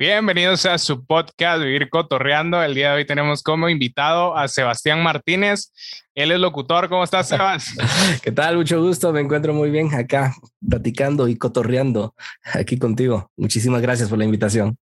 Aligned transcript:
Bienvenidos 0.00 0.64
a 0.64 0.78
su 0.78 1.04
podcast 1.04 1.62
Vivir 1.62 1.90
Cotorreando. 1.90 2.62
El 2.62 2.72
día 2.74 2.88
de 2.88 2.96
hoy 2.96 3.04
tenemos 3.04 3.42
como 3.42 3.68
invitado 3.68 4.34
a 4.34 4.48
Sebastián 4.48 5.02
Martínez. 5.02 5.74
Él 6.14 6.30
es 6.30 6.40
locutor. 6.40 6.88
¿Cómo 6.88 7.04
estás, 7.04 7.28
Sebas? 7.28 7.76
¿Qué 8.22 8.32
tal? 8.32 8.56
Mucho 8.56 8.82
gusto. 8.82 9.12
Me 9.12 9.20
encuentro 9.20 9.52
muy 9.52 9.68
bien 9.68 9.92
acá, 9.92 10.34
platicando 10.66 11.28
y 11.28 11.36
cotorreando 11.36 12.14
aquí 12.54 12.78
contigo. 12.78 13.30
Muchísimas 13.36 13.82
gracias 13.82 14.08
por 14.08 14.16
la 14.16 14.24
invitación. 14.24 14.78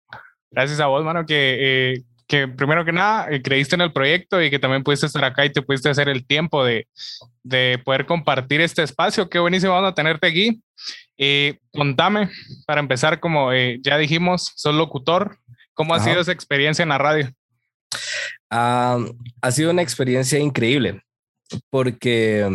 Gracias 0.49 0.79
a 0.79 0.87
vos, 0.87 1.05
mano, 1.05 1.27
que, 1.27 1.57
eh, 1.93 2.03
que 2.27 2.47
primero 2.47 2.85
que 2.85 2.91
nada 2.91 3.27
eh, 3.29 3.41
creíste 3.41 3.75
en 3.75 3.81
el 3.81 3.93
proyecto 3.93 4.41
y 4.41 4.49
que 4.49 4.59
también 4.59 4.83
pudiste 4.83 5.05
estar 5.05 5.23
acá 5.23 5.45
y 5.45 5.51
te 5.51 5.61
pudiste 5.61 5.89
hacer 5.89 6.09
el 6.09 6.25
tiempo 6.25 6.63
de, 6.63 6.87
de 7.43 7.81
poder 7.83 8.05
compartir 8.05 8.61
este 8.61 8.83
espacio. 8.83 9.29
Qué 9.29 9.39
buenísimo 9.39 9.73
vamos 9.73 9.91
a 9.91 9.95
tenerte 9.95 10.27
aquí. 10.27 10.61
Eh, 11.17 11.59
contame, 11.71 12.29
para 12.65 12.81
empezar, 12.81 13.19
como 13.19 13.51
eh, 13.51 13.79
ya 13.81 13.97
dijimos, 13.97 14.51
sos 14.55 14.75
locutor, 14.75 15.37
¿cómo 15.73 15.93
ha 15.93 15.99
sido 15.99 16.21
esa 16.21 16.31
experiencia 16.31 16.83
en 16.83 16.89
la 16.89 16.97
radio? 16.97 17.31
ha 18.55 19.51
sido 19.51 19.71
una 19.71 19.81
experiencia 19.81 20.37
increíble 20.37 21.01
porque 21.71 22.47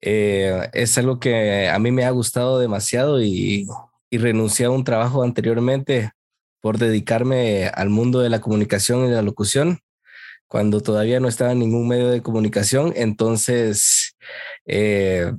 eh, 0.00 0.68
es 0.74 0.98
algo 0.98 1.18
que 1.18 1.68
a 1.68 1.78
mí 1.78 1.90
me 1.90 2.04
ha 2.04 2.10
gustado 2.10 2.58
demasiado 2.58 3.22
y, 3.22 3.66
y 4.10 4.18
renuncié 4.18 4.66
a 4.66 4.70
un 4.70 4.84
trabajo 4.84 5.22
anteriormente 5.22 6.10
por 6.60 6.78
dedicarme 6.78 7.68
al 7.68 7.90
mundo 7.90 8.20
de 8.20 8.30
la 8.30 8.40
comunicación 8.40 9.04
y 9.04 9.08
de 9.08 9.16
la 9.16 9.22
locución 9.22 9.80
cuando 10.48 10.80
todavía 10.80 11.20
no 11.20 11.28
estaba 11.28 11.52
en 11.52 11.58
ningún 11.60 11.86
medio 11.86 12.08
de 12.08 12.22
comunicación. 12.22 12.92
Entonces, 12.96 14.16
eh, 14.66 15.32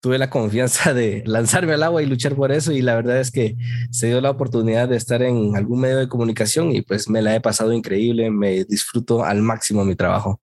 tuve 0.00 0.18
la 0.18 0.30
confianza 0.30 0.94
de 0.94 1.22
lanzarme 1.26 1.74
al 1.74 1.82
agua 1.82 2.02
y 2.02 2.06
luchar 2.06 2.34
por 2.34 2.52
eso 2.52 2.72
y 2.72 2.80
la 2.80 2.94
verdad 2.94 3.20
es 3.20 3.30
que 3.30 3.56
se 3.90 4.06
dio 4.06 4.20
la 4.20 4.30
oportunidad 4.30 4.88
de 4.88 4.96
estar 4.96 5.22
en 5.22 5.56
algún 5.56 5.80
medio 5.80 5.98
de 5.98 6.08
comunicación 6.08 6.72
y 6.72 6.82
pues 6.82 7.08
me 7.08 7.22
la 7.22 7.34
he 7.34 7.40
pasado 7.40 7.72
increíble, 7.72 8.30
me 8.30 8.64
disfruto 8.64 9.24
al 9.24 9.42
máximo 9.42 9.84
mi 9.84 9.94
trabajo. 9.94 10.40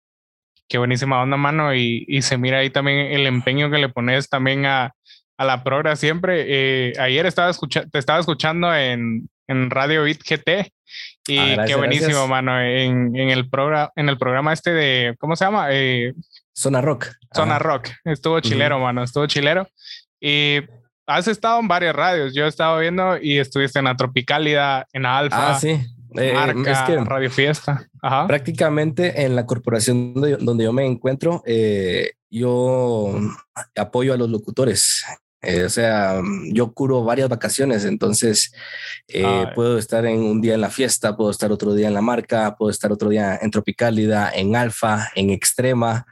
Qué 0.70 0.78
buenísima 0.78 1.22
onda, 1.22 1.38
mano, 1.38 1.76
y, 1.76 2.06
y 2.08 2.22
se 2.22 2.38
mira 2.38 2.60
ahí 2.60 2.70
también 2.70 3.12
el 3.12 3.28
empeño 3.28 3.70
que 3.70 3.78
le 3.78 3.90
pones 3.90 4.30
también 4.30 4.66
a, 4.66 4.96
a 5.38 5.46
la 5.46 5.64
progra 5.64 5.96
siempre. 5.96 6.46
Eh, 6.48 6.94
ayer 7.00 7.26
estaba 7.26 7.50
escuchando, 7.50 7.90
te 7.92 8.00
estaba 8.00 8.20
escuchando 8.20 8.74
en, 8.74 9.30
en 9.48 9.70
Radio 9.70 10.04
Beat 10.04 10.20
GT 10.20 10.72
y 11.28 11.38
ah, 11.40 11.64
qué 11.66 11.76
buenísimo, 11.76 12.28
mano, 12.28 12.60
en, 12.60 13.16
en, 13.16 13.30
el 13.30 13.50
programa, 13.50 13.92
en 13.96 14.10
el 14.10 14.18
programa 14.18 14.52
este 14.54 14.74
de, 14.74 15.16
¿cómo 15.20 15.36
se 15.36 15.46
llama? 15.46 15.68
Eh, 15.72 16.14
Zona 16.54 16.82
Rock. 16.82 17.08
Zona 17.34 17.60
Rock. 17.60 17.90
Estuvo 18.04 18.40
chilero, 18.42 18.80
mano. 18.80 19.04
Estuvo 19.04 19.26
chilero. 19.26 19.68
Y 20.20 20.60
has 21.08 21.28
estado 21.28 21.60
en 21.60 21.68
varias 21.68 21.96
radios. 21.96 22.34
Yo 22.34 22.46
he 22.46 22.48
estado 22.48 22.80
viendo 22.80 23.18
y 23.18 23.40
estuviste 23.40 23.80
en 23.80 23.86
la 23.86 23.96
Tropicálida, 23.96 24.86
en 24.94 25.06
Alfa. 25.06 25.56
Ah, 25.56 25.60
sí. 25.60 25.80
Eh, 26.16 26.34
Marca, 26.34 27.04
Radio 27.06 27.32
Fiesta. 27.32 27.88
Ajá. 28.02 28.28
Prácticamente 28.28 29.24
en 29.24 29.36
la 29.36 29.46
corporación 29.46 30.14
donde, 30.14 30.64
yo 30.64 30.74
me 30.74 30.86
encuentro, 30.86 31.42
eh, 31.46 32.12
yo 32.30 33.18
apoyo 33.76 34.14
a 34.14 34.18
los 34.18 34.30
locutores. 34.30 35.04
Eh, 35.44 35.66
o 35.66 35.70
sea, 35.70 36.22
yo 36.54 36.74
curo 36.74 37.04
varias 37.04 37.28
vacaciones, 37.28 37.84
entonces 37.84 38.54
eh, 39.10 39.46
puedo 39.54 39.78
estar 39.78 40.06
en 40.06 40.20
un 40.20 40.40
día 40.40 40.54
en 40.54 40.62
la 40.62 40.70
fiesta, 40.70 41.18
puedo 41.18 41.32
estar 41.32 41.52
otro 41.52 41.74
día 41.74 41.88
en 41.88 41.94
la 41.94 42.02
marca, 42.02 42.56
puedo 42.56 42.72
estar 42.72 42.94
otro 42.94 43.10
día 43.10 43.38
en 43.42 43.52
Tropicálida, 43.52 44.32
en 44.34 44.56
Alfa, 44.56 45.10
en 45.16 45.32
Extrema. 45.32 46.06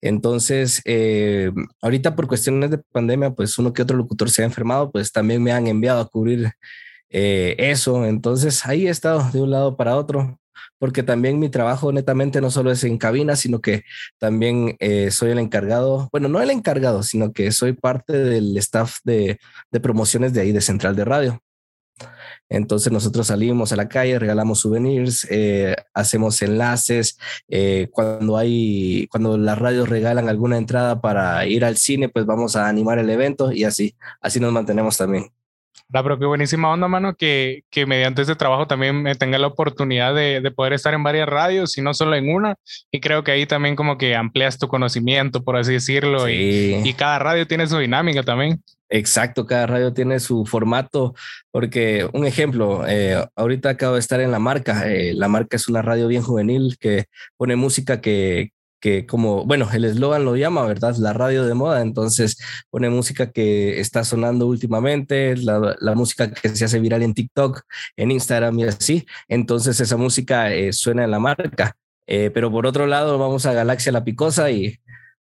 Entonces, 0.00 0.82
eh, 0.84 1.50
ahorita 1.80 2.14
por 2.14 2.26
cuestiones 2.26 2.70
de 2.70 2.78
pandemia, 2.78 3.30
pues 3.30 3.56
uno 3.58 3.72
que 3.72 3.82
otro 3.82 3.96
locutor 3.96 4.28
se 4.28 4.42
ha 4.42 4.44
enfermado, 4.44 4.90
pues 4.90 5.12
también 5.12 5.42
me 5.42 5.52
han 5.52 5.66
enviado 5.66 6.00
a 6.00 6.08
cubrir 6.08 6.52
eh, 7.08 7.54
eso. 7.58 8.04
Entonces, 8.04 8.66
ahí 8.66 8.86
he 8.86 8.90
estado 8.90 9.30
de 9.32 9.40
un 9.40 9.50
lado 9.50 9.76
para 9.76 9.96
otro, 9.96 10.38
porque 10.78 11.02
también 11.02 11.38
mi 11.38 11.48
trabajo 11.48 11.92
netamente 11.92 12.40
no 12.40 12.50
solo 12.50 12.70
es 12.70 12.84
en 12.84 12.98
cabina, 12.98 13.36
sino 13.36 13.60
que 13.60 13.84
también 14.18 14.76
eh, 14.80 15.10
soy 15.10 15.30
el 15.30 15.38
encargado, 15.38 16.08
bueno, 16.12 16.28
no 16.28 16.40
el 16.40 16.50
encargado, 16.50 17.02
sino 17.02 17.32
que 17.32 17.52
soy 17.52 17.72
parte 17.72 18.12
del 18.12 18.56
staff 18.58 18.98
de, 19.04 19.38
de 19.70 19.80
promociones 19.80 20.32
de 20.32 20.40
ahí, 20.40 20.52
de 20.52 20.60
Central 20.60 20.96
de 20.96 21.04
Radio. 21.04 21.42
Entonces 22.48 22.92
nosotros 22.92 23.28
salimos 23.28 23.72
a 23.72 23.76
la 23.76 23.88
calle, 23.88 24.18
regalamos 24.18 24.60
souvenirs, 24.60 25.26
eh, 25.30 25.76
hacemos 25.94 26.40
enlaces. 26.42 27.18
Eh, 27.48 27.88
cuando 27.90 28.36
hay, 28.36 29.08
cuando 29.10 29.38
las 29.38 29.58
radios 29.58 29.88
regalan 29.88 30.28
alguna 30.28 30.58
entrada 30.58 31.00
para 31.00 31.46
ir 31.46 31.64
al 31.64 31.76
cine, 31.76 32.08
pues 32.08 32.26
vamos 32.26 32.56
a 32.56 32.68
animar 32.68 32.98
el 32.98 33.10
evento 33.10 33.52
y 33.52 33.64
así, 33.64 33.96
así 34.20 34.40
nos 34.40 34.52
mantenemos 34.52 34.96
también. 34.96 35.30
La 35.90 36.02
qué 36.02 36.26
buenísima 36.26 36.72
onda, 36.72 36.88
mano, 36.88 37.14
que, 37.14 37.62
que 37.70 37.86
mediante 37.86 38.22
este 38.22 38.34
trabajo 38.34 38.66
también 38.66 39.02
me 39.02 39.14
tenga 39.14 39.38
la 39.38 39.46
oportunidad 39.46 40.14
de, 40.14 40.40
de, 40.40 40.50
poder 40.50 40.72
estar 40.72 40.94
en 40.94 41.02
varias 41.02 41.28
radios 41.28 41.78
y 41.78 41.82
no 41.82 41.94
solo 41.94 42.16
en 42.16 42.34
una. 42.34 42.56
Y 42.90 43.00
creo 43.00 43.22
que 43.22 43.32
ahí 43.32 43.46
también 43.46 43.76
como 43.76 43.98
que 43.98 44.16
amplias 44.16 44.58
tu 44.58 44.66
conocimiento, 44.66 45.44
por 45.44 45.56
así 45.56 45.72
decirlo. 45.72 46.28
Y, 46.28 46.80
y, 46.84 46.94
cada 46.94 47.18
radio 47.18 47.46
tiene 47.46 47.66
su 47.66 47.78
dinámica 47.78 48.22
también. 48.22 48.62
Exacto, 48.88 49.46
cada 49.46 49.66
radio 49.66 49.92
tiene 49.92 50.20
su 50.20 50.46
formato, 50.46 51.14
porque 51.50 52.08
un 52.12 52.26
ejemplo, 52.26 52.86
eh, 52.86 53.24
ahorita 53.34 53.70
acabo 53.70 53.94
de 53.94 54.00
estar 54.00 54.20
en 54.20 54.30
la 54.30 54.38
marca, 54.38 54.88
eh, 54.88 55.14
la 55.14 55.28
marca 55.28 55.56
es 55.56 55.68
una 55.68 55.82
radio 55.82 56.06
bien 56.06 56.22
juvenil 56.22 56.76
que 56.78 57.06
pone 57.36 57.56
música 57.56 58.00
que, 58.00 58.52
que 58.84 59.06
como, 59.06 59.46
bueno, 59.46 59.66
el 59.72 59.86
eslogan 59.86 60.26
lo 60.26 60.36
llama, 60.36 60.66
¿verdad? 60.66 60.94
La 60.98 61.14
radio 61.14 61.46
de 61.46 61.54
moda, 61.54 61.80
entonces 61.80 62.36
pone 62.68 62.90
música 62.90 63.32
que 63.32 63.80
está 63.80 64.04
sonando 64.04 64.46
últimamente, 64.46 65.38
la, 65.38 65.74
la 65.80 65.94
música 65.94 66.30
que 66.30 66.50
se 66.50 66.66
hace 66.66 66.80
viral 66.80 67.02
en 67.02 67.14
TikTok, 67.14 67.62
en 67.96 68.10
Instagram 68.10 68.58
y 68.58 68.64
así, 68.64 69.06
entonces 69.26 69.80
esa 69.80 69.96
música 69.96 70.52
eh, 70.52 70.74
suena 70.74 71.04
en 71.04 71.12
la 71.12 71.18
marca. 71.18 71.78
Eh, 72.06 72.30
pero 72.34 72.50
por 72.50 72.66
otro 72.66 72.86
lado, 72.86 73.18
vamos 73.18 73.46
a 73.46 73.54
Galaxia 73.54 73.90
La 73.90 74.04
Picosa 74.04 74.50
y 74.50 74.78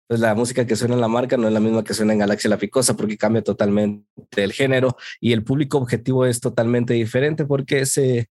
pues 0.08 0.18
la 0.18 0.34
música 0.34 0.66
que 0.66 0.74
suena 0.74 0.96
en 0.96 1.00
la 1.00 1.06
marca 1.06 1.36
no 1.36 1.46
es 1.46 1.54
la 1.54 1.60
misma 1.60 1.84
que 1.84 1.94
suena 1.94 2.14
en 2.14 2.18
Galaxia 2.18 2.50
La 2.50 2.58
Picosa 2.58 2.96
porque 2.96 3.16
cambia 3.16 3.42
totalmente 3.42 4.04
el 4.38 4.52
género 4.52 4.96
y 5.20 5.34
el 5.34 5.44
público 5.44 5.78
objetivo 5.78 6.26
es 6.26 6.40
totalmente 6.40 6.94
diferente 6.94 7.44
porque 7.44 7.86
se, 7.86 8.28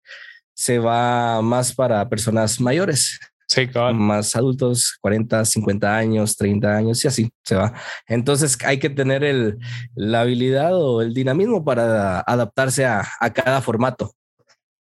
se 0.54 0.78
va 0.78 1.42
más 1.42 1.74
para 1.74 2.10
personas 2.10 2.60
mayores. 2.60 3.18
Sí, 3.52 3.68
claro. 3.68 3.94
Más 3.94 4.34
adultos, 4.38 4.98
40, 5.02 5.44
50 5.44 5.98
años, 5.98 6.38
30 6.38 6.74
años 6.74 7.04
y 7.04 7.10
así 7.10 7.30
se 7.44 7.56
va. 7.56 7.74
Entonces 8.08 8.58
hay 8.64 8.80
que 8.80 8.90
tener 8.90 9.26
el, 9.26 9.60
la 9.94 10.22
habilidad 10.22 10.74
o 10.74 11.02
el 11.02 11.14
dinamismo 11.14 11.66
para 11.66 12.22
adaptarse 12.22 12.86
a, 12.86 13.06
a 13.20 13.34
cada 13.34 13.62
formato. 13.62 14.16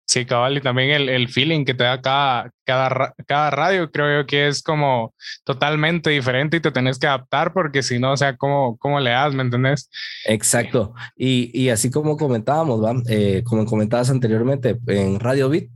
Sí, 0.07 0.23
cabal, 0.25 0.57
y 0.57 0.61
también 0.61 0.91
el, 0.91 1.09
el, 1.09 1.27
feeling 1.29 1.65
que 1.65 1.73
te 1.73 1.83
da 1.83 1.99
cada, 1.99 2.51
cada, 2.63 3.15
cada 3.25 3.49
radio, 3.49 3.91
creo 3.91 4.21
yo 4.21 4.27
que 4.27 4.47
es 4.47 4.61
como 4.61 5.15
totalmente 5.43 6.11
diferente 6.11 6.57
y 6.57 6.59
te 6.59 6.71
tenés 6.71 6.99
que 6.99 7.07
adaptar 7.07 7.53
porque 7.53 7.81
si 7.81 7.97
no, 7.97 8.11
o 8.11 8.17
sea, 8.17 8.37
¿cómo, 8.37 8.77
cómo 8.77 8.99
le 8.99 9.09
das? 9.09 9.33
¿Me 9.33 9.41
entendés? 9.41 9.89
Exacto. 10.25 10.93
Y, 11.17 11.49
y 11.59 11.69
así 11.69 11.89
como 11.89 12.17
comentábamos, 12.17 12.83
¿va? 12.83 12.93
Eh, 13.09 13.41
como 13.45 13.65
comentabas 13.65 14.11
anteriormente 14.11 14.77
en 14.87 15.19
Radio 15.19 15.49
Beat, 15.49 15.69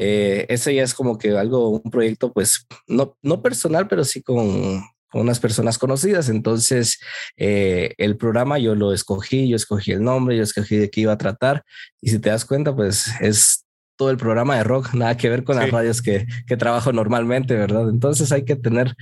eh, 0.00 0.46
ese 0.48 0.74
ya 0.74 0.82
es 0.82 0.92
como 0.92 1.16
que 1.16 1.38
algo, 1.38 1.68
un 1.68 1.90
proyecto, 1.92 2.32
pues, 2.32 2.66
no, 2.88 3.16
no 3.22 3.40
personal, 3.40 3.86
pero 3.86 4.02
sí 4.02 4.20
con, 4.20 4.82
unas 5.20 5.40
personas 5.40 5.78
conocidas. 5.78 6.28
Entonces, 6.28 7.00
eh, 7.36 7.94
el 7.98 8.16
programa 8.16 8.58
yo 8.58 8.74
lo 8.74 8.92
escogí, 8.92 9.48
yo 9.48 9.56
escogí 9.56 9.92
el 9.92 10.02
nombre, 10.02 10.36
yo 10.36 10.42
escogí 10.42 10.76
de 10.76 10.90
qué 10.90 11.02
iba 11.02 11.12
a 11.12 11.18
tratar. 11.18 11.62
Y 12.00 12.10
si 12.10 12.18
te 12.18 12.30
das 12.30 12.44
cuenta, 12.44 12.74
pues 12.74 13.08
es 13.20 13.64
todo 13.96 14.10
el 14.10 14.16
programa 14.16 14.56
de 14.56 14.64
rock, 14.64 14.92
nada 14.94 15.16
que 15.16 15.28
ver 15.28 15.44
con 15.44 15.56
sí. 15.56 15.62
las 15.62 15.70
radios 15.70 16.02
que, 16.02 16.26
que 16.46 16.56
trabajo 16.56 16.92
normalmente, 16.92 17.54
¿verdad? 17.54 17.88
Entonces 17.88 18.32
hay 18.32 18.44
que 18.44 18.56
tener, 18.56 18.94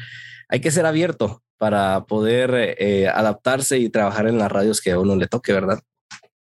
hay 0.49 0.61
que 0.61 0.71
ser 0.71 0.87
abierto 0.87 1.43
para 1.59 2.05
poder 2.06 2.77
eh, 2.79 3.06
adaptarse 3.09 3.79
y 3.79 3.89
trabajar 3.89 4.27
en 4.27 4.39
las 4.39 4.50
radios 4.50 4.81
que 4.81 4.91
a 4.91 4.99
uno 4.99 5.15
le 5.15 5.29
toque, 5.29 5.53
¿verdad? 5.53 5.81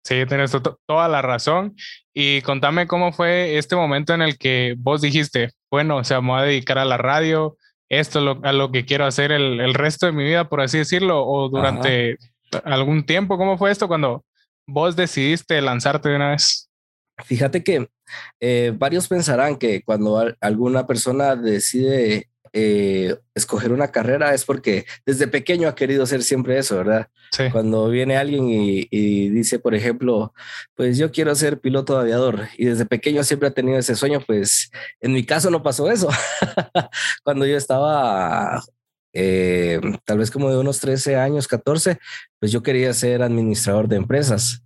Sí, 0.05 0.25
tienes 0.27 0.57
toda 0.87 1.09
la 1.09 1.21
razón. 1.23 1.75
Y 2.15 2.41
contame 2.43 2.87
cómo 2.87 3.13
fue 3.13 3.59
este 3.59 3.77
momento 3.77 4.15
en 4.15 4.23
el 4.23 4.39
que 4.39 4.75
vos 4.79 5.03
dijiste, 5.03 5.51
bueno, 5.71 5.97
o 5.99 6.05
sea, 6.05 6.21
me 6.21 6.29
voy 6.29 6.41
a 6.41 6.45
dedicar 6.45 6.79
a 6.79 6.85
la 6.85 6.97
radio, 6.97 7.57
esto 7.89 8.19
es 8.19 8.25
lo, 8.25 8.41
a 8.43 8.53
lo 8.53 8.71
que 8.71 8.85
quiero 8.85 9.07
hacer 9.07 9.33
el, 9.33 9.61
el, 9.61 9.75
resto 9.75 10.07
de 10.07 10.13
mi 10.13 10.25
vida, 10.25 10.49
por 10.49 10.61
así 10.61 10.79
decirlo, 10.79 11.25
o 11.27 11.49
durante 11.49 12.17
algún 12.65 13.05
tiempo. 13.05 13.39
¿Cómo 13.39 13.57
fue 13.59 13.71
esto 13.71 13.89
cuando 13.89 14.25
vos 14.67 14.97
decidiste 14.97 15.61
lanzarte 15.61 16.09
de 16.09 16.17
una 16.17 16.31
vez? 16.31 16.69
Fíjate 17.25 17.65
que 17.65 17.89
eh, 18.41 18.73
varios 18.77 19.09
pensarán 19.09 19.57
que 19.57 19.83
cuando 19.83 20.35
alguna 20.41 20.87
persona 20.87 21.35
decide 21.35 22.29
eh, 22.61 23.17
escoger 23.37 23.71
una 23.71 23.93
carrera 23.93 24.35
es 24.35 24.45
porque 24.45 24.85
desde 25.07 25.29
pequeño 25.29 25.69
ha 25.69 25.77
querido 25.77 26.05
ser 26.07 26.25
siempre 26.25 26.59
eso, 26.59 26.77
¿verdad? 26.77 27.09
Sí. 27.31 27.45
Cuando 27.53 27.89
viene 27.89 28.17
alguien 28.17 28.49
y, 28.49 28.89
y, 28.91 29.29
dice, 29.29 29.61
por 29.61 29.77
ejemplo, 29.77 30.35
pues 30.75 30.99
yo 30.99 31.13
quiero 31.13 31.33
ser 31.37 31.61
piloto 31.61 31.95
de 31.95 32.01
aviador 32.01 32.49
y 32.57 32.65
desde 32.65 32.85
pequeño 32.85 33.23
siempre 33.23 33.47
ha 33.47 33.53
tenido 33.53 33.79
ese 33.79 33.95
sueño, 33.95 34.21
pues 34.27 34.73
en 35.01 35.13
mi 35.13 35.25
caso 35.25 35.51
no 35.51 35.63
pasó 35.63 35.89
eso. 35.89 36.09
Cuando 37.23 37.47
yo 37.47 37.57
estaba 37.57 38.61
eh, 39.13 39.81
tal 40.05 40.19
vez 40.19 40.33
como 40.33 40.51
de 40.51 40.59
unos 40.59 40.81
13 40.81 41.15
años, 41.15 41.47
14, 41.47 41.99
pues 42.41 42.51
yo 42.51 42.65
quería 42.65 42.93
ser 42.93 43.23
administrador 43.23 43.87
de 43.87 43.97
empresas. 43.97 44.65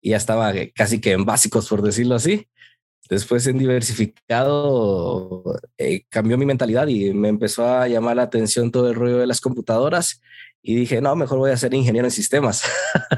y 0.00 0.10
ya 0.10 0.18
estaba 0.18 0.52
casi 0.74 1.00
que 1.00 1.12
en 1.12 1.24
básicos, 1.24 1.68
por 1.68 1.82
decirlo 1.82 2.14
así. 2.14 2.48
Después 3.08 3.46
en 3.46 3.58
diversificado 3.58 5.42
eh, 5.76 6.04
cambió 6.08 6.38
mi 6.38 6.46
mentalidad 6.46 6.86
y 6.86 7.12
me 7.12 7.28
empezó 7.28 7.66
a 7.66 7.88
llamar 7.88 8.16
la 8.16 8.22
atención 8.22 8.70
todo 8.70 8.88
el 8.88 8.94
rollo 8.94 9.18
de 9.18 9.26
las 9.26 9.40
computadoras 9.40 10.20
y 10.62 10.76
dije, 10.76 11.00
no, 11.00 11.16
mejor 11.16 11.38
voy 11.38 11.50
a 11.50 11.56
ser 11.56 11.74
ingeniero 11.74 12.06
en 12.06 12.12
sistemas. 12.12 12.62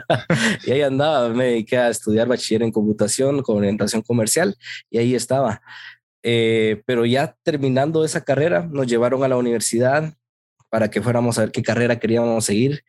y 0.67 0.73
ahí 0.73 0.81
andaba, 0.81 1.29
me 1.29 1.45
dediqué 1.45 1.77
a 1.77 1.91
estudiar 1.91 2.27
bachiller 2.27 2.63
en 2.63 2.73
computación 2.73 3.43
con 3.43 3.59
orientación 3.59 4.03
comercial 4.03 4.57
y 4.91 4.99
ahí 4.99 5.15
estaba. 5.15 5.61
Eh, 6.23 6.83
pero 6.87 7.05
ya 7.05 7.37
terminando 7.43 8.05
esa 8.05 8.25
carrera, 8.25 8.67
nos 8.71 8.87
llevaron 8.87 9.23
a 9.25 9.29
la 9.29 9.37
universidad 9.37 10.15
para 10.71 10.91
que 10.91 11.03
fuéramos 11.03 11.39
a 11.39 11.43
ver 11.43 11.53
qué 11.53 11.63
carrera 11.63 11.99
queríamos 11.99 12.47
seguir 12.47 12.83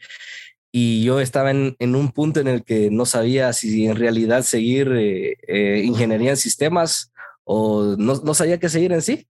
y 0.71 1.03
yo 1.03 1.21
estaba 1.21 1.51
en, 1.51 1.75
en, 1.79 1.95
un 1.95 2.12
punto 2.12 2.39
en 2.41 2.47
el 2.47 2.63
que 2.63 2.89
no 2.91 3.06
sabía 3.06 3.53
si 3.53 3.85
en 3.85 3.95
realidad 3.95 4.44
seguir 4.44 4.91
eh, 4.91 5.38
eh, 5.47 5.81
ingeniería 5.85 6.31
en 6.31 6.38
sistemas 6.38 7.13
o 7.45 7.95
no, 7.97 8.15
no, 8.15 8.33
sabía 8.33 8.59
qué 8.59 8.67
seguir 8.67 8.91
en 8.91 9.01
sí. 9.01 9.27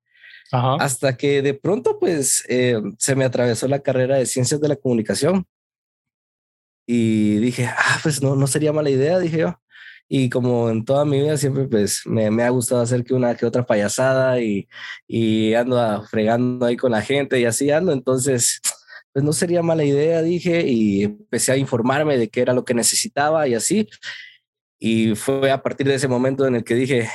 Hasta 0.51 1.17
que 1.17 1.41
de 1.41 1.53
pronto, 1.53 1.99
pues, 1.99 2.43
eh, 2.47 2.81
se 2.97 3.15
me 3.15 3.25
atravesó 3.25 3.67
la 3.67 3.79
carrera 3.79 4.15
de 4.15 4.25
ciencias 4.25 4.61
de 4.61 4.69
la 4.69 4.75
comunicación. 4.75 5.45
Y 6.87 7.37
dije, 7.37 7.65
ah, 7.65 7.99
pues 8.03 8.21
no, 8.21 8.35
no 8.35 8.47
sería 8.47 8.71
mala 8.71 8.89
idea, 8.89 9.19
dije 9.19 9.39
yo. 9.39 9.59
Y 10.07 10.29
como 10.29 10.69
en 10.69 10.85
toda 10.85 11.03
mi 11.03 11.19
vida 11.19 11.35
siempre, 11.37 11.67
pues, 11.67 12.03
me, 12.05 12.29
me 12.31 12.43
ha 12.43 12.49
gustado 12.49 12.81
hacer 12.81 13.03
que 13.03 13.13
una 13.13 13.35
que 13.35 13.45
otra 13.45 13.65
payasada 13.65 14.39
y, 14.39 14.67
y 15.07 15.53
ando 15.55 16.03
fregando 16.03 16.65
ahí 16.65 16.77
con 16.77 16.91
la 16.91 17.01
gente 17.01 17.39
y 17.39 17.45
así 17.45 17.71
ando. 17.71 17.91
Entonces, 17.91 18.61
pues 19.15 19.23
no 19.23 19.31
sería 19.31 19.63
mala 19.63 19.85
idea, 19.85 20.21
dije, 20.21 20.67
y 20.67 21.06
empecé 21.06 21.53
a 21.53 21.57
informarme 21.57 22.17
de 22.17 22.27
qué 22.27 22.41
era 22.41 22.51
lo 22.51 22.65
que 22.65 22.73
necesitaba 22.73 23.47
y 23.47 23.53
así. 23.53 23.88
Y 24.77 25.15
fue 25.15 25.51
a 25.51 25.63
partir 25.63 25.88
de 25.88 25.95
ese 25.95 26.09
momento 26.09 26.45
en 26.45 26.56
el 26.57 26.65
que 26.65 26.75
dije, 26.75 27.09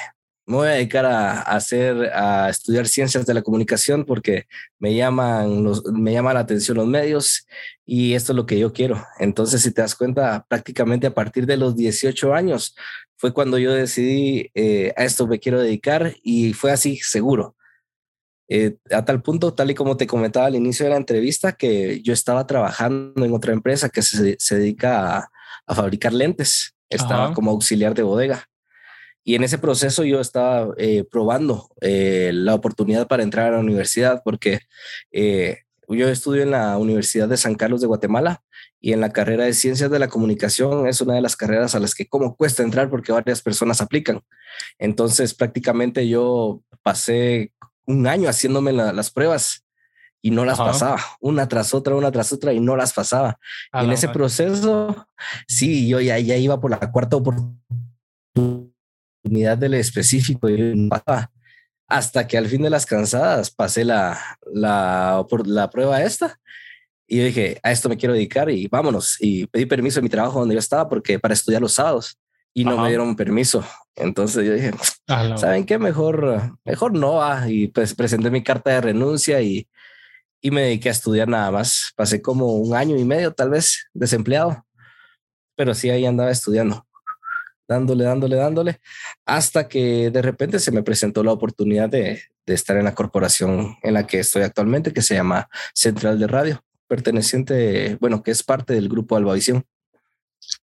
me 0.47 0.57
voy 0.57 0.69
a 0.69 0.71
dedicar 0.71 1.05
a, 1.05 1.43
hacer, 1.43 2.11
a 2.15 2.49
estudiar 2.49 2.89
ciencias 2.89 3.27
de 3.27 3.35
la 3.35 3.43
comunicación 3.43 4.07
porque 4.07 4.47
me 4.79 4.95
llaman, 4.95 5.63
los, 5.63 5.85
me 5.93 6.15
llama 6.15 6.33
la 6.33 6.41
atención 6.41 6.79
los 6.79 6.87
medios 6.87 7.47
y 7.85 8.15
esto 8.15 8.33
es 8.33 8.37
lo 8.37 8.47
que 8.47 8.59
yo 8.59 8.73
quiero. 8.73 9.05
Entonces, 9.19 9.61
si 9.61 9.71
te 9.71 9.83
das 9.83 9.95
cuenta, 9.95 10.47
prácticamente 10.49 11.07
a 11.07 11.15
partir 11.15 11.45
de 11.45 11.59
los 11.59 11.77
18 11.77 12.33
años 12.33 12.75
fue 13.19 13.35
cuando 13.35 13.59
yo 13.59 13.75
decidí 13.75 14.51
eh, 14.55 14.95
a 14.97 15.05
esto 15.05 15.27
me 15.27 15.39
quiero 15.39 15.61
dedicar 15.61 16.15
y 16.23 16.55
fue 16.55 16.73
así 16.73 16.97
seguro. 16.97 17.57
Eh, 18.53 18.79
a 18.91 19.05
tal 19.05 19.23
punto, 19.23 19.55
tal 19.55 19.71
y 19.71 19.77
como 19.77 19.97
te 19.97 20.09
comentaba 20.09 20.47
al 20.47 20.57
inicio 20.57 20.85
de 20.85 20.91
la 20.91 20.97
entrevista, 20.97 21.53
que 21.53 22.03
yo 22.03 22.13
estaba 22.13 22.49
trabajando 22.49 23.25
en 23.25 23.33
otra 23.33 23.53
empresa 23.53 23.89
que 23.91 24.03
se, 24.03 24.35
se 24.41 24.59
dedica 24.59 25.19
a, 25.19 25.31
a, 25.67 25.75
fabricar 25.77 26.13
lentes. 26.13 26.75
Estaba 26.89 27.33
como 27.33 27.53
auxiliar 27.53 27.95
de 27.95 28.03
bodega. 28.03 28.49
Y 29.23 29.37
en 29.37 29.45
ese 29.45 29.59
proceso 29.59 30.03
yo 30.03 30.21
estaba 30.21 30.75
eh, 30.79 31.05
probando 31.09 31.69
eh, 31.81 32.33
la 32.35 32.55
oportunidad 32.55 33.07
para 33.07 33.23
entrar 33.23 33.47
a 33.47 33.57
la 33.57 33.61
universidad 33.61 34.23
porque 34.25 34.59
yo 35.13 36.09
estudio 36.09 36.43
en 36.43 36.51
la 36.51 36.77
Universidad 36.79 37.29
de 37.29 37.37
San 37.37 37.55
Carlos 37.55 37.81
de 37.81 37.87
Guatemala 37.87 38.43
y 38.81 38.93
en 38.93 39.01
la 39.01 39.11
carrera 39.11 39.45
de 39.45 39.53
Ciencias 39.53 39.91
de 39.91 39.99
la 39.99 40.09
Comunicación 40.09 40.89
es 40.89 41.01
una 41.01 41.15
de 41.15 41.21
las 41.21 41.37
carreras 41.37 41.75
a 41.75 41.81
las 41.81 41.95
que 41.95 42.09
como 42.09 42.35
cuesta 42.35 42.65
entrar 42.65 42.91
porque 42.91 43.13
varias 43.13 43.43
personas 43.43 43.81
aplican. 43.81 44.23
Entonces 44.79 45.35
prácticamente 45.35 46.09
yo 46.09 46.63
pasé 46.83 47.53
un 47.91 48.07
año 48.07 48.29
haciéndome 48.29 48.73
las 48.73 49.11
pruebas 49.11 49.65
y 50.23 50.31
no 50.31 50.45
las 50.45 50.59
pasaba, 50.59 51.01
una 51.21 51.49
tras 51.49 51.73
otra, 51.73 51.95
una 51.95 52.13
tras 52.13 52.33
otra, 52.33 52.53
y 52.53 52.61
no 52.61 52.77
las 52.77 52.93
pasaba. 52.93 53.39
y 53.73 53.85
en 53.85 53.93
ese 53.93 54.09
proceso, 54.09 55.07
sí, 55.49 55.89
yo 55.89 56.01
ya, 56.01 56.19
ya 56.19 56.37
iba 56.37 56.61
por 56.61 56.71
la 56.71 56.91
cuarta 56.93 57.17
oportunidad 57.17 57.57
del 59.59 59.75
específico 59.75 60.49
y 60.51 60.89
hasta 61.89 62.27
que 62.27 62.39
al 62.39 62.47
fin 62.47 62.63
de 62.63 62.71
las 62.71 62.87
cansadas 62.87 63.51
pasé 63.51 63.85
la, 63.85 64.39
la, 64.53 65.27
por 65.29 65.47
la 65.47 65.71
prueba 65.71 66.03
esta 66.03 66.39
y 67.13 67.17
yo 67.17 67.25
dije, 67.25 67.59
a 67.65 67.73
esto 67.73 67.89
me 67.89 67.97
quiero 67.97 68.15
dedicar 68.15 68.49
y 68.51 68.69
vámonos. 68.69 69.17
Y 69.19 69.45
pedí 69.49 69.67
permiso 69.67 69.99
en 69.99 70.05
mi 70.05 70.09
trabajo 70.09 70.39
donde 70.39 70.55
yo 70.55 70.61
estaba 70.61 70.89
porque 70.89 71.19
para 71.19 71.35
estudiar 71.35 71.61
los 71.61 71.73
sábados 71.73 72.17
y 72.55 72.65
no 72.65 72.79
me 72.79 72.89
dieron 72.89 73.17
permiso. 73.17 73.65
Entonces 73.97 74.47
yo 74.47 74.55
dije, 74.55 74.73
¿saben 75.07 75.67
qué? 75.67 75.79
Mejor, 75.79 76.59
mejor 76.65 76.93
no. 76.97 77.23
Ah, 77.23 77.49
y 77.49 77.69
pues 77.69 77.95
presenté 77.95 78.31
mi 78.31 78.43
carta 78.43 78.71
de 78.71 78.81
renuncia 78.81 79.41
y, 79.41 79.69
y 80.41 80.51
me 80.51 80.63
dediqué 80.63 80.89
a 80.89 80.93
estudiar 80.93 81.29
nada 81.29 81.51
más. 81.51 81.93
Pasé 81.97 82.23
como 82.23 82.55
un 82.55 82.75
año 82.75 82.97
y 82.97 83.05
medio, 83.05 83.33
tal 83.33 83.51
vez, 83.51 83.89
desempleado, 83.93 84.65
pero 85.57 85.75
sí 85.75 85.91
ahí 85.91 86.07
andaba 86.07 86.31
estudiando, 86.31 86.87
dándole, 87.69 88.05
dándole, 88.05 88.37
dándole, 88.37 88.81
hasta 89.27 89.69
que 89.69 90.11
de 90.11 90.23
repente 90.23 90.59
se 90.59 90.73
me 90.73 90.83
presentó 90.83 91.23
la 91.23 91.33
oportunidad 91.33 91.89
de, 91.89 92.23
de 92.47 92.55
estar 92.55 92.77
en 92.77 92.85
la 92.85 92.95
corporación 92.95 93.77
en 93.83 93.95
la 93.95 94.07
que 94.07 94.21
estoy 94.21 94.43
actualmente, 94.43 94.93
que 94.93 95.03
se 95.03 95.15
llama 95.15 95.49
Central 95.75 96.19
de 96.19 96.27
Radio, 96.27 96.65
perteneciente, 96.89 97.97
bueno, 98.01 98.23
que 98.23 98.31
es 98.31 98.43
parte 98.43 98.75
del 98.75 98.89
grupo 98.89 99.17
Albavisión. 99.17 99.65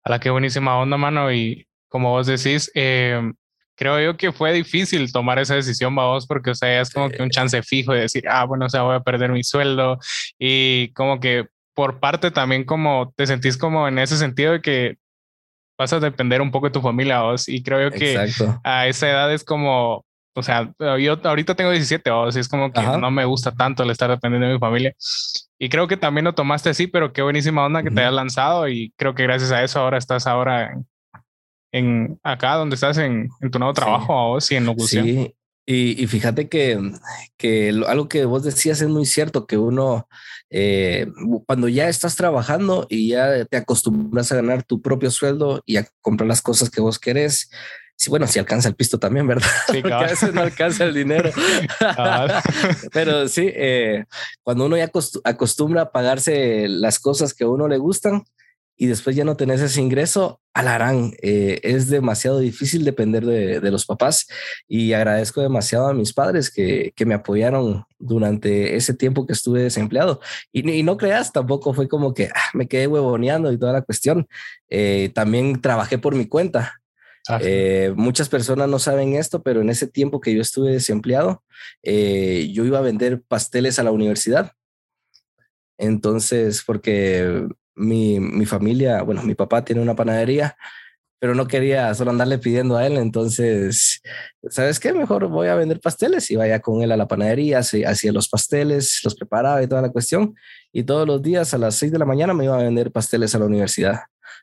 A 0.02 0.10
la 0.10 0.18
que 0.18 0.30
buenísima 0.30 0.78
onda, 0.78 0.96
mano. 0.96 1.32
Y 1.32 1.68
como 1.96 2.10
vos 2.10 2.26
decís, 2.26 2.70
eh, 2.74 3.32
creo 3.74 3.98
yo 3.98 4.18
que 4.18 4.30
fue 4.30 4.52
difícil 4.52 5.10
tomar 5.10 5.38
esa 5.38 5.54
decisión, 5.54 5.94
vos, 5.94 6.26
porque, 6.26 6.50
o 6.50 6.54
sea, 6.54 6.82
es 6.82 6.90
como 6.90 7.08
que 7.08 7.22
un 7.22 7.30
chance 7.30 7.62
fijo 7.62 7.94
de 7.94 8.02
decir, 8.02 8.28
ah, 8.28 8.44
bueno, 8.44 8.66
o 8.66 8.68
sea, 8.68 8.82
voy 8.82 8.96
a 8.96 9.00
perder 9.00 9.32
mi 9.32 9.42
sueldo 9.42 9.98
y 10.38 10.92
como 10.92 11.20
que 11.20 11.46
por 11.74 11.98
parte 11.98 12.30
también 12.30 12.64
como 12.64 13.14
te 13.16 13.26
sentís 13.26 13.56
como 13.56 13.88
en 13.88 13.98
ese 13.98 14.18
sentido 14.18 14.52
de 14.52 14.60
que 14.60 14.96
vas 15.78 15.90
a 15.94 16.00
depender 16.00 16.42
un 16.42 16.50
poco 16.50 16.66
de 16.66 16.72
tu 16.72 16.82
familia, 16.82 17.22
vos, 17.22 17.48
y 17.48 17.62
creo 17.62 17.88
yo 17.88 17.90
que 17.90 18.28
a 18.62 18.86
esa 18.88 19.10
edad 19.10 19.32
es 19.32 19.42
como, 19.42 20.04
o 20.34 20.42
sea, 20.42 20.70
yo 20.78 21.18
ahorita 21.24 21.54
tengo 21.54 21.70
17, 21.70 22.10
vos, 22.10 22.36
y 22.36 22.40
es 22.40 22.48
como 22.48 22.70
que 22.70 22.82
no 22.82 23.10
me 23.10 23.24
gusta 23.24 23.52
tanto 23.52 23.84
el 23.84 23.88
estar 23.90 24.10
dependiendo 24.10 24.48
de 24.48 24.52
mi 24.52 24.60
familia. 24.60 24.92
Y 25.58 25.70
creo 25.70 25.88
que 25.88 25.96
también 25.96 26.26
lo 26.26 26.34
tomaste 26.34 26.68
así, 26.68 26.88
pero 26.88 27.14
qué 27.14 27.22
buenísima 27.22 27.64
onda 27.64 27.82
que 27.82 27.90
te 27.90 28.00
hayas 28.00 28.12
lanzado 28.12 28.68
y 28.68 28.92
creo 28.98 29.14
que 29.14 29.22
gracias 29.22 29.50
a 29.50 29.64
eso 29.64 29.80
ahora 29.80 29.96
estás 29.96 30.26
ahora 30.26 30.72
en 30.72 30.86
acá 32.22 32.54
donde 32.54 32.74
estás 32.74 32.98
en, 32.98 33.28
en 33.40 33.50
tu 33.50 33.58
nuevo 33.58 33.74
trabajo 33.74 34.40
sí. 34.40 34.54
y 34.54 34.56
en 34.56 34.66
locución. 34.66 35.04
Sí, 35.04 35.34
y, 35.68 36.02
y, 36.02 36.06
fíjate 36.06 36.48
que, 36.48 36.78
que 37.36 37.70
algo 37.88 38.08
que 38.08 38.24
vos 38.24 38.44
decías 38.44 38.80
es 38.80 38.88
muy 38.88 39.04
cierto, 39.04 39.48
que 39.48 39.58
uno, 39.58 40.08
eh, 40.48 41.08
cuando 41.44 41.66
ya 41.66 41.88
estás 41.88 42.14
trabajando 42.14 42.86
y 42.88 43.08
ya 43.08 43.44
te 43.46 43.56
acostumbras 43.56 44.30
a 44.30 44.36
ganar 44.36 44.62
tu 44.62 44.80
propio 44.80 45.10
sueldo 45.10 45.62
y 45.66 45.78
a 45.78 45.88
comprar 46.02 46.28
las 46.28 46.40
cosas 46.40 46.70
que 46.70 46.80
vos 46.80 47.00
querés, 47.00 47.50
Sí, 47.98 48.10
bueno, 48.10 48.26
si 48.26 48.38
alcanza 48.38 48.68
el 48.68 48.74
pisto 48.74 48.98
también, 48.98 49.26
¿verdad? 49.26 49.48
Sí, 49.72 49.80
Porque 49.80 49.94
a 49.94 50.02
veces 50.02 50.34
no 50.34 50.42
alcanza 50.42 50.84
el 50.84 50.92
dinero. 50.92 51.30
Pero 52.92 53.26
sí, 53.26 53.50
eh, 53.54 54.04
cuando 54.42 54.66
uno 54.66 54.76
ya 54.76 54.90
acostumbra 55.24 55.80
a 55.82 55.90
pagarse 55.92 56.68
las 56.68 56.98
cosas 56.98 57.32
que 57.32 57.44
a 57.44 57.48
uno 57.48 57.68
le 57.68 57.78
gustan, 57.78 58.22
y 58.76 58.86
después 58.86 59.16
ya 59.16 59.24
no 59.24 59.36
tenés 59.36 59.60
ese 59.60 59.80
ingreso, 59.80 60.40
alarán, 60.52 61.12
eh, 61.22 61.60
es 61.62 61.88
demasiado 61.88 62.38
difícil 62.38 62.84
depender 62.84 63.24
de, 63.24 63.60
de, 63.60 63.70
los 63.70 63.86
papás 63.86 64.26
y 64.68 64.92
agradezco 64.92 65.40
demasiado 65.40 65.88
a 65.88 65.94
mis 65.94 66.12
padres 66.12 66.50
que, 66.50 66.92
que 66.94 67.06
me 67.06 67.14
apoyaron 67.14 67.84
durante 67.98 68.76
ese 68.76 68.94
tiempo 68.94 69.26
que 69.26 69.32
estuve 69.32 69.62
desempleado. 69.62 70.20
Y, 70.52 70.70
y 70.70 70.82
no 70.82 70.96
creas, 70.96 71.32
tampoco 71.32 71.74
fue 71.74 71.88
como 71.88 72.14
que 72.14 72.30
ah, 72.34 72.50
me 72.54 72.68
quedé 72.68 72.86
huevoneando 72.86 73.52
y 73.52 73.58
toda 73.58 73.72
la 73.72 73.82
cuestión. 73.82 74.28
Eh, 74.68 75.10
también 75.14 75.60
trabajé 75.60 75.98
por 75.98 76.14
mi 76.14 76.26
cuenta. 76.26 76.80
Eh, 77.40 77.92
muchas 77.96 78.28
personas 78.28 78.68
no 78.68 78.78
saben 78.78 79.14
esto, 79.14 79.42
pero 79.42 79.60
en 79.60 79.70
ese 79.70 79.86
tiempo 79.86 80.20
que 80.20 80.34
yo 80.34 80.40
estuve 80.40 80.72
desempleado, 80.72 81.42
eh, 81.82 82.50
yo 82.52 82.64
iba 82.64 82.78
a 82.78 82.82
vender 82.82 83.22
pasteles 83.22 83.78
a 83.78 83.82
la 83.82 83.90
universidad. 83.90 84.52
Entonces, 85.78 86.62
porque 86.66 87.46
mi, 87.76 88.18
mi, 88.18 88.46
familia, 88.46 89.02
bueno, 89.02 89.22
mi 89.22 89.34
papá 89.34 89.64
tiene 89.64 89.82
una 89.82 89.94
panadería, 89.94 90.56
pero 91.18 91.34
no 91.34 91.46
quería 91.46 91.94
solo 91.94 92.10
andarle 92.10 92.38
pidiendo 92.38 92.76
a 92.76 92.86
él. 92.86 92.96
Entonces, 92.96 94.02
¿sabes 94.48 94.80
qué? 94.80 94.92
Mejor 94.92 95.28
voy 95.28 95.48
a 95.48 95.54
vender 95.54 95.80
pasteles 95.80 96.30
y 96.30 96.36
vaya 96.36 96.60
con 96.60 96.82
él 96.82 96.92
a 96.92 96.96
la 96.96 97.08
panadería, 97.08 97.58
hacía 97.60 98.12
los 98.12 98.28
pasteles, 98.28 99.00
los 99.04 99.14
preparaba 99.14 99.62
y 99.62 99.66
toda 99.66 99.82
la 99.82 99.90
cuestión. 99.90 100.34
Y 100.72 100.82
todos 100.82 101.06
los 101.06 101.22
días 101.22 101.54
a 101.54 101.58
las 101.58 101.76
seis 101.76 101.92
de 101.92 101.98
la 101.98 102.04
mañana 102.04 102.34
me 102.34 102.44
iba 102.44 102.58
a 102.58 102.62
vender 102.62 102.90
pasteles 102.90 103.34
a 103.34 103.38
la 103.38 103.46
universidad. 103.46 104.00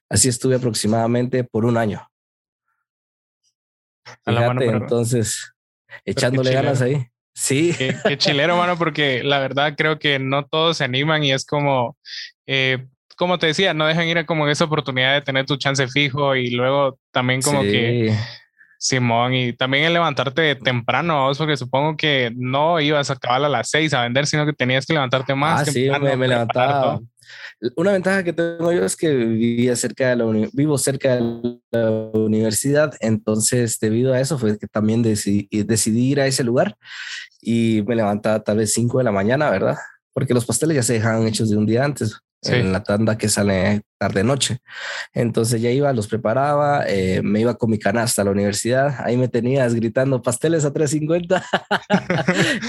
Así 0.09 0.29
estuve 0.29 0.55
aproximadamente 0.55 1.43
por 1.43 1.65
un 1.65 1.77
año. 1.77 2.07
Fíjate, 4.25 4.65
entonces, 4.65 5.53
echándole 6.05 6.53
ganas 6.53 6.81
ahí. 6.81 7.07
Sí. 7.35 7.73
Qué, 7.75 7.95
qué, 8.07 8.17
chilero, 8.17 8.57
mano, 8.57 8.77
porque 8.77 9.23
la 9.23 9.39
verdad 9.39 9.73
creo 9.75 9.97
que 9.97 10.19
no 10.19 10.45
todos 10.45 10.77
se 10.77 10.83
animan 10.83 11.23
y 11.23 11.31
es 11.31 11.45
como, 11.45 11.97
eh, 12.45 12.87
como 13.17 13.39
te 13.39 13.47
decía, 13.47 13.73
no 13.73 13.85
dejan 13.85 14.07
ir 14.07 14.17
a 14.17 14.25
como 14.25 14.47
esa 14.47 14.65
oportunidad 14.65 15.13
de 15.13 15.21
tener 15.21 15.45
tu 15.45 15.57
chance 15.57 15.87
fijo 15.87 16.35
y 16.35 16.51
luego 16.51 16.97
también 17.11 17.41
como 17.41 17.61
que 17.61 18.15
Simón, 18.83 19.33
y 19.33 19.53
también 19.53 19.85
el 19.85 19.93
levantarte 19.93 20.55
temprano, 20.55 21.31
porque 21.37 21.55
supongo 21.55 21.95
que 21.95 22.33
no 22.35 22.81
ibas 22.81 23.09
a 23.09 23.13
acabar 23.13 23.41
a 23.45 23.47
las 23.47 23.69
seis 23.69 23.93
a 23.93 24.01
vender, 24.01 24.27
sino 24.27 24.45
que 24.45 24.51
tenías 24.51 24.85
que 24.85 24.91
levantarte 24.91 25.33
más. 25.35 25.61
Ah, 25.61 25.71
sí, 25.71 25.89
me, 26.01 26.27
levantaba. 26.27 26.99
Una 27.77 27.93
ventaja 27.93 28.25
que 28.25 28.33
tengo 28.33 28.73
yo 28.73 28.83
es 28.83 28.97
que 28.97 29.09
vivía 29.09 29.73
cerca 29.77 30.09
de 30.09 30.17
la 30.17 30.49
vivo 30.51 30.77
cerca 30.77 31.15
de 31.15 31.61
la 31.71 31.89
universidad, 31.91 32.93
entonces 32.99 33.79
debido 33.79 34.11
a 34.13 34.19
eso 34.19 34.37
fue 34.37 34.59
que 34.59 34.67
también 34.67 35.01
decidí, 35.01 35.47
decidí 35.63 36.11
ir 36.11 36.19
a 36.19 36.27
ese 36.27 36.43
lugar 36.43 36.75
y 37.39 37.83
me 37.87 37.95
levantaba 37.95 38.43
tal 38.43 38.57
vez 38.57 38.73
5 38.73 38.97
de 38.97 39.05
la 39.05 39.13
mañana, 39.13 39.49
¿verdad? 39.49 39.77
Porque 40.11 40.33
los 40.33 40.45
pasteles 40.45 40.75
ya 40.75 40.83
se 40.83 40.93
dejaban 40.93 41.25
hechos 41.25 41.49
de 41.49 41.55
un 41.55 41.65
día 41.65 41.85
antes 41.85 42.19
en 42.45 42.71
la 42.71 42.83
tanda 42.83 43.17
que 43.17 43.29
sale 43.29 43.81
tarde 43.97 44.23
noche. 44.23 44.59
Entonces 45.13 45.61
ya 45.61 45.71
iba, 45.71 45.93
los 45.93 46.07
preparaba, 46.07 46.83
eh, 46.87 47.21
me 47.23 47.39
iba 47.39 47.55
con 47.55 47.69
mi 47.69 47.79
canasta 47.79 48.21
a 48.21 48.25
la 48.25 48.31
universidad, 48.31 48.95
ahí 48.99 49.15
me 49.15 49.29
tenías 49.29 49.73
gritando 49.73 50.21
pasteles 50.21 50.65
a 50.65 50.73
3.50, 50.73 51.43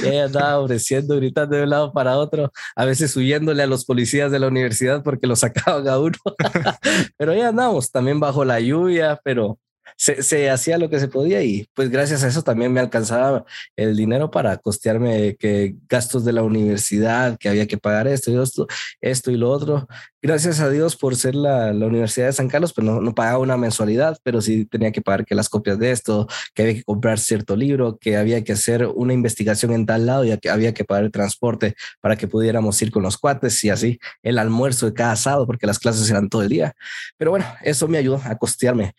y 0.12 0.16
andaba 0.16 0.60
ofreciendo, 0.60 1.16
gritando 1.16 1.56
de 1.56 1.64
un 1.64 1.70
lado 1.70 1.92
para 1.92 2.16
otro, 2.16 2.52
a 2.76 2.84
veces 2.84 3.16
huyéndole 3.16 3.62
a 3.62 3.66
los 3.66 3.84
policías 3.84 4.30
de 4.30 4.38
la 4.38 4.46
universidad 4.46 5.02
porque 5.02 5.26
lo 5.26 5.34
sacaban 5.34 5.88
a 5.88 5.98
uno, 5.98 6.18
pero 7.16 7.34
ya 7.34 7.48
andamos, 7.48 7.90
también 7.90 8.20
bajo 8.20 8.44
la 8.44 8.60
lluvia, 8.60 9.20
pero 9.24 9.58
se, 9.96 10.50
hacía 10.50 10.78
lo 10.78 10.90
que 10.90 11.00
se 11.00 11.08
podía 11.08 11.42
y 11.42 11.68
pues 11.74 11.90
gracias 11.90 12.24
a 12.24 12.28
eso 12.28 12.42
también 12.42 12.72
me 12.72 12.80
alcanzaba 12.80 13.44
el 13.76 13.96
dinero 13.96 14.30
para 14.30 14.56
costearme 14.58 15.36
que 15.36 15.76
gastos 15.88 16.24
de 16.24 16.32
la 16.32 16.42
universidad, 16.42 17.38
que 17.38 17.48
había 17.48 17.66
que 17.66 17.78
pagar 17.78 18.06
esto 18.06 18.30
y 18.30 18.66
esto, 19.00 19.30
y 19.30 19.36
lo 19.36 19.50
otro. 19.50 19.86
Gracias 20.22 20.60
a 20.60 20.70
Dios 20.70 20.96
por 20.96 21.16
ser 21.16 21.34
la, 21.34 21.72
Universidad 21.72 22.26
de 22.26 22.32
San 22.32 22.48
Carlos, 22.48 22.72
pues 22.72 22.84
no, 22.84 23.00
no, 23.00 23.14
pagaba 23.14 23.38
una 23.38 23.56
mensualidad, 23.58 24.16
pero 24.22 24.40
sí 24.40 24.64
tenía 24.64 24.90
que 24.90 25.02
pagar 25.02 25.26
que 25.26 25.34
las 25.34 25.48
copias 25.48 25.78
de 25.78 25.90
esto, 25.90 26.26
que 26.54 26.62
había 26.62 26.74
que 26.74 26.84
comprar 26.84 27.18
cierto 27.18 27.56
libro, 27.56 27.98
que 27.98 28.16
había 28.16 28.42
que 28.42 28.52
hacer 28.52 28.86
una 28.86 29.12
investigación 29.12 29.72
en 29.72 29.84
tal 29.86 30.06
lado 30.06 30.24
y 30.24 30.36
que 30.38 30.48
había 30.48 30.72
que 30.72 30.84
pagar 30.84 31.04
el 31.04 31.12
transporte 31.12 31.74
para 32.00 32.16
que 32.16 32.26
pudiéramos 32.26 32.80
ir 32.80 32.90
con 32.90 33.02
los 33.02 33.18
cuates 33.18 33.62
y 33.64 33.70
así 33.70 33.98
el 34.22 34.38
almuerzo 34.38 34.86
de 34.86 34.94
cada 34.94 35.16
sábado, 35.16 35.46
porque 35.46 35.66
las 35.66 35.78
clases 35.78 36.08
eran 36.10 36.28
todo 36.28 36.42
el 36.42 36.48
día. 36.48 36.74
Pero 37.18 37.30
bueno, 37.30 37.46
eso 37.62 37.86
me 37.86 37.98
ayudó 37.98 38.20
a 38.24 38.36
costearme. 38.36 38.94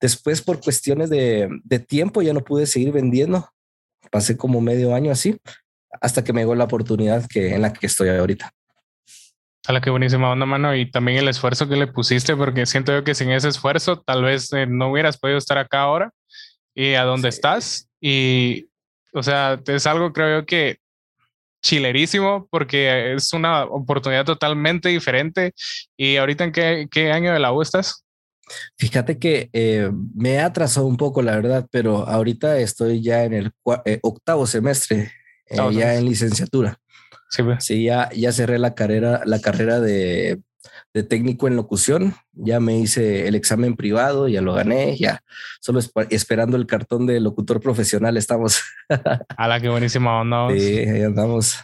Después, 0.00 0.42
por 0.42 0.60
cuestiones 0.60 1.10
de, 1.10 1.48
tiempo, 1.86 2.22
ya 2.22 2.32
no 2.32 2.42
pude 2.42 2.66
seguir 2.66 2.92
vendiendo. 2.92 3.48
Pasé 4.10 4.36
como 4.36 4.60
medio 4.60 4.94
año 4.94 5.10
así, 5.10 5.38
hasta 6.00 6.22
que 6.22 6.32
me 6.32 6.42
llegó 6.42 6.54
la 6.54 6.64
oportunidad 6.64 7.26
que, 7.26 7.54
en 7.54 7.62
la 7.62 7.72
que 7.72 7.86
estoy 7.86 8.08
ahorita. 8.10 8.52
A 9.66 9.72
la 9.72 9.80
que 9.80 9.90
buenísima 9.90 10.30
onda, 10.30 10.46
mano. 10.46 10.76
Y 10.76 10.90
también 10.90 11.18
el 11.18 11.28
esfuerzo 11.28 11.68
que 11.68 11.76
le 11.76 11.88
pusiste, 11.88 12.36
porque 12.36 12.66
siento 12.66 12.92
yo 12.92 13.02
que 13.02 13.14
sin 13.14 13.30
ese 13.30 13.48
esfuerzo 13.48 14.00
tal 14.00 14.22
vez 14.22 14.52
eh, 14.52 14.66
no 14.66 14.90
hubieras 14.90 15.18
podido 15.18 15.38
estar 15.38 15.58
acá 15.58 15.80
ahora 15.80 16.12
y 16.74 16.94
a 16.94 17.02
dónde 17.02 17.28
estás. 17.28 17.88
Y, 18.00 18.68
o 19.12 19.22
sea, 19.22 19.60
es 19.66 19.86
algo 19.86 20.12
creo 20.12 20.40
yo 20.40 20.46
que 20.46 20.78
chilerísimo 21.62 22.46
porque 22.48 23.14
es 23.14 23.32
una 23.32 23.64
oportunidad 23.64 24.24
totalmente 24.24 24.88
diferente. 24.88 25.52
¿Y 25.96 26.16
ahorita 26.16 26.44
en 26.44 26.52
qué, 26.52 26.88
qué 26.88 27.10
año 27.10 27.32
de 27.32 27.40
la 27.40 27.52
U 27.52 27.60
estás? 27.60 28.05
Fíjate 28.76 29.18
que 29.18 29.50
eh, 29.52 29.90
me 30.14 30.34
he 30.34 30.40
atrasado 30.40 30.86
un 30.86 30.96
poco, 30.96 31.22
la 31.22 31.34
verdad, 31.36 31.66
pero 31.70 32.06
ahorita 32.06 32.58
estoy 32.58 33.02
ya 33.02 33.24
en 33.24 33.34
el 33.34 33.52
eh, 33.84 33.98
octavo 34.02 34.46
semestre, 34.46 35.12
eh, 35.46 35.56
ya 35.72 35.94
en 35.94 36.04
licenciatura. 36.04 36.78
Sí, 37.30 37.42
pues. 37.42 37.64
sí, 37.64 37.84
ya, 37.84 38.08
ya 38.10 38.32
cerré 38.32 38.58
la 38.58 38.74
carrera, 38.74 39.22
la 39.24 39.40
carrera 39.40 39.80
de, 39.80 40.40
de, 40.94 41.02
técnico 41.02 41.48
en 41.48 41.56
locución. 41.56 42.14
Ya 42.32 42.60
me 42.60 42.78
hice 42.78 43.26
el 43.26 43.34
examen 43.34 43.74
privado, 43.74 44.28
ya 44.28 44.40
lo 44.40 44.54
gané, 44.54 44.96
ya 44.96 45.22
solo 45.60 45.80
esperando 46.10 46.56
el 46.56 46.66
cartón 46.66 47.06
de 47.06 47.18
locutor 47.18 47.60
profesional 47.60 48.16
estamos. 48.16 48.62
A 49.36 49.48
la 49.48 49.60
que 49.60 49.68
buenísima 49.68 50.20
onda. 50.20 50.48
Sí, 50.56 50.78
ahí 50.78 51.02
andamos. 51.02 51.58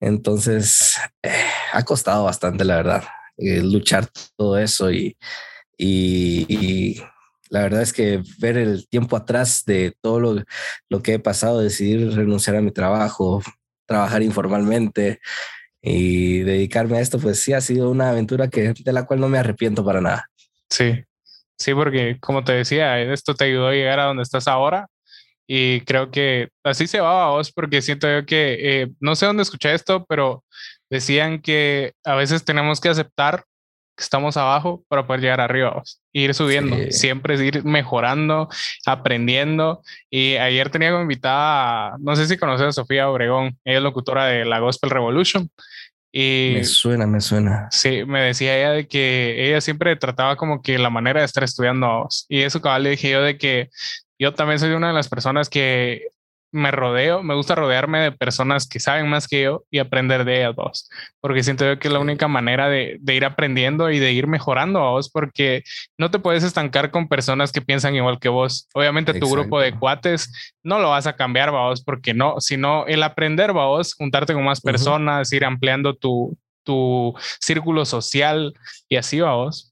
Entonces, 0.00 0.96
ha 1.72 1.82
costado 1.84 2.24
bastante, 2.24 2.64
la 2.64 2.76
verdad, 2.76 3.04
luchar 3.38 4.08
todo 4.36 4.58
eso 4.58 4.90
y 4.90 5.16
y, 5.84 7.02
la 7.50 7.60
verdad 7.60 7.82
es 7.82 7.92
que 7.92 8.22
ver 8.38 8.56
el 8.56 8.88
tiempo 8.88 9.14
atrás 9.14 9.64
de 9.66 9.94
todo 10.00 10.20
lo, 10.20 10.42
lo, 10.88 11.02
que 11.02 11.14
he 11.14 11.18
pasado, 11.18 11.60
decidir 11.60 12.14
renunciar 12.14 12.56
a 12.56 12.62
mi 12.62 12.70
trabajo, 12.70 13.42
trabajar 13.84 14.22
informalmente 14.22 15.20
y 15.82 16.38
dedicarme 16.40 16.96
a 16.96 17.00
esto, 17.00 17.18
pues 17.18 17.42
sí 17.42 17.52
ha 17.52 17.60
sido 17.60 17.90
una 17.90 18.08
aventura 18.08 18.48
que, 18.48 18.72
de 18.72 18.92
la 18.92 19.04
cual 19.04 19.20
no 19.20 19.28
me 19.28 19.38
arrepiento 19.38 19.84
para 19.84 20.00
nada. 20.00 20.30
Sí, 20.70 21.04
sí, 21.58 21.74
porque 21.74 22.16
como 22.20 22.42
te 22.42 22.52
decía, 22.52 22.98
esto 23.00 23.34
te 23.34 23.44
ayudó 23.44 23.68
a 23.68 23.72
llegar 23.72 24.00
a 24.00 24.04
donde 24.04 24.22
estás 24.22 24.48
ahora 24.48 24.86
y 25.46 25.82
creo 25.82 26.10
que 26.10 26.48
así 26.64 26.86
se 26.86 27.00
va 27.00 27.26
a 27.26 27.30
vos 27.32 27.52
porque 27.52 27.82
siento 27.82 28.08
yo 28.10 28.24
que, 28.24 28.82
eh, 28.82 28.88
no 29.00 29.14
sé 29.14 29.26
dónde 29.26 29.42
escuché 29.42 29.74
esto, 29.74 30.06
pero 30.08 30.42
decían 30.88 31.42
que 31.42 31.92
a 32.04 32.14
veces 32.14 32.44
tenemos 32.44 32.80
que 32.80 32.88
aceptar 32.88 33.44
estamos 33.96 34.36
abajo 34.36 34.84
para 34.88 35.06
poder 35.06 35.20
llegar 35.20 35.40
arriba, 35.40 35.82
ir 36.12 36.34
subiendo, 36.34 36.76
siempre 36.90 37.34
es 37.34 37.40
ir 37.40 37.64
mejorando, 37.64 38.48
aprendiendo. 38.86 39.82
Y 40.10 40.36
ayer 40.36 40.70
tenía 40.70 40.90
como 40.90 41.02
invitada, 41.02 41.96
no 42.00 42.16
sé 42.16 42.26
si 42.26 42.36
conoces 42.36 42.68
a 42.68 42.72
Sofía 42.72 43.08
Obregón, 43.08 43.58
ella 43.64 43.78
es 43.78 43.82
locutora 43.82 44.26
de 44.26 44.44
la 44.44 44.58
Gospel 44.58 44.90
Revolution. 44.90 45.50
Y 46.14 46.52
me 46.56 46.64
suena, 46.64 47.06
me 47.06 47.20
suena. 47.22 47.68
Sí, 47.70 48.04
me 48.04 48.20
decía 48.20 48.56
ella 48.58 48.72
de 48.72 48.86
que 48.86 49.48
ella 49.48 49.62
siempre 49.62 49.96
trataba 49.96 50.36
como 50.36 50.60
que 50.60 50.76
la 50.78 50.90
manera 50.90 51.20
de 51.20 51.26
estar 51.26 51.42
estudiando 51.42 52.06
Y 52.28 52.42
eso 52.42 52.60
cabal 52.60 52.82
le 52.82 52.90
dije 52.90 53.10
yo 53.10 53.22
de 53.22 53.38
que 53.38 53.70
yo 54.18 54.34
también 54.34 54.58
soy 54.58 54.72
una 54.72 54.88
de 54.88 54.94
las 54.94 55.08
personas 55.08 55.48
que 55.48 56.08
me 56.52 56.70
rodeo, 56.70 57.22
me 57.22 57.34
gusta 57.34 57.54
rodearme 57.54 58.00
de 58.00 58.12
personas 58.12 58.68
que 58.68 58.78
saben 58.78 59.08
más 59.08 59.26
que 59.26 59.42
yo 59.42 59.64
y 59.70 59.78
aprender 59.78 60.24
de 60.24 60.40
ellas 60.40 60.54
dos, 60.54 60.90
porque 61.20 61.42
siento 61.42 61.78
que 61.78 61.88
es 61.88 61.92
la 61.92 61.98
única 61.98 62.28
manera 62.28 62.68
de, 62.68 63.00
ir 63.06 63.24
aprendiendo 63.24 63.90
y 63.90 63.98
de 63.98 64.12
ir 64.12 64.26
mejorando 64.26 64.78
a 64.80 64.90
vos, 64.90 65.10
porque 65.10 65.62
no 65.98 66.10
te 66.10 66.18
puedes 66.18 66.44
estancar 66.44 66.90
con 66.90 67.08
personas 67.08 67.52
que 67.52 67.62
piensan 67.62 67.96
igual 67.96 68.20
que 68.20 68.28
vos. 68.28 68.68
Obviamente 68.74 69.14
tu 69.14 69.30
grupo 69.30 69.60
de 69.60 69.76
cuates 69.78 70.54
no 70.62 70.78
lo 70.78 70.90
vas 70.90 71.06
a 71.06 71.16
cambiar, 71.16 71.50
vos, 71.50 71.82
porque 71.82 72.12
no, 72.14 72.40
sino 72.40 72.86
el 72.86 73.02
aprender, 73.02 73.52
vos, 73.52 73.94
juntarte 73.94 74.34
con 74.34 74.44
más 74.44 74.60
personas, 74.60 75.32
ir 75.32 75.44
ampliando 75.44 75.94
tu, 75.94 76.36
tu 76.64 77.14
círculo 77.40 77.84
social 77.84 78.52
y 78.88 78.96
así, 78.96 79.20
vos. 79.20 79.71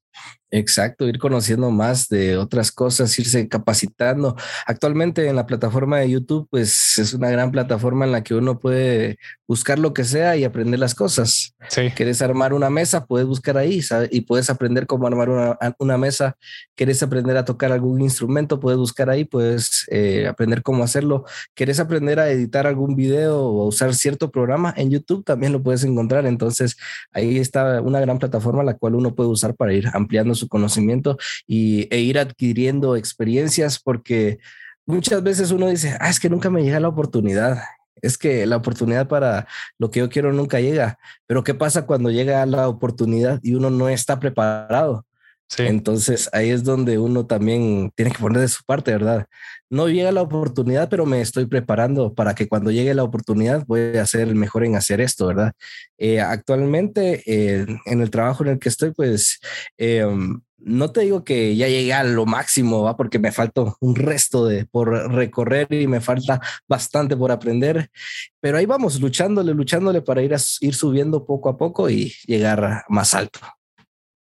Exacto, 0.52 1.06
ir 1.06 1.18
conociendo 1.18 1.70
más 1.70 2.08
de 2.08 2.36
otras 2.36 2.72
cosas, 2.72 3.16
irse 3.18 3.46
capacitando. 3.48 4.36
Actualmente 4.66 5.28
en 5.28 5.36
la 5.36 5.46
plataforma 5.46 5.98
de 5.98 6.10
YouTube, 6.10 6.48
pues 6.50 6.98
es 6.98 7.14
una 7.14 7.30
gran 7.30 7.52
plataforma 7.52 8.04
en 8.04 8.12
la 8.12 8.24
que 8.24 8.34
uno 8.34 8.58
puede 8.58 9.18
buscar 9.46 9.78
lo 9.78 9.94
que 9.94 10.04
sea 10.04 10.36
y 10.36 10.44
aprender 10.44 10.80
las 10.80 10.94
cosas. 10.94 11.54
Si 11.68 11.90
¿Quieres 11.90 12.20
armar 12.22 12.52
una 12.52 12.70
mesa? 12.70 13.06
Puedes 13.06 13.26
buscar 13.28 13.58
ahí 13.58 13.80
y 14.10 14.20
puedes 14.22 14.50
aprender 14.50 14.86
cómo 14.86 15.06
armar 15.06 15.28
una, 15.28 15.58
una, 15.78 15.98
mesa. 15.98 16.36
¿Quieres 16.74 17.02
aprender 17.02 17.36
a 17.36 17.44
tocar 17.44 17.70
algún 17.70 18.00
instrumento? 18.00 18.58
Puedes 18.58 18.78
buscar 18.78 19.10
ahí, 19.10 19.24
puedes 19.24 19.86
eh, 19.90 20.26
aprender 20.26 20.62
cómo 20.62 20.82
hacerlo. 20.82 21.24
¿Quieres 21.54 21.78
aprender 21.78 22.18
a 22.18 22.30
editar 22.30 22.66
algún 22.66 22.96
video 22.96 23.40
o 23.40 23.62
a 23.62 23.66
usar 23.66 23.94
cierto 23.94 24.30
programa? 24.30 24.74
En 24.76 24.90
YouTube 24.90 25.24
también 25.24 25.52
lo 25.52 25.62
puedes 25.62 25.84
encontrar. 25.84 26.26
Entonces 26.26 26.76
ahí 27.12 27.38
está 27.38 27.80
una 27.82 28.00
gran 28.00 28.18
plataforma 28.18 28.62
la 28.64 28.74
cual 28.74 28.94
uno 28.96 29.14
puede 29.14 29.30
usar 29.30 29.54
para 29.54 29.72
ir 29.72 29.88
ampliando 29.92 30.34
su 30.40 30.48
conocimiento 30.48 31.16
y, 31.46 31.86
e 31.94 32.00
ir 32.00 32.18
adquiriendo 32.18 32.96
experiencias 32.96 33.78
porque 33.78 34.38
muchas 34.86 35.22
veces 35.22 35.50
uno 35.50 35.68
dice, 35.68 35.96
ah, 36.00 36.10
es 36.10 36.18
que 36.18 36.28
nunca 36.28 36.50
me 36.50 36.62
llega 36.62 36.80
la 36.80 36.88
oportunidad. 36.88 37.62
Es 38.02 38.16
que 38.16 38.46
la 38.46 38.56
oportunidad 38.56 39.08
para 39.08 39.46
lo 39.78 39.90
que 39.90 40.00
yo 40.00 40.08
quiero 40.08 40.32
nunca 40.32 40.60
llega. 40.60 40.98
Pero 41.26 41.44
¿qué 41.44 41.54
pasa 41.54 41.86
cuando 41.86 42.10
llega 42.10 42.44
la 42.46 42.68
oportunidad 42.68 43.40
y 43.42 43.54
uno 43.54 43.70
no 43.70 43.88
está 43.88 44.18
preparado? 44.18 45.04
Entonces 45.58 46.30
ahí 46.32 46.50
es 46.50 46.64
donde 46.64 46.98
uno 46.98 47.26
también 47.26 47.90
tiene 47.94 48.12
que 48.12 48.18
poner 48.18 48.40
de 48.40 48.48
su 48.48 48.62
parte, 48.64 48.92
¿verdad? 48.92 49.26
No 49.68 49.88
llega 49.88 50.12
la 50.12 50.22
oportunidad, 50.22 50.88
pero 50.88 51.06
me 51.06 51.20
estoy 51.20 51.46
preparando 51.46 52.14
para 52.14 52.34
que 52.34 52.48
cuando 52.48 52.70
llegue 52.70 52.94
la 52.94 53.04
oportunidad 53.04 53.64
voy 53.66 53.96
a 53.96 54.06
ser 54.06 54.22
el 54.22 54.34
mejor 54.34 54.64
en 54.64 54.76
hacer 54.76 55.00
esto, 55.00 55.26
¿verdad? 55.26 55.52
Eh, 55.98 56.20
actualmente 56.20 57.22
eh, 57.26 57.66
en 57.86 58.00
el 58.00 58.10
trabajo 58.10 58.44
en 58.44 58.50
el 58.50 58.58
que 58.58 58.68
estoy, 58.68 58.92
pues 58.92 59.40
em, 59.76 60.40
no 60.58 60.92
te 60.92 61.00
digo 61.02 61.24
que 61.24 61.56
ya 61.56 61.68
llegué 61.68 61.94
a 61.94 62.04
lo 62.04 62.26
máximo, 62.26 62.82
¿va? 62.82 62.96
porque 62.96 63.18
me 63.18 63.32
falta 63.32 63.62
un 63.80 63.96
resto 63.96 64.46
de 64.46 64.66
por 64.66 64.88
recorrer 65.12 65.72
y 65.72 65.86
me 65.86 66.00
falta 66.00 66.40
bastante 66.68 67.16
por 67.16 67.32
aprender, 67.32 67.90
pero 68.40 68.58
ahí 68.58 68.66
vamos 68.66 69.00
luchándole, 69.00 69.54
luchándole 69.54 70.02
para 70.02 70.22
ir, 70.22 70.34
a, 70.34 70.38
ir 70.60 70.74
subiendo 70.74 71.24
poco 71.24 71.48
a 71.48 71.56
poco 71.56 71.88
y 71.90 72.12
llegar 72.26 72.84
más 72.88 73.14
alto. 73.14 73.40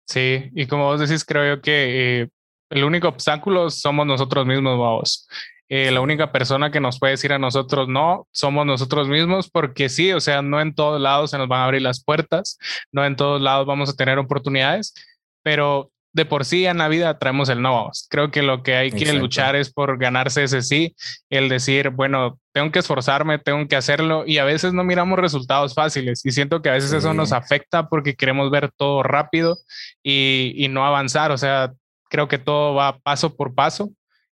Sí, 0.09 0.51
y 0.55 0.67
como 0.67 0.85
vos 0.87 1.01
decís, 1.01 1.25
creo 1.25 1.57
yo 1.57 1.61
que 1.61 2.23
eh, 2.23 2.29
el 2.71 2.85
único 2.85 3.09
obstáculo 3.09 3.69
somos 3.71 4.07
nosotros 4.07 4.47
mismos, 4.47 4.79
vamos. 4.79 5.29
Eh, 5.69 5.91
la 5.91 6.01
única 6.01 6.33
persona 6.33 6.71
que 6.71 6.81
nos 6.81 6.99
puede 6.99 7.13
decir 7.13 7.31
a 7.35 7.39
nosotros 7.39 7.89
no 7.89 8.27
somos 8.33 8.65
nosotros 8.65 9.07
mismos, 9.09 9.51
porque 9.51 9.91
sí, 9.91 10.13
o 10.13 10.21
sea, 10.21 10.41
no 10.41 10.63
en 10.63 10.75
todos 10.75 10.99
lados 10.99 11.31
se 11.31 11.37
nos 11.37 11.47
van 11.47 11.61
a 11.61 11.65
abrir 11.65 11.83
las 11.83 12.03
puertas, 12.03 12.59
no 12.91 13.05
en 13.05 13.17
todos 13.17 13.43
lados 13.43 13.67
vamos 13.67 13.91
a 13.91 13.97
tener 13.97 14.19
oportunidades, 14.19 14.95
pero 15.43 15.91
de 16.19 16.27
por 16.27 16.45
sí 16.45 16.67
en 16.67 16.79
la 16.79 16.89
vida 16.89 17.17
traemos 17.17 17.49
el 17.49 17.63
no. 17.63 17.91
Creo 18.11 18.33
que 18.33 18.43
lo 18.43 18.65
que 18.65 18.75
hay 18.75 18.91
que 18.91 19.13
luchar 19.13 19.55
es 19.55 19.73
por 19.73 19.99
ganarse 19.99 20.43
ese 20.43 20.63
sí, 20.63 20.97
el 21.31 21.49
decir, 21.49 21.91
bueno, 21.91 22.41
tengo 22.53 22.73
que 22.73 22.81
esforzarme, 22.81 23.39
tengo 23.39 23.67
que 23.69 23.77
hacerlo 23.77 24.25
y 24.27 24.39
a 24.39 24.45
veces 24.45 24.73
no 24.73 24.83
miramos 24.83 25.19
resultados 25.19 25.75
fáciles 25.75 26.27
y 26.27 26.33
siento 26.33 26.61
que 26.61 26.71
a 26.71 26.73
veces 26.73 26.93
eso 26.93 27.15
nos 27.15 27.33
afecta 27.33 27.89
porque 27.89 28.17
queremos 28.17 28.51
ver 28.51 28.73
todo 28.77 29.05
rápido 29.05 29.59
y, 30.03 30.55
y 30.57 30.67
no 30.67 30.85
avanzar. 30.85 31.31
O 31.31 31.39
sea, 31.39 31.73
creo 32.11 32.27
que 32.27 32.39
todo 32.39 32.75
va 32.75 32.99
paso 32.99 33.37
por 33.37 33.55
paso. 33.55 33.91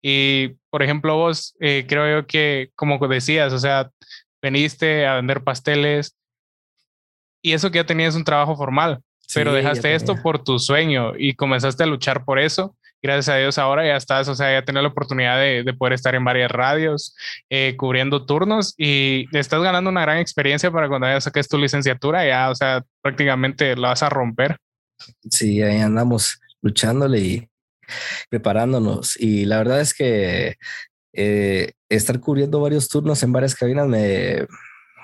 Y, 0.03 0.50
por 0.69 0.83
ejemplo, 0.83 1.15
vos, 1.15 1.55
eh, 1.59 1.85
creo 1.88 2.21
yo 2.21 2.27
que, 2.27 2.69
como 2.75 3.00
decías, 3.07 3.53
o 3.53 3.59
sea, 3.59 3.89
veniste 4.39 5.07
a 5.07 5.15
vender 5.15 5.43
pasteles 5.43 6.15
y 7.41 7.53
eso 7.53 7.71
que 7.71 7.79
ya 7.79 7.85
tenías 7.85 8.15
un 8.15 8.23
trabajo 8.23 8.55
formal 8.55 9.01
pero 9.33 9.53
dejaste 9.53 9.93
esto 9.95 10.15
por 10.21 10.43
tu 10.43 10.59
sueño 10.59 11.13
y 11.17 11.35
comenzaste 11.35 11.83
a 11.83 11.88
luchar 11.88 12.25
por 12.25 12.39
eso. 12.39 12.75
Gracias 13.03 13.29
a 13.29 13.38
Dios 13.38 13.57
ahora 13.57 13.85
ya 13.85 13.95
estás, 13.95 14.27
o 14.27 14.35
sea, 14.35 14.51
ya 14.51 14.63
tienes 14.63 14.83
la 14.83 14.89
oportunidad 14.89 15.39
de, 15.39 15.63
de 15.63 15.73
poder 15.73 15.93
estar 15.93 16.13
en 16.13 16.23
varias 16.23 16.51
radios, 16.51 17.15
eh, 17.50 17.75
cubriendo 17.75 18.27
turnos 18.27 18.75
y 18.77 19.25
estás 19.35 19.61
ganando 19.63 19.89
una 19.89 20.01
gran 20.01 20.19
experiencia 20.19 20.69
para 20.69 20.88
cuando 20.88 21.07
ya 21.07 21.19
saques 21.19 21.47
tu 21.47 21.57
licenciatura, 21.57 22.27
ya, 22.27 22.51
o 22.51 22.55
sea, 22.55 22.83
prácticamente 23.01 23.75
la 23.75 23.89
vas 23.89 24.03
a 24.03 24.09
romper. 24.09 24.57
Sí, 25.29 25.63
ahí 25.63 25.79
andamos 25.79 26.39
luchándole 26.61 27.19
y 27.19 27.50
preparándonos. 28.29 29.19
Y 29.19 29.45
la 29.45 29.57
verdad 29.57 29.81
es 29.81 29.95
que 29.95 30.57
eh, 31.13 31.71
estar 31.89 32.19
cubriendo 32.19 32.61
varios 32.61 32.88
turnos 32.88 33.23
en 33.23 33.31
varias 33.33 33.55
cabinas 33.55 33.88
me, 33.88 34.45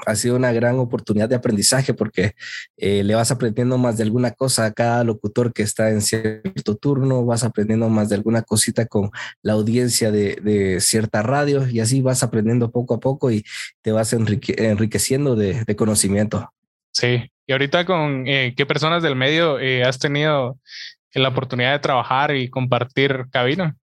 ha 0.06 0.16
sido 0.16 0.36
una 0.36 0.52
gran 0.52 0.80
oportunidad 0.80 1.30
de 1.30 1.36
aprendizaje 1.36 1.94
porque 1.94 2.34
eh, 2.78 3.04
le 3.04 3.16
vas 3.16 3.32
aprendiendo 3.32 3.78
más 3.78 3.98
de 3.98 4.04
alguna 4.04 4.32
cosa 4.32 4.66
a 4.66 4.72
cada 4.72 5.04
locutor 5.04 5.54
que 5.54 5.64
está 5.64 5.90
en 5.90 6.02
cierto 6.02 6.76
turno, 6.76 7.26
vas 7.26 7.44
aprendiendo 7.44 7.90
más 7.90 8.10
de 8.10 8.16
alguna 8.16 8.42
cosita 8.42 8.86
con 8.86 9.12
la 9.42 9.54
audiencia 9.54 10.12
de, 10.12 10.78
cierta 10.80 11.22
radio 11.24 11.68
y 11.68 11.80
así 11.80 12.02
vas 12.02 12.24
aprendiendo 12.24 12.72
poco 12.72 12.96
a 12.96 13.00
poco 13.00 13.32
y 13.32 13.44
te 13.82 13.92
vas 13.92 14.14
enriqueciendo 14.14 15.36
de, 15.36 15.76
conocimiento. 15.76 16.52
Sí, 16.92 17.32
y 17.46 17.52
ahorita 17.52 17.86
con 17.86 18.26
eh, 18.28 18.54
qué 18.58 18.66
personas 18.66 19.04
del 19.04 19.16
medio 19.16 19.60
eh, 19.60 19.84
has 19.84 20.00
tenido 20.00 20.58
la 21.14 21.30
oportunidad 21.30 21.74
de 21.74 21.80
trabajar 21.80 22.36
y 22.36 22.50
compartir 22.50 23.26
cabina. 23.32 23.76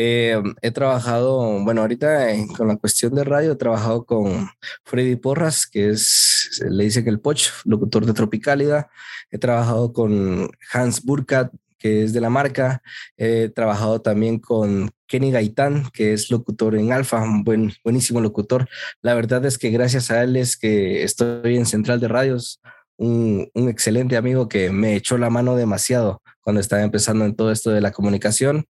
Eh, 0.00 0.40
he 0.62 0.70
trabajado, 0.70 1.58
bueno, 1.64 1.80
ahorita 1.80 2.28
con 2.56 2.68
la 2.68 2.76
cuestión 2.76 3.16
de 3.16 3.24
radio, 3.24 3.52
he 3.52 3.56
trabajado 3.56 4.06
con 4.06 4.48
Freddy 4.84 5.16
Porras, 5.16 5.66
que 5.66 5.90
es, 5.90 6.62
le 6.70 6.84
dicen 6.84 7.08
el 7.08 7.18
Poch, 7.18 7.50
locutor 7.64 8.06
de 8.06 8.12
Tropicálida. 8.12 8.88
He 9.32 9.38
trabajado 9.38 9.92
con 9.92 10.50
Hans 10.72 11.02
Burkhardt, 11.02 11.52
que 11.78 12.04
es 12.04 12.12
de 12.12 12.20
la 12.20 12.30
marca. 12.30 12.80
He 13.16 13.48
trabajado 13.48 14.00
también 14.00 14.38
con 14.38 14.88
Kenny 15.08 15.32
Gaitán, 15.32 15.90
que 15.92 16.12
es 16.12 16.30
locutor 16.30 16.76
en 16.76 16.92
Alfa, 16.92 17.20
un 17.20 17.42
buen, 17.42 17.72
buenísimo 17.82 18.20
locutor. 18.20 18.68
La 19.02 19.14
verdad 19.14 19.44
es 19.46 19.58
que 19.58 19.70
gracias 19.70 20.12
a 20.12 20.22
él 20.22 20.36
es 20.36 20.56
que 20.56 21.02
estoy 21.02 21.56
en 21.56 21.66
Central 21.66 21.98
de 21.98 22.06
Radios, 22.06 22.60
un, 22.98 23.50
un 23.52 23.68
excelente 23.68 24.16
amigo 24.16 24.48
que 24.48 24.70
me 24.70 24.94
echó 24.94 25.18
la 25.18 25.28
mano 25.28 25.56
demasiado 25.56 26.22
cuando 26.48 26.62
estaba 26.62 26.82
empezando 26.82 27.26
en 27.26 27.36
todo 27.36 27.52
esto 27.52 27.68
de 27.72 27.82
la 27.82 27.90
comunicación. 27.90 28.64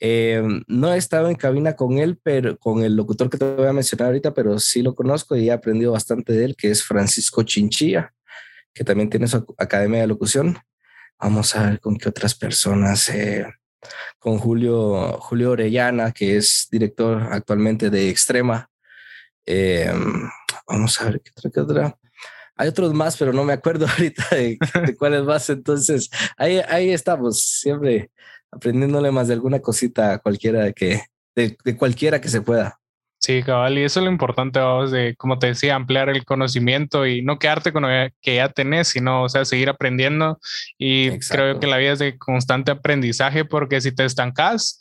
Eh, 0.00 0.42
no 0.66 0.94
he 0.94 0.96
estado 0.96 1.28
en 1.28 1.34
cabina 1.34 1.76
con 1.76 1.98
él, 1.98 2.18
pero 2.22 2.56
con 2.56 2.82
el 2.82 2.96
locutor 2.96 3.28
que 3.28 3.36
te 3.36 3.44
voy 3.44 3.66
a 3.66 3.74
mencionar 3.74 4.06
ahorita, 4.06 4.32
pero 4.32 4.58
sí 4.58 4.80
lo 4.80 4.94
conozco 4.94 5.36
y 5.36 5.50
he 5.50 5.52
aprendido 5.52 5.92
bastante 5.92 6.32
de 6.32 6.46
él, 6.46 6.56
que 6.56 6.70
es 6.70 6.82
Francisco 6.82 7.42
Chinchilla, 7.42 8.14
que 8.72 8.82
también 8.82 9.10
tiene 9.10 9.28
su 9.28 9.44
academia 9.58 10.00
de 10.00 10.06
locución. 10.06 10.56
Vamos 11.20 11.54
a 11.54 11.66
ver 11.68 11.80
con 11.80 11.98
qué 11.98 12.08
otras 12.08 12.34
personas. 12.34 13.10
Eh, 13.10 13.44
con 14.18 14.38
Julio, 14.38 15.18
Julio 15.20 15.50
Orellana, 15.50 16.12
que 16.12 16.38
es 16.38 16.66
director 16.70 17.28
actualmente 17.30 17.90
de 17.90 18.08
Extrema. 18.08 18.70
Eh, 19.44 19.92
vamos 20.66 20.98
a 20.98 21.04
ver 21.10 21.20
qué 21.20 21.30
otra, 21.36 21.50
qué 21.50 21.60
otra. 21.60 21.98
Hay 22.62 22.68
otros 22.68 22.94
más, 22.94 23.16
pero 23.16 23.32
no 23.32 23.42
me 23.42 23.54
acuerdo 23.54 23.86
ahorita 23.90 24.24
de, 24.30 24.56
de 24.86 24.96
cuáles 24.96 25.24
más. 25.24 25.50
Entonces, 25.50 26.08
ahí, 26.36 26.60
ahí 26.68 26.90
estamos, 26.90 27.42
siempre 27.42 28.10
aprendiéndole 28.52 29.10
más 29.10 29.26
de 29.26 29.34
alguna 29.34 29.58
cosita 29.58 30.12
a 30.12 30.18
cualquiera 30.18 30.62
de 30.62 30.72
que, 30.72 31.02
de, 31.34 31.76
cualquiera 31.76 32.20
que 32.20 32.28
se 32.28 32.42
pueda. 32.42 32.78
Sí, 33.18 33.42
cabal, 33.42 33.78
y 33.78 33.82
eso 33.82 34.00
es 34.00 34.04
lo 34.04 34.12
importante, 34.12 34.60
vamos, 34.60 34.92
de, 34.92 35.16
como 35.16 35.38
te 35.38 35.48
decía, 35.48 35.74
ampliar 35.74 36.08
el 36.08 36.24
conocimiento 36.24 37.06
y 37.06 37.22
no 37.22 37.38
quedarte 37.38 37.72
con 37.72 37.82
lo 37.82 37.88
que 38.20 38.36
ya 38.36 38.48
tenés, 38.48 38.88
sino, 38.88 39.24
o 39.24 39.28
sea, 39.28 39.44
seguir 39.44 39.68
aprendiendo. 39.68 40.38
Y 40.78 41.18
creo 41.20 41.58
que 41.58 41.66
la 41.66 41.78
vida 41.78 41.92
es 41.92 41.98
de 41.98 42.16
constante 42.16 42.70
aprendizaje, 42.70 43.44
porque 43.44 43.80
si 43.80 43.92
te 43.92 44.04
estancas, 44.04 44.80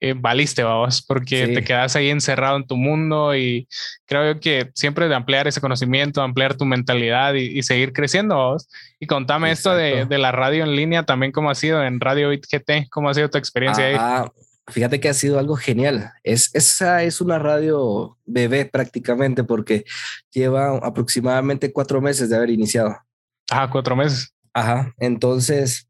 eh, 0.00 0.14
valiste, 0.16 0.62
vamos, 0.62 1.02
porque 1.02 1.48
te 1.48 1.64
quedas 1.64 1.96
ahí 1.96 2.10
encerrado 2.10 2.58
en 2.58 2.66
tu 2.66 2.76
mundo 2.76 3.34
y 3.34 3.66
creo 4.04 4.38
que 4.40 4.70
siempre 4.74 5.08
de 5.08 5.14
ampliar 5.14 5.48
ese 5.48 5.60
conocimiento, 5.60 6.20
ampliar 6.20 6.54
tu 6.54 6.66
mentalidad 6.66 7.32
y, 7.34 7.62
seguir 7.62 7.92
creciendo, 7.92 8.36
vamos. 8.36 8.68
Y 9.00 9.06
contame 9.06 9.50
esto 9.50 9.74
de, 9.74 10.04
de, 10.04 10.18
la 10.18 10.32
radio 10.32 10.64
en 10.64 10.76
línea 10.76 11.04
también, 11.04 11.32
cómo 11.32 11.50
ha 11.50 11.54
sido 11.54 11.82
en 11.82 11.98
Radio 12.00 12.28
GT, 12.30 12.88
cómo 12.90 13.08
ha 13.08 13.14
sido 13.14 13.30
tu 13.30 13.38
experiencia 13.38 13.86
ahí. 13.86 13.96
Ah, 13.98 14.30
fíjate 14.68 15.00
que 15.00 15.08
ha 15.08 15.14
sido 15.14 15.38
algo 15.38 15.56
genial. 15.56 16.12
Es, 16.22 16.54
esa 16.54 17.02
es 17.02 17.22
una 17.22 17.38
radio 17.38 18.18
bebé 18.26 18.66
prácticamente 18.66 19.44
porque 19.44 19.84
lleva 20.30 20.76
aproximadamente 20.76 21.72
cuatro 21.72 22.02
meses 22.02 22.28
de 22.28 22.36
haber 22.36 22.50
iniciado. 22.50 22.98
Ah, 23.50 23.68
cuatro 23.70 23.96
meses. 23.96 24.34
Ajá, 24.52 24.94
entonces 24.98 25.88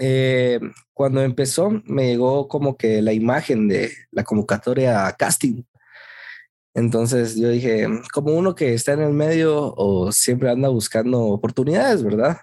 eh, 0.00 0.58
cuando 0.94 1.22
empezó 1.22 1.70
me 1.84 2.06
llegó 2.06 2.48
como 2.48 2.76
que 2.76 3.02
la 3.02 3.12
imagen 3.12 3.68
de 3.68 3.92
la 4.10 4.24
convocatoria 4.24 5.06
a 5.06 5.12
casting. 5.12 5.62
Entonces 6.74 7.36
yo 7.36 7.50
dije, 7.50 7.86
como 8.12 8.32
uno 8.32 8.54
que 8.54 8.74
está 8.74 8.92
en 8.92 9.02
el 9.02 9.12
medio 9.12 9.74
o 9.76 10.10
siempre 10.12 10.50
anda 10.50 10.68
buscando 10.68 11.20
oportunidades, 11.24 12.02
¿verdad? 12.02 12.38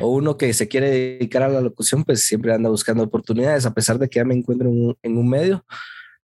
O 0.00 0.08
uno 0.08 0.36
que 0.36 0.52
se 0.52 0.68
quiere 0.68 0.90
dedicar 0.90 1.42
a 1.42 1.48
la 1.48 1.60
locución, 1.60 2.04
pues 2.04 2.24
siempre 2.24 2.52
anda 2.52 2.68
buscando 2.68 3.02
oportunidades, 3.02 3.66
a 3.66 3.74
pesar 3.74 3.98
de 3.98 4.08
que 4.08 4.18
ya 4.18 4.24
me 4.24 4.34
encuentro 4.34 4.68
en 5.02 5.16
un 5.16 5.28
medio, 5.28 5.64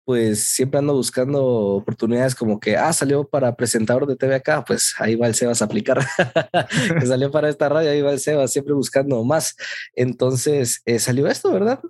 pues 0.05 0.43
siempre 0.45 0.79
ando 0.79 0.95
buscando 0.95 1.45
oportunidades 1.45 2.35
como 2.35 2.59
que, 2.59 2.77
ah, 2.77 2.93
salió 2.93 3.25
para 3.25 3.55
presentador 3.57 4.07
de 4.07 4.17
TV 4.17 4.35
acá, 4.35 4.65
pues 4.65 4.95
ahí 4.99 5.15
va 5.15 5.27
el 5.27 5.35
Sebas 5.35 5.63
a 5.63 5.67
aplicar. 5.67 5.99
que 7.01 7.07
salió 7.07 7.31
para 7.31 7.49
esta 7.49 7.69
radio, 7.69 7.91
ahí 7.91 8.03
va 8.03 8.13
el 8.13 8.21
Sebas, 8.21 8.53
siempre 8.53 8.75
buscando 8.75 9.23
más. 9.25 9.57
Entonces 9.95 10.83
eh, 10.85 10.99
salió 10.99 11.27
esto, 11.27 11.53
¿verdad? 11.53 11.81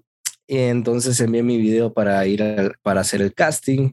Y 0.47 0.59
entonces 0.59 1.21
envié 1.21 1.45
mi 1.45 1.59
video 1.59 1.93
para 1.95 2.27
ir 2.27 2.73
para 2.83 3.03
hacer 3.03 3.23
el 3.23 3.35
casting. 3.35 3.93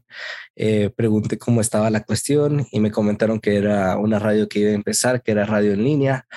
Eh, 0.55 0.89
pregunté 0.95 1.37
cómo 1.37 1.61
estaba 1.61 1.91
la 1.91 2.03
cuestión 2.03 2.65
y 2.71 2.79
me 2.79 2.89
comentaron 2.89 3.39
que 3.39 3.57
era 3.57 3.97
una 3.97 4.17
radio 4.17 4.49
que 4.49 4.59
iba 4.59 4.71
a 4.71 4.73
empezar, 4.73 5.21
que 5.21 5.31
era 5.31 5.45
radio 5.45 5.73
en 5.73 5.83
línea 5.83 6.27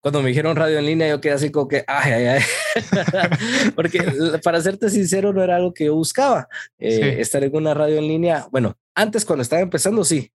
cuando 0.00 0.22
me 0.22 0.28
dijeron 0.28 0.56
radio 0.56 0.78
en 0.78 0.86
línea, 0.86 1.08
yo 1.08 1.20
quedé 1.20 1.32
así 1.32 1.50
como 1.50 1.68
que, 1.68 1.84
ay, 1.86 2.12
ay, 2.12 2.26
ay. 2.26 2.42
Porque 3.74 4.00
para 4.42 4.60
serte 4.60 4.90
sincero, 4.90 5.32
no 5.32 5.42
era 5.42 5.56
algo 5.56 5.74
que 5.74 5.86
yo 5.86 5.94
buscaba. 5.94 6.48
Eh, 6.78 7.16
estar 7.20 7.42
en 7.42 7.54
una 7.54 7.74
radio 7.74 7.98
en 7.98 8.06
línea, 8.06 8.46
bueno, 8.52 8.78
antes 8.94 9.24
cuando 9.24 9.42
estaba 9.42 9.62
empezando, 9.62 10.04
sí. 10.04 10.32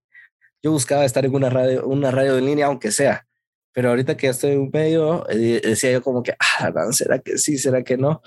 Yo 0.61 0.71
buscaba 0.71 1.05
estar 1.05 1.25
en 1.25 1.35
una 1.35 1.49
radio, 1.49 1.85
una 1.87 2.11
radio 2.11 2.37
en 2.37 2.45
línea, 2.45 2.67
aunque 2.67 2.91
sea. 2.91 3.25
Pero 3.73 3.89
ahorita 3.89 4.15
que 4.15 4.27
ya 4.27 4.31
estoy 4.31 4.51
en 4.51 4.61
un 4.61 4.69
medio, 4.71 5.27
eh, 5.29 5.59
decía 5.63 5.91
yo 5.91 6.01
como 6.01 6.23
que, 6.23 6.35
ah, 6.39 6.71
¿será 6.91 7.19
que 7.19 7.37
sí? 7.37 7.57
¿Será 7.57 7.83
que 7.83 7.97
no? 7.97 8.21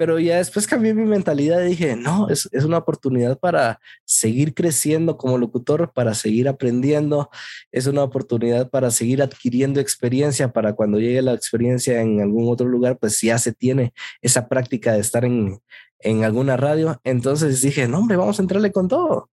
Pero 0.00 0.18
ya 0.18 0.38
después 0.38 0.66
cambié 0.66 0.94
mi 0.94 1.04
mentalidad 1.04 1.62
y 1.62 1.68
dije, 1.68 1.94
no, 1.94 2.30
es, 2.30 2.48
es, 2.52 2.64
una 2.64 2.78
oportunidad 2.78 3.38
para 3.38 3.80
seguir 4.06 4.54
creciendo 4.54 5.18
como 5.18 5.36
locutor, 5.36 5.92
para 5.92 6.14
seguir 6.14 6.48
aprendiendo, 6.48 7.28
es 7.70 7.86
una 7.86 8.02
oportunidad 8.02 8.70
para 8.70 8.90
seguir 8.90 9.20
adquiriendo 9.20 9.78
experiencia, 9.78 10.54
para 10.54 10.72
cuando 10.72 10.98
llegue 10.98 11.20
la 11.20 11.34
experiencia 11.34 12.00
en 12.00 12.22
algún 12.22 12.50
otro 12.50 12.66
lugar, 12.66 12.96
pues 12.98 13.20
ya 13.20 13.36
se 13.36 13.52
tiene 13.52 13.92
esa 14.22 14.48
práctica 14.48 14.94
de 14.94 15.00
estar 15.00 15.26
en, 15.26 15.60
en 15.98 16.24
alguna 16.24 16.56
radio. 16.56 16.98
Entonces 17.04 17.60
dije, 17.60 17.86
no, 17.86 17.98
hombre, 17.98 18.16
vamos 18.16 18.38
a 18.38 18.42
entrarle 18.42 18.72
con 18.72 18.88
todo 18.88 19.28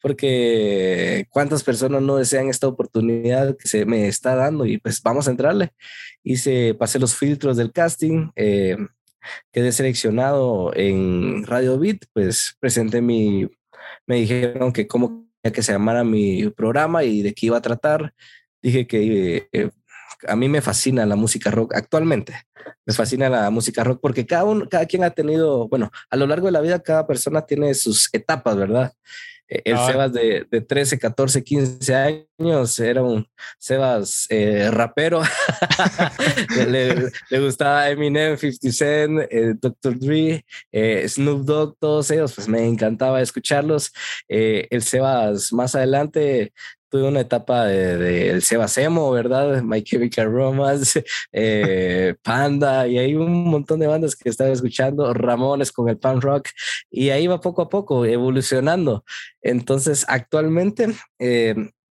porque 0.00 1.26
cuántas 1.30 1.64
personas 1.64 2.02
no 2.02 2.16
desean 2.16 2.48
esta 2.48 2.68
oportunidad 2.68 3.56
que 3.56 3.68
se 3.68 3.86
me 3.86 4.06
está 4.06 4.36
dando 4.36 4.66
y 4.66 4.78
pues 4.78 5.00
vamos 5.02 5.26
a 5.26 5.32
entrarle. 5.32 5.72
Hice, 6.22 6.74
pasé 6.74 7.00
los 7.00 7.16
filtros 7.16 7.56
del 7.56 7.72
casting, 7.72 8.30
eh, 8.36 8.76
quedé 9.52 9.72
seleccionado 9.72 10.72
en 10.74 11.44
Radio 11.46 11.78
Beat, 11.78 12.04
pues 12.12 12.56
presenté 12.60 13.00
mi, 13.00 13.48
me 14.06 14.16
dijeron 14.16 14.72
que 14.72 14.86
cómo 14.86 15.26
que 15.50 15.62
se 15.62 15.72
llamara 15.72 16.04
mi 16.04 16.48
programa 16.50 17.02
y 17.02 17.22
de 17.22 17.34
qué 17.34 17.46
iba 17.46 17.56
a 17.56 17.62
tratar. 17.62 18.14
Dije 18.62 18.86
que 18.86 19.48
eh, 19.52 19.70
a 20.28 20.36
mí 20.36 20.48
me 20.48 20.60
fascina 20.60 21.04
la 21.06 21.16
música 21.16 21.50
rock 21.50 21.74
actualmente. 21.74 22.34
Me 22.86 22.94
fascina 22.94 23.28
la 23.28 23.50
música 23.50 23.82
rock 23.82 24.00
porque 24.00 24.26
cada 24.26 24.44
uno, 24.44 24.68
cada 24.68 24.86
quien 24.86 25.02
ha 25.02 25.10
tenido, 25.10 25.68
bueno, 25.68 25.90
a 26.10 26.16
lo 26.16 26.26
largo 26.26 26.46
de 26.46 26.52
la 26.52 26.60
vida 26.60 26.82
cada 26.82 27.06
persona 27.06 27.42
tiene 27.42 27.74
sus 27.74 28.08
etapas, 28.12 28.56
¿verdad? 28.56 28.92
Eh, 29.48 29.62
el 29.64 29.78
Sebas 29.78 30.12
de, 30.12 30.46
de, 30.50 30.60
13, 30.60 30.98
14, 30.98 31.42
15 31.42 31.94
años 31.94 32.78
era 32.78 33.02
un 33.02 33.26
Sebas 33.58 34.26
eh, 34.30 34.70
rapero. 34.70 35.22
le, 36.68 37.10
le, 37.30 37.40
gustaba 37.40 37.88
Eminem, 37.90 38.36
50 38.36 38.72
Cent, 38.72 39.20
eh, 39.30 39.54
Dr. 39.60 39.98
Dre, 39.98 40.44
Snoop 41.08 41.44
Dogg, 41.44 41.76
todos 41.78 42.10
ellos, 42.10 42.34
pues 42.34 42.48
me 42.48 42.66
encantaba 42.66 43.20
escucharlos. 43.20 43.92
el 44.28 44.82
Sebas 44.82 45.52
más 45.52 45.74
adelante 45.74 46.52
tuve 46.92 47.04
una 47.04 47.20
etapa 47.20 47.64
del 47.64 48.34
de, 48.34 48.40
Sebas 48.42 48.76
Emo, 48.76 49.10
¿verdad? 49.10 49.62
My 49.62 49.82
Chemical 49.82 50.30
Romance, 50.30 51.02
Panda, 52.22 52.86
y 52.86 52.98
hay 52.98 53.14
un 53.14 53.44
montón 53.44 53.80
de 53.80 53.86
bandas 53.86 54.14
que 54.14 54.28
estaba 54.28 54.50
escuchando, 54.50 55.14
Ramones 55.14 55.72
con 55.72 55.88
el 55.88 55.96
punk 55.96 56.22
rock, 56.22 56.50
y 56.90 57.08
ahí 57.08 57.26
va 57.26 57.40
poco 57.40 57.62
a 57.62 57.70
poco 57.70 58.04
evolucionando. 58.04 59.06
Entonces, 59.40 60.04
actualmente, 60.06 60.88
eh, 61.18 61.54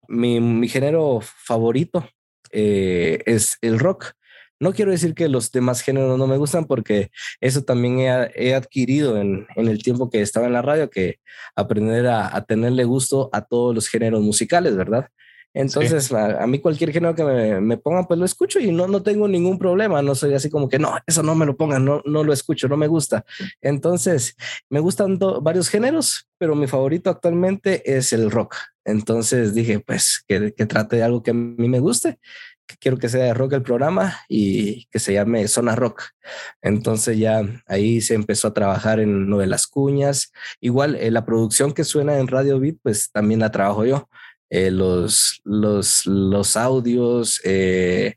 mi, 0.09 0.68
género 0.68 1.20
favorito 1.22 2.07
eh, 2.50 3.22
es 3.24 3.57
el 3.62 3.78
rock. 3.78 4.12
No 4.62 4.72
quiero 4.72 4.92
decir 4.92 5.12
que 5.14 5.29
los 5.29 5.51
demás 5.51 5.81
géneros 5.81 6.16
no 6.16 6.27
me 6.29 6.37
gustan 6.37 6.66
porque 6.66 7.11
eso 7.40 7.64
también 7.64 7.98
he, 7.98 8.55
adquirido 8.55 9.16
en, 9.18 9.46
el 9.57 9.83
tiempo 9.83 10.09
que 10.09 10.22
estaba 10.22 10.46
en 10.46 10.53
la 10.53 10.62
radio, 10.62 10.88
que 10.88 11.18
aprender 11.57 12.07
a, 12.07 12.35
a 12.35 12.44
tenerle 12.44 12.85
gusto 12.85 13.29
a 13.33 13.42
todos 13.42 13.75
los 13.75 13.88
géneros 13.88 14.22
musicales, 14.22 14.77
¿verdad? 14.77 15.09
Entonces, 15.55 16.11
a, 16.12 16.46
mí 16.46 16.61
cualquier 16.61 16.92
género 16.92 17.14
que 17.14 17.25
me, 17.25 17.61
me, 17.61 17.77
pongan, 17.77 18.07
pues 18.07 18.18
lo 18.18 18.25
escucho 18.25 18.59
y 18.59 18.72
no, 18.72 18.87
no 18.88 19.03
tengo 19.03 19.29
ningún 19.29 19.59
problema. 19.59 20.01
No 20.01 20.14
soy 20.14 20.33
así 20.33 20.48
como 20.48 20.68
que, 20.68 20.79
no, 20.79 20.96
eso 21.07 21.22
no 21.22 21.35
me 21.35 21.44
lo 21.44 21.57
pongan, 21.57 21.85
no, 21.85 22.01
no 22.07 22.25
lo 22.25 22.33
escucho, 22.33 22.68
no 22.68 22.77
me 22.77 22.87
gusta. 22.87 23.25
Entonces, 23.61 24.35
me 24.70 24.81
gustan 24.81 25.18
varios 25.42 25.68
géneros, 25.68 26.27
pero 26.38 26.55
mi 26.55 26.66
favorito 26.66 27.11
actualmente 27.11 27.83
es 27.96 28.12
el 28.14 28.31
rock. 28.31 28.57
Entonces 28.85 29.55
dije, 29.55 29.81
pues, 29.81 30.25
que, 30.27 30.55
que 30.55 30.66
trate 30.66 30.96
de 30.96 31.03
algo 31.03 31.22
que 31.22 31.33
a 31.33 31.35
mí 31.35 31.68
me 31.68 31.81
guste, 31.81 32.18
quiero 32.81 32.98
que 32.98 33.09
sea 33.09 33.25
de 33.25 33.35
rock 33.35 33.55
el 33.55 33.62
programa 33.62 34.20
y 34.29 34.87
que 34.87 34.98
se 34.98 35.12
llame 35.12 35.48
Zona 35.48 35.77
Rock. 35.77 36.03
Entonces 36.61 37.18
ya 37.18 37.42
ahí 37.66 38.01
se 38.01 38.14
empezó 38.14 38.48
a 38.48 38.55
trabajar 38.55 39.01
en 39.01 39.29
lo 39.29 39.38
de 39.38 39.46
las 39.46 39.66
cuñas. 39.66 40.33
Igual 40.61 40.96
eh, 40.96 41.11
la 41.11 41.25
producción 41.25 41.72
que 41.72 41.85
suena 41.85 42.18
en 42.18 42.29
Radio 42.29 42.59
Beat, 42.61 42.77
pues 42.83 43.11
también 43.12 43.40
la 43.40 43.51
trabajo 43.51 43.85
yo. 43.85 44.09
Eh, 44.51 44.70
los, 44.70 45.40
los, 45.44 46.05
los 46.05 46.57
audios, 46.57 47.40
eh, 47.44 48.16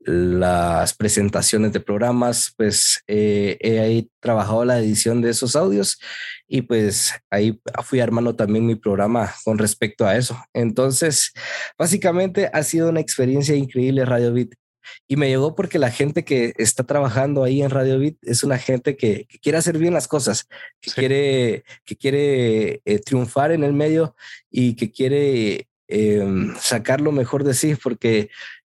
las 0.00 0.94
presentaciones 0.94 1.72
de 1.72 1.80
programas, 1.80 2.52
pues 2.56 3.02
eh, 3.06 3.56
he 3.60 3.78
ahí 3.78 4.10
trabajado 4.20 4.64
la 4.64 4.78
edición 4.78 5.20
de 5.20 5.30
esos 5.30 5.54
audios 5.56 6.00
y 6.52 6.62
pues 6.62 7.14
ahí 7.30 7.60
fui 7.84 8.00
armando 8.00 8.34
también 8.34 8.66
mi 8.66 8.74
programa 8.74 9.32
con 9.44 9.56
respecto 9.56 10.04
a 10.04 10.16
eso. 10.16 10.36
Entonces, 10.52 11.32
básicamente 11.78 12.50
ha 12.52 12.64
sido 12.64 12.88
una 12.88 12.98
experiencia 12.98 13.54
increíble 13.54 14.04
Radio 14.04 14.34
Beat. 14.34 14.50
Y 15.06 15.14
me 15.14 15.28
llegó 15.28 15.54
porque 15.54 15.78
la 15.78 15.92
gente 15.92 16.24
que 16.24 16.52
está 16.56 16.82
trabajando 16.82 17.44
ahí 17.44 17.62
en 17.62 17.70
Radio 17.70 18.00
Beat 18.00 18.16
es 18.22 18.42
una 18.42 18.58
gente 18.58 18.96
que, 18.96 19.28
quiere 19.40 19.58
hacer 19.58 19.78
bien 19.78 19.94
las 19.94 20.08
cosas, 20.08 20.48
que 20.80 20.90
quiere, 20.90 21.64
que 21.84 21.94
quiere 21.96 22.82
eh, 22.84 22.98
triunfar 22.98 23.52
en 23.52 23.62
el 23.62 23.72
medio 23.72 24.16
y 24.50 24.74
que 24.74 24.90
quiere 24.90 25.68
em, 25.86 26.52
sacar 26.56 27.00
lo 27.00 27.12
mejor 27.12 27.44
de 27.44 27.54
sí, 27.54 27.76
porque 27.80 28.28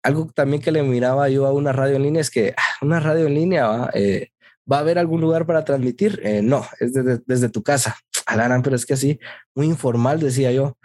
algo 0.03 0.29
también 0.35 0.61
que 0.61 0.73
le 0.73 0.83
miraba 0.83 1.29
yo 1.29 1.47
a 1.47 1.53
una 1.53 1.73
radio 1.73 1.95
en 1.97 2.03
línea 2.03 2.23
es 2.23 2.31
que 2.31 2.53
ah, 2.57 2.63
una 2.83 2.99
radio 2.99 3.29
en 3.29 3.35
línea 3.35 3.69
¿va? 3.69 3.91
Eh, 3.95 4.31
¿va 4.71 4.79
a 4.79 4.81
haber 4.81 4.99
algún 4.99 5.21
lugar 5.21 5.47
para 5.47 5.65
transmitir? 5.65 6.21
Eh, 6.23 6.43
no, 6.43 6.67
es 6.79 6.93
desde, 7.27 7.49
tu 7.49 7.63
casa. 7.63 7.97
Alaran, 8.27 8.63
pero 8.63 8.77
es 8.77 8.87
que 8.87 8.95
así, 8.95 9.19
muy 9.55 9.67
informal, 9.67 10.21
decía 10.21 10.53
yo. 10.53 10.77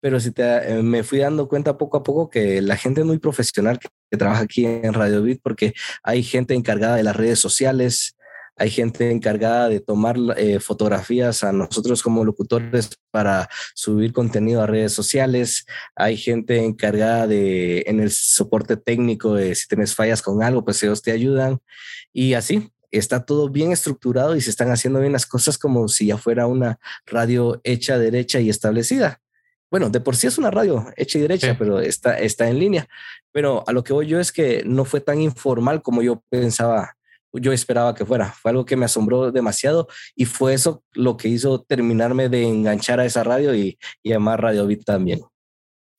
Pero 0.00 0.20
si 0.20 0.30
te, 0.30 0.82
me 0.82 1.02
fui 1.02 1.18
dando 1.18 1.48
cuenta 1.48 1.76
poco 1.78 1.96
a 1.96 2.02
poco 2.02 2.30
que 2.30 2.60
la 2.60 2.76
gente 2.76 3.00
es 3.00 3.06
muy 3.06 3.18
profesional 3.18 3.78
que, 3.78 3.88
trabaja 4.16 4.42
aquí 4.42 4.64
en 4.64 4.94
Radio 4.94 5.22
Beat, 5.22 5.40
porque 5.42 5.74
hay 6.02 6.22
gente 6.22 6.54
encargada 6.54 6.96
de 6.96 7.02
las 7.02 7.16
redes 7.16 7.40
sociales, 7.40 8.16
hay 8.56 8.70
gente 8.70 9.10
encargada 9.10 9.68
de 9.68 9.80
tomar 9.80 10.16
eh, 10.36 10.60
fotografías 10.60 11.44
a 11.44 11.52
nosotros 11.52 12.02
como 12.02 12.24
locutores 12.24 12.90
para 13.10 13.48
subir 13.74 14.12
contenido 14.12 14.62
a 14.62 14.66
redes 14.66 14.92
sociales, 14.92 15.66
hay 15.94 16.16
gente 16.16 16.64
encargada 16.64 17.26
de 17.26 17.84
en 17.86 18.00
el 18.00 18.10
soporte 18.10 18.76
técnico 18.76 19.34
de 19.34 19.54
si 19.54 19.68
tienes 19.68 19.94
fallas 19.94 20.22
con 20.22 20.42
algo, 20.42 20.64
pues 20.64 20.82
ellos 20.82 21.02
te 21.02 21.12
ayudan 21.12 21.58
y 22.12 22.34
así. 22.34 22.70
Está 22.90 23.24
todo 23.24 23.48
bien 23.48 23.72
estructurado 23.72 24.36
y 24.36 24.40
se 24.40 24.50
están 24.50 24.70
haciendo 24.70 25.00
bien 25.00 25.12
las 25.12 25.26
cosas 25.26 25.58
como 25.58 25.88
si 25.88 26.06
ya 26.06 26.18
fuera 26.18 26.46
una 26.46 26.78
radio 27.06 27.60
hecha, 27.64 27.98
derecha 27.98 28.40
y 28.40 28.50
establecida. 28.50 29.20
Bueno, 29.70 29.90
de 29.90 30.00
por 30.00 30.16
sí 30.16 30.26
es 30.26 30.38
una 30.38 30.50
radio 30.50 30.86
hecha 30.96 31.18
y 31.18 31.22
derecha, 31.22 31.56
pero 31.58 31.80
está, 31.80 32.18
está 32.18 32.48
en 32.48 32.58
línea. 32.58 32.88
Pero 33.32 33.64
a 33.66 33.72
lo 33.72 33.82
que 33.82 33.92
voy 33.92 34.06
yo 34.06 34.20
es 34.20 34.30
que 34.30 34.62
no 34.64 34.84
fue 34.84 35.00
tan 35.00 35.20
informal 35.20 35.82
como 35.82 36.02
yo 36.02 36.22
pensaba 36.28 36.96
yo 37.40 37.52
esperaba 37.52 37.94
que 37.94 38.04
fuera. 38.04 38.32
Fue 38.32 38.50
algo 38.50 38.64
que 38.64 38.76
me 38.76 38.86
asombró 38.86 39.30
demasiado 39.30 39.88
y 40.14 40.24
fue 40.24 40.54
eso 40.54 40.82
lo 40.92 41.16
que 41.16 41.28
hizo 41.28 41.62
terminarme 41.62 42.28
de 42.28 42.44
enganchar 42.44 43.00
a 43.00 43.04
esa 43.04 43.24
radio 43.24 43.54
y, 43.54 43.78
y 44.02 44.10
llamar 44.10 44.40
Radio 44.40 44.66
Beat 44.66 44.84
también. 44.84 45.20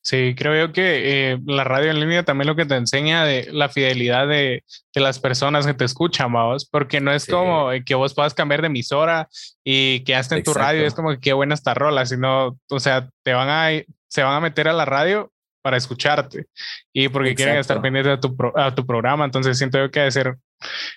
Sí, 0.08 0.36
creo 0.38 0.56
yo 0.68 0.72
que 0.72 1.32
eh, 1.34 1.40
la 1.46 1.66
radio 1.66 1.92
en 1.92 2.00
línea 2.00 2.24
también 2.24 2.48
lo 2.48 2.56
que 2.56 2.66
te 2.66 2.78
enseña 2.78 3.26
de 3.26 3.50
la 3.52 3.68
fidelidad 3.68 4.26
de, 4.26 4.64
de 4.96 5.02
las 5.02 5.20
personas 5.20 5.68
que 5.68 5.74
te 5.74 5.84
escuchan, 5.84 6.32
vamos, 6.32 6.64
porque 6.64 7.02
no 7.02 7.12
es 7.12 7.26
como 7.26 7.72
que 7.86 7.94
vos 7.94 8.14
puedas 8.14 8.34
cambiar 8.34 8.62
de 8.62 8.68
emisora 8.68 9.28
y 9.66 10.06
que 10.06 10.16
hasta 10.16 10.38
en 10.38 10.44
tu 10.44 10.54
radio 10.54 10.86
es 10.86 10.94
como 10.94 11.10
que 11.10 11.20
qué 11.20 11.34
buena 11.34 11.56
esta 11.56 11.74
rola, 11.74 12.06
sino, 12.06 12.58
o 12.70 12.80
sea, 12.80 13.10
te 13.22 13.34
van 13.34 13.50
a, 13.50 13.84
se 14.08 14.24
van 14.24 14.36
a 14.36 14.40
meter 14.40 14.70
a 14.70 14.74
la 14.74 14.86
radio 14.86 15.30
para 15.62 15.76
escucharte 15.76 16.46
y 16.94 17.10
porque 17.10 17.36
quieren 17.36 17.58
estar 17.58 17.82
pendientes 17.82 18.14
de 18.14 18.30
tu, 18.30 18.38
a 18.56 18.74
tu 18.74 18.86
programa, 18.86 19.26
entonces 19.26 19.58
siento 19.58 19.78
yo 19.78 19.92
que 19.92 20.00
debe 20.00 20.12
ser 20.14 20.38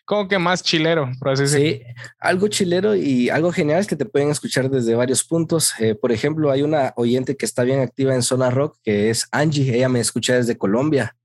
como 0.05 0.29
que 0.29 0.39
más 0.39 0.63
chilero, 0.63 1.11
por 1.19 1.31
así 1.31 1.47
Sí, 1.47 1.83
algo 2.19 2.49
chilero 2.49 2.95
y 2.95 3.29
algo 3.29 3.53
genial 3.53 3.81
es 3.81 3.87
que 3.87 3.97
te 3.97 4.07
pueden 4.07 4.31
escuchar 4.31 4.71
desde 4.71 4.95
varios 4.95 5.25
puntos. 5.25 5.73
Eh, 5.79 5.95
por 5.95 6.13
ejemplo, 6.13 6.51
hay 6.51 6.63
una 6.63 6.93
oyente 6.97 7.37
que 7.37 7.45
está 7.45 7.63
bien 7.65 7.81
activa 7.81 8.15
en 8.15 8.23
Zona 8.23 8.51
Rock, 8.51 8.79
que 8.83 9.11
es 9.11 9.27
Angie. 9.33 9.75
Ella 9.75 9.89
me 9.89 10.01
escucha 10.01 10.35
desde 10.35 10.57
Colombia. 10.57 11.17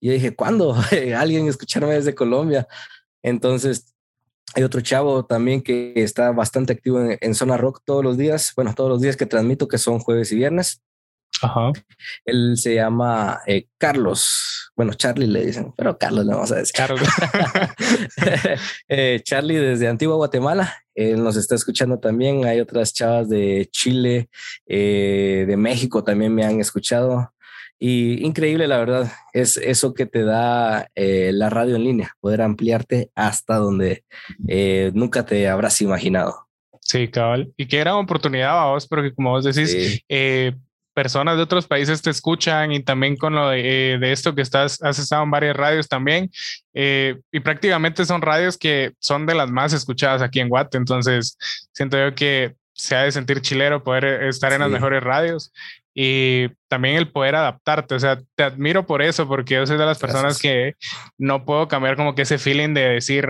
Y 0.00 0.08
yo 0.08 0.12
dije, 0.12 0.34
¿cuándo? 0.34 0.76
Alguien 1.16 1.48
escucharme 1.48 1.94
desde 1.94 2.14
Colombia. 2.14 2.68
Entonces, 3.22 3.94
hay 4.54 4.62
otro 4.62 4.80
chavo 4.80 5.24
también 5.24 5.62
que 5.62 5.92
está 5.96 6.30
bastante 6.32 6.72
activo 6.72 7.00
en, 7.00 7.18
en, 7.20 7.34
Zona 7.34 7.56
Rock 7.56 7.82
todos 7.84 8.04
los 8.04 8.16
días. 8.16 8.52
Bueno, 8.54 8.74
todos 8.74 8.90
los 8.90 9.00
días 9.00 9.16
que 9.16 9.26
transmito, 9.26 9.68
que 9.68 9.78
son 9.78 9.98
jueves 9.98 10.32
y 10.32 10.36
viernes. 10.36 10.82
Ajá. 11.42 11.72
Él 12.24 12.56
se 12.56 12.74
llama 12.74 13.40
eh, 13.46 13.66
Carlos. 13.78 14.72
Bueno, 14.76 14.94
Charlie 14.94 15.26
le 15.26 15.46
dicen, 15.46 15.72
pero 15.76 15.98
Carlos 15.98 16.24
le 16.24 16.34
vamos 16.34 16.52
a 16.52 16.56
decir. 16.56 16.74
Carlos. 16.74 17.00
eh, 18.88 19.20
Charlie 19.22 19.56
desde 19.56 19.88
Antigua 19.88 20.16
Guatemala. 20.16 20.74
Él 20.94 21.22
nos 21.22 21.36
está 21.36 21.54
escuchando 21.54 21.98
también. 21.98 22.44
Hay 22.44 22.60
otras 22.60 22.92
chavas 22.92 23.28
de 23.28 23.68
Chile, 23.70 24.28
eh, 24.66 25.44
de 25.46 25.56
México 25.56 26.02
también 26.02 26.34
me 26.34 26.44
han 26.44 26.60
escuchado. 26.60 27.32
Y 27.80 28.26
increíble, 28.26 28.66
la 28.66 28.78
verdad, 28.78 29.12
es 29.32 29.56
eso 29.56 29.94
que 29.94 30.06
te 30.06 30.24
da 30.24 30.88
eh, 30.96 31.30
la 31.32 31.48
radio 31.48 31.76
en 31.76 31.84
línea, 31.84 32.16
poder 32.20 32.42
ampliarte 32.42 33.10
hasta 33.14 33.56
donde 33.56 34.04
eh, 34.48 34.90
nunca 34.94 35.24
te 35.24 35.48
habrás 35.48 35.80
imaginado. 35.80 36.48
Sí, 36.80 37.06
cabal. 37.08 37.52
Y 37.56 37.66
qué 37.68 37.78
gran 37.78 37.94
oportunidad 37.94 38.64
vos, 38.64 38.88
porque 38.88 39.14
como 39.14 39.30
vos 39.30 39.44
decís, 39.44 40.02
eh, 40.08 40.56
personas 40.98 41.36
de 41.36 41.44
otros 41.44 41.68
países 41.68 42.02
te 42.02 42.10
escuchan 42.10 42.72
y 42.72 42.82
también 42.82 43.16
con 43.16 43.32
lo 43.32 43.50
de, 43.50 43.94
eh, 43.94 43.98
esto 44.02 44.34
que 44.34 44.42
estás, 44.42 44.82
has 44.82 44.98
estado 44.98 45.22
en 45.22 45.30
varias 45.30 45.56
radios 45.56 45.86
también. 45.86 46.28
Eh, 46.74 47.20
y 47.30 47.38
prácticamente 47.38 48.04
son 48.04 48.20
radios 48.20 48.58
que 48.58 48.94
son 48.98 49.24
de 49.24 49.36
las 49.36 49.48
más 49.48 49.72
escuchadas 49.72 50.22
aquí 50.22 50.40
en 50.40 50.48
Guate. 50.48 50.76
Entonces, 50.76 51.38
siento 51.72 51.96
yo 51.96 52.16
que 52.16 52.56
se 52.72 52.96
ha 52.96 53.04
de 53.04 53.12
sentir 53.12 53.40
chilero 53.42 53.84
poder 53.84 54.04
eh, 54.06 54.28
estar 54.28 54.52
en 54.52 54.60
las 54.60 54.70
mejores 54.70 55.00
radios 55.00 55.52
y 55.94 56.48
también 56.66 56.96
el 56.96 57.12
poder 57.12 57.36
adaptarte. 57.36 57.94
O 57.94 58.00
sea, 58.00 58.18
te 58.34 58.42
admiro 58.42 58.84
por 58.84 59.00
eso, 59.00 59.28
porque 59.28 59.54
yo 59.54 59.66
soy 59.68 59.78
de 59.78 59.86
las 59.86 60.00
personas 60.00 60.36
que 60.36 60.74
no 61.16 61.44
puedo 61.44 61.68
cambiar 61.68 61.94
como 61.94 62.16
que 62.16 62.22
ese 62.22 62.38
feeling 62.38 62.74
de 62.74 62.88
decir, 62.88 63.28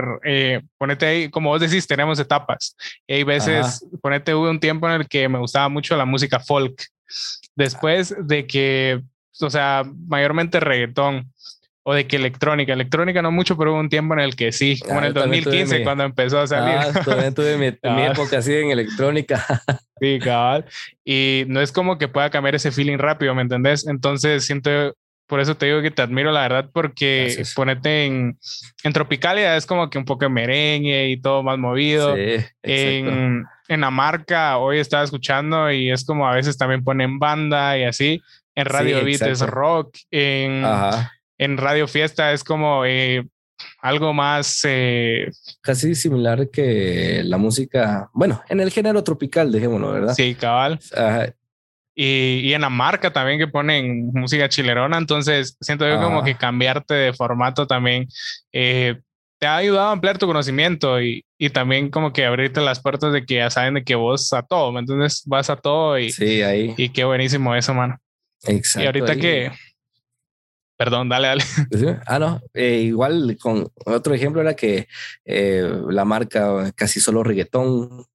ponete 0.79 1.05
ahí, 1.05 1.29
como 1.29 1.49
vos 1.49 1.61
decís, 1.61 1.85
tenemos 1.85 2.19
etapas. 2.19 2.75
Y 3.05 3.13
hay 3.13 3.23
veces, 3.23 3.85
ponete, 4.01 4.33
hubo 4.33 4.49
un 4.49 4.59
tiempo 4.59 4.89
en 4.89 5.01
el 5.01 5.07
que 5.07 5.29
me 5.29 5.37
gustaba 5.37 5.69
mucho 5.69 5.95
la 5.95 6.05
música 6.05 6.39
folk 6.39 6.89
después 7.55 8.15
de 8.19 8.47
que, 8.47 9.01
o 9.41 9.49
sea, 9.49 9.83
mayormente 10.07 10.59
reggaetón 10.59 11.31
o 11.83 11.93
de 11.93 12.07
que 12.07 12.17
electrónica, 12.17 12.73
electrónica 12.73 13.21
no 13.21 13.31
mucho, 13.31 13.57
pero 13.57 13.71
hubo 13.71 13.79
un 13.79 13.89
tiempo 13.89 14.13
en 14.13 14.19
el 14.19 14.35
que 14.35 14.51
sí, 14.51 14.79
como 14.79 14.99
en 14.99 15.05
el 15.05 15.13
2015 15.13 15.83
cuando 15.83 16.03
empezó 16.03 16.39
a 16.39 16.47
salir. 16.47 16.75
Ah, 16.75 17.03
también 17.03 17.33
tuve 17.33 17.57
mi, 17.57 17.71
mi, 17.89 18.01
época 18.03 18.37
así 18.37 18.53
en 18.53 18.71
electrónica. 18.71 19.45
sí, 19.99 20.19
cabal. 20.19 20.65
Y 21.03 21.45
no 21.47 21.61
es 21.61 21.71
como 21.71 21.97
que 21.97 22.07
pueda 22.07 22.29
cambiar 22.29 22.55
ese 22.55 22.71
feeling 22.71 22.97
rápido, 22.97 23.33
¿me 23.33 23.41
entendés? 23.41 23.87
Entonces 23.87 24.45
siento 24.45 24.95
por 25.29 25.39
eso 25.39 25.55
te 25.55 25.67
digo 25.67 25.83
que 25.83 25.91
te 25.91 26.01
admiro, 26.01 26.31
la 26.31 26.41
verdad, 26.41 26.71
porque 26.73 27.43
ponete 27.55 28.05
en, 28.05 28.39
en 28.83 28.93
Tropicalia 28.93 29.55
es 29.55 29.67
como 29.67 29.87
que 29.87 29.99
un 29.99 30.05
poco 30.05 30.25
de 30.25 30.29
merengue 30.29 31.09
y 31.09 31.21
todo 31.21 31.43
más 31.43 31.59
movido. 31.59 32.15
en, 32.17 33.45
en 33.67 33.81
la 33.81 33.91
marca 33.91 34.57
hoy 34.57 34.79
estaba 34.79 35.03
escuchando 35.03 35.71
y 35.71 35.91
es 35.91 36.03
como 36.03 36.27
a 36.27 36.33
veces 36.33 36.57
también 36.57 36.83
ponen 36.83 37.19
banda 37.19 37.77
y 37.77 37.83
así. 37.83 38.19
En 38.55 38.65
Radio 38.65 39.05
Beat 39.05 39.21
es 39.21 39.41
rock. 39.41 39.95
En, 40.09 40.65
en 41.37 41.57
Radio 41.57 41.87
Fiesta 41.87 42.33
es 42.33 42.43
como 42.43 42.83
eh, 42.85 43.23
algo 43.81 44.13
más... 44.15 44.61
Eh, 44.63 45.29
Casi 45.61 45.93
similar 45.93 46.49
que 46.49 47.21
la 47.23 47.37
música, 47.37 48.09
bueno, 48.13 48.41
en 48.49 48.61
el 48.61 48.71
género 48.71 49.03
tropical, 49.03 49.51
dejémoslo, 49.51 49.91
¿verdad? 49.91 50.15
Sí, 50.15 50.33
cabal. 50.33 50.79
Y, 52.01 52.39
y, 52.45 52.53
en 52.53 52.61
la 52.61 52.69
marca 52.69 53.11
también 53.11 53.39
que 53.39 53.47
ponen 53.49 54.11
música 54.13 54.47
chilerona, 54.47 54.97
entonces 54.97 55.57
siento 55.59 55.85
yo 55.85 56.01
como 56.01 56.23
que 56.23 56.33
cambiarte 56.33 56.93
de 56.93 57.13
formato 57.13 57.67
también 57.67 58.07
eh, 58.53 59.01
te 59.37 59.47
ha 59.47 59.57
ayudado 59.57 59.89
a 59.89 59.91
ampliar 59.91 60.17
tu 60.17 60.25
conocimiento 60.25 61.01
y, 61.01 61.25
y, 61.37 61.49
también 61.49 61.89
como 61.89 62.13
que 62.13 62.25
abrirte 62.25 62.61
las 62.61 62.81
puertas 62.81 63.11
de 63.11 63.25
que 63.25 63.35
ya 63.35 63.49
saben 63.49 63.73
de 63.73 63.83
que 63.83 63.95
vos 63.95 64.31
a 64.31 64.43
todo, 64.43 64.71
¿me 64.71 64.79
entiendes? 64.79 65.23
Vas 65.25 65.49
a 65.49 65.57
todo 65.57 65.99
y, 65.99 66.09
sí, 66.09 66.41
ahí. 66.41 66.73
y 66.77 66.87
qué 66.87 67.03
buenísimo 67.03 67.53
eso, 67.53 67.73
mano. 67.73 67.97
Exacto. 68.43 68.81
Y 68.81 68.85
ahorita 68.85 69.15
que, 69.17 69.51
Perdón, 70.77 71.09
dale, 71.09 71.27
dale. 71.27 71.43
Ah, 72.07 72.17
no, 72.17 72.41
eh, 72.53 72.79
igual 72.83 73.37
con 73.41 73.69
otro 73.85 74.13
ejemplo 74.13 74.39
era 74.39 74.55
que 74.55 74.87
eh, 75.25 75.69
la 75.89 76.05
marca 76.05 76.71
casi 76.71 77.01
solo 77.01 77.23
reggaetón, 77.23 78.05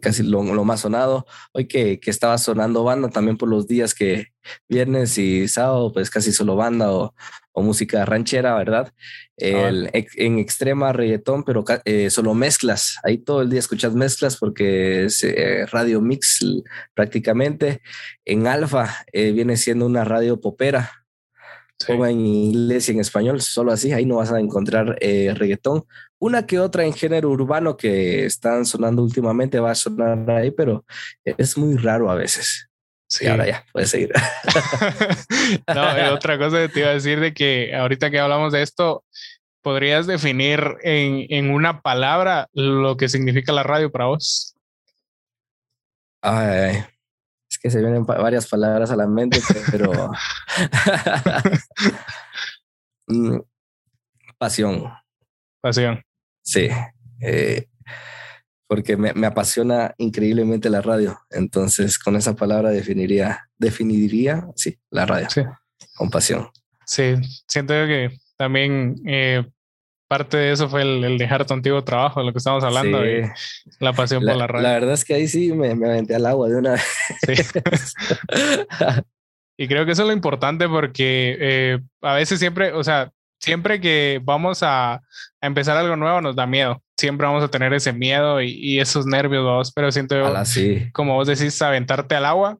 casi 0.00 0.22
lo, 0.22 0.42
más 0.42 0.80
sonado. 0.80 1.26
Hoy 1.52 1.66
que, 1.66 1.98
que, 2.00 2.10
estaba 2.10 2.36
sonando 2.38 2.84
banda 2.84 3.08
también 3.08 3.36
por 3.36 3.48
los 3.48 3.66
días 3.66 3.94
que 3.94 4.28
viernes 4.68 5.16
y 5.18 5.48
sábado, 5.48 5.92
pues 5.92 6.10
casi 6.10 6.32
solo 6.32 6.56
banda 6.56 6.92
o, 6.92 7.14
o 7.52 7.62
música 7.62 8.04
ranchera, 8.04 8.54
¿verdad? 8.54 8.92
El, 9.36 9.90
en 9.92 10.38
extrema 10.38 10.92
reggaetón, 10.92 11.44
pero 11.44 11.64
eh, 11.84 12.10
solo 12.10 12.34
mezclas. 12.34 12.96
Ahí 13.04 13.18
todo 13.18 13.42
el 13.42 13.50
día 13.50 13.60
escuchas 13.60 13.94
mezclas 13.94 14.36
porque 14.36 15.04
es 15.04 15.24
radio 15.70 16.00
mix 16.00 16.40
prácticamente. 16.94 17.80
En 18.24 18.46
alfa 18.46 19.04
viene 19.12 19.56
siendo 19.56 19.86
una 19.86 20.04
radio 20.04 20.40
popera 20.40 20.90
Ponga 21.86 22.10
en 22.10 22.26
inglés 22.26 22.88
y 22.88 22.92
en 22.92 23.00
español, 23.00 23.40
solo 23.40 23.70
así, 23.70 23.92
ahí 23.92 24.04
no 24.04 24.16
vas 24.16 24.32
a 24.32 24.40
encontrar 24.40 24.96
eh, 25.00 25.32
reggaetón. 25.34 25.84
Una 26.20 26.46
que 26.46 26.58
otra 26.58 26.84
en 26.84 26.92
género 26.92 27.30
urbano 27.30 27.76
que 27.76 28.24
están 28.24 28.66
sonando 28.66 29.02
últimamente 29.02 29.60
va 29.60 29.70
a 29.70 29.76
sonar 29.76 30.28
ahí, 30.30 30.50
pero 30.50 30.84
es 31.24 31.56
muy 31.56 31.76
raro 31.76 32.10
a 32.10 32.14
veces. 32.14 32.68
Sí, 33.06 33.26
ahora 33.26 33.46
ya, 33.46 33.64
puedes 33.72 33.90
seguir. 33.90 34.12
no, 35.74 36.14
otra 36.14 36.38
cosa 36.38 36.58
que 36.58 36.68
te 36.68 36.80
iba 36.80 36.90
a 36.90 36.94
decir 36.94 37.20
de 37.20 37.32
que 37.32 37.74
ahorita 37.74 38.10
que 38.10 38.18
hablamos 38.18 38.52
de 38.52 38.62
esto, 38.62 39.04
¿podrías 39.62 40.06
definir 40.06 40.60
en, 40.82 41.26
en 41.30 41.50
una 41.50 41.80
palabra 41.80 42.48
lo 42.52 42.96
que 42.96 43.08
significa 43.08 43.52
la 43.52 43.62
radio 43.62 43.90
para 43.90 44.06
vos? 44.06 44.54
Ay, 46.20 46.84
es 47.50 47.58
que 47.58 47.70
se 47.70 47.80
vienen 47.80 48.04
varias 48.04 48.46
palabras 48.46 48.90
a 48.90 48.96
la 48.96 49.06
mente, 49.06 49.40
pero 49.70 49.90
mm, 53.06 53.38
pasión. 54.36 54.92
Pasión. 55.60 56.02
Sí, 56.48 56.66
eh, 57.20 57.66
porque 58.66 58.96
me, 58.96 59.12
me, 59.12 59.26
apasiona 59.26 59.94
increíblemente 59.98 60.70
la 60.70 60.80
radio. 60.80 61.20
Entonces, 61.28 61.98
con 61.98 62.16
esa 62.16 62.34
palabra 62.34 62.70
definiría, 62.70 63.50
definiría, 63.58 64.46
sí, 64.56 64.78
la 64.88 65.04
radio. 65.04 65.28
Sí. 65.28 65.42
Con 65.94 66.08
pasión. 66.08 66.48
Sí, 66.86 67.16
siento 67.46 67.74
que 67.74 68.16
también 68.38 68.94
eh, 69.06 69.44
parte 70.08 70.38
de 70.38 70.52
eso 70.52 70.70
fue 70.70 70.80
el, 70.80 71.18
dejar 71.18 71.44
tu 71.44 71.52
antiguo 71.52 71.84
trabajo, 71.84 72.22
lo 72.22 72.32
que 72.32 72.38
estamos 72.38 72.64
hablando, 72.64 73.06
y 73.06 73.30
la 73.78 73.92
pasión 73.92 74.24
por 74.24 74.34
la 74.34 74.46
radio. 74.46 74.68
La 74.68 74.72
verdad 74.72 74.94
es 74.94 75.04
que 75.04 75.12
ahí 75.12 75.28
sí 75.28 75.52
me, 75.52 75.74
me 75.74 75.86
aventé 75.86 76.14
al 76.14 76.24
agua 76.24 76.48
de 76.48 76.56
una 76.56 76.72
vez. 77.26 77.52
y 79.58 79.68
creo 79.68 79.84
que 79.84 79.92
eso 79.92 80.02
es 80.02 80.08
lo 80.08 80.14
importante 80.14 80.66
porque 80.66 81.36
eh, 81.38 81.78
a 82.00 82.14
veces 82.14 82.38
siempre, 82.38 82.72
o 82.72 82.82
sea, 82.82 83.12
siempre 83.38 83.80
que 83.80 84.20
vamos 84.22 84.62
a, 84.62 84.94
a, 84.94 85.02
empezar 85.40 85.76
algo 85.76 85.96
nuevo 85.96 86.20
nos 86.20 86.36
da 86.36 86.46
miedo. 86.46 86.82
Siempre 86.96 87.26
vamos 87.26 87.44
a 87.44 87.48
tener 87.48 87.72
ese 87.72 87.92
miedo 87.92 88.42
y, 88.42 88.50
y 88.52 88.80
esos 88.80 89.06
nervios, 89.06 89.72
pero 89.72 89.92
siento 89.92 90.16
como 90.92 91.14
vos 91.14 91.28
decís, 91.28 91.60
aventarte 91.62 92.14
al 92.16 92.24
agua 92.24 92.58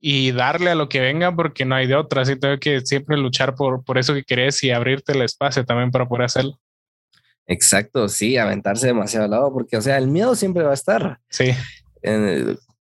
y 0.00 0.32
darle 0.32 0.70
a 0.70 0.74
lo 0.74 0.88
que 0.88 1.00
venga 1.00 1.34
porque 1.34 1.64
no 1.64 1.74
hay 1.74 1.86
de 1.86 1.94
otra. 1.94 2.24
Siento 2.24 2.48
que 2.60 2.80
siempre 2.80 3.16
luchar 3.16 3.54
por, 3.54 3.84
por 3.84 3.98
eso 3.98 4.14
que 4.14 4.24
querés 4.24 4.62
y 4.62 4.70
abrirte 4.70 5.12
el 5.12 5.22
espacio 5.22 5.64
también 5.64 5.90
para 5.90 6.06
poder 6.06 6.24
hacerlo. 6.24 6.58
Exacto, 7.46 8.08
sí, 8.08 8.36
aventarse 8.36 8.88
demasiado 8.88 9.24
al 9.24 9.30
lado, 9.30 9.52
porque, 9.52 9.78
o 9.78 9.80
sea, 9.80 9.96
el 9.96 10.06
miedo 10.06 10.34
siempre 10.34 10.62
va 10.64 10.72
a 10.72 10.74
estar. 10.74 11.18
Sí. 11.30 11.50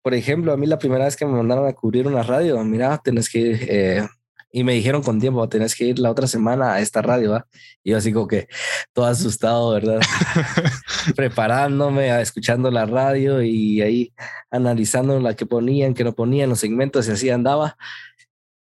por 0.01 0.13
ejemplo, 0.13 0.53
a 0.53 0.57
mí 0.57 0.65
la 0.67 0.79
primera 0.79 1.03
vez 1.03 1.17
que 1.17 1.25
me 1.25 1.33
mandaron 1.33 1.67
a 1.67 1.73
cubrir 1.73 2.07
una 2.07 2.23
radio, 2.23 2.63
mira, 2.63 2.97
tenés 3.03 3.29
que 3.29 3.57
eh, 3.59 4.07
y 4.55 4.63
me 4.63 4.73
dijeron 4.73 5.01
con 5.01 5.19
tiempo, 5.19 5.49
tenés 5.49 5.75
que 5.75 5.85
ir 5.85 5.97
la 5.97 6.11
otra 6.11 6.27
semana 6.27 6.73
a 6.73 6.79
esta 6.79 7.01
radio, 7.01 7.31
¿va? 7.31 7.47
Y 7.83 7.89
yo 7.89 7.97
así 7.97 8.13
como 8.13 8.27
que 8.27 8.47
todo 8.93 9.05
asustado, 9.07 9.71
¿verdad? 9.71 9.99
Preparándome, 11.15 12.21
escuchando 12.21 12.69
la 12.69 12.85
radio 12.85 13.41
y 13.41 13.81
ahí 13.81 14.13
analizando 14.51 15.19
la 15.19 15.35
que 15.35 15.47
ponían, 15.47 15.95
que 15.95 16.03
no 16.03 16.13
ponían, 16.13 16.49
los 16.49 16.59
segmentos 16.59 17.07
y 17.07 17.11
así 17.11 17.29
andaba. 17.31 17.77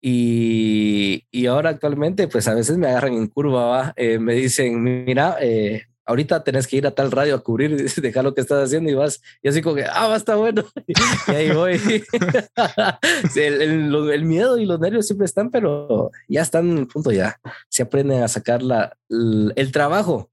Y, 0.01 1.25
y, 1.30 1.45
ahora 1.47 1.71
actualmente, 1.71 2.27
pues 2.30 2.47
a 2.47 2.54
veces 2.56 2.77
me 2.77 2.88
agarran 2.88 3.13
en 3.13 3.27
curva, 3.27 3.65
¿va? 3.65 3.93
Eh, 3.97 4.17
me 4.17 4.34
dicen, 4.34 4.82
mira, 4.82 5.38
eh, 5.41 5.88
ahorita 6.12 6.43
tenés 6.43 6.67
que 6.67 6.78
ir 6.78 6.88
a 6.88 6.91
tal 6.91 7.12
radio 7.12 7.36
a 7.36 7.39
cubrir, 7.39 7.76
dejar 8.02 8.24
lo 8.24 8.34
que 8.34 8.41
estás 8.41 8.63
haciendo 8.63 8.89
y 8.89 8.93
vas, 8.93 9.21
y 9.41 9.50
así 9.50 9.62
como 9.62 9.76
que, 9.76 9.86
ah, 9.86 10.08
va, 10.08 10.15
está 10.15 10.36
bueno. 10.36 10.63
Y 11.28 11.32
ahí 11.32 11.52
voy. 11.52 11.80
el, 13.36 13.93
el, 14.12 14.26
miedo 14.26 14.58
y 14.58 14.65
los 14.65 14.80
nervios 14.80 15.08
siempre 15.08 15.26
están, 15.26 15.50
pero 15.50 16.12
ya 16.28 16.41
están 16.41 16.69
en 16.69 16.78
el 16.80 16.88
punto 16.88 17.12
ya. 17.12 17.39
Se 17.69 17.84
aprenden 17.84 18.24
a 18.24 18.28
sacar 18.28 18.62
la, 18.62 18.97
el, 19.10 19.71
trabajo. 19.71 20.30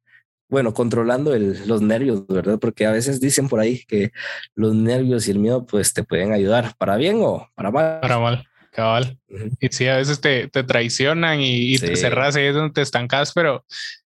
Bueno, 0.48 0.72
controlando 0.72 1.36
los 1.38 1.82
nervios, 1.82 2.26
¿verdad? 2.26 2.58
Porque 2.58 2.86
a 2.86 2.92
veces 2.92 3.20
dicen 3.20 3.48
por 3.48 3.60
ahí 3.60 3.84
que 3.86 4.12
los 4.54 4.74
nervios 4.74 5.28
y 5.28 5.30
el 5.30 5.38
miedo 5.38 5.66
pues 5.66 5.92
te 5.92 6.04
pueden 6.04 6.32
ayudar 6.32 6.74
para 6.78 6.96
bien 6.96 7.18
o 7.20 7.48
para 7.54 7.70
mal. 7.70 8.00
Para 8.00 8.18
mal, 8.18 8.46
cabal. 8.72 9.18
Y 9.60 9.68
sí, 9.68 9.86
a 9.86 9.96
veces 9.96 10.20
te, 10.20 10.48
te 10.48 10.64
traicionan 10.64 11.40
y, 11.40 11.76
te 11.78 11.94
cerras 11.96 12.36
y 12.36 12.40
es 12.40 12.54
donde 12.54 12.72
te 12.72 12.80
estancas, 12.80 13.32
pero 13.34 13.64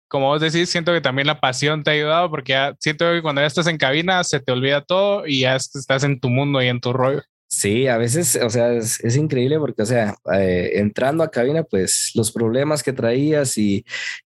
como 0.09 0.29
vos 0.29 0.41
decís, 0.41 0.71
siento 0.71 0.93
que 0.93 1.01
también 1.01 1.27
la 1.27 1.41
pasión 1.41 1.83
te 1.83 1.91
ha 1.91 1.95
ayudado 1.95 2.31
porque 2.31 2.53
ya 2.53 2.75
siento 2.81 3.11
que 3.13 3.23
cuando 3.23 3.43
ya 3.43 3.47
estás 3.47 3.67
en 3.67 3.77
cabina 3.77 4.25
se 4.25 4.41
te 4.41 4.53
olvida 4.53 4.81
todo 4.81 5.27
y 5.27 5.41
ya 5.41 5.57
estás 5.57 6.03
en 6.05 6.19
tu 6.19 6.31
mundo 6.31 6.63
y 6.63 6.69
en 6.69 6.81
tu 6.81 6.93
rollo. 6.93 7.23
Sí, 7.47 7.87
a 7.89 7.97
veces, 7.97 8.39
o 8.43 8.51
sea, 8.51 8.73
es, 8.75 9.17
increíble 9.17 9.59
porque, 9.59 9.83
o 9.83 9.87
sea, 9.87 10.15
eh, 10.35 10.73
entrando 10.75 11.25
a 11.25 11.31
cabina, 11.31 11.63
pues 11.63 12.11
los 12.15 12.31
problemas 12.31 12.83
que 12.83 12.93
traías 12.93 13.57
y, 13.57 13.87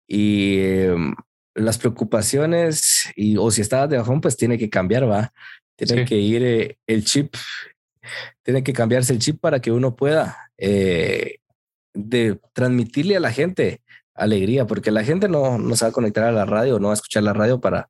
y 0.06 0.58
em, 0.60 1.14
las 1.54 1.78
preocupaciones 1.78 3.10
y 3.16 3.38
o 3.38 3.50
si 3.50 3.62
estabas 3.62 3.88
de 3.88 3.96
bajón, 3.96 4.20
pues 4.20 4.36
tiene 4.36 4.58
que 4.58 4.68
cambiar, 4.68 5.08
va. 5.10 5.32
Tiene 5.76 6.04
que 6.04 6.16
ir 6.16 6.42
eh, 6.42 6.78
el 6.86 7.04
chip, 7.04 7.34
tiene 8.42 8.62
que 8.62 8.72
cambiarse 8.72 9.12
el 9.12 9.18
chip 9.18 9.40
para 9.40 9.60
que 9.60 9.72
uno 9.72 9.94
pueda 9.96 10.50
eh, 10.58 11.38
de 11.94 12.38
transmitirle 12.52 13.16
a 13.16 13.20
la 13.20 13.32
gente 13.32 13.82
alegría, 14.16 14.66
porque 14.66 14.90
la 14.90 15.04
gente 15.04 15.28
no, 15.28 15.58
no 15.58 15.76
se 15.76 15.84
va 15.84 15.90
a 15.90 15.92
conectar 15.92 16.24
a 16.24 16.32
la 16.32 16.44
radio, 16.44 16.78
no 16.78 16.88
va 16.88 16.94
a 16.94 16.94
escuchar 16.94 17.22
la 17.22 17.32
radio 17.32 17.60
para 17.60 17.88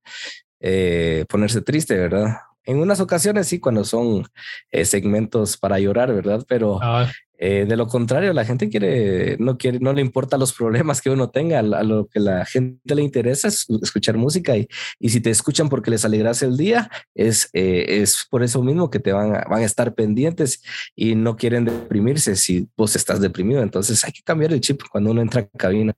eh, 0.60 1.24
ponerse 1.28 1.60
triste, 1.62 1.96
¿verdad? 1.96 2.36
En 2.66 2.78
unas 2.78 3.00
ocasiones 3.00 3.46
sí, 3.46 3.60
cuando 3.60 3.84
son 3.84 4.26
eh, 4.70 4.84
segmentos 4.84 5.56
para 5.56 5.78
llorar, 5.78 6.12
¿verdad? 6.12 6.44
Pero 6.48 6.78
ah. 6.82 7.10
eh, 7.38 7.64
de 7.66 7.76
lo 7.76 7.86
contrario, 7.86 8.32
la 8.32 8.44
gente 8.44 8.68
quiere, 8.68 9.36
no 9.38 9.56
quiere, 9.56 9.78
no 9.78 9.92
le 9.92 10.02
importa 10.02 10.36
los 10.36 10.52
problemas 10.52 11.00
que 11.00 11.10
uno 11.10 11.30
tenga, 11.30 11.60
a 11.60 11.82
lo 11.82 12.06
que 12.08 12.20
la 12.20 12.44
gente 12.44 12.94
le 12.94 13.02
interesa 13.02 13.48
es 13.48 13.66
escuchar 13.82 14.16
música 14.16 14.56
y, 14.56 14.68
y 14.98 15.08
si 15.08 15.20
te 15.20 15.30
escuchan 15.30 15.68
porque 15.68 15.90
les 15.90 16.04
alegras 16.04 16.42
el 16.42 16.56
día, 16.56 16.90
es, 17.14 17.48
es 17.52 18.26
por 18.28 18.42
eso 18.42 18.62
mismo 18.62 18.90
que 18.90 18.98
te 18.98 19.12
van 19.12 19.36
a, 19.36 19.44
van 19.48 19.62
a 19.62 19.64
estar 19.64 19.94
pendientes 19.94 20.62
y 20.94 21.14
no 21.14 21.36
quieren 21.36 21.64
deprimirse 21.64 22.36
si 22.36 22.68
vos 22.76 22.96
estás 22.96 23.20
deprimido. 23.20 23.62
Entonces 23.62 24.04
hay 24.04 24.12
que 24.12 24.22
cambiar 24.22 24.52
el 24.52 24.60
chip 24.60 24.82
cuando 24.90 25.12
uno 25.12 25.22
entra 25.22 25.42
a 25.42 25.58
cabina 25.58 25.94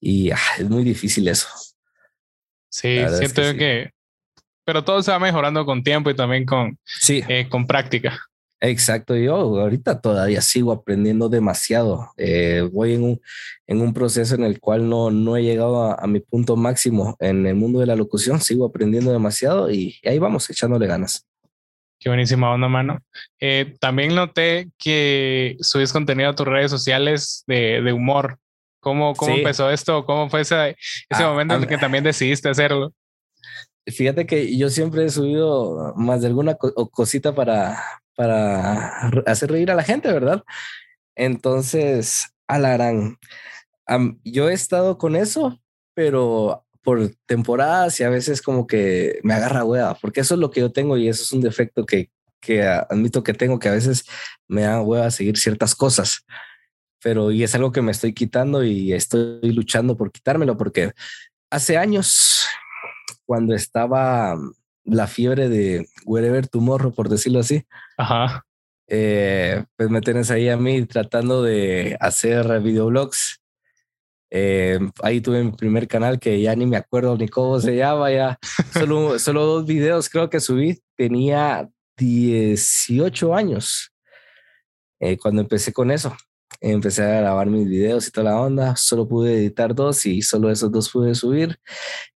y 0.00 0.30
ah, 0.30 0.38
es 0.58 0.68
muy 0.68 0.84
difícil 0.84 1.28
eso. 1.28 1.48
Sí, 2.68 2.98
siento 3.18 3.42
que, 3.56 3.90
pero 4.64 4.84
todo 4.84 5.02
se 5.02 5.10
va 5.10 5.18
mejorando 5.18 5.64
con 5.64 5.82
tiempo 5.82 6.10
y 6.10 6.14
también 6.14 6.44
con, 6.44 6.78
sí. 6.84 7.22
Eh, 7.28 7.48
con 7.48 7.66
práctica. 7.66 8.18
Exacto, 8.64 9.16
yo 9.16 9.34
ahorita 9.34 10.00
todavía 10.00 10.40
sigo 10.40 10.70
aprendiendo 10.70 11.28
demasiado. 11.28 12.12
Eh, 12.16 12.68
voy 12.72 12.94
en 12.94 13.02
un, 13.02 13.20
en 13.66 13.80
un 13.80 13.92
proceso 13.92 14.36
en 14.36 14.44
el 14.44 14.60
cual 14.60 14.88
no, 14.88 15.10
no 15.10 15.36
he 15.36 15.42
llegado 15.42 15.98
a, 15.98 16.06
mi 16.06 16.20
punto 16.20 16.54
máximo 16.54 17.16
en 17.18 17.44
el 17.44 17.56
mundo 17.56 17.80
de 17.80 17.86
la 17.86 17.96
locución, 17.96 18.40
sigo 18.40 18.64
aprendiendo 18.64 19.10
demasiado 19.10 19.68
y, 19.68 19.98
ahí 20.04 20.20
vamos 20.20 20.48
echándole 20.48 20.86
ganas. 20.86 21.26
Qué 21.98 22.08
buenísima 22.08 22.52
onda, 22.52 22.68
mano. 22.68 23.00
Eh, 23.40 23.74
también 23.80 24.14
noté 24.14 24.68
que 24.78 25.56
subís 25.58 25.92
contenido 25.92 26.30
a 26.30 26.34
tus 26.36 26.46
redes 26.46 26.70
sociales 26.70 27.42
de, 27.48 27.82
de 27.82 27.92
humor. 27.92 28.38
¿Cómo, 28.78 29.14
cómo 29.14 29.34
empezó 29.34 29.70
esto? 29.70 30.04
¿Cómo 30.04 30.30
fue 30.30 30.42
ese, 30.42 30.76
ese 31.08 31.22
ah, 31.24 31.28
momento 31.28 31.54
en 31.54 31.62
el 31.62 31.68
que 31.68 31.78
también 31.78 32.04
decidiste 32.04 32.48
hacerlo? 32.48 32.92
Fíjate 33.86 34.26
que 34.26 34.56
yo 34.56 34.70
siempre 34.70 35.04
he 35.04 35.10
subido 35.10 35.92
más 35.96 36.20
de 36.20 36.28
alguna 36.28 36.54
cosita 36.54 37.34
para, 37.34 37.82
para 38.14 39.08
hacer 39.26 39.50
reír 39.50 39.70
a 39.70 39.74
la 39.74 39.82
gente, 39.82 40.12
¿verdad? 40.12 40.44
Entonces, 41.16 42.32
alarán. 42.46 43.18
yo 44.24 44.48
he 44.48 44.52
estado 44.52 44.98
con 44.98 45.16
eso, 45.16 45.60
pero 45.94 46.64
por 46.82 47.14
temporadas 47.26 48.00
y 48.00 48.04
a 48.04 48.10
veces 48.10 48.42
como 48.42 48.66
que 48.66 49.20
me 49.22 49.34
agarra 49.34 49.64
hueva, 49.64 49.94
porque 50.00 50.20
eso 50.20 50.34
es 50.34 50.40
lo 50.40 50.50
que 50.50 50.60
yo 50.60 50.72
tengo 50.72 50.96
y 50.96 51.08
eso 51.08 51.22
es 51.22 51.32
un 51.32 51.40
defecto 51.40 51.86
que, 51.86 52.10
que 52.40 52.62
admito 52.64 53.22
que 53.22 53.34
tengo, 53.34 53.58
que 53.58 53.68
a 53.68 53.72
veces 53.72 54.04
me 54.48 54.62
da 54.62 54.82
hueva 54.82 55.10
seguir 55.10 55.38
ciertas 55.38 55.74
cosas. 55.74 56.24
Pero 57.02 57.30
y 57.30 57.42
es 57.42 57.54
algo 57.54 57.72
que 57.72 57.82
me 57.82 57.92
estoy 57.92 58.12
quitando 58.12 58.64
y 58.64 58.92
estoy 58.92 59.52
luchando 59.52 59.96
por 59.96 60.12
quitármelo 60.12 60.56
porque 60.56 60.92
hace 61.50 61.76
años, 61.76 62.46
cuando 63.26 63.54
estaba 63.54 64.36
la 64.84 65.06
fiebre 65.06 65.48
de 65.48 65.86
Wherever 66.04 66.46
Tomorrow, 66.48 66.92
por 66.92 67.08
decirlo 67.08 67.40
así, 67.40 67.64
Ajá. 67.96 68.44
Eh, 68.88 69.64
pues 69.76 69.88
me 69.88 70.00
tienes 70.00 70.30
ahí 70.30 70.48
a 70.48 70.56
mí 70.56 70.84
tratando 70.84 71.42
de 71.42 71.96
hacer 72.00 72.60
videoblogs. 72.60 73.40
Eh, 74.30 74.78
ahí 75.02 75.20
tuve 75.20 75.44
mi 75.44 75.52
primer 75.52 75.88
canal 75.88 76.18
que 76.18 76.40
ya 76.40 76.54
ni 76.56 76.66
me 76.66 76.76
acuerdo 76.76 77.16
ni 77.16 77.28
cómo 77.28 77.60
se 77.60 77.76
llama, 77.76 78.10
ya 78.10 78.38
solo, 78.72 79.18
solo 79.18 79.46
dos 79.46 79.66
videos 79.66 80.08
creo 80.08 80.28
que 80.28 80.40
subí. 80.40 80.82
Tenía 80.96 81.70
18 81.96 83.34
años 83.34 83.92
eh, 85.00 85.16
cuando 85.16 85.42
empecé 85.42 85.72
con 85.72 85.90
eso 85.90 86.14
empecé 86.70 87.02
a 87.02 87.20
grabar 87.20 87.48
mis 87.48 87.68
videos 87.68 88.06
y 88.06 88.10
toda 88.10 88.30
la 88.30 88.40
onda. 88.40 88.76
Solo 88.76 89.06
pude 89.06 89.34
editar 89.34 89.74
dos 89.74 90.06
y 90.06 90.22
solo 90.22 90.50
esos 90.50 90.70
dos 90.70 90.90
pude 90.90 91.14
subir. 91.14 91.58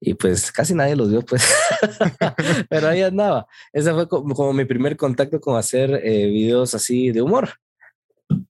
Y 0.00 0.14
pues 0.14 0.50
casi 0.50 0.74
nadie 0.74 0.96
los 0.96 1.10
vio, 1.10 1.22
pues. 1.22 1.42
Pero 2.68 2.88
ahí 2.88 3.02
andaba. 3.02 3.46
Ese 3.72 3.92
fue 3.94 4.08
como, 4.08 4.52
mi 4.52 4.64
primer 4.64 4.96
contacto 4.96 5.40
con 5.40 5.56
hacer 5.56 6.00
eh, 6.02 6.26
videos 6.26 6.74
así 6.74 7.12
de 7.12 7.22
humor. 7.22 7.50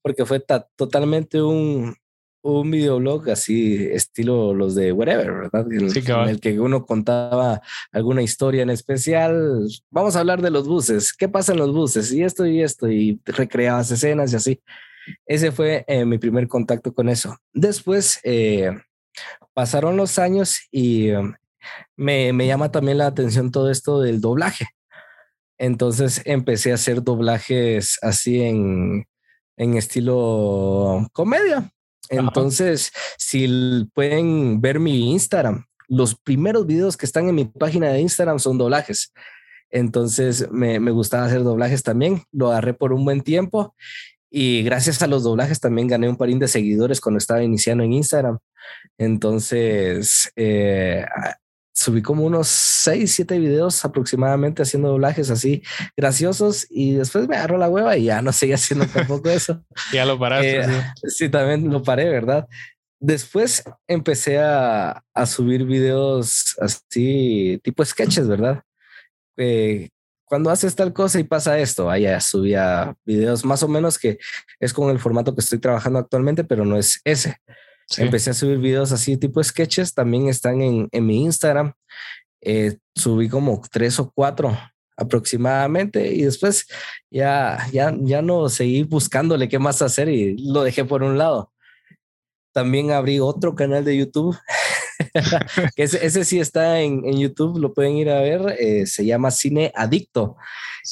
Porque 0.00 0.24
fue 0.24 0.42
totalmente 0.76 1.42
un, 1.42 1.94
un 2.42 2.70
videoblog 2.70 3.30
así, 3.30 3.88
estilo 3.92 4.52
los 4.54 4.74
de 4.74 4.92
Whatever, 4.92 5.32
¿verdad? 5.32 5.66
En, 5.70 6.28
el 6.28 6.40
que 6.40 6.58
uno 6.58 6.84
contaba 6.84 7.60
alguna 7.92 8.22
historia 8.22 8.62
en 8.62 8.70
especial. 8.70 9.68
Vamos 9.90 10.16
a 10.16 10.20
hablar 10.20 10.42
de 10.42 10.50
los 10.50 10.66
buses. 10.66 11.12
¿Qué 11.12 11.28
pasa 11.28 11.52
en 11.52 11.58
los 11.58 11.72
buses? 11.72 12.12
Y 12.12 12.22
esto 12.22 12.46
y 12.46 12.62
esto. 12.62 12.88
Y 12.88 13.20
recreabas 13.26 13.90
escenas 13.90 14.32
y 14.32 14.36
así. 14.36 14.60
Ese 15.26 15.52
fue 15.52 15.84
eh, 15.86 16.04
mi 16.04 16.18
primer 16.18 16.48
contacto 16.48 16.92
con 16.92 17.08
eso. 17.08 17.36
Después 17.52 18.20
eh, 18.24 18.70
pasaron 19.54 19.96
los 19.96 20.18
años 20.18 20.60
y 20.70 21.10
um, 21.12 21.34
me, 21.96 22.32
me, 22.32 22.46
llama 22.46 22.70
también 22.70 22.98
la 22.98 23.06
atención 23.06 23.50
todo 23.50 23.70
esto 23.70 24.00
del 24.00 24.20
doblaje. 24.20 24.66
Entonces 25.58 26.22
empecé 26.24 26.72
a 26.72 26.76
hacer 26.76 27.02
doblajes 27.02 27.98
así 28.02 28.42
en, 28.42 29.06
en 29.56 29.76
estilo 29.76 31.08
comedia. 31.12 31.70
Entonces, 32.08 32.92
si 33.16 33.88
pueden 33.94 34.60
ver 34.60 34.80
mi 34.80 35.12
Instagram, 35.12 35.64
los 35.88 36.14
primeros 36.14 36.66
videos 36.66 36.96
que 36.96 37.06
están 37.06 37.28
en 37.28 37.34
mi 37.34 37.44
página 37.44 37.88
de 37.88 38.00
Instagram 38.00 38.38
son 38.38 38.58
doblajes. 38.58 39.12
Entonces 39.70 40.50
me, 40.50 40.78
me, 40.80 40.90
gustaba 40.90 41.24
hacer 41.24 41.42
doblajes 41.42 41.82
también. 41.82 42.22
Lo 42.32 42.50
agarré 42.50 42.74
por 42.74 42.92
un 42.92 43.04
buen 43.04 43.22
tiempo 43.22 43.74
y 44.34 44.62
gracias 44.62 45.02
a 45.02 45.06
los 45.06 45.24
doblajes 45.24 45.60
también 45.60 45.88
gané 45.88 46.08
un 46.08 46.16
parín 46.16 46.38
de 46.38 46.48
seguidores 46.48 47.02
cuando 47.02 47.18
estaba 47.18 47.42
iniciando 47.42 47.84
en 47.84 47.92
Instagram. 47.92 48.38
Entonces, 48.96 50.32
eh, 50.36 51.04
subí 51.74 52.00
como 52.00 52.24
unos 52.24 52.48
6, 52.48 53.14
7 53.14 53.38
videos 53.38 53.84
aproximadamente 53.84 54.62
haciendo 54.62 54.88
doblajes 54.88 55.30
así 55.30 55.62
graciosos 55.94 56.66
y 56.70 56.94
después 56.94 57.28
me 57.28 57.36
agarró 57.36 57.58
la 57.58 57.68
hueva 57.68 57.98
y 57.98 58.04
ya 58.04 58.22
no 58.22 58.32
seguía 58.32 58.54
haciendo 58.54 58.86
tampoco 58.86 59.28
eso. 59.28 59.62
ya 59.92 60.06
lo 60.06 60.18
paraste. 60.18 60.60
Eh, 60.60 60.82
sí. 61.08 61.28
también 61.28 61.70
lo 61.70 61.82
paré, 61.82 62.08
¿verdad? 62.08 62.48
Después 63.00 63.62
empecé 63.86 64.38
a, 64.38 65.04
a 65.12 65.26
subir 65.26 65.66
videos 65.66 66.56
así, 66.58 67.60
tipo 67.62 67.84
sketches, 67.84 68.26
¿verdad? 68.28 68.62
Eh, 69.36 69.90
cuando 70.32 70.48
haces 70.48 70.74
tal 70.74 70.94
cosa 70.94 71.20
y 71.20 71.24
pasa 71.24 71.58
esto, 71.58 71.90
allá 71.90 72.18
subía 72.18 72.96
videos 73.04 73.44
más 73.44 73.62
o 73.62 73.68
menos 73.68 73.98
que 73.98 74.16
es 74.60 74.72
con 74.72 74.88
el 74.88 74.98
formato 74.98 75.34
que 75.34 75.42
estoy 75.42 75.58
trabajando 75.58 75.98
actualmente, 75.98 76.42
pero 76.42 76.64
no 76.64 76.78
es 76.78 77.02
ese. 77.04 77.36
Empecé 77.98 78.30
a 78.30 78.32
subir 78.32 78.56
videos 78.56 78.92
así 78.92 79.18
tipo 79.18 79.44
sketches, 79.44 79.92
también 79.92 80.28
están 80.28 80.62
en, 80.62 80.88
en 80.90 81.04
mi 81.04 81.22
Instagram. 81.22 81.74
Eh, 82.40 82.78
subí 82.94 83.28
como 83.28 83.60
tres 83.70 84.00
o 84.00 84.10
cuatro 84.10 84.58
aproximadamente 84.96 86.10
y 86.10 86.22
después 86.22 86.66
ya, 87.10 87.68
ya, 87.70 87.94
ya 88.00 88.22
no 88.22 88.48
seguí 88.48 88.84
buscándole 88.84 89.50
qué 89.50 89.58
más 89.58 89.82
hacer 89.82 90.08
y 90.08 90.38
lo 90.50 90.62
dejé 90.62 90.86
por 90.86 91.02
un 91.02 91.18
lado. 91.18 91.52
También 92.54 92.90
abrí 92.90 93.20
otro 93.20 93.54
canal 93.54 93.84
de 93.84 93.98
YouTube 93.98 94.38
ese, 95.76 96.04
ese, 96.04 96.24
sí 96.24 96.40
está 96.40 96.80
en, 96.80 97.02
en, 97.04 97.18
YouTube, 97.18 97.58
lo 97.58 97.72
pueden 97.74 97.96
ir 97.96 98.10
a 98.10 98.20
ver. 98.20 98.56
Eh, 98.58 98.86
se 98.86 99.04
llama 99.04 99.30
Cine 99.30 99.72
Adicto. 99.74 100.36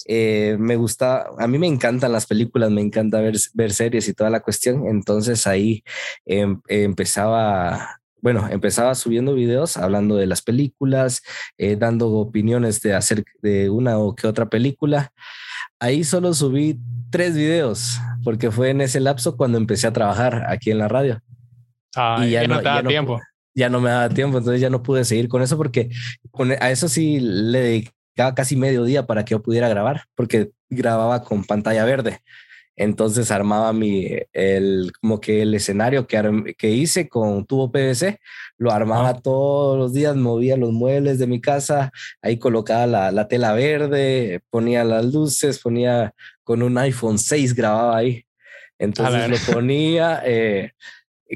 Eh, 0.07 0.57
me 0.59 0.77
gusta, 0.77 1.27
a 1.39 1.47
mí 1.47 1.59
me 1.59 1.67
encantan 1.67 2.13
las 2.13 2.27
películas, 2.27 2.71
me 2.71 2.81
encanta 2.81 3.21
ver, 3.21 3.35
ver 3.55 3.73
series 3.73 4.09
y 4.09 4.15
toda 4.15 4.31
la 4.31 4.41
cuestión. 4.41 4.87
Entonces 4.87 5.47
ahí 5.47 5.83
em, 6.27 6.61
empezaba 6.69 8.01
bueno, 8.23 8.47
empezaba 8.51 8.95
subiendo 8.95 9.35
videos 9.35 9.77
hablando 9.77 10.17
de 10.17 10.27
las 10.27 10.43
películas, 10.43 11.23
eh, 11.57 11.77
dando 11.77 12.11
opiniones 12.11 12.83
de 12.83 12.95
hacer 12.95 13.25
de 13.41 13.71
una 13.71 13.99
o 13.99 14.15
que 14.15 14.27
otra 14.27 14.51
película. 14.51 15.13
Ahí 15.79 16.05
solo 16.05 16.35
subí 16.35 16.79
tres 17.11 17.35
videos 17.35 17.99
porque 18.23 18.51
fue 18.51 18.71
en 18.71 18.83
ese 18.83 19.01
lapso 19.01 19.37
cuando 19.37 19.57
empecé 19.57 19.87
a 19.87 19.93
trabajar 19.93 20.45
aquí 20.49 20.71
en 20.71 20.79
la 20.79 20.89
radio. 20.89 21.23
Ah, 21.97 22.23
y 22.25 22.33
ya, 22.33 22.47
no, 22.47 22.61
te 22.61 22.89
tiempo 22.89 23.21
ya 23.55 23.69
no 23.69 23.81
me 23.81 23.91
daba 23.91 24.09
tiempo, 24.09 24.39
entonces 24.39 24.61
ya 24.61 24.71
no 24.71 24.83
pude 24.83 25.05
seguir 25.05 25.29
con 25.29 25.43
eso 25.43 25.57
porque 25.57 25.91
a 26.61 26.71
eso 26.71 26.89
sí 26.89 27.21
le 27.21 27.61
dedicaba 27.61 28.35
casi 28.35 28.57
medio 28.57 28.85
día 28.85 29.07
para 29.07 29.25
que 29.25 29.33
yo 29.33 29.43
pudiera 29.43 29.69
grabar, 29.69 30.05
porque 30.15 30.51
grababa 30.69 31.25
con 31.25 31.45
pantalla 31.45 31.85
verde. 31.85 32.21
Entonces 32.77 33.31
armaba 33.31 33.75
mi, 33.75 34.09
el, 34.33 34.91
como 35.03 35.21
que 35.21 35.43
el 35.43 35.55
escenario 35.55 36.07
que, 36.07 36.55
que 36.57 36.71
hice 36.71 37.11
con 37.11 37.45
tubo 37.45 37.71
PVC, 37.71 38.19
lo 38.57 38.73
armaba 38.73 39.21
todos 39.21 39.77
los 39.77 39.93
días, 39.93 40.17
movía 40.17 40.57
los 40.57 40.73
muebles 40.73 41.19
de 41.19 41.27
mi 41.27 41.43
casa, 41.43 41.93
ahí 42.23 42.39
colocaba 42.39 42.87
la, 42.87 43.13
la 43.13 43.29
tela 43.29 43.53
verde, 43.53 44.41
ponía 44.49 44.83
las 44.85 45.05
luces, 45.05 45.59
ponía 45.59 46.15
con 46.43 46.63
un 46.63 46.79
iPhone 46.79 47.19
6, 47.19 47.55
grababa 47.55 47.99
ahí. 47.99 48.25
Entonces 48.79 49.29
lo 49.29 49.53
ponía, 49.53 50.23
eh, 50.25 50.73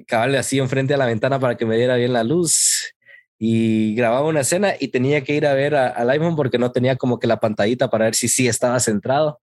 cabal 0.03 0.35
así 0.35 0.59
enfrente 0.59 0.95
a 0.95 0.97
la 0.97 1.07
ventana 1.07 1.39
para 1.39 1.57
que 1.57 1.67
me 1.67 1.77
diera 1.77 1.97
bien 1.97 2.13
la 2.13 2.25
luz 2.25 2.95
y 3.39 3.95
grababa 3.95 4.29
una 4.29 4.41
escena 4.41 4.75
y 4.79 4.89
tenía 4.89 5.23
que 5.23 5.35
ir 5.35 5.47
a 5.47 5.55
ver 5.55 5.75
al 5.75 6.11
iPhone 6.11 6.37
porque 6.37 6.59
no 6.59 6.73
tenía 6.73 6.97
como 6.97 7.19
que 7.19 7.27
la 7.27 7.41
pantallita 7.41 7.91
para 7.91 8.07
ver 8.07 8.15
si 8.15 8.29
sí 8.29 8.49
estaba 8.49 8.81
centrado. 8.81 9.41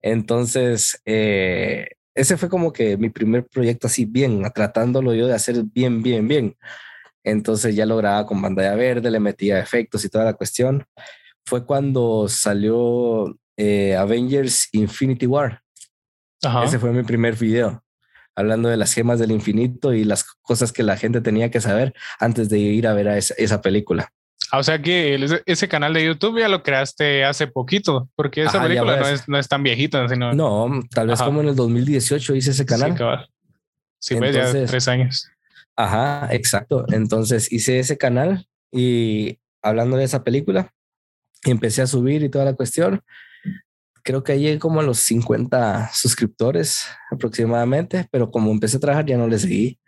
Entonces, 0.00 1.00
eh, 1.04 1.88
ese 2.14 2.36
fue 2.36 2.48
como 2.48 2.72
que 2.72 2.96
mi 2.96 3.10
primer 3.10 3.46
proyecto 3.46 3.86
así 3.86 4.04
bien, 4.04 4.42
tratándolo 4.54 5.14
yo 5.14 5.26
de 5.26 5.34
hacer 5.34 5.62
bien, 5.64 6.02
bien, 6.02 6.26
bien. 6.28 6.56
Entonces 7.24 7.76
ya 7.76 7.86
lo 7.86 7.96
grababa 7.96 8.26
con 8.26 8.42
pantalla 8.42 8.74
verde, 8.74 9.10
le 9.10 9.20
metía 9.20 9.60
efectos 9.60 10.04
y 10.04 10.08
toda 10.08 10.24
la 10.24 10.34
cuestión. 10.34 10.84
Fue 11.44 11.64
cuando 11.64 12.28
salió 12.28 13.38
eh, 13.56 13.96
Avengers 13.96 14.68
Infinity 14.72 15.26
War. 15.26 15.62
Ese 16.64 16.78
fue 16.78 16.90
mi 16.90 17.04
primer 17.04 17.36
video 17.36 17.81
hablando 18.34 18.68
de 18.68 18.76
las 18.76 18.92
gemas 18.92 19.18
del 19.18 19.30
infinito 19.30 19.92
y 19.92 20.04
las 20.04 20.24
cosas 20.42 20.72
que 20.72 20.82
la 20.82 20.96
gente 20.96 21.20
tenía 21.20 21.50
que 21.50 21.60
saber 21.60 21.94
antes 22.18 22.48
de 22.48 22.58
ir 22.58 22.86
a 22.86 22.94
ver 22.94 23.08
a 23.08 23.18
esa, 23.18 23.60
película. 23.60 24.12
Ah, 24.50 24.58
o 24.58 24.62
sea 24.62 24.80
que 24.80 25.42
ese 25.46 25.68
canal 25.68 25.94
de 25.94 26.04
YouTube 26.04 26.40
ya 26.40 26.48
lo 26.48 26.62
creaste 26.62 27.24
hace 27.24 27.46
poquito, 27.46 28.08
porque 28.14 28.42
esa 28.42 28.62
película 28.62 28.98
no 28.98 29.08
es, 29.08 29.28
no 29.28 29.38
es, 29.38 29.48
tan 29.48 29.62
viejita, 29.62 30.08
sino... 30.08 30.32
No, 30.32 30.80
tal 30.90 31.08
vez 31.08 31.22
como 31.22 31.40
en 31.40 31.48
el 31.48 31.56
2018 31.56 32.34
hice 32.34 32.50
ese 32.50 32.66
canal. 32.66 32.96
Sí, 33.98 34.16
sí 34.16 34.32
ya 34.32 34.50
tres 34.66 34.88
años. 34.88 35.28
Ajá, 35.76 36.28
exacto. 36.32 36.84
Entonces 36.90 37.50
hice 37.52 37.78
ese 37.78 37.96
canal 37.96 38.46
y 38.70 39.38
hablando 39.62 39.96
de 39.96 40.04
esa 40.04 40.24
película, 40.24 40.72
empecé 41.44 41.82
a 41.82 41.86
subir 41.86 42.22
y 42.22 42.28
toda 42.28 42.44
la 42.44 42.54
cuestión 42.54 43.02
creo 44.02 44.22
que 44.22 44.38
llegué 44.38 44.58
como 44.58 44.80
a 44.80 44.82
los 44.82 44.98
50 44.98 45.90
suscriptores 45.92 46.86
aproximadamente, 47.10 48.06
pero 48.10 48.30
como 48.30 48.50
empecé 48.50 48.76
a 48.76 48.80
trabajar 48.80 49.06
ya 49.06 49.16
no 49.16 49.28
le 49.28 49.38
seguí. 49.38 49.78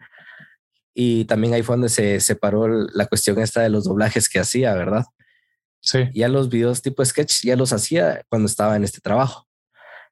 Y 0.94 1.24
también 1.24 1.54
ahí 1.54 1.62
fue 1.62 1.74
donde 1.74 1.88
se 1.88 2.20
separó 2.20 2.68
la 2.68 3.06
cuestión 3.06 3.38
esta 3.40 3.62
de 3.62 3.68
los 3.68 3.84
doblajes 3.84 4.28
que 4.28 4.38
hacía, 4.38 4.74
¿verdad? 4.74 5.04
Sí. 5.80 6.08
Ya 6.14 6.28
los 6.28 6.48
videos 6.48 6.82
tipo 6.82 7.04
sketch 7.04 7.42
ya 7.42 7.56
los 7.56 7.72
hacía 7.72 8.22
cuando 8.28 8.46
estaba 8.46 8.76
en 8.76 8.84
este 8.84 9.00
trabajo. 9.00 9.46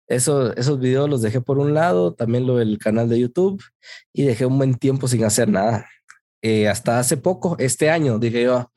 Eso, 0.09 0.55
esos 0.57 0.81
videos 0.81 1.09
los 1.09 1.23
dejé 1.23 1.41
por 1.41 1.59
un 1.59 1.73
lado, 1.73 2.15
también 2.15 2.47
lo 2.47 2.57
del 2.57 2.79
canal 2.79 3.09
de 3.09 3.21
YouTube 3.21 3.63
y 4.13 4.25
dejé 4.25 4.45
un 4.45 4.59
buen 4.59 4.75
tiempo 4.75 5.07
sin 5.07 5.25
hacer 5.25 5.49
nada. 5.49 5.87
Eh, 6.43 6.69
hasta 6.69 6.99
hace 6.99 7.17
poco, 7.17 7.57
este 7.61 7.89
año, 7.89 8.19
dije 8.19 8.43
yo, 8.43 8.72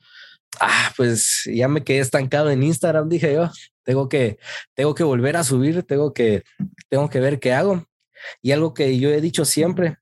ah, 0.60 0.92
pues 0.96 1.42
ya 1.52 1.68
me 1.68 1.84
quedé 1.84 1.98
estancado 1.98 2.50
en 2.50 2.62
Instagram, 2.62 3.08
dije 3.08 3.34
yo, 3.34 3.50
tengo 3.84 4.08
que, 4.08 4.38
tengo 4.74 4.94
que 4.94 5.04
volver 5.04 5.36
a 5.36 5.44
subir, 5.44 5.82
tengo 5.82 6.12
que, 6.12 6.42
tengo 6.88 7.08
que 7.08 7.20
ver 7.20 7.40
qué 7.40 7.52
hago. 7.52 7.86
Y 8.42 8.52
algo 8.52 8.74
que 8.74 8.98
yo 8.98 9.10
he 9.10 9.20
dicho 9.20 9.44
siempre, 9.44 9.98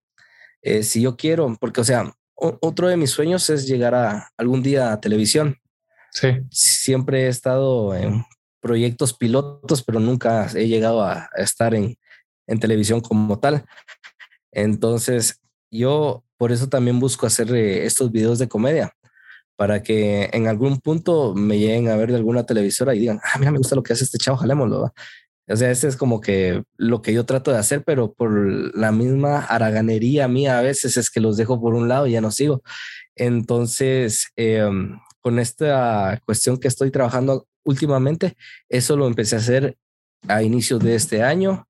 eh, 0.62 0.82
si 0.82 1.03
yo 1.03 1.16
quiero, 1.16 1.57
porque 1.61 1.80
o 1.80 1.84
sea, 1.84 2.14
otro 2.34 2.88
de 2.88 2.97
mis 2.97 3.11
sueños 3.11 3.49
es 3.51 3.66
llegar 3.66 3.95
a 3.95 4.30
algún 4.36 4.62
día 4.62 4.92
a 4.92 5.01
televisión. 5.01 5.59
Sí. 6.11 6.28
Siempre 6.51 7.24
he 7.24 7.28
estado 7.28 7.95
en 7.95 8.24
proyectos 8.61 9.12
pilotos, 9.12 9.82
pero 9.82 10.01
nunca 10.01 10.49
he 10.55 10.66
llegado 10.66 11.03
a, 11.03 11.28
estar 11.36 11.74
en, 11.74 11.97
en 12.47 12.61
televisión 12.61 13.01
como 13.01 13.38
tal. 13.38 13.64
Entonces, 14.53 15.40
yo 15.70 16.24
por 16.36 16.53
eso 16.53 16.68
también 16.68 17.01
busco 17.01 17.26
hacer 17.26 17.55
eh, 17.55 17.84
estos 17.84 18.11
videos 18.11 18.38
de 18.38 18.49
comedia, 18.49 18.95
para 19.57 19.82
que 19.82 20.30
en 20.32 20.48
algún 20.48 20.80
punto 20.80 21.34
me 21.34 21.59
lleguen 21.59 21.88
a 21.88 21.96
ver 21.96 22.11
de 22.11 22.16
alguna 22.16 22.44
televisora 22.44 22.94
y 22.94 23.00
digan, 23.00 23.20
ah, 23.22 23.38
mira, 23.38 23.50
me 23.50 23.59
gusta 23.59 23.76
lo 23.76 23.82
que 23.82 23.92
hace 23.92 24.05
este 24.05 24.18
chavo, 24.18 24.36
jalémoslo. 24.38 24.92
O 25.46 25.57
sea, 25.57 25.70
ese 25.70 25.88
es 25.88 25.96
como 25.96 26.20
que 26.20 26.62
lo 26.76 27.02
que 27.02 27.12
yo 27.12 27.26
trato 27.26 27.50
de 27.50 27.59
hacer, 27.59 27.84
pero 27.84 28.14
por 28.14 28.32
la 28.76 28.92
misma 28.92 29.40
haraganería 29.40 30.26
mía 30.26 30.59
a 30.59 30.62
veces 30.62 30.96
es 30.96 31.11
que 31.11 31.20
los 31.20 31.36
dejo 31.36 31.61
por 31.61 31.74
un 31.74 31.88
lado 31.88 32.07
y 32.07 32.12
ya 32.12 32.20
no 32.20 32.30
sigo. 32.30 32.62
Entonces, 33.14 34.28
em, 34.36 34.98
con 35.20 35.38
esta 35.38 36.20
cuestión 36.24 36.59
que 36.59 36.68
estoy 36.68 36.90
trabajando 36.90 37.46
últimamente, 37.64 38.36
eso 38.68 38.96
lo 38.96 39.07
empecé 39.07 39.36
a 39.36 39.38
hacer 39.38 39.76
a 40.28 40.42
inicios 40.42 40.80
de 40.80 40.94
este 40.94 41.22
año. 41.22 41.68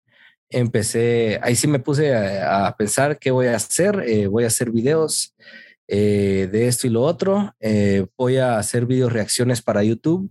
Empecé, 0.51 1.41
ahí 1.43 1.57
sí 1.57 1.66
me 1.66 1.80
puse 1.80 2.14
a, 2.14 2.74
pensar 2.78 3.18
qué 3.18 3.30
voy 3.32 3.49
a 3.49 3.57
hacer. 3.57 4.05
Eh, 4.07 4.26
voy 4.28 4.45
a 4.45 4.49
hacer 4.49 4.70
videos 4.70 5.35
eh, 5.89 6.49
de 6.51 6.68
esto 6.68 6.87
y 6.87 6.91
lo 6.91 7.03
otro. 7.03 7.55
Eh, 7.61 8.07
voy 8.16 8.39
a 8.39 8.59
hacer 8.59 8.87
video 8.87 9.09
reacciones 9.09 9.62
para 9.62 9.85
YouTube. 9.85 10.30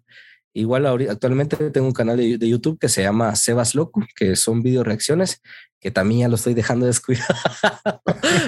Igual 0.53 0.85
actualmente 1.09 1.71
tengo 1.71 1.87
un 1.87 1.93
canal 1.93 2.17
de, 2.17 2.37
YouTube 2.47 2.77
que 2.79 2.89
se 2.89 3.01
llama 3.01 3.35
Sebas 3.35 3.73
Loco, 3.73 4.05
que 4.15 4.35
son 4.35 4.61
video 4.61 4.83
reacciones, 4.83 5.41
que 5.79 5.89
también 5.89 6.21
ya 6.21 6.27
lo 6.27 6.35
estoy 6.35 6.53
dejando 6.53 6.85
descuidado. 6.87 7.33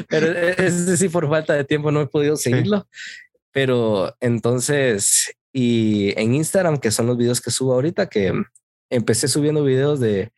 Pero 0.07 0.27
es 0.31 0.99
sí, 0.99 1.09
por 1.09 1.27
falta 1.27 1.53
de 1.53 1.63
tiempo 1.63 1.91
no 1.91 2.01
he 2.01 2.07
podido 2.07 2.35
seguirlo. 2.35 2.87
Pero 3.51 4.15
entonces, 4.19 5.35
y 5.51 6.13
en 6.19 6.35
Instagram, 6.35 6.77
que 6.77 6.91
son 6.91 7.07
los 7.07 7.17
videos 7.17 7.41
que 7.41 7.51
subo 7.51 7.73
ahorita, 7.73 8.07
que 8.07 8.33
empecé 8.89 9.27
subiendo 9.27 9.63
videos 9.63 9.99
de 9.99 10.31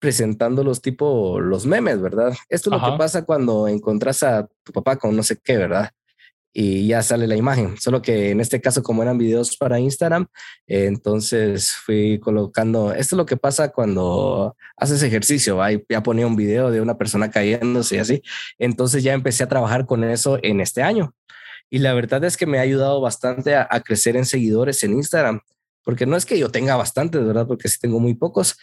presentando 0.00 0.64
los 0.64 0.82
tipo 0.82 1.40
los 1.40 1.64
memes, 1.64 2.00
¿verdad? 2.00 2.34
Esto 2.48 2.68
es 2.68 2.80
lo 2.80 2.90
que 2.90 2.98
pasa 2.98 3.24
cuando 3.24 3.68
encontrás 3.68 4.22
a 4.22 4.48
tu 4.62 4.72
papá 4.72 4.96
con 4.96 5.16
no 5.16 5.22
sé 5.22 5.38
qué, 5.42 5.56
¿verdad? 5.56 5.92
Y 6.56 6.86
ya 6.86 7.02
sale 7.02 7.26
la 7.26 7.36
imagen. 7.36 7.76
Solo 7.78 8.00
que 8.00 8.30
en 8.30 8.40
este 8.40 8.60
caso, 8.60 8.82
como 8.82 9.02
eran 9.02 9.18
videos 9.18 9.56
para 9.56 9.80
Instagram, 9.80 10.28
eh, 10.68 10.86
entonces 10.86 11.72
fui 11.72 12.20
colocando, 12.20 12.92
esto 12.92 13.16
es 13.16 13.18
lo 13.18 13.26
que 13.26 13.36
pasa 13.36 13.72
cuando 13.72 14.56
haces 14.76 15.02
ejercicio, 15.02 15.56
¿va? 15.56 15.70
ya 15.72 16.02
ponía 16.02 16.26
un 16.28 16.36
video 16.36 16.70
de 16.70 16.80
una 16.80 16.96
persona 16.96 17.30
cayéndose 17.30 17.96
y 17.96 17.98
así. 17.98 18.22
Entonces 18.58 19.02
ya 19.02 19.12
empecé 19.12 19.42
a 19.42 19.48
trabajar 19.48 19.84
con 19.84 20.04
eso 20.04 20.38
en 20.42 20.60
este 20.60 20.82
año. 20.82 21.12
Y 21.70 21.80
la 21.80 21.92
verdad 21.92 22.22
es 22.22 22.36
que 22.36 22.46
me 22.46 22.58
ha 22.58 22.62
ayudado 22.62 23.00
bastante 23.00 23.56
a, 23.56 23.66
a 23.68 23.80
crecer 23.80 24.16
en 24.16 24.24
seguidores 24.24 24.84
en 24.84 24.92
Instagram, 24.92 25.40
porque 25.82 26.06
no 26.06 26.16
es 26.16 26.24
que 26.24 26.38
yo 26.38 26.50
tenga 26.50 26.76
bastante, 26.76 27.18
¿verdad? 27.18 27.48
Porque 27.48 27.68
sí 27.68 27.78
tengo 27.80 27.98
muy 27.98 28.14
pocos, 28.14 28.56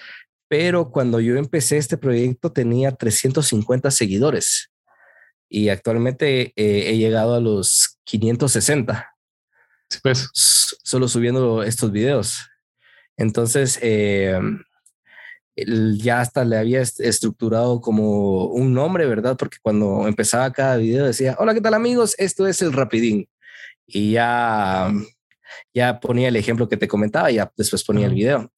pero 0.48 0.92
cuando 0.92 1.20
yo 1.20 1.36
empecé 1.36 1.78
este 1.78 1.98
proyecto 1.98 2.54
tenía 2.54 2.94
350 2.94 3.92
seguidores 3.92 4.71
y 5.54 5.68
actualmente 5.68 6.54
eh, 6.56 6.92
he 6.92 6.98
llegado 6.98 7.36
a 7.36 7.42
los 7.42 8.00
560. 8.06 9.14
pues. 10.02 10.30
Solo 10.34 11.10
subiendo 11.10 11.62
estos 11.62 11.92
videos. 11.92 12.50
Entonces, 13.18 13.78
eh, 13.82 14.40
ya 15.56 16.22
hasta 16.22 16.46
le 16.46 16.58
había 16.58 16.80
estructurado 16.80 17.82
como 17.82 18.46
un 18.46 18.74
nombre, 18.74 19.06
¿verdad? 19.06 19.36
Porque 19.38 19.58
cuando 19.62 20.08
empezaba 20.08 20.54
cada 20.54 20.78
video 20.78 21.06
decía, 21.06 21.36
hola, 21.38 21.54
¿qué 21.54 21.60
tal 21.60 21.74
amigos? 21.74 22.16
Esto 22.18 22.48
es 22.48 22.62
el 22.62 22.72
Rapidín. 22.72 23.28
Y 23.86 24.14
ya, 24.14 24.90
ya 25.74 26.00
ponía 26.00 26.30
el 26.30 26.38
ejemplo 26.38 26.70
que 26.70 26.78
te 26.78 26.88
comentaba 26.88 27.30
y 27.30 27.36
ya 27.36 27.52
después 27.58 27.84
ponía 27.84 28.08
el 28.08 28.14
video. 28.14 28.50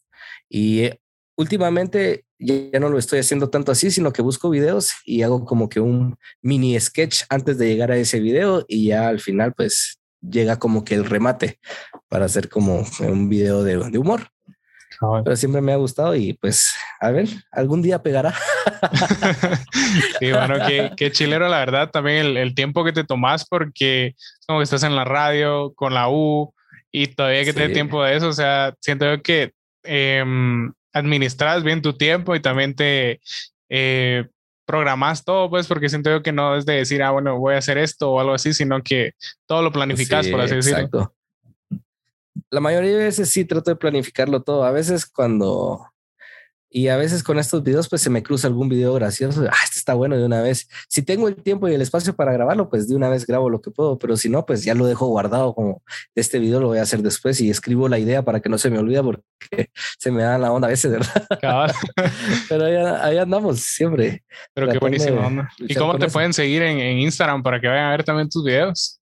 Y 0.48 0.82
eh, 0.82 1.02
últimamente 1.36 2.26
ya 2.44 2.80
no 2.80 2.90
lo 2.90 2.98
estoy 2.98 3.20
haciendo 3.20 3.50
tanto 3.50 3.72
así, 3.72 3.92
sino 3.92 4.12
que 4.12 4.22
busco 4.22 4.50
videos 4.50 4.94
y 5.06 5.22
hago 5.24 5.46
como 5.46 5.70
que 5.70 5.80
un 5.80 6.18
mini 6.42 6.80
sketch 6.80 7.24
antes 7.30 7.58
de 7.58 7.68
llegar 7.68 7.92
a 7.92 7.98
ese 7.98 8.20
video 8.20 8.66
y 8.68 8.88
ya 8.88 9.08
al 9.08 9.20
final 9.20 9.54
pues 9.54 10.00
llega 10.22 10.58
como 10.58 10.84
que 10.84 10.96
el 10.96 11.06
remate 11.06 11.60
para 12.08 12.26
hacer 12.26 12.50
como 12.50 12.86
un 13.00 13.30
video 13.30 13.64
de, 13.64 13.78
humor. 13.98 14.28
Ah, 15.02 15.22
Pero 15.24 15.36
siempre 15.36 15.62
me 15.62 15.74
ha 15.74 15.78
gustado 15.78 16.16
y 16.16 16.34
pues 16.34 16.74
a 17.00 17.12
ver, 17.12 17.28
algún 17.52 17.82
día 17.82 18.02
pegará. 18.02 18.34
sí, 20.20 20.32
bueno, 20.32 20.56
qué, 20.96 21.12
chilero 21.12 21.48
la 21.50 21.60
verdad 21.60 21.90
también 21.90 22.38
el, 22.38 22.56
tiempo 22.56 22.84
que 22.84 22.94
te 22.94 23.04
tomas 23.04 23.46
porque 23.46 24.16
como 24.48 24.60
que 24.60 24.64
estás 24.64 24.84
en 24.84 24.96
la 24.96 25.04
radio 25.04 25.74
con 25.74 25.94
la 25.94 26.10
U 26.10 26.54
y 26.92 27.08
todavía 27.08 27.44
que 27.44 27.54
te 27.54 27.70
tiempo 27.70 28.04
de 28.04 28.16
eso, 28.16 28.28
o 28.28 28.34
sea, 28.34 28.76
siento 28.80 29.06
que 29.24 29.54
em, 29.84 30.72
administras 30.94 31.64
bien 31.64 31.82
tu 31.82 31.94
tiempo 31.94 32.36
y 32.36 32.42
también 32.42 32.76
te 32.76 33.20
eh, 33.70 34.28
programas 34.66 35.24
todo, 35.26 35.50
pues, 35.50 35.68
porque 35.68 35.90
siento 35.90 36.10
yo 36.10 36.24
que 36.24 36.32
no 36.32 36.56
es 36.56 36.66
de 36.66 36.74
decir, 36.76 37.04
ah, 37.04 37.12
bueno, 37.12 37.38
voy 37.38 37.56
a 37.56 37.58
hacer 37.58 37.78
esto 37.78 38.12
o 38.12 38.20
algo 38.20 38.34
así, 38.34 38.54
sino 38.54 38.82
que 38.82 39.14
todo 39.46 39.62
lo 39.62 39.72
planificas, 39.72 40.28
por 40.28 40.42
así 40.42 40.56
decirlo. 40.56 40.80
Exacto. 40.80 41.16
La 42.50 42.60
mayoría 42.60 42.92
de 42.92 43.06
veces 43.06 43.30
sí 43.30 43.46
trato 43.46 43.72
de 43.72 43.76
planificarlo 43.76 44.42
todo. 44.42 44.64
A 44.64 44.72
veces 44.72 45.06
cuando 45.06 45.93
y 46.76 46.88
a 46.88 46.98
veces 46.98 47.22
con 47.22 47.38
estos 47.38 47.62
videos, 47.62 47.88
pues 47.88 48.02
se 48.02 48.10
me 48.10 48.24
cruza 48.24 48.48
algún 48.48 48.68
video 48.68 48.96
gracioso. 48.96 49.46
Ah, 49.48 49.64
este 49.64 49.78
está 49.78 49.94
bueno 49.94 50.18
de 50.18 50.26
una 50.26 50.42
vez. 50.42 50.68
Si 50.90 51.04
tengo 51.04 51.28
el 51.28 51.36
tiempo 51.36 51.70
y 51.70 51.76
el 51.76 51.82
espacio 51.84 52.16
para 52.16 52.34
grabarlo, 52.34 52.68
pues 52.68 52.88
de 52.88 52.96
una 52.96 53.10
vez 53.10 53.28
grabo 53.28 53.48
lo 53.48 53.62
que 53.62 53.70
puedo. 53.70 54.00
Pero 54.00 54.18
si 54.18 54.28
no, 54.28 54.44
pues 54.48 54.64
ya 54.64 54.74
lo 54.74 54.88
dejo 54.88 55.06
guardado 55.06 55.54
como 55.54 55.84
este 56.16 56.40
video 56.40 56.60
lo 56.60 56.70
voy 56.70 56.80
a 56.80 56.82
hacer 56.82 57.04
después 57.04 57.40
y 57.42 57.52
escribo 57.52 57.88
la 57.88 58.00
idea 58.00 58.24
para 58.24 58.40
que 58.40 58.50
no 58.50 58.58
se 58.58 58.72
me 58.72 58.80
olvide 58.80 59.04
porque 59.04 59.70
se 60.00 60.10
me 60.10 60.24
da 60.24 60.40
la 60.40 60.52
onda 60.52 60.68
a 60.68 60.72
veces, 60.72 60.92
¿verdad? 60.92 61.28
pero 62.50 62.66
ahí, 63.04 63.18
andamos 63.20 63.60
siempre. 63.60 64.24
Pero 64.56 64.72
qué 64.72 64.80
buenísimo. 64.80 65.48
¿Y 65.60 65.76
cómo 65.76 66.00
te 66.00 66.08
pueden 66.08 66.34
seguir 66.34 66.64
en, 66.64 66.80
en 66.80 66.98
Instagram 66.98 67.44
para 67.44 67.62
que 67.62 67.68
vayan 67.68 67.86
a 67.86 67.92
ver 67.92 68.04
también 68.04 68.30
tus 68.30 68.44
videos? 68.44 69.00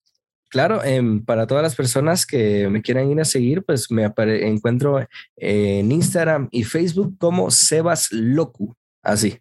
Claro, 0.51 0.83
em, 0.83 1.25
para 1.25 1.47
todas 1.47 1.63
las 1.63 1.77
personas 1.77 2.27
que 2.27 2.69
me 2.69 2.83
quieran 2.83 3.09
ir 3.09 3.21
a 3.21 3.25
seguir, 3.25 3.63
pues 3.65 3.89
me 3.91 4.13
encuentro 4.27 5.07
en 5.37 5.93
Instagram 5.93 6.49
y 6.51 6.65
Facebook 6.65 7.17
como 7.19 7.53
Sebas 7.53 8.11
Locu, 8.11 8.77
así. 9.01 9.39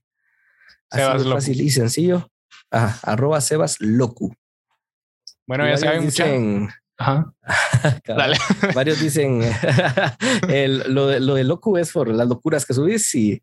Sebas 0.92 1.22
así 1.22 1.30
fácil 1.30 1.62
y 1.62 1.70
sencillo. 1.72 2.30
Ajá, 2.70 3.00
arroba 3.02 3.42
Sebas 3.42 3.78
Locu. 3.80 4.36
Bueno, 5.48 5.68
ya 5.68 5.78
saben, 5.78 6.04
mucha, 6.04 6.26
Ajá. 7.00 7.34
Dale. 8.08 8.38
Varios 8.76 9.00
dicen 9.00 9.40
lo, 10.88 11.08
de, 11.08 11.20
lo 11.22 11.36
de 11.36 11.44
loco 11.46 11.78
es 11.78 11.94
por 11.94 12.10
las 12.10 12.28
locuras 12.28 12.66
que 12.66 12.74
subís 12.74 13.16
y, 13.16 13.42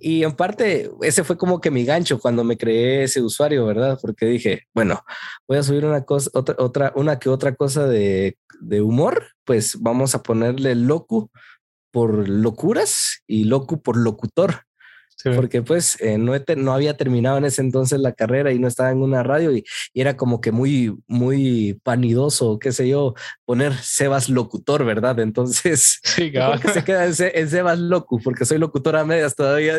y 0.00 0.24
en 0.24 0.32
parte 0.32 0.90
ese 1.02 1.22
fue 1.22 1.38
como 1.38 1.60
que 1.60 1.70
mi 1.70 1.84
gancho 1.84 2.18
cuando 2.18 2.42
me 2.42 2.56
creé 2.56 3.04
ese 3.04 3.22
usuario, 3.22 3.64
¿verdad? 3.64 3.96
Porque 4.02 4.26
dije, 4.26 4.66
bueno, 4.74 5.04
voy 5.46 5.58
a 5.58 5.62
subir 5.62 5.86
una 5.86 6.04
cosa, 6.04 6.30
otra, 6.34 6.56
otra, 6.58 6.92
una 6.96 7.20
que 7.20 7.28
otra 7.28 7.54
cosa 7.54 7.86
de, 7.86 8.36
de 8.60 8.82
humor, 8.82 9.28
pues 9.44 9.80
vamos 9.80 10.16
a 10.16 10.24
ponerle 10.24 10.74
loco 10.74 11.30
por 11.92 12.28
locuras 12.28 13.22
y 13.28 13.44
loco 13.44 13.80
por 13.80 13.96
locutor 13.96 14.66
porque 15.24 15.62
pues 15.62 16.00
eh, 16.00 16.18
no, 16.18 16.32
no 16.56 16.72
había 16.72 16.96
terminado 16.96 17.38
en 17.38 17.44
ese 17.44 17.62
entonces 17.62 17.98
la 18.00 18.12
carrera 18.12 18.52
y 18.52 18.58
no 18.58 18.68
estaba 18.68 18.90
en 18.90 19.02
una 19.02 19.22
radio 19.22 19.52
y, 19.52 19.64
era 19.94 20.16
como 20.16 20.40
que 20.40 20.52
muy, 20.52 20.94
muy 21.06 21.80
panidoso, 21.82 22.58
qué 22.58 22.72
sé 22.72 22.88
yo, 22.88 23.14
poner 23.44 23.72
Sebas 23.74 24.28
locutor, 24.28 24.84
¿verdad? 24.84 25.18
Entonces, 25.20 26.00
sí, 26.04 26.30
que 26.30 26.68
se 26.72 26.84
queda 26.84 27.06
en, 27.06 27.14
Sebas 27.14 27.78
locu, 27.78 28.20
porque 28.22 28.44
soy 28.44 28.58
locutor 28.58 28.96
a 28.96 29.04
medias 29.04 29.34
todavía. 29.34 29.78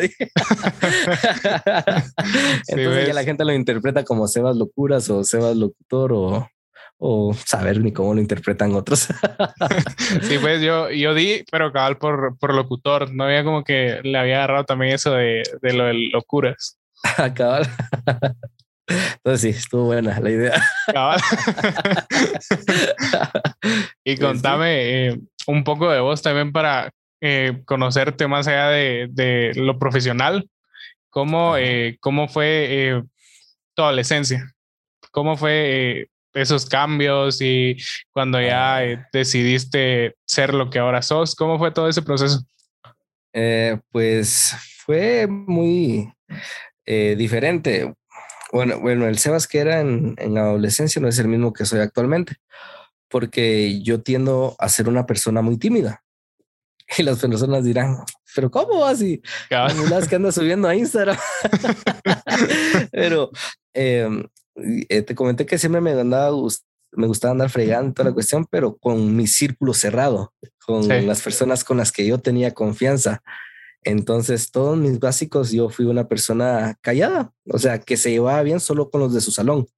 entonces 2.68 3.06
ya 3.06 3.14
la 3.14 3.24
gente 3.24 3.44
lo 3.44 3.52
interpreta 3.52 4.04
como 4.04 4.26
Sebas 4.26 4.56
locuras 4.56 5.08
o 5.10 5.22
Sebas 5.22 5.56
locutor 5.56 6.12
o, 6.12 6.48
o 6.98 7.32
saber 7.32 7.80
ni 7.80 7.92
cómo 7.92 8.14
lo 8.14 8.20
interpretan 8.20 8.74
otros. 8.74 9.08
sí, 10.22 10.38
pues 10.40 10.60
yo, 10.60 10.90
yo 10.90 11.14
di, 11.14 11.44
pero 11.50 11.72
cabal 11.72 11.96
por, 11.96 12.36
por 12.38 12.54
locutor, 12.54 13.14
no 13.14 13.24
había 13.24 13.44
como 13.44 13.62
que 13.62 14.00
le 14.02 14.18
había 14.18 14.38
agarrado 14.38 14.64
también 14.64 14.94
eso 14.94 15.12
de, 15.12 15.44
de 15.62 15.72
lo 15.72 15.84
de 15.84 15.94
locuras. 16.12 16.78
cabal. 17.34 17.68
Entonces 18.88 19.40
sí, 19.40 19.48
estuvo 19.50 19.84
buena 19.84 20.18
la 20.18 20.30
idea. 20.30 20.62
Cabal. 20.92 21.20
y 24.04 24.16
contame 24.16 25.08
eh, 25.08 25.20
un 25.46 25.62
poco 25.62 25.90
de 25.90 26.00
vos 26.00 26.20
también 26.20 26.52
para 26.52 26.90
eh, 27.20 27.62
conocerte 27.64 28.26
más 28.26 28.48
allá 28.48 28.70
de, 28.70 29.08
de 29.10 29.52
lo 29.54 29.78
profesional. 29.78 30.48
¿Cómo, 31.10 31.56
eh, 31.56 31.96
cómo 32.00 32.28
fue 32.28 33.02
tu 33.74 33.82
adolescencia? 33.82 34.52
¿Cómo 35.10 35.36
fue 35.36 36.08
esos 36.40 36.66
cambios 36.66 37.40
y 37.40 37.76
cuando 38.12 38.40
ya 38.40 38.78
ah. 38.78 39.08
decidiste 39.12 40.16
ser 40.26 40.54
lo 40.54 40.70
que 40.70 40.78
ahora 40.78 41.02
sos? 41.02 41.34
¿Cómo 41.34 41.58
fue 41.58 41.70
todo 41.70 41.88
ese 41.88 42.02
proceso? 42.02 42.42
pues 43.92 44.52
fue 44.84 45.28
muy 45.28 46.12
diferente. 46.84 47.94
Bueno, 48.50 48.80
bueno, 48.80 49.06
el 49.06 49.18
Sebas 49.18 49.46
que 49.46 49.58
era 49.58 49.80
en, 49.80 50.16
en 50.18 50.34
la 50.34 50.40
adolescencia 50.40 51.00
no 51.00 51.06
es 51.06 51.18
el 51.20 51.28
mismo 51.28 51.52
que 51.52 51.64
soy 51.64 51.78
actualmente 51.78 52.36
porque 53.08 53.80
yo 53.82 54.02
tiendo 54.02 54.54
a 54.58 54.68
ser 54.68 54.88
una 54.88 55.06
persona 55.06 55.42
muy 55.42 55.58
tímida. 55.58 56.02
Y 56.96 57.02
las 57.02 57.18
personas 57.18 57.64
dirán, 57.64 57.98
pero 58.34 58.50
¿cómo 58.50 58.86
así? 58.86 59.20
Las 59.50 60.08
que 60.08 60.16
anda 60.16 60.32
subiendo 60.32 60.68
a 60.68 60.74
Instagram. 60.74 61.18
pero 62.90 63.30
em, 63.74 64.26
eh, 64.88 65.02
te 65.02 65.14
comenté 65.14 65.46
que 65.46 65.58
siempre 65.58 65.80
me 65.80 65.92
andaba 65.92 66.36
me 66.92 67.06
gustaba 67.06 67.32
andar 67.32 67.50
fregando 67.50 67.92
toda 67.92 68.08
la 68.08 68.14
cuestión, 68.14 68.46
pero 68.50 68.76
con 68.76 69.14
mi 69.14 69.26
círculo 69.26 69.74
cerrado, 69.74 70.32
con 70.64 70.88
las 71.06 71.20
personas 71.20 71.62
con 71.62 71.76
las 71.76 71.92
que 71.92 72.06
yo 72.06 72.18
tenía 72.18 72.54
confianza. 72.54 73.22
Entonces, 73.84 74.50
todos 74.50 74.76
mis 74.78 74.98
básicos, 74.98 75.50
yo 75.50 75.68
fui 75.68 75.84
una 75.84 76.08
persona 76.08 76.78
callada, 76.80 77.32
o 77.50 77.58
sea, 77.58 77.78
que 77.78 77.96
se 77.96 78.10
llevaba 78.10 78.42
bien 78.42 78.58
solo 78.58 78.90
con 78.90 79.00
los 79.00 79.12
de 79.12 79.20
su 79.20 79.30
salón 79.30 79.68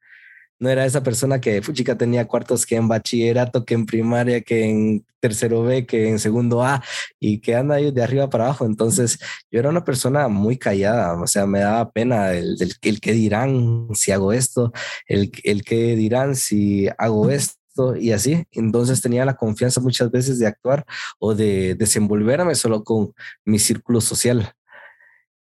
no 0.60 0.68
era 0.68 0.84
esa 0.84 1.02
persona 1.02 1.40
que 1.40 1.60
chica 1.72 1.96
tenía 1.96 2.28
cuartos 2.28 2.66
que 2.66 2.76
en 2.76 2.86
bachillerato, 2.86 3.64
que 3.64 3.74
en 3.74 3.86
primaria, 3.86 4.42
que 4.42 4.64
en 4.68 5.06
tercero 5.18 5.62
B, 5.62 5.86
que 5.86 6.08
en 6.08 6.18
segundo 6.18 6.62
A 6.62 6.82
y 7.18 7.40
que 7.40 7.56
anda 7.56 7.76
ahí 7.76 7.90
de 7.90 8.02
arriba 8.02 8.28
para 8.30 8.44
abajo. 8.44 8.66
Entonces 8.66 9.18
yo 9.50 9.58
era 9.60 9.70
una 9.70 9.84
persona 9.84 10.28
muy 10.28 10.58
callada, 10.58 11.20
o 11.20 11.26
sea, 11.26 11.46
me 11.46 11.60
daba 11.60 11.90
pena 11.90 12.32
el, 12.32 12.56
el, 12.82 13.00
que 13.00 13.12
dirán 13.12 13.88
si 13.94 14.12
hago 14.12 14.32
esto, 14.32 14.72
el, 15.06 15.32
el 15.44 15.64
que 15.64 15.96
dirán 15.96 16.36
si 16.36 16.88
hago 16.98 17.30
esto 17.30 17.96
y 17.98 18.12
así. 18.12 18.44
Entonces 18.52 19.00
tenía 19.00 19.24
la 19.24 19.36
confianza 19.36 19.80
muchas 19.80 20.10
veces 20.10 20.38
de 20.38 20.46
actuar 20.46 20.84
o 21.18 21.34
de 21.34 21.74
desenvolverme 21.74 22.54
solo 22.54 22.84
con 22.84 23.14
mi 23.44 23.58
círculo 23.58 24.00
social. 24.00 24.52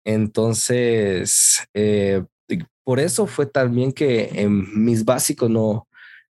Entonces, 0.04 1.66
eh, 1.74 2.22
por 2.87 3.01
eso 3.01 3.26
fue 3.26 3.47
también 3.47 3.91
que 3.91 4.30
en 4.34 4.84
mis 4.84 5.05
básicos 5.05 5.51
no, 5.51 5.89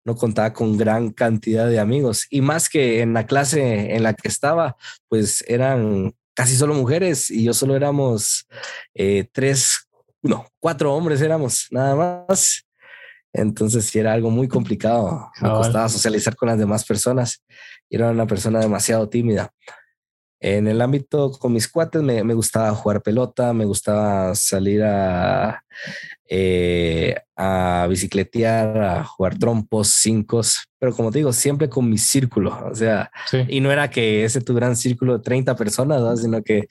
no 0.03 0.15
contaba 0.15 0.51
con 0.51 0.77
gran 0.77 1.11
cantidad 1.11 1.69
de 1.69 1.79
amigos 1.79 2.25
y 2.31 2.41
más 2.41 2.69
que 2.69 3.01
en 3.01 3.13
la 3.13 3.27
clase 3.27 3.93
en 3.93 4.01
la 4.01 4.15
que 4.15 4.27
estaba, 4.27 4.75
pues 5.07 5.45
eran 5.47 6.15
casi 6.33 6.55
solo 6.55 6.73
mujeres 6.73 7.29
y 7.29 7.43
yo 7.43 7.53
solo 7.53 7.75
éramos 7.75 8.47
eh, 8.95 9.27
tres, 9.31 9.87
no, 10.23 10.47
cuatro 10.59 10.95
hombres 10.95 11.21
éramos 11.21 11.67
nada 11.69 12.25
más. 12.27 12.65
Entonces 13.31 13.85
sí 13.85 13.99
era 13.99 14.13
algo 14.13 14.31
muy 14.31 14.47
complicado. 14.47 15.29
Me 15.43 15.49
costaba 15.49 15.87
socializar 15.87 16.35
con 16.35 16.49
las 16.49 16.57
demás 16.57 16.83
personas. 16.83 17.43
Era 17.91 18.09
una 18.09 18.25
persona 18.25 18.59
demasiado 18.59 19.07
tímida. 19.07 19.53
En 20.39 20.67
el 20.67 20.81
ámbito 20.81 21.29
con 21.29 21.53
mis 21.53 21.67
cuates 21.67 22.01
me, 22.01 22.23
me 22.23 22.33
gustaba 22.33 22.73
jugar 22.73 23.03
pelota, 23.03 23.53
me 23.53 23.65
gustaba 23.65 24.33
salir 24.33 24.81
a, 24.81 25.63
eh, 26.31 27.15
a 27.35 27.87
bicicletear, 27.89 28.77
a 28.77 29.03
jugar 29.03 29.37
trompos, 29.39 29.89
cinco, 29.89 30.41
pero 30.77 30.93
como 30.93 31.11
te 31.11 31.19
digo, 31.19 31.33
siempre 31.33 31.69
con 31.69 31.89
mi 31.89 31.97
círculo, 31.97 32.67
o 32.71 32.75
sea, 32.75 33.11
y 33.47 33.59
no 33.59 33.71
era 33.71 33.89
que 33.89 34.23
ese 34.23 34.39
tu 34.39 34.53
gran 34.53 34.75
círculo 34.75 35.17
de 35.17 35.23
30 35.23 35.55
personas, 35.55 36.21
sino 36.21 36.43
que 36.43 36.67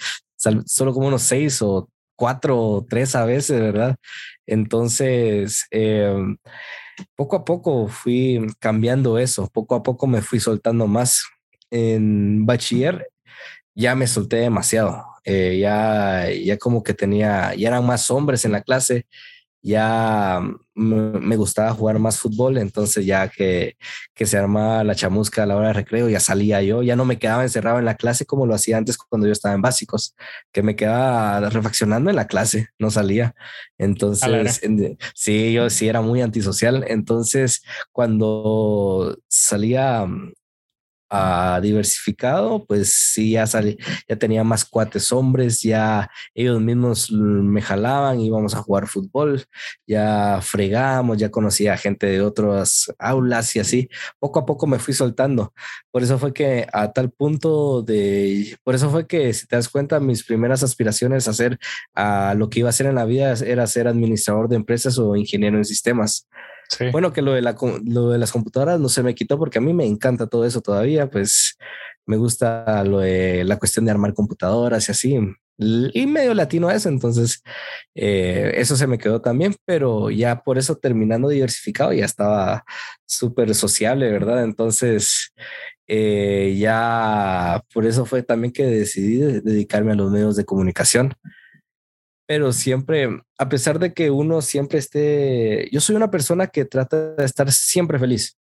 solo 0.66 0.92
como 0.92 1.09
unos 1.09 1.22
seis 1.22 1.61
o 1.61 1.88
cuatro 2.16 2.59
o 2.59 2.84
tres 2.84 3.14
a 3.14 3.24
veces, 3.24 3.61
¿verdad? 3.61 3.96
Entonces, 4.46 5.66
em, 5.70 6.36
poco 7.16 7.36
a 7.36 7.44
poco 7.44 7.88
fui 7.88 8.46
cambiando 8.59 9.18
eso, 9.18 9.48
poco 9.52 9.74
a 9.74 9.82
poco 9.82 10.06
me 10.06 10.22
fui 10.22 10.40
soltando 10.40 10.86
más. 10.86 11.24
En 11.70 12.46
bachiller 12.46 13.09
ya 13.74 13.94
me 13.94 14.06
solté 14.06 14.36
demasiado. 14.36 15.04
Eh, 15.24 15.59
ya, 15.61 16.28
ya 16.30 16.59
como 16.59 16.82
que 16.82 16.94
tenía, 16.94 17.54
ya 17.54 17.68
eran 17.68 17.86
más 17.86 18.11
hombres 18.11 18.44
en 18.44 18.52
la 18.52 18.62
clase, 18.62 19.06
ya 19.62 20.40
me 20.74 21.36
gustaba 21.36 21.72
jugar 21.72 21.98
más 21.98 22.18
fútbol, 22.18 22.59
entonces 22.59 23.04
ya 23.04 23.28
que, 23.28 23.76
que 24.14 24.26
se 24.26 24.38
armaba 24.38 24.84
la 24.84 24.94
chamusca 24.94 25.42
a 25.42 25.46
la 25.46 25.56
hora 25.56 25.68
de 25.68 25.72
recreo, 25.74 26.09
ya 26.09 26.20
salía 26.20 26.62
yo, 26.62 26.82
ya 26.82 26.94
no 26.94 27.04
me 27.04 27.18
quedaba 27.18 27.42
encerrado 27.42 27.78
en 27.78 27.84
la 27.84 27.96
clase 27.96 28.26
como 28.26 28.46
lo 28.46 28.54
hacía 28.54 28.76
antes 28.76 28.96
cuando 28.96 29.26
yo 29.26 29.32
estaba 29.32 29.54
en 29.54 29.62
básicos, 29.62 30.14
que 30.52 30.62
me 30.62 30.76
quedaba 30.76 31.50
reflexionando 31.50 32.11
en 32.11 32.16
la 32.16 32.28
clase, 32.28 32.68
no 32.78 32.90
salía. 32.90 33.34
Entonces, 33.76 34.61
sí, 35.14 35.52
yo 35.52 35.68
sí 35.68 35.88
era 35.88 36.00
muy 36.00 36.22
antisocial, 36.22 36.84
entonces 36.86 37.62
cuando 37.90 39.18
salía 39.28 40.06
a 41.11 41.61
diversificado, 41.62 42.64
pues 42.66 42.92
sí, 42.94 43.32
ya 43.32 43.46
salí, 43.46 43.78
ya 44.09 44.16
tenía 44.16 44.44
más 44.44 44.64
cuates 44.64 45.11
hombres, 45.12 45.62
ya 45.62 46.11
ellos 46.34 46.61
mismos 46.61 47.11
me 47.11 47.62
jalaban, 47.62 48.20
íbamos 48.20 48.54
a 48.54 48.62
jugar 48.62 48.86
fútbol, 48.86 49.44
ya 49.86 50.40
fregábamos, 50.42 51.18
ya 51.18 51.30
conocía 51.30 51.76
gente 51.76 52.06
de 52.06 52.20
otras 52.20 52.92
aulas 52.98 53.54
y 53.56 53.61
así, 53.61 53.88
poco 54.18 54.40
a 54.40 54.46
poco 54.46 54.66
me 54.66 54.78
fui 54.78 54.94
soltando. 54.94 55.54
Por 55.90 56.02
eso 56.02 56.18
fue 56.18 56.32
que 56.32 56.66
a 56.72 56.92
tal 56.92 57.11
punto 57.11 57.82
de, 57.82 58.56
por 58.64 58.74
eso 58.74 58.90
fue 58.90 59.06
que 59.06 59.32
si 59.32 59.46
te 59.46 59.56
das 59.56 59.68
cuenta, 59.68 60.00
mis 60.00 60.24
primeras 60.24 60.62
aspiraciones 60.62 61.28
a 61.28 61.30
hacer 61.32 61.59
a 61.94 62.34
lo 62.34 62.50
que 62.50 62.61
iba 62.61 62.68
a 62.68 62.70
hacer 62.70 62.86
en 62.86 62.94
la 62.94 63.04
vida 63.04 63.32
era 63.44 63.66
ser 63.66 63.88
administrador 63.88 64.48
de 64.48 64.56
empresas 64.56 64.98
o 64.98 65.16
ingeniero 65.16 65.56
en 65.56 65.64
sistemas. 65.64 66.28
Bueno, 66.92 67.12
que 67.12 67.22
lo 67.22 67.32
de, 67.32 67.42
la, 67.42 67.56
lo 67.84 68.10
de 68.10 68.18
las 68.18 68.32
computadoras 68.32 68.78
no 68.78 68.88
se 68.88 69.02
me 69.02 69.14
quitó 69.14 69.38
porque 69.38 69.58
a 69.58 69.62
mí 69.62 69.72
me 69.72 69.86
encanta 69.86 70.26
todo 70.26 70.44
eso 70.44 70.60
todavía, 70.60 71.08
pues 71.10 71.56
me 72.06 72.16
gusta 72.16 72.84
lo 72.84 73.00
de 73.00 73.44
la 73.44 73.58
cuestión 73.58 73.84
de 73.84 73.90
armar 73.90 74.14
computadoras 74.14 74.88
y 74.88 74.92
así, 74.92 75.18
y 75.58 76.06
medio 76.06 76.34
latino 76.34 76.70
eso, 76.70 76.88
entonces 76.88 77.42
eh, 77.94 78.52
eso 78.54 78.76
se 78.76 78.86
me 78.86 78.96
quedó 78.96 79.20
también, 79.20 79.56
pero 79.64 80.08
ya 80.08 80.40
por 80.42 80.56
eso 80.56 80.76
terminando 80.76 81.28
diversificado 81.28 81.92
ya 81.92 82.04
estaba 82.04 82.64
súper 83.06 83.54
sociable, 83.54 84.10
¿verdad? 84.10 84.44
Entonces 84.44 85.32
eh, 85.88 86.54
ya 86.58 87.62
por 87.74 87.86
eso 87.86 88.04
fue 88.06 88.22
también 88.22 88.52
que 88.52 88.64
decidí 88.66 89.18
dedicarme 89.18 89.92
a 89.92 89.96
los 89.96 90.12
medios 90.12 90.36
de 90.36 90.44
comunicación 90.44 91.14
pero 92.29 92.53
siempre, 92.53 93.22
a 93.39 93.49
pesar 93.49 93.79
de 93.79 93.95
que 93.95 94.11
uno 94.11 94.43
siempre 94.43 94.79
esté, 94.79 95.66
yo 95.72 95.81
soy 95.81 95.97
una 95.97 96.11
persona 96.11 96.49
que 96.49 96.66
trata 96.66 97.14
de 97.14 97.24
estar 97.24 97.51
siempre 97.51 97.99
feliz, 97.99 98.37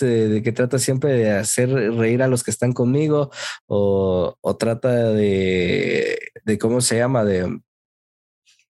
de 0.00 0.40
que 0.42 0.52
trata 0.52 0.78
siempre 0.78 1.12
de 1.12 1.32
hacer 1.32 1.68
reír 1.68 2.22
a 2.22 2.28
los 2.28 2.42
que 2.42 2.50
están 2.50 2.72
conmigo 2.72 3.30
o, 3.66 4.34
o 4.40 4.56
trata 4.56 5.12
de, 5.12 6.18
de, 6.46 6.58
¿cómo 6.58 6.80
se 6.80 6.96
llama? 6.96 7.26
De, 7.26 7.60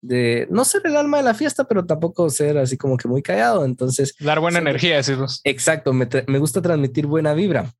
de 0.02 0.46
no 0.50 0.66
ser 0.66 0.82
el 0.84 0.96
alma 0.96 1.16
de 1.16 1.22
la 1.22 1.34
fiesta, 1.34 1.64
pero 1.64 1.86
tampoco 1.86 2.28
ser 2.28 2.58
así 2.58 2.76
como 2.76 2.98
que 2.98 3.08
muy 3.08 3.22
callado. 3.22 3.64
Entonces, 3.64 4.14
dar 4.20 4.40
buena 4.40 4.58
energía, 4.58 4.96
decimos. 4.96 5.40
Exacto, 5.44 5.94
me, 5.94 6.06
me, 6.26 6.38
gusta 6.38 6.60
transmitir 6.60 7.06
buena 7.06 7.32
vibra, 7.32 7.72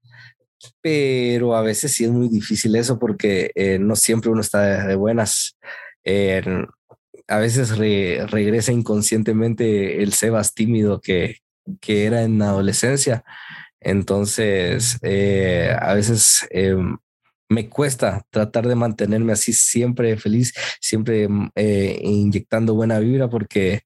pero 0.80 1.54
a 1.54 1.60
veces 1.60 1.92
sí 1.92 2.04
es 2.04 2.10
muy 2.10 2.30
difícil 2.30 2.74
eso 2.74 2.98
porque 2.98 3.50
eh, 3.54 3.78
no 3.78 3.96
siempre 3.96 4.30
uno 4.30 4.40
está 4.40 4.86
de 4.86 4.94
buenas 4.94 5.58
a 6.04 7.38
veces 7.38 7.76
regresa 7.78 8.72
inconscientemente 8.72 10.02
el 10.02 10.12
Sebas 10.12 10.54
tímido 10.54 11.00
que, 11.00 11.36
que 11.80 12.06
era 12.06 12.22
en 12.22 12.38
la 12.38 12.50
adolescencia. 12.50 13.24
Entonces, 13.80 14.98
eh, 15.02 15.74
a 15.80 15.94
veces 15.94 16.46
em, 16.50 16.98
me 17.48 17.68
cuesta 17.68 18.22
tratar 18.30 18.66
de 18.68 18.74
mantenerme 18.74 19.32
así 19.32 19.52
siempre 19.52 20.16
feliz, 20.16 20.52
siempre 20.80 21.28
eh, 21.56 21.98
inyectando 22.02 22.74
buena 22.74 22.98
vibra 22.98 23.28
porque 23.28 23.82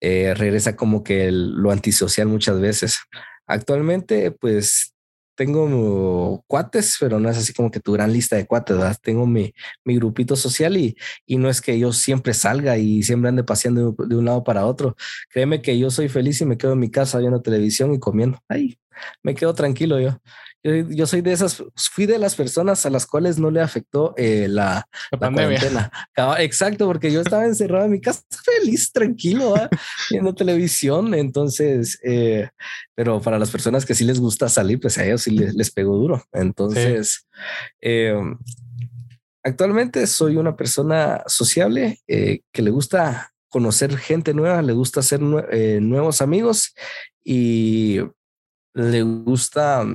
eh, 0.00 0.34
regresa 0.34 0.76
como 0.76 1.04
que 1.04 1.30
lo 1.30 1.70
antisocial 1.70 2.28
muchas 2.28 2.60
veces. 2.60 2.98
Actualmente, 3.46 4.32
pues 4.32 4.94
tengo 5.36 6.44
cuates, 6.48 6.96
pero 6.98 7.20
no 7.20 7.30
es 7.30 7.38
así 7.38 7.52
como 7.52 7.70
que 7.70 7.80
tu 7.80 7.92
gran 7.92 8.12
lista 8.12 8.36
de 8.36 8.46
cuates, 8.46 8.76
¿verdad? 8.76 8.96
Tengo 9.02 9.26
mi, 9.26 9.54
mi 9.84 9.96
grupito 9.96 10.34
social 10.36 10.76
y, 10.76 10.96
y 11.26 11.36
no 11.36 11.48
es 11.48 11.60
que 11.60 11.78
yo 11.78 11.92
siempre 11.92 12.34
salga 12.34 12.78
y 12.78 13.02
siempre 13.02 13.28
ande 13.28 13.44
paseando 13.44 13.94
de 13.98 14.16
un 14.16 14.24
lado 14.24 14.42
para 14.44 14.66
otro. 14.66 14.96
Créeme 15.30 15.62
que 15.62 15.78
yo 15.78 15.90
soy 15.90 16.08
feliz 16.08 16.40
y 16.40 16.46
me 16.46 16.58
quedo 16.58 16.72
en 16.72 16.80
mi 16.80 16.90
casa 16.90 17.18
viendo 17.18 17.42
televisión 17.42 17.94
y 17.94 18.00
comiendo. 18.00 18.40
Ay, 18.48 18.78
me 19.22 19.34
quedo 19.34 19.54
tranquilo 19.54 20.00
yo. 20.00 20.18
Yo, 20.88 21.06
soy 21.06 21.20
de 21.20 21.32
esas, 21.32 21.62
fui 21.76 22.06
de 22.06 22.18
las 22.18 22.34
personas 22.34 22.84
a 22.86 22.90
las 22.90 23.06
cuales 23.06 23.38
no 23.38 23.50
le 23.50 23.60
afectó 23.60 24.14
eh, 24.16 24.48
la, 24.48 24.88
la, 25.12 25.30
cuarentena. 25.30 25.92
Exacto, 26.38 26.86
porque 26.86 27.12
yo 27.12 27.20
estaba 27.20 27.44
encerrado 27.44 27.84
en 27.84 27.92
mi 27.92 28.00
casa 28.00 28.22
feliz, 28.44 28.90
tranquilo, 28.92 29.54
viendo 30.10 30.34
televisión. 30.34 31.14
Entonces, 31.14 31.98
eh, 32.02 32.48
pero 32.94 33.20
para 33.20 33.38
las 33.38 33.50
personas 33.50 33.86
que 33.86 33.94
sí 33.94 34.04
les 34.04 34.18
gusta 34.18 34.48
salir, 34.48 34.80
pues 34.80 34.98
a 34.98 35.04
ellos 35.04 35.22
sí 35.22 35.30
les, 35.30 35.70
pegó 35.70 35.96
duro. 35.96 36.24
Entonces, 36.32 37.28
eh, 37.80 38.14
actualmente 39.46 40.06
soy 40.08 40.36
una 40.36 40.56
persona 40.56 41.22
sociable 41.26 42.00
eh, 42.08 42.40
que 42.52 42.62
le 42.62 42.70
gusta 42.70 43.32
conocer 43.48 43.96
gente 43.96 44.34
nueva, 44.34 44.60
le 44.60 44.72
gusta 44.72 45.00
hacer 45.00 45.20
eh, 45.52 45.78
nuevos 45.80 46.20
amigos 46.20 46.74
y 47.24 48.00
le 48.74 49.02
gusta 49.02 49.86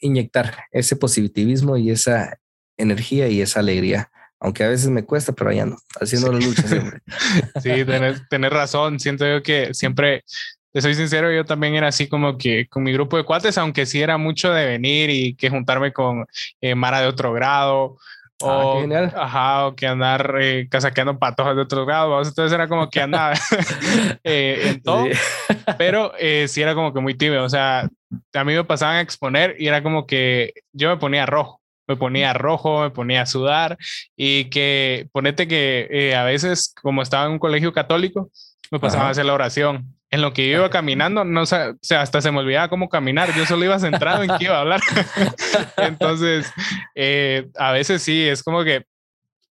inyectar 0.00 0.64
ese 0.70 0.96
positivismo 0.96 1.76
y 1.76 1.90
esa 1.90 2.38
energía 2.76 3.28
y 3.28 3.40
esa 3.40 3.60
alegría. 3.60 4.10
Aunque 4.38 4.64
a 4.64 4.68
veces 4.68 4.88
me 4.88 5.04
cuesta, 5.04 5.32
pero 5.32 5.50
allá 5.50 5.66
no, 5.66 5.76
haciendo 6.00 6.32
la 6.32 6.38
lucha 6.38 6.62
siempre. 6.62 7.00
sí, 7.62 7.84
tener, 8.28 8.52
razón. 8.52 8.98
Siento 8.98 9.26
yo 9.26 9.42
que 9.42 9.74
siempre, 9.74 10.24
te 10.72 10.80
soy 10.80 10.94
sincero, 10.94 11.30
yo 11.30 11.44
también 11.44 11.74
era 11.74 11.88
así 11.88 12.08
como 12.08 12.38
que 12.38 12.66
con 12.66 12.82
mi 12.82 12.92
grupo 12.92 13.18
de 13.18 13.24
cuates, 13.24 13.58
aunque 13.58 13.84
sí 13.84 14.00
era 14.00 14.16
mucho 14.16 14.50
de 14.52 14.64
venir 14.64 15.10
y 15.10 15.34
que 15.34 15.50
juntarme 15.50 15.92
con 15.92 16.24
eh, 16.62 16.74
Mara 16.74 17.02
de 17.02 17.06
otro 17.08 17.32
grado 17.34 17.98
Ah, 18.42 18.64
o, 18.64 18.94
ajá, 19.16 19.66
o 19.66 19.74
que 19.74 19.86
andar 19.86 20.36
eh, 20.40 20.66
casaqueando 20.70 21.18
patojos 21.18 21.56
de 21.56 21.62
otros 21.62 21.86
grados. 21.86 22.28
Entonces 22.28 22.52
era 22.52 22.68
como 22.68 22.88
que 22.88 23.00
andaba 23.00 23.34
eh, 24.24 24.62
en 24.64 24.82
todo, 24.82 25.04
pero 25.78 26.12
eh, 26.18 26.48
sí 26.48 26.62
era 26.62 26.74
como 26.74 26.92
que 26.92 27.00
muy 27.00 27.14
tibio. 27.14 27.44
O 27.44 27.48
sea, 27.48 27.88
a 28.34 28.44
mí 28.44 28.54
me 28.54 28.64
pasaban 28.64 28.96
a 28.96 29.00
exponer 29.00 29.56
y 29.58 29.68
era 29.68 29.82
como 29.82 30.06
que 30.06 30.54
yo 30.72 30.88
me 30.88 30.96
ponía 30.96 31.26
rojo, 31.26 31.60
me 31.86 31.96
ponía 31.96 32.32
rojo, 32.32 32.82
me 32.82 32.90
ponía 32.90 33.22
a 33.22 33.26
sudar 33.26 33.76
y 34.16 34.46
que 34.46 35.08
ponete 35.12 35.46
que 35.46 35.88
eh, 35.90 36.14
a 36.14 36.24
veces, 36.24 36.74
como 36.80 37.02
estaba 37.02 37.26
en 37.26 37.32
un 37.32 37.38
colegio 37.38 37.72
católico, 37.72 38.30
me 38.70 38.80
pasaba 38.80 39.08
a 39.08 39.10
hacer 39.10 39.26
la 39.26 39.34
oración 39.34 39.99
en 40.10 40.22
lo 40.22 40.32
que 40.32 40.48
yo 40.48 40.58
iba 40.58 40.70
caminando, 40.70 41.24
no 41.24 41.46
sé, 41.46 41.70
o 41.70 41.78
sea, 41.80 42.02
hasta 42.02 42.20
se 42.20 42.32
me 42.32 42.40
olvidaba 42.40 42.68
cómo 42.68 42.88
caminar, 42.88 43.32
yo 43.36 43.46
solo 43.46 43.64
iba 43.64 43.78
centrado 43.78 44.24
en 44.24 44.30
qué 44.38 44.46
iba 44.46 44.56
a 44.56 44.60
hablar. 44.60 44.80
Entonces, 45.76 46.50
eh, 46.96 47.48
a 47.56 47.70
veces 47.72 48.02
sí, 48.02 48.26
es 48.26 48.42
como 48.42 48.64
que 48.64 48.84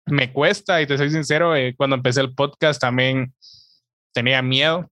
me 0.05 0.33
cuesta, 0.33 0.81
y 0.81 0.87
te 0.87 0.97
soy 0.97 1.09
sincero, 1.09 1.55
eh, 1.55 1.73
cuando 1.77 1.95
empecé 1.95 2.19
el 2.19 2.33
podcast 2.33 2.81
también 2.81 3.33
tenía 4.13 4.41
miedo, 4.41 4.91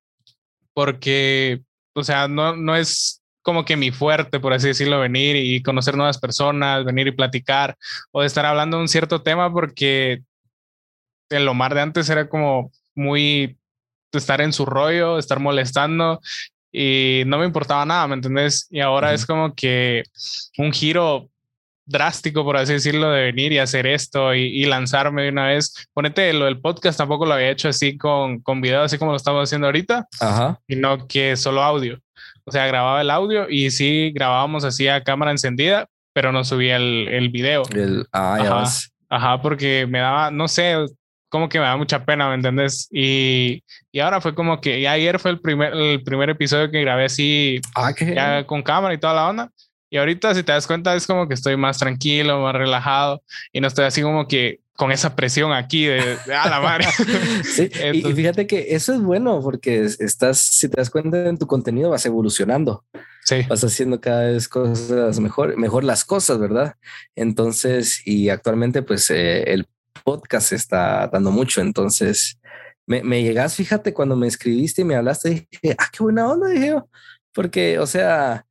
porque, 0.74 1.62
o 1.94 2.04
sea, 2.04 2.30
no, 2.30 2.56
no 2.56 2.78
es 2.78 3.22
como 3.42 3.66
que 3.66 3.76
mi 3.76 3.92
fuerte, 3.92 4.40
por 4.40 4.54
así 4.54 4.68
decirlo, 4.68 5.00
venir 5.00 5.36
y 5.36 5.62
conocer 5.62 5.98
nuevas 5.98 6.20
personas, 6.20 6.86
venir 6.86 7.08
y 7.08 7.12
platicar, 7.12 7.78
o 8.12 8.22
de 8.22 8.28
estar 8.28 8.46
hablando 8.46 8.78
de 8.78 8.84
un 8.84 8.88
cierto 8.88 9.24
tema, 9.24 9.52
porque 9.52 10.22
en 11.30 11.46
lo 11.46 11.54
mar 11.54 11.74
de 11.74 11.82
antes 11.82 12.10
era 12.10 12.30
como 12.30 12.72
muy 12.96 13.59
estar 14.18 14.42
en 14.42 14.54
su 14.54 14.66
rollo, 14.66 15.18
estar 15.18 15.40
molestando 15.40 16.20
y 16.72 17.24
no 17.26 17.40
me 17.40 17.46
importaba 17.46 17.86
nada, 17.86 18.08
¿me 18.08 18.16
entendés? 18.16 18.68
Y 18.70 18.80
ahora 18.80 19.14
es 19.14 19.26
como 19.26 19.54
que 19.54 20.04
un 20.58 20.72
giro 20.72 21.30
drástico, 21.86 22.44
por 22.44 22.56
así 22.56 22.74
decirlo, 22.74 23.10
de 23.10 23.24
venir 23.24 23.52
y 23.52 23.58
hacer 23.58 23.88
esto 23.88 24.36
y, 24.36 24.64
lanzarme 24.66 25.24
de 25.24 25.30
una 25.30 25.48
vez. 25.48 25.74
Ponete 25.94 26.32
lo 26.34 26.46
del 26.46 26.60
podcast, 26.60 26.98
tampoco 26.98 27.26
lo 27.26 27.34
había 27.34 27.50
hecho 27.50 27.68
así 27.68 27.98
con, 27.98 28.40
con 28.42 28.62
video, 28.62 28.84
así 28.84 29.00
como 29.00 29.12
lo 29.12 29.18
estamos 29.18 29.44
haciendo 29.44 29.68
ahorita, 29.68 30.08
Ajá. 30.22 30.60
sino 30.68 31.08
que 31.08 31.36
solo 31.36 31.64
audio. 31.64 32.00
O 32.46 32.52
sea, 32.52 32.68
grababa 32.68 33.02
el 33.02 33.10
audio 33.10 33.50
y 33.50 33.72
sí 33.72 34.12
grabábamos 34.14 34.64
así 34.64 34.88
a 34.88 35.04
cámara 35.04 35.32
encendida, 35.32 35.88
pero 36.14 36.32
no 36.32 36.44
subía 36.44 36.78
el, 36.78 37.08
el 37.08 37.30
video. 37.30 37.64
El, 37.74 38.06
ah, 38.12 38.38
Ajá. 38.40 38.72
Ajá, 39.12 39.42
porque 39.42 39.88
me 39.88 40.00
daba, 40.00 40.30
no 40.30 40.48
sé, 40.48 40.76
como 41.30 41.48
que 41.48 41.60
me 41.60 41.66
da 41.66 41.78
mucha 41.78 42.04
pena, 42.06 42.28
¿me 42.28 42.36
entiendes? 42.36 42.88
Y, 42.92 43.64
y 43.92 44.00
ahora 44.00 44.20
fue 44.20 44.36
como 44.36 44.60
que, 44.60 44.80
y 44.80 44.88
ayer 44.88 45.20
fue 45.20 45.32
el 45.32 45.40
primer, 45.40 45.74
el 45.74 46.04
primer 46.04 46.30
episodio 46.30 46.72
que 46.72 46.82
grabé 46.82 47.06
así, 47.06 47.62
ah, 47.76 47.94
ya 47.98 48.46
con 48.46 48.64
cámara 48.64 48.94
y 48.94 48.98
toda 48.98 49.14
la 49.14 49.30
onda. 49.30 49.52
Y 49.92 49.98
ahorita, 49.98 50.36
si 50.36 50.44
te 50.44 50.52
das 50.52 50.68
cuenta, 50.68 50.96
es 50.96 51.08
como 51.08 51.28
que 51.28 51.34
estoy 51.34 51.58
más 51.58 51.80
tranquilo, 51.80 52.42
más 52.42 52.54
relajado 52.54 53.24
y 53.52 53.62
no 53.62 53.68
estoy 53.68 53.86
así 53.86 54.02
como 54.02 54.28
que 54.28 54.60
con 54.76 54.92
esa 54.92 55.16
presión 55.16 55.52
aquí 55.52 55.86
de, 55.86 56.18
a 56.34 56.50
la 56.50 56.62
madre. 56.62 56.86
sí, 57.44 57.70
y, 57.94 58.02
fíjate 58.14 58.48
que 58.48 58.68
eso 58.76 58.94
es 58.94 59.02
bueno 59.02 59.42
porque 59.42 59.84
estás, 59.84 60.40
si 60.40 60.70
te 60.70 60.78
das 60.78 60.90
cuenta 60.90 61.28
en 61.28 61.38
tu 61.38 61.48
contenido, 61.48 61.90
vas 61.90 62.06
evolucionando. 62.06 62.86
Sí. 63.26 63.42
Vas 63.50 63.64
haciendo 63.64 64.00
cada 64.00 64.26
vez 64.26 64.48
cosas 64.48 65.20
mejor, 65.20 65.58
mejor 65.58 65.84
las 65.84 66.06
cosas, 66.06 66.40
¿verdad? 66.40 66.76
Entonces, 67.16 68.02
y 68.06 68.30
actualmente, 68.30 68.82
pues 68.82 69.10
eh, 69.10 69.44
el 69.52 69.68
podcast 70.04 70.54
está 70.54 71.08
dando 71.08 71.32
mucho. 71.32 71.62
Entonces, 71.62 72.40
me, 72.86 73.04
me 73.04 73.24
llegas, 73.24 73.56
fíjate, 73.56 73.94
cuando 73.94 74.16
me 74.16 74.28
escribiste 74.28 74.82
y 74.82 74.86
me 74.86 74.96
hablaste, 74.96 75.48
dije, 75.52 75.76
ah, 75.78 75.88
qué 75.92 76.04
buena 76.04 76.28
onda, 76.28 76.50
dije 76.50 76.76
porque, 77.34 77.80
o 77.80 77.88
sea, 77.88 78.46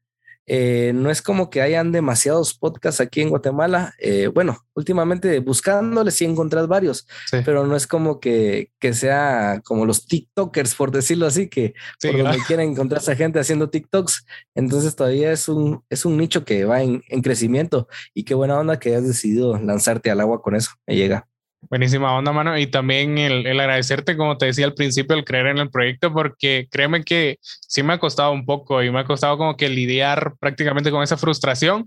eh, 0.46 0.92
no 0.94 1.10
es 1.10 1.20
como 1.20 1.50
que 1.50 1.60
hayan 1.60 1.92
demasiados 1.92 2.54
podcasts 2.54 3.02
aquí 3.02 3.20
en 3.20 3.28
Guatemala. 3.28 3.92
Eh, 3.98 4.28
bueno, 4.28 4.64
últimamente 4.74 5.40
buscándoles 5.40 6.14
sí 6.14 6.24
encontrás 6.24 6.66
varios, 6.68 7.06
pero 7.44 7.66
no 7.66 7.76
es 7.76 7.86
como 7.86 8.18
que, 8.18 8.70
que, 8.78 8.94
sea 8.94 9.60
como 9.64 9.84
los 9.84 10.06
TikTokers, 10.06 10.74
por 10.74 10.90
decirlo 10.90 11.26
así, 11.26 11.48
que 11.48 11.74
por 12.00 12.16
donde 12.16 12.38
quieren 12.46 12.70
encontrar 12.70 13.02
a 13.06 13.14
gente 13.14 13.38
haciendo 13.40 13.68
TikToks. 13.68 14.24
Entonces 14.54 14.96
todavía 14.96 15.32
es 15.32 15.48
un, 15.50 15.84
es 15.90 16.06
un 16.06 16.16
nicho 16.16 16.46
que 16.46 16.64
va 16.64 16.82
en, 16.82 17.02
en 17.08 17.20
crecimiento 17.20 17.88
y 18.14 18.24
qué 18.24 18.34
buena 18.34 18.58
onda 18.58 18.78
que 18.78 18.88
hayas 18.90 19.06
decidido 19.06 19.58
lanzarte 19.58 20.10
al 20.10 20.20
agua 20.20 20.40
con 20.40 20.56
eso. 20.56 20.70
Me 20.86 20.96
llega. 20.96 21.28
Buenísima 21.60 22.16
onda, 22.16 22.32
mano. 22.32 22.56
Y 22.56 22.66
también 22.66 23.18
el, 23.18 23.46
el, 23.46 23.60
agradecerte, 23.60 24.16
como 24.16 24.38
te 24.38 24.46
decía 24.46 24.64
al 24.64 24.74
principio, 24.74 25.16
el 25.16 25.24
creer 25.24 25.48
en 25.48 25.58
el 25.58 25.70
proyecto, 25.70 26.12
porque 26.12 26.68
créeme 26.70 27.04
que 27.04 27.38
sí 27.42 27.82
me 27.82 27.94
ha 27.94 27.98
costado 27.98 28.32
un 28.32 28.46
poco 28.46 28.82
y 28.82 28.90
me 28.90 29.00
ha 29.00 29.04
costado 29.04 29.36
como 29.36 29.56
que 29.56 29.68
lidiar 29.68 30.34
prácticamente 30.38 30.90
con 30.90 31.02
esa 31.02 31.16
frustración, 31.16 31.84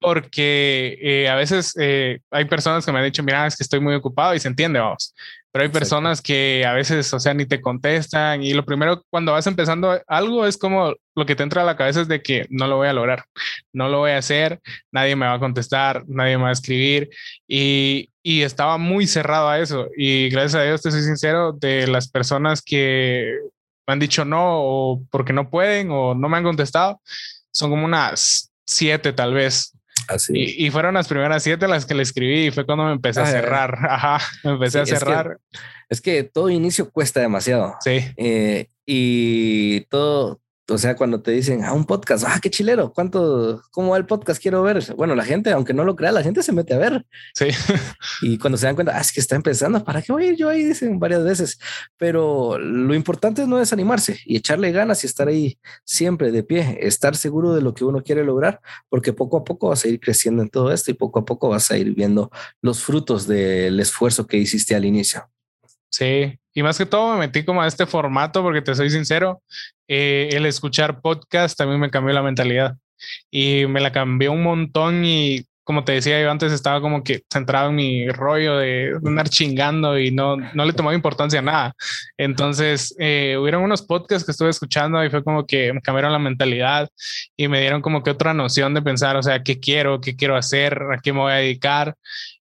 porque 0.00 0.98
eh, 1.02 1.28
a 1.28 1.34
veces 1.34 1.74
eh, 1.80 2.20
hay 2.30 2.44
personas 2.44 2.86
que 2.86 2.92
me 2.92 2.98
han 2.98 3.04
dicho, 3.04 3.22
mira, 3.22 3.46
es 3.46 3.56
que 3.56 3.64
estoy 3.64 3.80
muy 3.80 3.94
ocupado 3.94 4.34
y 4.34 4.40
se 4.40 4.48
entiende, 4.48 4.78
vamos. 4.78 5.14
Pero 5.50 5.64
hay 5.64 5.70
personas 5.70 6.20
que 6.20 6.64
a 6.66 6.74
veces, 6.74 7.12
o 7.14 7.18
sea, 7.18 7.32
ni 7.32 7.46
te 7.46 7.60
contestan 7.60 8.42
y 8.42 8.52
lo 8.52 8.64
primero 8.64 9.02
cuando 9.08 9.32
vas 9.32 9.46
empezando 9.46 9.98
algo 10.06 10.46
es 10.46 10.58
como 10.58 10.94
lo 11.14 11.26
que 11.26 11.34
te 11.34 11.42
entra 11.42 11.62
a 11.62 11.64
la 11.64 11.76
cabeza 11.76 12.02
es 12.02 12.08
de 12.08 12.22
que 12.22 12.46
no 12.50 12.66
lo 12.66 12.76
voy 12.76 12.88
a 12.88 12.92
lograr, 12.92 13.24
no 13.72 13.88
lo 13.88 13.98
voy 13.98 14.10
a 14.10 14.18
hacer, 14.18 14.60
nadie 14.92 15.16
me 15.16 15.26
va 15.26 15.34
a 15.34 15.38
contestar, 15.38 16.04
nadie 16.06 16.36
me 16.36 16.44
va 16.44 16.50
a 16.50 16.52
escribir. 16.52 17.08
Y, 17.46 18.10
y 18.22 18.42
estaba 18.42 18.76
muy 18.76 19.06
cerrado 19.06 19.48
a 19.48 19.58
eso. 19.58 19.88
Y 19.96 20.28
gracias 20.28 20.56
a 20.56 20.64
Dios, 20.64 20.82
te 20.82 20.90
soy 20.90 21.02
sincero, 21.02 21.52
de 21.52 21.86
las 21.86 22.08
personas 22.08 22.60
que 22.62 23.32
me 23.86 23.92
han 23.94 23.98
dicho 23.98 24.24
no 24.26 24.60
o 24.60 25.02
porque 25.10 25.32
no 25.32 25.48
pueden 25.48 25.90
o 25.90 26.14
no 26.14 26.28
me 26.28 26.36
han 26.36 26.44
contestado, 26.44 27.00
son 27.50 27.70
como 27.70 27.86
unas 27.86 28.52
siete 28.66 29.14
tal 29.14 29.32
vez 29.32 29.72
y, 30.30 30.70
fueron 30.70 30.94
las 30.94 31.08
primeras 31.08 31.42
siete 31.42 31.68
las 31.68 31.86
que 31.86 31.94
le 31.94 32.02
escribí 32.02 32.46
y 32.46 32.50
fue 32.50 32.66
cuando 32.66 32.84
me 32.84 32.92
empecé 32.92 33.20
a 33.20 33.24
ah, 33.24 33.26
cerrar. 33.26 33.78
Ajá, 33.88 34.18
me 34.44 34.52
empecé 34.52 34.80
a 34.80 34.86
cerrar. 34.86 35.38
Es 35.88 36.00
que, 36.00 36.22
todo 36.24 36.50
inicio 36.50 36.90
cuesta 36.90 37.20
demasiado. 37.20 37.76
Sí. 37.80 38.04
Eh, 38.16 38.68
y 38.86 39.82
todo, 39.82 40.40
o 40.70 40.76
sea, 40.76 40.96
cuando 40.96 41.22
te 41.22 41.30
dicen, 41.30 41.64
a 41.64 41.68
ah, 41.68 41.72
un 41.72 41.86
podcast, 41.86 42.24
ah, 42.26 42.38
qué 42.42 42.50
chilero, 42.50 42.92
¿cuánto, 42.92 43.62
cómo 43.70 43.92
va 43.92 43.96
el 43.96 44.04
podcast? 44.04 44.40
Quiero 44.40 44.62
ver. 44.62 44.94
Bueno, 44.96 45.14
la 45.14 45.24
gente, 45.24 45.50
aunque 45.50 45.72
no 45.72 45.82
lo 45.82 45.96
crea, 45.96 46.12
la 46.12 46.22
gente 46.22 46.42
se 46.42 46.52
mete 46.52 46.74
a 46.74 46.78
ver. 46.78 47.06
Sí. 47.34 47.46
Y 48.20 48.36
cuando 48.36 48.58
se 48.58 48.66
dan 48.66 48.74
cuenta, 48.74 48.96
ah, 48.96 49.00
es 49.00 49.12
que 49.12 49.20
está 49.20 49.36
empezando, 49.36 49.82
¿para 49.84 50.02
qué 50.02 50.12
voy 50.12 50.24
a 50.24 50.28
ir 50.28 50.36
yo 50.36 50.48
ahí? 50.48 50.64
Dicen 50.64 50.98
varias 50.98 51.22
veces. 51.24 51.58
Pero 51.96 52.58
lo 52.58 52.94
importante 52.94 53.42
es 53.42 53.48
no 53.48 53.58
desanimarse 53.58 54.18
y 54.24 54.36
echarle 54.36 54.72
ganas 54.72 55.04
y 55.04 55.06
estar 55.06 55.28
ahí 55.28 55.58
siempre 55.84 56.32
de 56.32 56.42
pie, 56.42 56.78
estar 56.82 57.16
seguro 57.16 57.54
de 57.54 57.62
lo 57.62 57.74
que 57.74 57.84
uno 57.84 58.02
quiere 58.02 58.24
lograr, 58.24 58.60
porque 58.88 59.12
poco 59.12 59.38
a 59.38 59.44
poco 59.44 59.68
vas 59.68 59.84
a 59.84 59.88
ir 59.88 60.00
creciendo 60.00 60.42
en 60.42 60.50
todo 60.50 60.72
esto 60.72 60.90
y 60.90 60.94
poco 60.94 61.20
a 61.20 61.24
poco 61.24 61.48
vas 61.48 61.70
a 61.70 61.78
ir 61.78 61.94
viendo 61.94 62.30
los 62.60 62.82
frutos 62.82 63.26
del 63.26 63.78
esfuerzo 63.80 64.26
que 64.26 64.36
hiciste 64.36 64.74
al 64.74 64.84
inicio. 64.84 65.28
Sí, 65.90 66.38
y 66.54 66.62
más 66.62 66.78
que 66.78 66.86
todo 66.86 67.12
me 67.12 67.20
metí 67.20 67.44
como 67.44 67.62
a 67.62 67.66
este 67.66 67.86
formato 67.86 68.42
porque 68.42 68.62
te 68.62 68.74
soy 68.74 68.90
sincero, 68.90 69.42
eh, 69.88 70.28
el 70.32 70.46
escuchar 70.46 71.00
podcast 71.00 71.56
también 71.56 71.80
me 71.80 71.90
cambió 71.90 72.14
la 72.14 72.22
mentalidad 72.22 72.76
y 73.30 73.66
me 73.66 73.80
la 73.80 73.92
cambió 73.92 74.32
un 74.32 74.42
montón 74.42 75.04
y 75.04 75.46
como 75.68 75.84
te 75.84 75.92
decía 75.92 76.18
yo 76.22 76.30
antes 76.30 76.50
estaba 76.50 76.80
como 76.80 77.04
que 77.04 77.24
centrado 77.30 77.68
en 77.68 77.76
mi 77.76 78.08
rollo 78.08 78.56
de 78.56 78.98
andar 79.04 79.28
chingando 79.28 79.98
y 79.98 80.10
no, 80.10 80.38
no 80.38 80.64
le 80.64 80.72
tomaba 80.72 80.94
importancia 80.94 81.40
a 81.40 81.42
nada. 81.42 81.74
Entonces 82.16 82.96
eh, 82.98 83.36
hubieron 83.38 83.62
unos 83.62 83.82
podcasts 83.82 84.24
que 84.24 84.32
estuve 84.32 84.48
escuchando 84.48 85.04
y 85.04 85.10
fue 85.10 85.22
como 85.22 85.46
que 85.46 85.74
me 85.74 85.82
cambiaron 85.82 86.12
la 86.12 86.18
mentalidad 86.18 86.88
y 87.36 87.48
me 87.48 87.60
dieron 87.60 87.82
como 87.82 88.02
que 88.02 88.10
otra 88.10 88.32
noción 88.32 88.72
de 88.72 88.80
pensar, 88.80 89.16
o 89.16 89.22
sea, 89.22 89.42
qué 89.42 89.60
quiero, 89.60 90.00
qué 90.00 90.16
quiero 90.16 90.36
hacer, 90.36 90.82
a 90.90 91.00
qué 91.02 91.12
me 91.12 91.18
voy 91.20 91.32
a 91.32 91.36
dedicar. 91.36 91.94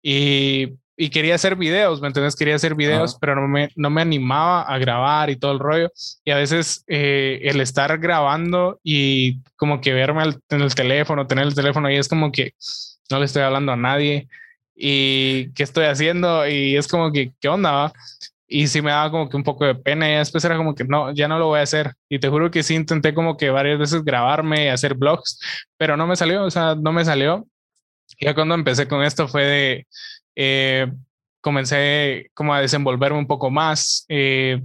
Y 0.01 0.73
y 1.03 1.09
quería 1.09 1.35
hacer 1.35 1.57
videos, 1.57 1.99
¿me 1.99 2.07
entiendes? 2.07 2.33
Quería 2.33 2.55
hacer 2.55 2.75
videos, 2.75 3.17
pero 3.19 3.35
no 3.35 3.45
me, 3.45 3.67
no 3.75 3.89
me 3.89 4.01
animaba 4.01 4.61
a 4.61 4.77
grabar 4.77 5.29
y 5.29 5.35
todo 5.35 5.51
el 5.51 5.59
rollo. 5.59 5.91
Y 6.23 6.31
a 6.31 6.37
veces 6.37 6.85
eh, 6.87 7.41
el 7.43 7.59
estar 7.59 7.97
grabando 7.97 8.79
y 8.85 9.41
como 9.57 9.81
que 9.81 9.91
verme 9.91 10.23
en 10.23 10.61
el 10.61 10.73
teléfono, 10.73 11.27
tener 11.27 11.45
el 11.45 11.55
teléfono 11.55 11.89
ahí 11.89 11.97
es 11.97 12.07
como 12.07 12.31
que 12.31 12.53
no 13.11 13.19
le 13.19 13.25
estoy 13.25 13.41
hablando 13.41 13.73
a 13.73 13.75
nadie 13.75 14.29
y 14.73 15.51
qué 15.51 15.63
estoy 15.63 15.87
haciendo 15.87 16.47
y 16.47 16.77
es 16.77 16.87
como 16.87 17.11
que, 17.11 17.33
¿qué 17.41 17.49
onda? 17.49 17.91
Y 18.47 18.67
sí 18.67 18.81
me 18.81 18.91
daba 18.91 19.11
como 19.11 19.27
que 19.27 19.35
un 19.35 19.43
poco 19.43 19.65
de 19.65 19.75
pena 19.75 20.09
y 20.09 20.15
después 20.15 20.45
era 20.45 20.55
como 20.55 20.73
que 20.73 20.85
no, 20.85 21.13
ya 21.13 21.27
no 21.27 21.37
lo 21.37 21.47
voy 21.47 21.59
a 21.59 21.63
hacer. 21.63 21.91
Y 22.07 22.19
te 22.19 22.29
juro 22.29 22.49
que 22.49 22.63
sí 22.63 22.75
intenté 22.75 23.13
como 23.13 23.35
que 23.35 23.49
varias 23.49 23.77
veces 23.77 24.05
grabarme 24.05 24.65
y 24.65 24.67
hacer 24.69 24.93
blogs, 24.93 25.37
pero 25.75 25.97
no 25.97 26.07
me 26.07 26.15
salió, 26.15 26.45
o 26.45 26.49
sea, 26.49 26.75
no 26.75 26.93
me 26.93 27.03
salió. 27.03 27.45
Y 28.17 28.25
ya 28.25 28.33
cuando 28.33 28.55
empecé 28.55 28.87
con 28.87 29.03
esto 29.03 29.27
fue 29.27 29.43
de, 29.43 29.87
eh, 30.35 30.91
comencé 31.41 32.29
como 32.33 32.53
a 32.53 32.61
desenvolverme 32.61 33.19
un 33.19 33.27
poco 33.27 33.51
más, 33.51 34.05
eh, 34.09 34.61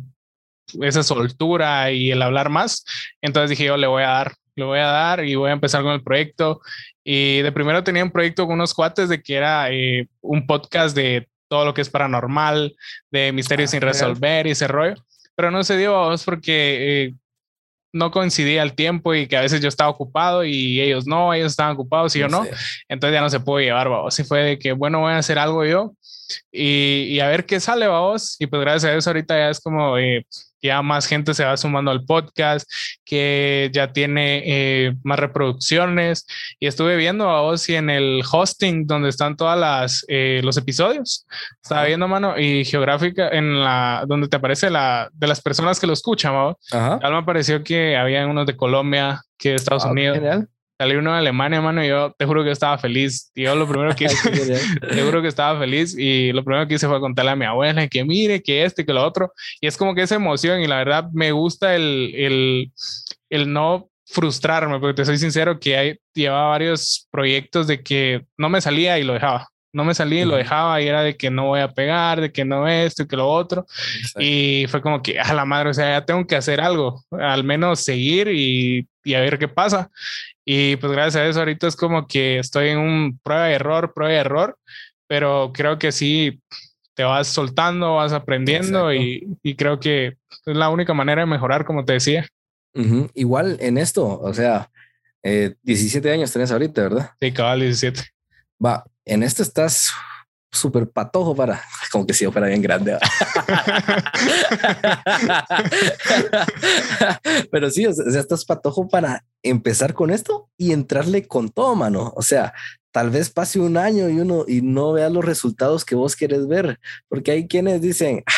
esa 0.80 1.02
soltura 1.02 1.90
y 1.92 2.10
el 2.10 2.22
hablar 2.22 2.50
más. 2.50 2.84
Entonces 3.20 3.50
dije, 3.50 3.64
yo 3.64 3.76
le 3.76 3.86
voy 3.86 4.02
a 4.02 4.08
dar, 4.08 4.34
le 4.54 4.64
voy 4.64 4.78
a 4.78 4.86
dar 4.86 5.24
y 5.24 5.34
voy 5.34 5.50
a 5.50 5.54
empezar 5.54 5.82
con 5.82 5.92
el 5.92 6.02
proyecto. 6.02 6.60
Y 7.04 7.40
de 7.42 7.52
primero 7.52 7.82
tenía 7.82 8.04
un 8.04 8.10
proyecto 8.10 8.46
con 8.46 8.54
unos 8.54 8.74
cuates 8.74 9.08
de 9.08 9.22
que 9.22 9.34
era 9.34 9.70
eh, 9.70 10.08
un 10.20 10.46
podcast 10.46 10.94
de 10.94 11.28
todo 11.48 11.64
lo 11.64 11.74
que 11.74 11.80
es 11.80 11.88
paranormal, 11.88 12.76
de 13.10 13.32
misterios 13.32 13.70
ah, 13.70 13.72
sin 13.72 13.80
resolver 13.80 14.46
y 14.46 14.50
ese 14.50 14.68
rollo. 14.68 14.94
Pero 15.34 15.50
no 15.50 15.64
se 15.64 15.76
dio 15.76 15.96
a 15.96 16.08
vos 16.08 16.24
porque 16.24 17.06
eh, 17.06 17.14
no 17.92 18.10
coincidía 18.10 18.62
el 18.62 18.74
tiempo 18.74 19.14
y 19.14 19.26
que 19.26 19.36
a 19.36 19.40
veces 19.40 19.60
yo 19.60 19.68
estaba 19.68 19.90
ocupado 19.90 20.44
y 20.44 20.80
ellos 20.80 21.06
no, 21.06 21.32
ellos 21.32 21.52
estaban 21.52 21.74
ocupados 21.74 22.14
y 22.16 22.20
yo 22.20 22.28
no. 22.28 22.44
Entonces 22.88 23.14
ya 23.14 23.20
no 23.20 23.30
se 23.30 23.40
pudo 23.40 23.60
llevar, 23.60 23.88
vos. 23.88 24.18
Y 24.18 24.24
fue 24.24 24.40
de 24.40 24.58
que, 24.58 24.72
bueno, 24.72 25.00
voy 25.00 25.12
a 25.12 25.18
hacer 25.18 25.38
algo 25.38 25.64
yo 25.64 25.94
y, 26.52 27.04
y 27.08 27.20
a 27.20 27.28
ver 27.28 27.46
qué 27.46 27.60
sale, 27.60 27.88
vos. 27.88 28.36
Y 28.38 28.46
pues 28.46 28.60
gracias 28.60 28.84
a 28.84 28.92
Dios 28.92 29.06
ahorita 29.06 29.36
ya 29.36 29.50
es 29.50 29.60
como, 29.60 29.98
eh, 29.98 30.26
ya 30.62 30.82
más 30.82 31.06
gente 31.06 31.34
se 31.34 31.44
va 31.44 31.56
sumando 31.56 31.90
al 31.90 32.04
podcast, 32.04 32.70
que 33.04 33.70
ya 33.72 33.92
tiene 33.92 34.42
eh, 34.44 34.94
más 35.02 35.18
reproducciones. 35.18 36.26
Y 36.60 36.66
estuve 36.66 36.96
viendo 36.96 37.28
a 37.28 37.42
Ozzy 37.42 37.76
en 37.76 37.90
el 37.90 38.22
hosting 38.30 38.86
donde 38.86 39.08
están 39.08 39.36
todas 39.36 39.58
las 39.58 40.04
eh, 40.08 40.40
los 40.42 40.56
episodios. 40.56 41.26
Estaba 41.62 41.84
viendo, 41.84 42.08
mano, 42.08 42.38
y 42.38 42.64
geográfica 42.64 43.28
en 43.28 43.60
la 43.60 44.04
donde 44.06 44.28
te 44.28 44.36
aparece 44.36 44.70
la 44.70 45.10
de 45.12 45.26
las 45.26 45.40
personas 45.40 45.80
que 45.80 45.86
lo 45.86 45.92
escuchan. 45.92 46.28
Ajá. 46.72 46.98
me 47.10 47.22
pareció 47.22 47.62
que 47.62 47.96
había 47.96 48.26
unos 48.26 48.46
de 48.46 48.56
Colombia, 48.56 49.22
que 49.38 49.50
de 49.50 49.54
Estados 49.56 49.84
ah, 49.84 49.90
Unidos. 49.90 50.18
Genial 50.18 50.48
salí 50.78 50.94
uno 50.94 51.12
de 51.12 51.18
Alemania, 51.18 51.60
mano, 51.60 51.84
y 51.84 51.88
yo 51.88 52.14
te 52.16 52.24
juro 52.24 52.44
que 52.44 52.52
estaba 52.52 52.78
feliz. 52.78 53.30
Y 53.34 53.42
yo 53.42 53.54
lo 53.56 53.68
primero 53.68 53.94
que 53.94 54.04
hice, 54.06 54.60
te 54.80 55.02
juro 55.02 55.20
que 55.20 55.28
estaba 55.28 55.58
feliz 55.58 55.96
y 55.98 56.32
lo 56.32 56.44
primero 56.44 56.66
que 56.68 56.74
hice 56.74 56.86
fue 56.86 57.00
contarle 57.00 57.32
a 57.32 57.36
mi 57.36 57.44
abuela 57.44 57.88
que 57.88 58.04
mire, 58.04 58.42
que 58.42 58.64
este, 58.64 58.86
que 58.86 58.92
lo 58.92 59.04
otro. 59.04 59.32
Y 59.60 59.66
es 59.66 59.76
como 59.76 59.94
que 59.94 60.02
esa 60.02 60.14
emoción 60.14 60.60
y 60.60 60.66
la 60.66 60.76
verdad 60.76 61.08
me 61.12 61.32
gusta 61.32 61.74
el, 61.74 62.12
el, 62.14 62.72
el 63.28 63.52
no 63.52 63.90
frustrarme, 64.06 64.78
porque 64.78 64.94
te 64.94 65.04
soy 65.04 65.18
sincero 65.18 65.58
que 65.60 65.76
hay, 65.76 65.98
llevaba 66.14 66.50
varios 66.50 67.06
proyectos 67.10 67.66
de 67.66 67.82
que 67.82 68.24
no 68.38 68.48
me 68.48 68.60
salía 68.60 68.98
y 68.98 69.04
lo 69.04 69.12
dejaba. 69.14 69.48
No 69.72 69.84
me 69.84 69.94
salía 69.94 70.22
y 70.22 70.24
lo 70.24 70.36
dejaba 70.36 70.80
y 70.80 70.88
era 70.88 71.02
de 71.02 71.16
que 71.16 71.30
no 71.30 71.46
voy 71.46 71.60
a 71.60 71.72
pegar, 71.72 72.20
de 72.20 72.32
que 72.32 72.44
no 72.44 72.66
esto 72.66 73.02
y 73.02 73.06
que 73.06 73.16
lo 73.16 73.28
otro. 73.28 73.66
Y 74.18 74.66
fue 74.68 74.80
como 74.80 75.02
que 75.02 75.20
a 75.20 75.34
la 75.34 75.44
madre, 75.44 75.70
o 75.70 75.74
sea, 75.74 75.98
ya 75.98 76.06
tengo 76.06 76.26
que 76.26 76.36
hacer 76.36 76.60
algo, 76.60 77.04
al 77.10 77.44
menos 77.44 77.80
seguir 77.80 78.28
y, 78.28 78.88
y 79.04 79.14
a 79.14 79.20
ver 79.20 79.38
qué 79.38 79.48
pasa. 79.48 79.90
Y 80.44 80.76
pues 80.76 80.92
gracias 80.92 81.16
a 81.16 81.26
eso 81.26 81.40
ahorita 81.40 81.66
es 81.66 81.76
como 81.76 82.06
que 82.06 82.38
estoy 82.38 82.68
en 82.68 82.78
un 82.78 83.18
prueba 83.22 83.46
de 83.46 83.54
error, 83.54 83.92
prueba 83.92 84.12
de 84.12 84.18
error, 84.18 84.58
pero 85.06 85.52
creo 85.52 85.78
que 85.78 85.92
sí 85.92 86.40
te 86.94 87.04
vas 87.04 87.28
soltando, 87.28 87.96
vas 87.96 88.12
aprendiendo 88.12 88.92
y, 88.92 89.36
y, 89.42 89.54
creo 89.54 89.78
que 89.78 90.16
es 90.46 90.56
la 90.56 90.68
única 90.68 90.94
manera 90.94 91.20
de 91.20 91.26
mejorar, 91.26 91.64
como 91.64 91.84
te 91.84 91.92
decía. 91.92 92.26
Igual 93.14 93.56
en 93.60 93.78
esto, 93.78 94.20
o 94.20 94.34
sea, 94.34 94.70
17 95.22 96.08
eh, 96.08 96.12
años 96.12 96.32
tenés 96.32 96.50
ahorita, 96.50 96.82
¿verdad? 96.82 97.10
Sí, 97.20 97.32
cabal 97.32 97.60
17. 97.60 98.00
Va, 98.64 98.84
en 99.04 99.22
esto 99.22 99.42
estás 99.42 99.90
súper 100.50 100.88
patojo 100.90 101.34
para, 101.34 101.62
como 101.92 102.06
que 102.06 102.14
si 102.14 102.24
yo 102.24 102.32
fuera 102.32 102.48
bien 102.48 102.62
grande. 102.62 102.98
Pero 107.50 107.70
sí, 107.70 107.86
o 107.86 107.92
sea, 107.92 108.20
estás 108.20 108.44
patojo 108.44 108.88
para 108.88 109.24
empezar 109.42 109.94
con 109.94 110.10
esto 110.10 110.48
y 110.56 110.72
entrarle 110.72 111.26
con 111.26 111.50
todo, 111.50 111.74
mano. 111.76 112.12
O 112.16 112.22
sea, 112.22 112.54
tal 112.92 113.10
vez 113.10 113.30
pase 113.30 113.60
un 113.60 113.76
año 113.76 114.08
y 114.08 114.20
uno 114.20 114.44
y 114.48 114.62
no 114.62 114.92
vea 114.92 115.10
los 115.10 115.24
resultados 115.24 115.84
que 115.84 115.94
vos 115.94 116.16
quieres 116.16 116.48
ver, 116.48 116.80
porque 117.08 117.32
hay 117.32 117.46
quienes 117.46 117.80
dicen, 117.80 118.22
ah, 118.26 118.32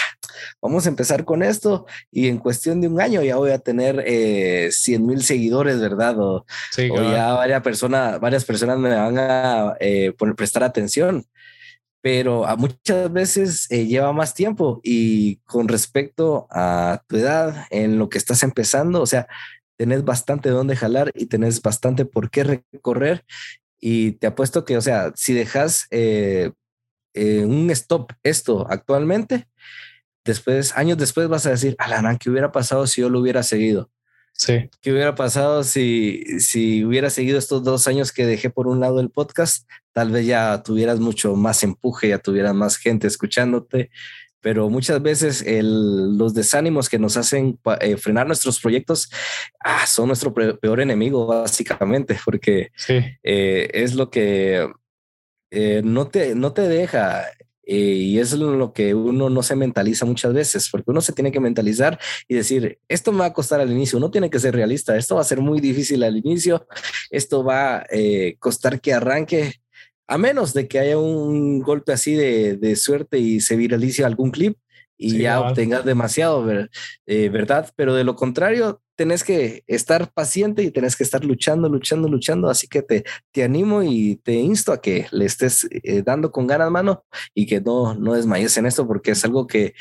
vamos 0.61 0.87
a 0.87 0.89
empezar 0.89 1.25
con 1.25 1.43
esto 1.43 1.87
y 2.11 2.29
en 2.29 2.39
cuestión 2.39 2.81
de 2.81 2.89
un 2.89 3.01
año 3.01 3.23
ya 3.23 3.37
voy 3.37 3.51
a 3.51 3.59
tener 3.59 4.03
eh, 4.07 4.71
100 4.73 5.07
mil 5.07 5.23
seguidores, 5.23 5.81
¿verdad? 5.81 6.19
O, 6.19 6.45
ya 6.77 7.33
varias 7.33 7.63
personas, 7.63 8.21
varias 8.21 8.45
personas 8.45 8.79
me 8.79 8.95
van 8.95 9.19
a 9.19 9.77
eh, 9.81 10.13
prestar 10.37 10.63
atención. 10.63 11.25
Pero 12.03 12.47
a 12.47 12.57
muchas 12.57 13.13
veces 13.13 13.71
eh, 13.71 13.85
lleva 13.85 14.13
más 14.15 14.33
tiempo 14.33 14.81
y 14.83 15.37
con 15.45 15.69
respecto 15.69 16.47
a 16.51 17.03
tu 17.07 17.17
edad, 17.17 17.67
en 17.69 17.99
lo 17.99 18.09
que 18.09 18.17
estás 18.17 18.43
empezando, 18.43 19.03
o 19.03 19.07
sea, 19.07 19.29
tenés 19.81 20.05
bastante 20.05 20.51
donde 20.51 20.77
jalar 20.77 21.11
y 21.15 21.25
tenés 21.25 21.63
bastante 21.63 22.05
por 22.05 22.31
qué 22.31 22.45
recorrer. 22.45 23.25
Y 23.81 24.13
te 24.13 24.27
apuesto 24.27 24.67
que, 24.67 24.77
o 24.77 24.83
sea, 24.83 25.13
si 25.15 25.33
dejas 25.33 25.87
eh, 25.91 26.53
eh, 27.15 27.45
un 27.47 27.71
stop 27.71 28.13
esto 28.23 28.67
actualmente, 28.69 29.49
después, 30.31 30.77
años 30.77 30.97
después 30.97 31.29
vas 31.29 31.47
a 31.47 31.51
decir, 31.51 31.75
Alan, 31.79 32.17
¿qué 32.19 32.31
hubiera 32.31 32.53
pasado 32.53 32.87
si 32.87 33.01
yo 33.01 33.09
lo 33.11 33.21
hubiera 33.21 33.43
seguido? 33.43 33.91
Sí. 34.33 34.71
¿Qué 34.81 34.93
hubiera 34.93 35.15
pasado 35.15 35.65
si, 35.65 36.25
si 36.41 36.85
hubiera 36.85 37.11
seguido 37.11 37.39
estos 37.39 37.63
dos 37.63 37.87
años 37.89 38.13
que 38.13 38.27
dejé 38.27 38.49
por 38.49 38.69
un 38.69 38.81
lado 38.81 39.01
el 39.01 39.11
podcast? 39.11 39.69
Tal 39.93 40.11
vez 40.11 40.25
ya 40.25 40.63
tuvieras 40.63 41.01
mucho 41.01 41.35
más 41.35 41.63
empuje, 41.63 42.09
ya 42.09 42.19
tuvieras 42.19 42.55
más 42.55 42.77
gente 42.77 43.07
escuchándote, 43.07 43.91
pero 44.41 44.71
muchas 44.71 45.03
veces 45.03 45.43
el, 45.43 46.17
los 46.17 46.33
desánimos 46.33 46.89
que 46.89 46.99
nos 46.99 47.17
hacen 47.17 47.59
eh, 47.81 47.97
frenar 47.97 48.27
nuestros 48.27 48.61
proyectos 48.61 49.11
ah, 49.61 49.87
son 49.87 50.07
nuestro 50.07 50.33
peor 50.33 50.81
enemigo, 50.81 51.27
básicamente, 51.27 52.19
porque 52.25 52.71
eh, 52.89 53.69
es 53.75 53.95
lo 53.95 54.11
que 54.11 54.67
eh, 55.51 55.83
no, 55.85 56.07
te, 56.09 56.35
no 56.35 56.53
te 56.53 56.63
deja 56.63 57.27
eh, 57.65 57.77
y 57.77 58.19
es 58.19 58.33
lo 58.33 58.73
que 58.73 58.95
uno 58.95 59.31
no 59.31 59.43
se 59.43 59.57
mentaliza 59.57 60.07
muchas 60.07 60.33
veces, 60.33 60.69
porque 60.71 60.91
uno 60.91 61.01
se 61.01 61.13
tiene 61.13 61.33
que 61.33 61.41
mentalizar 61.41 61.99
y 62.29 62.35
decir, 62.35 62.79
esto 62.89 63.13
me 63.13 63.21
va 63.21 63.27
a 63.27 63.33
costar 63.33 63.61
al 63.61 63.71
inicio, 63.71 63.99
uno 63.99 64.11
tiene 64.11 64.31
que 64.31 64.39
ser 64.39 64.55
realista, 64.55 64.97
esto 64.97 65.15
va 65.17 65.21
a 65.21 65.25
ser 65.25 65.41
muy 65.41 65.61
difícil 65.61 66.03
al 66.03 66.17
inicio, 66.17 66.67
esto 67.11 67.45
va 67.45 67.79
a 67.79 67.87
eh, 67.91 68.37
costar 68.39 68.81
que 68.81 68.93
arranque, 68.93 69.55
a 70.07 70.19
menos 70.19 70.53
de 70.55 70.67
que 70.67 70.79
haya 70.81 70.99
un 70.99 71.61
golpe 71.61 71.93
así 71.93 72.15
de, 72.15 72.57
de 72.57 72.77
suerte 72.77 73.19
y 73.19 73.41
se 73.41 73.57
viralice 73.57 74.05
algún 74.05 74.31
clip, 74.31 74.57
y 75.01 75.19
ya 75.19 75.41
obtengas 75.41 75.85
demasiado, 75.85 76.47
eh, 77.07 77.29
¿verdad? 77.31 77.71
Pero 77.75 77.95
de 77.95 78.05
lo 78.05 78.17
contrario, 78.17 78.83
tenés 79.01 79.25
que 79.25 79.65
estar 79.67 80.13
paciente 80.13 80.63
y 80.63 80.71
tenés 80.71 80.95
que 80.95 81.05
estar 81.05 81.25
luchando, 81.25 81.71
luchando, 81.71 82.07
luchando. 82.07 82.51
Así 82.51 82.69
que 82.69 82.83
te, 82.83 83.03
te 83.33 83.43
animo 83.43 83.83
y 83.83 84.17
te 84.17 84.35
insto 84.35 84.75
a 84.75 84.83
que 84.83 85.07
le 85.11 85.25
estés 85.25 85.67
eh, 85.71 86.03
dando 86.03 86.31
con 86.31 86.47
ganas, 86.47 86.71
mano, 86.71 87.03
y 87.33 87.47
que 87.47 87.63
no, 87.63 87.95
no 87.95 88.13
desmayes 88.13 88.59
en 88.59 88.67
esto, 88.67 88.87
porque 88.87 89.13
es 89.13 89.25
algo 89.25 89.47
que 89.47 89.73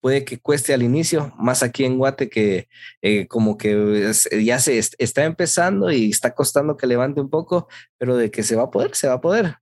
puede 0.00 0.24
que 0.24 0.40
cueste 0.40 0.74
al 0.74 0.82
inicio, 0.82 1.32
más 1.38 1.62
aquí 1.62 1.84
en 1.84 1.98
Guate 1.98 2.28
que 2.28 2.66
eh, 3.00 3.28
como 3.28 3.56
que 3.56 4.12
ya 4.44 4.58
se 4.58 4.76
está 4.98 5.24
empezando 5.24 5.92
y 5.92 6.10
está 6.10 6.34
costando 6.34 6.76
que 6.76 6.88
levante 6.88 7.20
un 7.20 7.30
poco, 7.30 7.68
pero 7.96 8.16
de 8.16 8.32
que 8.32 8.42
se 8.42 8.56
va 8.56 8.64
a 8.64 8.70
poder, 8.72 8.96
se 8.96 9.06
va 9.06 9.14
a 9.14 9.20
poder. 9.20 9.54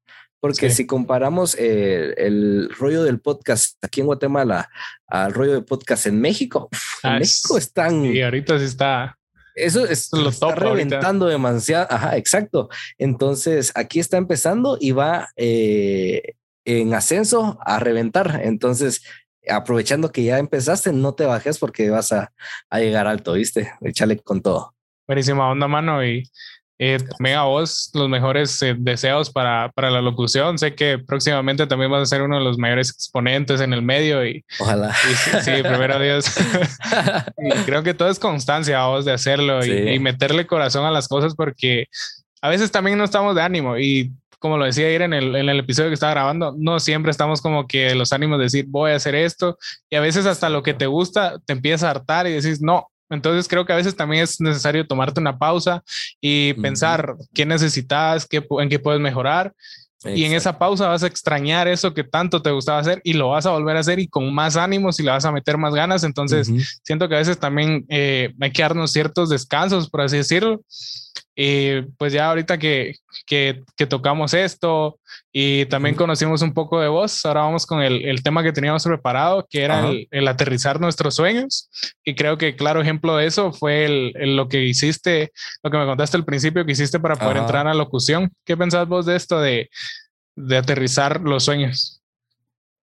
Porque 0.42 0.70
si 0.70 0.88
comparamos 0.88 1.54
eh, 1.56 2.14
el 2.16 2.68
rollo 2.76 3.04
del 3.04 3.20
podcast 3.20 3.76
aquí 3.80 4.00
en 4.00 4.06
Guatemala 4.06 4.68
al 5.06 5.32
rollo 5.32 5.52
de 5.52 5.62
podcast 5.62 6.06
en 6.06 6.20
México, 6.20 6.68
en 7.04 7.10
ah, 7.10 7.18
México 7.20 7.56
están. 7.56 8.04
Y 8.04 8.20
ahorita 8.22 8.58
sí 8.58 8.64
está. 8.64 9.16
Eso 9.54 9.86
es, 9.86 10.08
lo 10.12 10.30
está 10.30 10.52
reventando 10.56 11.26
demasiado. 11.26 11.86
Ajá, 11.88 12.16
exacto. 12.16 12.68
Entonces 12.98 13.70
aquí 13.76 14.00
está 14.00 14.16
empezando 14.16 14.78
y 14.80 14.90
va 14.90 15.28
eh, 15.36 16.34
en 16.64 16.92
ascenso 16.92 17.60
a 17.64 17.78
reventar. 17.78 18.40
Entonces, 18.42 19.04
aprovechando 19.48 20.10
que 20.10 20.24
ya 20.24 20.38
empezaste, 20.38 20.92
no 20.92 21.14
te 21.14 21.24
bajes 21.24 21.60
porque 21.60 21.88
vas 21.88 22.10
a, 22.10 22.32
a 22.68 22.80
llegar 22.80 23.06
alto, 23.06 23.34
¿viste? 23.34 23.70
Échale 23.82 24.18
con 24.18 24.42
todo. 24.42 24.74
Buenísima 25.06 25.48
onda, 25.48 25.68
mano. 25.68 26.04
Y 26.04 26.24
eh, 26.84 26.98
también 26.98 27.36
a 27.36 27.44
vos 27.44 27.90
los 27.94 28.08
mejores 28.08 28.60
eh, 28.60 28.74
deseos 28.76 29.30
para, 29.30 29.70
para, 29.70 29.88
la 29.88 30.02
locución. 30.02 30.58
Sé 30.58 30.74
que 30.74 30.98
próximamente 30.98 31.68
también 31.68 31.92
vas 31.92 32.02
a 32.02 32.06
ser 32.06 32.22
uno 32.22 32.38
de 32.38 32.42
los 32.42 32.58
mayores 32.58 32.90
exponentes 32.90 33.60
en 33.60 33.72
el 33.72 33.82
medio 33.82 34.26
y 34.26 34.44
ojalá. 34.58 34.92
sí, 34.92 35.52
primero 35.62 36.00
Dios. 36.00 36.24
creo 37.66 37.84
que 37.84 37.94
todo 37.94 38.10
es 38.10 38.18
constancia 38.18 38.82
a 38.82 38.88
vos 38.88 39.04
de 39.04 39.12
hacerlo 39.12 39.64
y, 39.64 39.96
meterle 40.00 40.44
corazón 40.44 40.84
a 40.84 40.90
las 40.90 41.06
cosas 41.06 41.36
porque 41.36 41.86
a 42.40 42.48
veces 42.48 42.72
también 42.72 42.98
no 42.98 43.04
estamos 43.04 43.36
de 43.36 43.42
ánimo 43.42 43.78
y 43.78 44.10
como 44.40 44.58
lo 44.58 44.64
decía 44.64 44.88
ayer 44.88 45.02
en 45.02 45.12
el, 45.12 45.36
en 45.36 45.48
el 45.48 45.60
episodio 45.60 45.88
que 45.88 45.94
estaba 45.94 46.14
grabando, 46.14 46.52
no 46.58 46.80
siempre 46.80 47.12
estamos 47.12 47.40
como 47.40 47.68
que 47.68 47.94
los 47.94 48.12
ánimos 48.12 48.38
de 48.38 48.44
decir 48.44 48.64
voy 48.66 48.90
a 48.90 48.96
hacer 48.96 49.14
esto 49.14 49.56
y 49.88 49.94
a 49.94 50.00
veces 50.00 50.26
hasta 50.26 50.48
lo 50.48 50.64
que 50.64 50.74
te 50.74 50.86
gusta 50.86 51.38
te 51.46 51.52
empieza 51.52 51.86
a 51.86 51.90
hartar 51.92 52.26
y 52.26 52.32
decís 52.32 52.60
no, 52.60 52.88
entonces 53.12 53.46
creo 53.48 53.64
que 53.64 53.72
a 53.72 53.76
veces 53.76 53.94
también 53.94 54.24
es 54.24 54.40
necesario 54.40 54.86
tomarte 54.86 55.20
una 55.20 55.38
pausa 55.38 55.82
y 56.20 56.54
pensar 56.54 57.14
qué 57.34 57.44
necesitas, 57.44 58.26
qué, 58.26 58.44
en 58.60 58.68
qué 58.68 58.78
puedes 58.78 59.00
mejorar. 59.00 59.52
Y 60.04 60.24
en 60.24 60.32
esa 60.32 60.58
pausa 60.58 60.88
vas 60.88 61.04
a 61.04 61.06
extrañar 61.06 61.68
eso 61.68 61.94
que 61.94 62.02
tanto 62.02 62.42
te 62.42 62.50
gustaba 62.50 62.80
hacer 62.80 63.00
y 63.04 63.12
lo 63.12 63.28
vas 63.28 63.46
a 63.46 63.50
volver 63.50 63.76
a 63.76 63.80
hacer 63.80 64.00
y 64.00 64.08
con 64.08 64.34
más 64.34 64.56
ánimos 64.56 64.98
y 64.98 65.04
le 65.04 65.12
vas 65.12 65.24
a 65.24 65.30
meter 65.30 65.58
más 65.58 65.74
ganas. 65.74 66.02
Entonces 66.02 66.50
siento 66.82 67.08
que 67.08 67.14
a 67.14 67.18
veces 67.18 67.38
también 67.38 67.84
eh, 67.88 68.34
hay 68.40 68.50
que 68.50 68.62
darnos 68.62 68.92
ciertos 68.92 69.28
descansos, 69.28 69.88
por 69.88 70.00
así 70.00 70.16
decirlo. 70.16 70.62
Y 71.34 71.82
pues 71.96 72.12
ya 72.12 72.28
ahorita 72.28 72.58
que, 72.58 72.96
que, 73.26 73.62
que 73.76 73.86
tocamos 73.86 74.34
esto 74.34 75.00
y 75.32 75.64
también 75.66 75.94
conocimos 75.94 76.42
un 76.42 76.52
poco 76.52 76.78
de 76.80 76.88
vos, 76.88 77.24
ahora 77.24 77.42
vamos 77.42 77.64
con 77.64 77.80
el, 77.80 78.04
el 78.04 78.22
tema 78.22 78.42
que 78.42 78.52
teníamos 78.52 78.84
preparado, 78.84 79.46
que 79.48 79.62
era 79.62 79.88
el, 79.88 80.08
el, 80.10 80.28
aterrizar 80.28 80.78
nuestros 80.78 81.14
sueños. 81.14 81.70
Y 82.04 82.14
creo 82.14 82.36
que 82.36 82.54
claro 82.54 82.82
ejemplo 82.82 83.16
de 83.16 83.26
eso 83.26 83.50
fue 83.52 83.86
el, 83.86 84.36
lo 84.36 84.48
que 84.48 84.62
hiciste, 84.62 85.32
lo 85.62 85.70
que 85.70 85.78
me 85.78 85.86
contaste 85.86 86.18
al 86.18 86.26
principio 86.26 86.66
que 86.66 86.72
hiciste 86.72 87.00
para 87.00 87.16
poder 87.16 87.38
entrar 87.38 87.66
a 87.66 87.72
locución. 87.72 88.30
¿Qué 88.44 88.56
pensás 88.56 88.86
vos 88.86 89.06
de 89.06 89.16
esto 89.16 89.40
de, 89.40 89.70
de 90.36 90.56
aterrizar 90.58 91.22
los 91.22 91.44
sueños? 91.44 92.02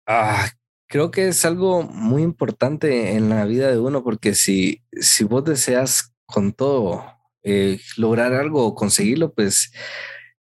Ah, 0.08 0.50
creo 0.88 1.12
que 1.12 1.28
es 1.28 1.46
algo 1.46 1.84
muy 1.84 2.24
importante 2.24 3.16
en 3.16 3.30
la 3.30 3.46
vida 3.46 3.70
de 3.70 3.78
uno, 3.80 4.04
porque 4.04 4.34
si, 4.34 4.82
si 4.94 5.24
vos 5.26 5.44
deseas 5.44 6.12
con 6.26 6.54
todo 6.54 7.21
eh, 7.44 7.80
lograr 7.98 8.34
algo 8.34 8.66
o 8.66 8.76
conseguirlo, 8.76 9.34
pues 9.34 9.72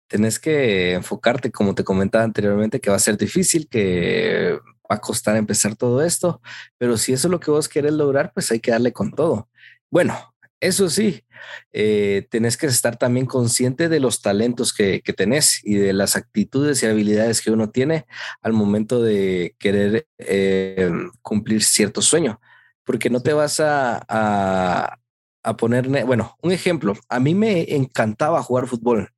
tenés 0.08 0.38
que 0.38 0.94
enfocarte, 0.94 1.52
como 1.52 1.74
te 1.74 1.84
comentaba 1.84 2.24
anteriormente, 2.24 2.80
que 2.80 2.90
va 2.90 2.96
a 2.96 3.00
ser 3.00 3.16
difícil, 3.16 3.68
que 3.68 4.58
va 4.90 4.96
a 4.96 5.00
costar 5.00 5.36
empezar 5.36 5.76
todo 5.76 6.02
esto, 6.02 6.40
pero 6.78 6.96
si 6.96 7.12
eso 7.12 7.28
es 7.28 7.30
lo 7.30 7.40
que 7.40 7.50
vos 7.50 7.68
querés 7.68 7.92
lograr, 7.92 8.32
pues 8.32 8.50
hay 8.50 8.60
que 8.60 8.70
darle 8.70 8.92
con 8.92 9.12
todo. 9.12 9.48
Bueno, 9.90 10.16
eso 10.60 10.88
sí, 10.88 11.24
eh, 11.72 12.26
tenés 12.30 12.56
que 12.56 12.66
estar 12.66 12.96
también 12.96 13.26
consciente 13.26 13.88
de 13.88 14.00
los 14.00 14.22
talentos 14.22 14.72
que, 14.72 15.02
que, 15.02 15.12
tenés 15.12 15.60
y 15.64 15.76
de 15.76 15.92
las 15.92 16.16
actitudes 16.16 16.82
y 16.82 16.86
habilidades 16.86 17.40
que 17.42 17.52
uno 17.52 17.70
tiene 17.70 18.06
al 18.42 18.54
momento 18.54 19.00
de 19.02 19.54
querer 19.58 20.08
eh, 20.18 20.90
cumplir 21.22 21.62
cierto 21.62 22.02
sueño, 22.02 22.40
porque 22.84 23.08
no 23.08 23.20
te 23.20 23.34
vas 23.34 23.60
a, 23.60 24.04
a, 24.08 24.98
a 25.48 25.56
poner, 25.56 25.88
bueno, 26.04 26.36
un 26.42 26.52
ejemplo, 26.52 26.94
a 27.08 27.20
mí 27.20 27.34
me 27.34 27.74
encantaba 27.74 28.42
jugar 28.42 28.66
fútbol. 28.66 29.10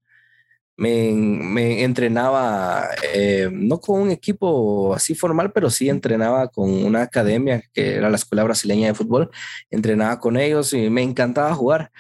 Me, 0.77 1.13
me 1.13 1.83
entrenaba, 1.85 2.89
eh, 3.13 3.51
no 3.53 3.81
con 3.81 4.01
un 4.01 4.11
equipo 4.11 4.95
así 4.95 5.15
formal, 5.15 5.53
pero 5.53 5.69
sí 5.69 5.91
entrenaba 5.91 6.49
con 6.49 6.71
una 6.71 7.03
academia 7.03 7.63
que 7.75 7.97
era 7.97 8.09
la 8.09 8.17
Escuela 8.17 8.45
Brasileña 8.45 8.89
de 8.89 8.95
Fútbol. 8.95 9.31
Entrenaba 9.71 10.21
con 10.21 10.39
ellos 10.39 10.73
y 10.73 10.89
me 10.89 11.03
encantaba 11.03 11.55
jugar. 11.55 11.91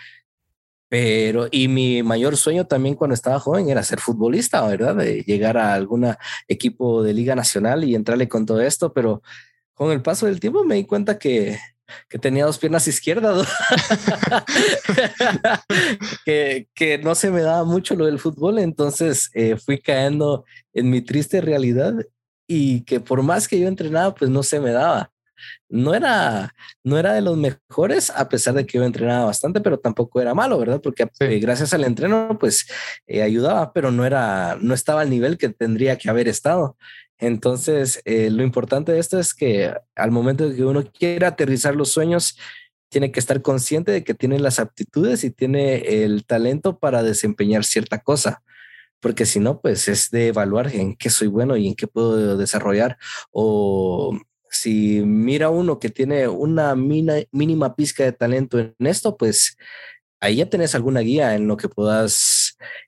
Pero, 0.88 1.48
y 1.50 1.68
mi 1.68 2.02
mayor 2.02 2.36
sueño 2.36 2.66
también 2.66 2.94
cuando 2.94 3.14
estaba 3.14 3.38
joven 3.38 3.68
era 3.68 3.82
ser 3.82 4.00
futbolista, 4.00 4.66
¿verdad? 4.66 4.96
De 4.96 5.22
llegar 5.22 5.58
a 5.58 5.74
algún 5.74 6.06
equipo 6.48 7.02
de 7.02 7.12
Liga 7.14 7.34
Nacional 7.34 7.84
y 7.84 7.94
entrarle 7.94 8.28
con 8.28 8.46
todo 8.46 8.60
esto, 8.60 8.92
pero 8.92 9.22
con 9.74 9.92
el 9.92 10.02
paso 10.02 10.26
del 10.26 10.40
tiempo 10.40 10.64
me 10.64 10.76
di 10.76 10.84
cuenta 10.84 11.18
que 11.18 11.58
que 12.08 12.18
tenía 12.18 12.44
dos 12.44 12.58
piernas 12.58 12.86
izquierdas, 12.88 13.48
que, 16.24 16.68
que, 16.74 16.98
no 16.98 17.14
se 17.14 17.30
me 17.30 17.42
daba 17.42 17.64
mucho 17.64 17.94
lo 17.94 18.06
del 18.06 18.18
fútbol, 18.18 18.58
entonces 18.58 19.30
eh, 19.34 19.56
fui 19.56 19.78
cayendo 19.78 20.44
en 20.72 20.90
mi 20.90 21.00
triste 21.00 21.40
realidad 21.40 21.94
y 22.46 22.82
que 22.82 23.00
por 23.00 23.22
más 23.22 23.46
que 23.46 23.60
yo 23.60 23.68
entrenaba, 23.68 24.14
pues 24.14 24.30
no 24.30 24.42
se 24.42 24.60
me 24.60 24.72
daba. 24.72 25.12
No 25.68 25.94
era, 25.94 26.54
no 26.84 26.98
era 26.98 27.12
de 27.12 27.20
los 27.20 27.36
mejores, 27.36 28.10
a 28.10 28.28
pesar 28.28 28.54
de 28.54 28.66
que 28.66 28.78
yo 28.78 28.84
entrenaba 28.84 29.26
bastante, 29.26 29.60
pero 29.60 29.78
tampoco 29.78 30.20
era 30.20 30.34
malo, 30.34 30.58
¿verdad? 30.58 30.80
Porque 30.82 31.08
eh, 31.20 31.38
gracias 31.38 31.72
al 31.72 31.84
entreno, 31.84 32.36
pues 32.38 32.66
eh, 33.06 33.22
ayudaba, 33.22 33.72
pero 33.72 33.90
no 33.90 34.04
era, 34.04 34.58
no 34.60 34.74
estaba 34.74 35.02
al 35.02 35.10
nivel 35.10 35.38
que 35.38 35.50
tendría 35.50 35.96
que 35.96 36.10
haber 36.10 36.28
estado. 36.28 36.76
Entonces, 37.20 38.00
eh, 38.04 38.30
lo 38.30 38.42
importante 38.42 38.92
de 38.92 38.98
esto 38.98 39.18
es 39.18 39.34
que 39.34 39.72
al 39.94 40.10
momento 40.10 40.48
de 40.48 40.56
que 40.56 40.64
uno 40.64 40.84
quiera 40.90 41.28
aterrizar 41.28 41.76
los 41.76 41.90
sueños, 41.92 42.36
tiene 42.90 43.12
que 43.12 43.20
estar 43.20 43.40
consciente 43.42 43.92
de 43.92 44.04
que 44.04 44.14
tiene 44.14 44.38
las 44.40 44.58
aptitudes 44.58 45.22
y 45.24 45.30
tiene 45.30 46.02
el 46.04 46.24
talento 46.26 46.78
para 46.78 47.02
desempeñar 47.02 47.64
cierta 47.64 48.00
cosa. 48.00 48.42
Porque 49.00 49.26
si 49.26 49.38
no, 49.40 49.60
pues 49.60 49.88
es 49.88 50.10
de 50.10 50.28
evaluar 50.28 50.74
en 50.74 50.96
qué 50.96 51.10
soy 51.10 51.28
bueno 51.28 51.56
y 51.56 51.68
en 51.68 51.74
qué 51.74 51.86
puedo 51.86 52.36
desarrollar. 52.36 52.98
O 53.30 54.18
si 54.50 55.02
mira 55.02 55.50
uno 55.50 55.78
que 55.78 55.90
tiene 55.90 56.28
una 56.28 56.74
mínima 56.74 57.76
pizca 57.76 58.04
de 58.04 58.12
talento 58.12 58.58
en 58.58 58.74
esto, 58.80 59.16
pues 59.16 59.56
ahí 60.20 60.36
ya 60.36 60.50
tenés 60.50 60.74
alguna 60.74 61.00
guía 61.00 61.34
en 61.34 61.46
lo 61.46 61.56
que 61.56 61.68
puedas 61.68 62.39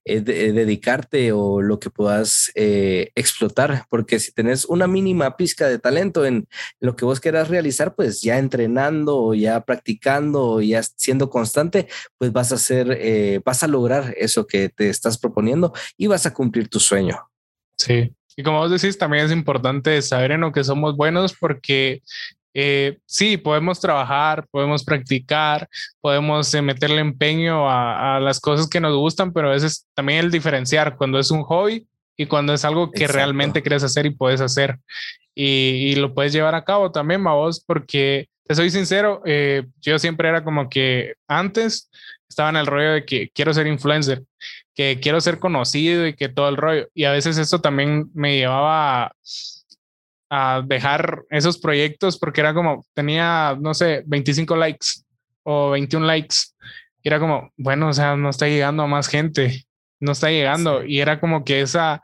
eh, 0.05 0.23
eh, 0.27 0.53
dedicarte 0.53 1.33
o 1.33 1.61
lo 1.63 1.79
que 1.79 1.91
puedas 1.91 2.51
eh, 2.55 3.11
explotar, 3.15 3.87
porque 3.89 4.19
si 4.19 4.33
tenés 4.33 4.65
una 4.65 4.87
mínima 4.87 5.37
pizca 5.37 5.69
de 5.69 5.79
talento 5.79 6.25
en 6.25 6.47
lo 6.81 6.97
que 6.97 7.05
vos 7.05 7.21
quieras 7.21 7.49
realizar, 7.49 7.95
pues 7.95 8.23
ya 8.23 8.39
entrenando 8.39 9.35
ya 9.35 9.61
practicando 9.65 10.61
ya 10.61 10.83
siendo 10.83 11.31
constante, 11.31 11.89
pues 12.19 12.33
vas 12.33 12.53
a 12.53 12.57
hacer, 12.57 13.43
vas 13.45 13.63
a 13.63 13.69
lograr 13.69 14.15
eso 14.17 14.47
que 14.47 14.69
te 14.69 14.89
estás 14.89 15.19
proponiendo 15.19 15.73
y 15.97 16.07
vas 16.07 16.27
a 16.27 16.35
cumplir 16.35 16.69
tu 16.69 16.81
sueño. 16.81 17.31
Sí, 17.79 18.15
y 18.37 18.43
como 18.43 18.59
vos 18.59 18.71
decís, 18.71 18.99
también 18.99 19.27
es 19.27 19.33
importante 19.33 20.01
saber 20.03 20.33
en 20.33 20.41
lo 20.41 20.53
que 20.53 20.65
somos 20.65 20.97
buenos 20.97 21.35
porque 21.35 22.03
eh, 22.55 22.99
sí, 23.07 23.37
podemos 23.37 23.81
trabajar, 23.81 24.47
podemos 24.51 24.85
practicar, 24.85 25.69
podemos 26.01 26.53
eh, 26.55 26.61
meterle 26.61 27.01
empeño 27.01 27.71
a, 27.71 28.21
las 28.21 28.41
cosas 28.41 28.69
que 28.69 28.81
nos 28.81 28.95
gustan, 28.95 29.33
pero 29.33 29.49
a 29.49 29.53
veces 29.53 29.87
también 29.95 30.19
el 30.21 30.31
diferenciar 30.31 30.97
cuando 30.97 31.19
es 31.19 31.31
un 31.31 31.43
hobby 31.43 31.87
y 32.17 32.27
cuando 32.27 32.53
es 32.53 32.65
algo 32.65 32.91
que 32.91 33.07
realmente 33.07 33.63
quieres 33.63 33.83
hacer 33.83 34.07
y 34.07 34.11
puedes 34.11 34.41
hacer. 34.41 34.79
Y, 35.35 35.95
lo 35.97 36.13
puedes 36.13 36.33
llevar 36.33 36.55
a 36.55 36.65
cabo 36.65 36.93
también, 36.93 37.25
vos, 37.25 37.65
porque 37.67 38.29
te 38.47 38.55
soy 38.55 38.71
sincero, 38.71 39.23
eh, 39.25 39.65
yo 39.81 39.99
siempre 39.99 40.29
era 40.29 40.45
como 40.45 40.69
que 40.69 41.15
antes 41.27 41.91
estaba 42.29 42.51
en 42.51 42.57
el 42.57 42.67
rollo 42.67 42.93
de 42.93 43.05
que 43.07 43.31
quiero 43.31 43.55
ser 43.55 43.67
influencer, 43.67 44.23
que 44.75 44.99
quiero 45.01 45.21
ser 45.21 45.39
conocido 45.39 46.07
y 46.07 46.15
que 46.15 46.29
todo 46.29 46.49
el 46.51 46.57
rollo. 46.59 46.89
Y 46.95 47.05
a 47.05 47.13
veces 47.13 47.39
eso 47.39 47.61
también 47.61 48.11
me 48.15 48.37
llevaba 48.37 49.05
a 49.05 49.13
a 50.35 50.63
dejar 50.67 51.25
esos 51.29 51.59
proyectos 51.59 52.19
porque 52.19 52.41
era 52.41 52.55
como, 52.55 52.87
tenía, 52.95 53.55
no 53.61 53.75
sé, 53.75 54.03
25 54.07 54.57
likes 54.57 54.87
o 55.43 55.73
21 55.73 56.07
likes. 56.07 56.37
Y 57.03 57.09
era 57.09 57.21
como, 57.21 57.53
bueno, 57.59 57.89
o 57.89 57.93
sea, 57.93 58.17
no 58.17 58.31
está 58.31 58.49
llegando 58.49 58.83
a 58.83 58.87
más 58.87 59.09
gente, 59.09 59.67
no 60.01 60.13
está 60.13 60.31
llegando. 60.31 60.85
Y 60.85 61.01
era 61.01 61.21
como 61.21 61.45
que 61.45 61.61
esa 61.61 62.01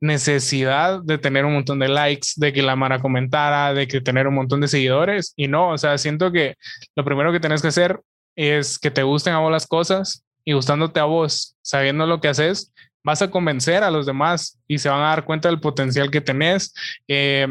necesidad 0.00 1.02
de 1.02 1.18
tener 1.18 1.44
un 1.44 1.54
montón 1.54 1.80
de 1.80 1.88
likes, 1.88 2.28
de 2.36 2.52
que 2.52 2.62
la 2.62 2.76
Mara 2.76 3.00
comentara, 3.00 3.74
de 3.74 3.88
que 3.88 4.00
tener 4.00 4.28
un 4.28 4.34
montón 4.34 4.60
de 4.60 4.68
seguidores. 4.68 5.32
Y 5.34 5.48
no, 5.48 5.70
o 5.70 5.78
sea, 5.78 5.98
siento 5.98 6.30
que 6.30 6.54
lo 6.94 7.04
primero 7.04 7.32
que 7.32 7.40
tienes 7.40 7.60
que 7.60 7.68
hacer 7.68 8.00
es 8.36 8.78
que 8.78 8.92
te 8.92 9.02
gusten 9.02 9.32
a 9.32 9.40
vos 9.40 9.50
las 9.50 9.66
cosas 9.66 10.24
y 10.44 10.52
gustándote 10.52 11.00
a 11.00 11.04
vos, 11.04 11.56
sabiendo 11.60 12.06
lo 12.06 12.20
que 12.20 12.28
haces, 12.28 12.72
vas 13.04 13.22
a 13.22 13.30
convencer 13.30 13.84
a 13.84 13.90
los 13.90 14.06
demás 14.06 14.58
y 14.66 14.78
se 14.78 14.88
van 14.88 15.02
a 15.02 15.10
dar 15.10 15.24
cuenta 15.24 15.48
del 15.48 15.60
potencial 15.60 16.10
que 16.10 16.20
tenés. 16.20 16.74
Eh, 17.06 17.46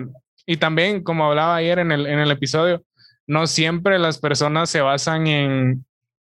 y 0.45 0.58
también, 0.58 1.04
como 1.04 1.26
hablaba 1.26 1.56
ayer 1.56 1.80
en 1.80 1.91
el, 1.91 2.08
en 2.08 2.20
el 2.20 2.32
episodio, 2.32 2.84
no 3.28 3.47
siempre 3.47 3.99
las 3.99 4.18
personas 4.18 4.70
se 4.70 4.82
basan 4.82 5.28
en, 5.28 5.86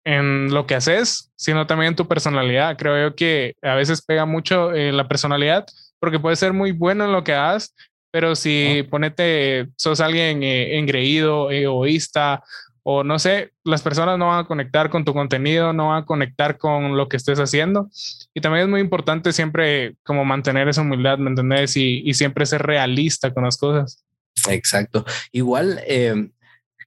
en 0.04 0.54
lo 0.54 0.66
que 0.66 0.76
haces, 0.76 1.32
sino 1.34 1.66
también 1.66 1.88
en 1.90 1.96
tu 1.96 2.06
personalidad. 2.06 2.76
Creo 2.76 3.08
yo 3.08 3.16
que 3.16 3.56
a 3.62 3.74
veces 3.74 4.02
pega 4.02 4.26
mucho 4.26 4.72
eh, 4.72 4.92
la 4.92 5.08
personalidad 5.08 5.66
porque 5.98 6.20
puedes 6.20 6.38
ser 6.38 6.52
muy 6.52 6.72
bueno 6.72 7.06
en 7.06 7.12
lo 7.12 7.24
que 7.24 7.34
haces, 7.34 7.74
pero 8.12 8.36
si 8.36 8.86
ponete, 8.90 9.68
sos 9.76 10.00
alguien 10.00 10.42
eh, 10.42 10.78
engreído, 10.78 11.50
egoísta 11.50 12.44
o 12.82 13.02
no 13.02 13.18
sé, 13.18 13.50
las 13.64 13.82
personas 13.82 14.16
no 14.16 14.28
van 14.28 14.44
a 14.44 14.46
conectar 14.46 14.90
con 14.90 15.04
tu 15.04 15.12
contenido, 15.12 15.72
no 15.72 15.88
van 15.88 16.04
a 16.04 16.06
conectar 16.06 16.56
con 16.56 16.96
lo 16.96 17.08
que 17.08 17.16
estés 17.16 17.40
haciendo. 17.40 17.88
Y 18.36 18.40
también 18.42 18.64
es 18.64 18.68
muy 18.68 18.82
importante 18.82 19.32
siempre 19.32 19.96
como 20.02 20.22
mantener 20.22 20.68
esa 20.68 20.82
humildad, 20.82 21.16
¿me 21.16 21.30
entendés? 21.30 21.74
Y, 21.74 22.02
y 22.04 22.12
siempre 22.12 22.44
ser 22.44 22.60
realista 22.60 23.32
con 23.32 23.44
las 23.44 23.56
cosas. 23.56 24.04
Exacto. 24.50 25.06
Igual, 25.32 25.80
eh, 25.86 26.28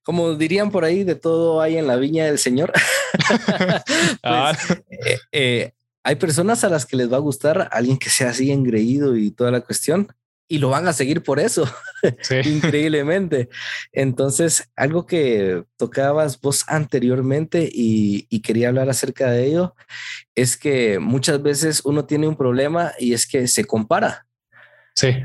como 0.03 0.35
dirían 0.35 0.69
por 0.69 0.83
ahí, 0.83 1.03
de 1.03 1.15
todo 1.15 1.59
hay 1.59 1.77
en 1.77 1.87
la 1.87 1.95
viña 1.95 2.25
del 2.25 2.37
Señor. 2.37 2.71
Ah. 4.23 4.53
pues, 4.67 4.79
eh, 4.91 5.19
eh, 5.31 5.71
hay 6.03 6.15
personas 6.17 6.63
a 6.63 6.69
las 6.69 6.85
que 6.85 6.97
les 6.97 7.11
va 7.11 7.17
a 7.17 7.21
gustar 7.21 7.67
alguien 7.71 7.97
que 7.97 8.11
sea 8.11 8.29
así 8.29 8.51
engreído 8.51 9.17
y 9.17 9.31
toda 9.31 9.49
la 9.49 9.61
cuestión 9.61 10.07
y 10.51 10.57
lo 10.57 10.69
van 10.69 10.87
a 10.87 10.93
seguir 10.93 11.21
por 11.21 11.39
eso, 11.39 11.71
increíblemente. 12.43 13.49
Entonces, 13.93 14.69
algo 14.75 15.05
que 15.05 15.63
tocabas 15.77 16.41
vos 16.41 16.65
anteriormente 16.67 17.69
y, 17.71 18.27
quería 18.41 18.69
hablar 18.69 18.89
acerca 18.89 19.29
de 19.29 19.45
ello, 19.45 19.75
es 20.33 20.57
que 20.57 20.97
muchas 20.97 21.41
veces 21.43 21.81
uno 21.85 22.05
tiene 22.05 22.27
un 22.27 22.35
problema 22.35 22.93
y 22.97 23.13
es 23.13 23.27
que 23.27 23.47
se 23.47 23.63
compara. 23.63 24.25
Sí. 24.95 25.17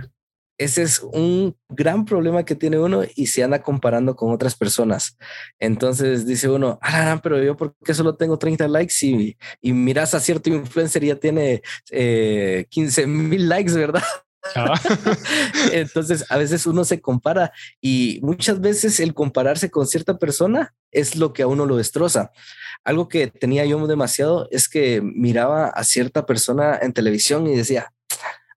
Ese 0.58 0.82
es 0.82 1.00
un 1.00 1.56
gran 1.70 2.04
problema 2.04 2.44
que 2.44 2.54
tiene 2.54 2.78
uno 2.78 3.02
y 3.16 3.26
se 3.28 3.42
anda 3.42 3.62
comparando 3.62 4.14
con 4.14 4.30
otras 4.30 4.54
personas. 4.54 5.16
Entonces 5.58 6.26
dice 6.26 6.50
uno, 6.50 6.78
ah, 6.82 7.18
pero 7.22 7.42
yo 7.42 7.56
porque 7.56 7.94
solo 7.94 8.14
tengo 8.14 8.38
30 8.38 8.68
likes 8.68 8.94
y, 9.00 9.38
y 9.62 9.72
miras 9.72 10.14
a 10.14 10.20
cierto 10.20 10.50
influencer 10.50 11.02
y 11.02 11.08
ya 11.08 11.16
tiene 11.16 11.62
15 11.88 13.02
eh, 13.02 13.06
mil 13.06 13.48
likes, 13.48 13.72
¿verdad? 13.72 14.02
Entonces, 15.72 16.24
a 16.28 16.36
veces 16.36 16.66
uno 16.66 16.84
se 16.84 17.00
compara 17.00 17.52
y 17.80 18.20
muchas 18.22 18.60
veces 18.60 19.00
el 19.00 19.14
compararse 19.14 19.70
con 19.70 19.86
cierta 19.86 20.18
persona 20.18 20.74
es 20.90 21.16
lo 21.16 21.32
que 21.32 21.42
a 21.42 21.46
uno 21.46 21.66
lo 21.66 21.76
destroza. 21.76 22.32
Algo 22.84 23.08
que 23.08 23.28
tenía 23.28 23.64
yo 23.64 23.84
demasiado 23.86 24.48
es 24.50 24.68
que 24.68 25.00
miraba 25.02 25.68
a 25.68 25.84
cierta 25.84 26.26
persona 26.26 26.78
en 26.80 26.92
televisión 26.92 27.46
y 27.46 27.56
decía, 27.56 27.92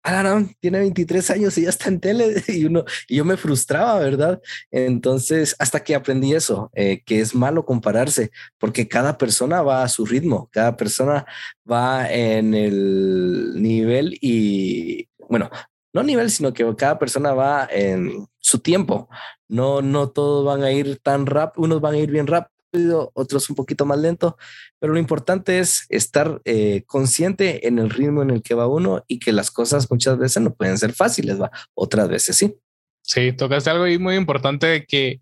ah, 0.08 0.44
tiene 0.60 0.80
23 0.80 1.30
años 1.32 1.58
y 1.58 1.64
ya 1.64 1.70
está 1.70 1.90
en 1.90 2.00
tele 2.00 2.44
y 2.48 2.66
uno 2.66 2.86
y 3.08 3.18
yo 3.18 3.26
me 3.26 3.38
frustraba, 3.38 4.00
¿verdad? 4.00 4.42
Entonces, 4.72 5.56
hasta 5.60 5.84
que 5.84 5.96
aprendí 5.96 6.34
eso, 6.34 6.72
eh, 6.74 7.02
que 7.06 7.20
es 7.20 7.36
malo 7.36 7.66
compararse, 7.66 8.32
porque 8.58 8.88
cada 8.88 9.18
persona 9.18 9.62
va 9.62 9.84
a 9.84 9.90
su 9.90 10.06
ritmo, 10.06 10.50
cada 10.52 10.76
persona 10.78 11.26
va 11.70 12.10
en 12.10 12.54
el 12.54 13.62
nivel 13.62 14.18
y, 14.22 15.10
bueno, 15.30 15.50
no 15.98 16.04
nivel, 16.04 16.30
sino 16.30 16.54
que 16.54 16.76
cada 16.76 17.00
persona 17.00 17.34
va 17.34 17.68
en 17.72 18.28
su 18.38 18.60
tiempo. 18.60 19.10
No, 19.48 19.82
no 19.82 20.10
todos 20.10 20.46
van 20.46 20.64
a 20.64 20.72
ir 20.72 21.00
tan 21.00 21.26
rápido, 21.26 21.66
unos 21.66 21.82
van 21.82 21.96
a 21.96 21.98
ir 21.98 22.12
bien 22.12 22.28
rápido, 22.28 23.12
otros 23.16 23.50
un 23.50 23.56
poquito 23.56 23.86
más 23.86 23.98
lento, 23.98 24.38
pero 24.80 24.94
lo 24.94 25.00
importante 25.00 25.58
es 25.58 25.86
estar 25.90 26.40
eh, 26.46 26.84
consciente 26.86 27.68
en 27.68 27.80
el 27.80 27.90
ritmo 27.90 28.22
en 28.22 28.30
el 28.30 28.44
que 28.44 28.54
va 28.54 28.68
uno 28.68 29.04
y 29.08 29.18
que 29.18 29.32
las 29.32 29.50
cosas 29.50 29.90
muchas 29.90 30.20
veces 30.20 30.44
no 30.44 30.54
pueden 30.54 30.78
ser 30.78 30.94
fáciles, 30.94 31.42
va, 31.42 31.50
otras 31.74 32.08
veces 32.08 32.36
sí. 32.36 32.56
Sí, 33.02 33.32
tocaste 33.32 33.70
algo 33.70 33.86
ahí 33.86 33.98
muy 33.98 34.16
importante 34.16 34.86
que 34.86 35.22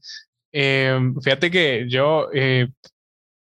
eh, 0.51 0.99
fíjate 1.21 1.51
que 1.51 1.85
yo 1.87 2.29
eh, 2.33 2.67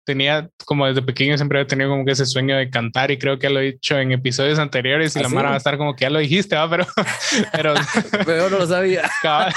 tenía 0.04 0.48
como 0.64 0.86
desde 0.86 1.02
pequeño 1.02 1.36
siempre 1.36 1.60
he 1.60 1.64
tenido 1.64 1.90
como 1.90 2.04
que 2.04 2.12
ese 2.12 2.26
sueño 2.26 2.56
de 2.56 2.70
cantar 2.70 3.10
y 3.10 3.18
creo 3.18 3.38
que 3.38 3.50
lo 3.50 3.60
he 3.60 3.72
dicho 3.72 3.98
en 3.98 4.12
episodios 4.12 4.58
anteriores 4.58 5.14
y 5.16 5.20
la 5.20 5.26
¿Ah, 5.26 5.30
Mara 5.30 5.48
va 5.50 5.54
a 5.54 5.58
estar 5.58 5.78
como 5.78 5.94
que 5.94 6.02
ya 6.02 6.10
lo 6.10 6.18
dijiste, 6.18 6.56
¿va? 6.56 6.68
pero 6.68 6.86
pero, 7.52 7.74
pero 8.24 8.50
no 8.50 8.58
lo 8.58 8.66
sabía. 8.66 9.08
Cabal, 9.22 9.52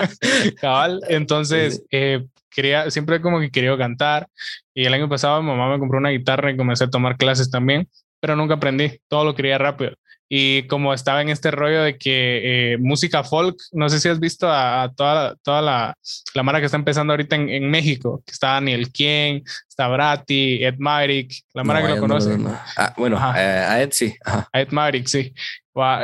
cabal. 0.60 1.00
entonces 1.08 1.82
eh, 1.90 2.24
quería 2.50 2.90
siempre 2.90 3.20
como 3.20 3.40
que 3.40 3.50
quería 3.50 3.76
cantar 3.76 4.28
y 4.74 4.84
el 4.84 4.94
año 4.94 5.08
pasado 5.08 5.42
mi 5.42 5.48
mamá 5.48 5.70
me 5.70 5.78
compró 5.78 5.98
una 5.98 6.10
guitarra 6.10 6.50
y 6.50 6.56
comencé 6.56 6.84
a 6.84 6.90
tomar 6.90 7.16
clases 7.16 7.50
también, 7.50 7.88
pero 8.20 8.36
nunca 8.36 8.54
aprendí, 8.54 8.98
todo 9.08 9.24
lo 9.24 9.34
quería 9.34 9.58
rápido. 9.58 9.94
Y 10.32 10.62
como 10.68 10.94
estaba 10.94 11.22
en 11.22 11.28
este 11.28 11.50
rollo 11.50 11.82
de 11.82 11.98
que 11.98 12.74
eh, 12.74 12.78
música 12.78 13.24
folk, 13.24 13.56
no 13.72 13.88
sé 13.88 13.98
si 13.98 14.08
has 14.08 14.20
visto 14.20 14.48
a, 14.48 14.88
toda, 14.96 15.34
toda 15.42 15.60
la, 15.60 15.94
la 16.34 16.42
mara 16.44 16.60
que 16.60 16.66
está 16.66 16.76
empezando 16.76 17.12
ahorita 17.12 17.34
en, 17.34 17.48
en, 17.48 17.68
México, 17.68 18.22
que 18.24 18.30
está 18.30 18.52
Daniel 18.52 18.92
Kien, 18.92 19.42
está 19.68 19.88
Brati, 19.88 20.64
Ed 20.64 20.76
Maverick, 20.78 21.32
la 21.52 21.64
mara 21.64 21.82
que 21.82 21.88
lo 21.88 21.98
conoce. 21.98 22.38
ah, 22.76 22.94
bueno, 22.96 23.16
eh, 23.16 23.40
a 23.40 23.82
Ed 23.82 23.90
sí. 23.90 24.14
A 24.24 24.60
Ed 24.60 24.68
Maverick, 24.70 25.08
sí. 25.08 25.34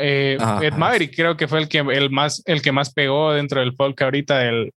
Eh, 0.00 0.38
Ed 0.60 0.74
Maverick 0.74 1.14
creo 1.14 1.36
que 1.36 1.46
fue 1.46 1.60
el 1.60 1.68
que, 1.68 1.78
el, 1.78 2.10
más, 2.10 2.42
el 2.46 2.62
que 2.62 2.72
más 2.72 2.92
pegó 2.92 3.32
dentro 3.32 3.60
del 3.60 3.76
folk 3.76 4.02
ahorita, 4.02 4.38
del 4.38 4.74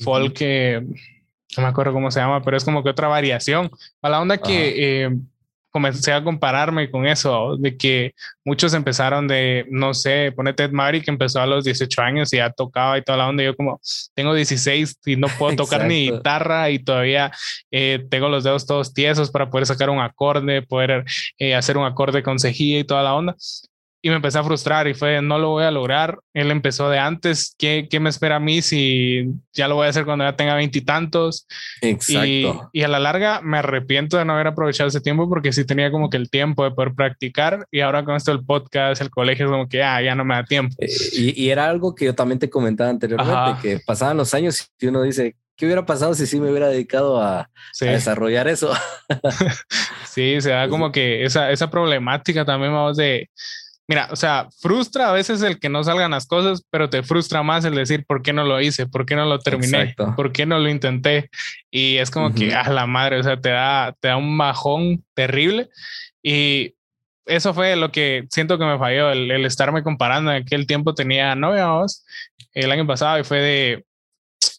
folk, 0.00 0.42
no 0.42 1.62
me 1.62 1.68
acuerdo 1.68 1.94
cómo 1.94 2.10
se 2.10 2.20
llama, 2.20 2.42
pero 2.42 2.58
es 2.58 2.64
como 2.64 2.82
que 2.82 2.90
otra 2.90 3.08
variación. 3.08 3.70
A 4.02 4.10
la 4.10 4.20
onda 4.20 4.36
que 4.36 5.10
comencé 5.70 6.12
a 6.12 6.22
compararme 6.22 6.90
con 6.90 7.06
eso, 7.06 7.56
de 7.56 7.76
que 7.76 8.14
muchos 8.44 8.74
empezaron 8.74 9.28
de, 9.28 9.66
no 9.70 9.94
sé, 9.94 10.32
ponete 10.34 10.64
Ed 10.64 10.72
Mari 10.72 11.00
que 11.00 11.10
empezó 11.10 11.40
a 11.40 11.46
los 11.46 11.64
18 11.64 12.02
años 12.02 12.32
y 12.32 12.38
ya 12.38 12.50
tocaba 12.50 12.98
y 12.98 13.02
toda 13.02 13.18
la 13.18 13.28
onda. 13.28 13.42
Yo 13.42 13.56
como 13.56 13.80
tengo 14.14 14.34
16 14.34 14.98
y 15.06 15.16
no 15.16 15.28
puedo 15.28 15.56
tocar 15.56 15.86
ni 15.86 16.10
guitarra 16.10 16.70
y 16.70 16.78
todavía 16.78 17.32
eh, 17.70 18.04
tengo 18.10 18.28
los 18.28 18.44
dedos 18.44 18.66
todos 18.66 18.92
tiesos 18.92 19.30
para 19.30 19.50
poder 19.50 19.66
sacar 19.66 19.90
un 19.90 20.00
acorde, 20.00 20.62
poder 20.62 21.04
eh, 21.38 21.54
hacer 21.54 21.78
un 21.78 21.86
acorde 21.86 22.22
con 22.22 22.38
cejilla 22.38 22.78
y 22.78 22.84
toda 22.84 23.02
la 23.02 23.14
onda 23.14 23.36
y 24.02 24.08
me 24.08 24.16
empecé 24.16 24.38
a 24.38 24.44
frustrar 24.44 24.88
y 24.88 24.94
fue, 24.94 25.20
no 25.20 25.38
lo 25.38 25.50
voy 25.50 25.64
a 25.64 25.70
lograr. 25.70 26.18
Él 26.32 26.50
empezó 26.50 26.88
de 26.88 26.98
antes, 26.98 27.54
¿qué, 27.58 27.86
qué 27.90 28.00
me 28.00 28.08
espera 28.08 28.36
a 28.36 28.40
mí 28.40 28.62
si 28.62 29.26
ya 29.52 29.68
lo 29.68 29.74
voy 29.74 29.86
a 29.86 29.90
hacer 29.90 30.06
cuando 30.06 30.24
ya 30.24 30.36
tenga 30.36 30.54
veintitantos? 30.54 31.46
Exacto. 31.82 32.70
Y, 32.72 32.82
a 32.82 32.88
la 32.88 32.98
larga 32.98 33.40
me 33.42 33.58
arrepiento 33.58 34.16
de 34.16 34.24
no 34.24 34.32
haber 34.32 34.46
aprovechado 34.46 34.88
ese 34.88 35.02
tiempo 35.02 35.28
porque 35.28 35.52
sí 35.52 35.66
tenía 35.66 35.90
como 35.90 36.08
que 36.08 36.16
el 36.16 36.30
tiempo 36.30 36.64
de 36.64 36.70
poder 36.70 36.94
practicar 36.94 37.66
y 37.70 37.80
ahora 37.80 38.04
con 38.04 38.16
esto 38.16 38.32
el 38.32 38.44
podcast, 38.44 39.02
el 39.02 39.10
colegio, 39.10 39.46
es 39.46 39.50
como 39.52 39.68
que 39.68 39.82
ah, 39.82 40.00
ya 40.00 40.14
no 40.14 40.24
me 40.24 40.34
da 40.34 40.44
tiempo. 40.44 40.74
Eh, 40.78 40.88
y, 41.12 41.44
y, 41.44 41.50
era 41.50 41.68
algo 41.68 41.94
que 41.94 42.06
yo 42.06 42.14
también 42.14 42.38
te 42.38 42.48
comentaba 42.48 42.88
anteriormente, 42.88 43.60
que 43.60 43.80
pasaban 43.84 44.16
los 44.16 44.32
años 44.32 44.66
y 44.78 44.86
uno 44.86 45.02
dice, 45.02 45.36
¿qué 45.56 45.66
hubiera 45.66 45.84
pasado 45.84 46.14
si 46.14 46.26
sí 46.26 46.40
me 46.40 46.50
hubiera 46.50 46.68
dedicado 46.68 47.20
a, 47.20 47.40
a 47.40 47.84
desarrollar 47.84 48.48
eso? 48.48 48.72
sí, 50.10 50.40
se 50.40 50.50
da 50.50 50.70
como 50.70 50.90
que 50.90 51.22
esa, 51.22 51.50
esa 51.50 51.70
problemática 51.70 52.46
también, 52.46 52.72
vamos, 52.72 52.96
de 52.96 53.28
Mira, 53.90 54.06
o 54.12 54.14
sea, 54.14 54.46
frustra 54.60 55.10
a 55.10 55.12
veces 55.12 55.42
el 55.42 55.58
que 55.58 55.68
no 55.68 55.82
salgan 55.82 56.12
las 56.12 56.24
cosas, 56.24 56.64
pero 56.70 56.88
te 56.88 57.02
frustra 57.02 57.42
más 57.42 57.64
el 57.64 57.74
decir 57.74 58.04
por 58.06 58.22
qué 58.22 58.32
no 58.32 58.44
lo 58.44 58.60
hice, 58.60 58.86
por 58.86 59.04
qué 59.04 59.16
no 59.16 59.24
lo 59.24 59.40
terminé, 59.40 59.96
por 60.14 60.30
qué 60.30 60.46
no 60.46 60.60
lo 60.60 60.68
intenté. 60.68 61.28
Y 61.72 61.96
es 61.96 62.08
como 62.12 62.32
que 62.32 62.54
a 62.54 62.70
la 62.70 62.86
madre, 62.86 63.18
o 63.18 63.22
sea, 63.24 63.40
te 63.40 63.48
da, 63.48 63.92
te 63.98 64.06
da 64.06 64.16
un 64.16 64.38
bajón 64.38 65.04
terrible. 65.12 65.70
Y 66.22 66.76
eso 67.26 67.52
fue 67.52 67.74
lo 67.74 67.90
que 67.90 68.28
siento 68.30 68.60
que 68.60 68.64
me 68.64 68.78
falló, 68.78 69.10
el, 69.10 69.44
estarme 69.44 69.82
comparando. 69.82 70.30
En 70.30 70.42
aquel 70.44 70.68
tiempo 70.68 70.94
tenía 70.94 71.34
novios 71.34 72.04
el 72.54 72.70
año 72.70 72.86
pasado 72.86 73.18
y 73.18 73.24
fue 73.24 73.40
de, 73.40 73.84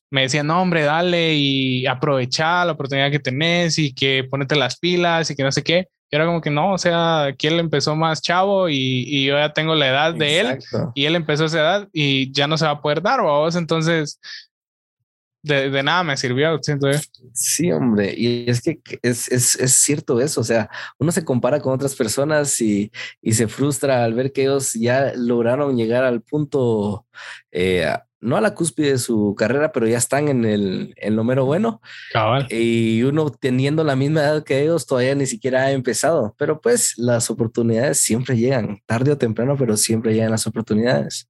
me 0.10 0.24
decían, 0.24 0.48
no, 0.48 0.62
hombre, 0.62 0.84
dale 0.84 1.36
y 1.36 1.88
aprovecha 1.88 2.66
la 2.66 2.74
oportunidad 2.74 3.10
que 3.10 3.20
tenés 3.20 3.80
y 3.80 3.94
que 3.94 4.26
ponete 4.30 4.58
las 4.58 4.78
pilas 4.78 5.32
y 5.32 5.38
que 5.38 5.44
no 5.44 5.54
sé 5.54 5.64
qué. 5.64 5.88
Y 6.12 6.16
era 6.18 6.26
como 6.26 6.42
que 6.42 6.50
no, 6.50 6.74
o 6.74 6.78
sea, 6.78 7.24
aquí 7.24 7.48
él 7.48 7.60
empezó 7.60 7.96
más 7.96 8.22
chavo 8.22 8.68
y, 8.68 9.26
yo 9.26 9.38
ya 9.38 9.54
tengo 9.54 9.76
la 9.76 9.88
edad 9.88 10.14
de 10.14 10.40
él 10.42 10.60
y 10.94 11.06
él 11.06 11.16
empezó 11.16 11.46
esa 11.46 11.60
edad 11.60 11.90
y 11.94 12.32
ya 12.34 12.48
no 12.48 12.58
se 12.58 12.66
va 12.66 12.72
a 12.72 12.82
poder 12.82 13.02
dar, 13.02 13.22
vos. 13.22 13.56
Entonces, 13.56 14.20
de, 15.42 15.70
de, 15.70 15.84
nada 15.84 16.04
me 16.04 16.18
sirvió, 16.18 16.60
siento 16.62 16.92
yo. 16.92 17.00
Sí, 17.34 17.72
hombre, 17.72 18.14
y 18.16 18.50
es 18.50 18.62
que 18.62 18.80
es, 19.02 19.32
es, 19.32 19.56
es, 19.56 19.74
cierto 19.74 20.20
eso, 20.20 20.42
o 20.42 20.44
sea, 20.44 20.70
uno 21.00 21.12
se 21.12 21.24
compara 21.24 21.62
con 21.62 21.74
otras 21.74 21.96
personas 21.96 22.60
y, 22.62 22.92
y 23.22 23.34
se 23.34 23.48
frustra 23.48 24.04
al 24.04 24.14
ver 24.14 24.34
que 24.34 24.44
ellos 24.44 24.74
ya 24.74 25.14
lograron 25.16 25.78
llegar 25.78 26.04
al 26.04 26.22
punto 26.22 27.08
eh, 27.52 27.92
no 28.22 28.38
a 28.38 28.42
la 28.42 28.54
cúspide 28.54 28.92
de 28.92 28.98
su 29.00 29.36
carrera, 29.38 29.72
pero 29.72 29.88
ya 29.88 29.98
están 29.98 30.28
en 30.28 30.46
el 30.46 30.94
en 30.98 31.16
lo 31.16 31.24
mero 31.24 31.46
bueno. 31.46 31.82
Y 32.50 33.02
uno 33.04 33.30
teniendo 33.32 33.84
la 33.84 33.96
misma 33.96 34.22
edad 34.22 34.44
que 34.44 34.62
ellos 34.62 34.86
todavía 34.86 35.16
ni 35.16 35.26
siquiera 35.26 35.64
ha 35.64 35.72
empezado. 35.72 36.36
Pero 36.38 36.62
pues 36.62 36.98
las 36.98 37.30
oportunidades 37.30 38.00
siempre 38.00 38.38
llegan, 38.38 38.80
tarde 38.86 39.12
o 39.12 39.18
temprano, 39.18 39.58
pero 39.58 39.76
siempre 39.76 40.14
llegan 40.14 40.32
las 40.32 40.48
oportunidades. 40.48 41.28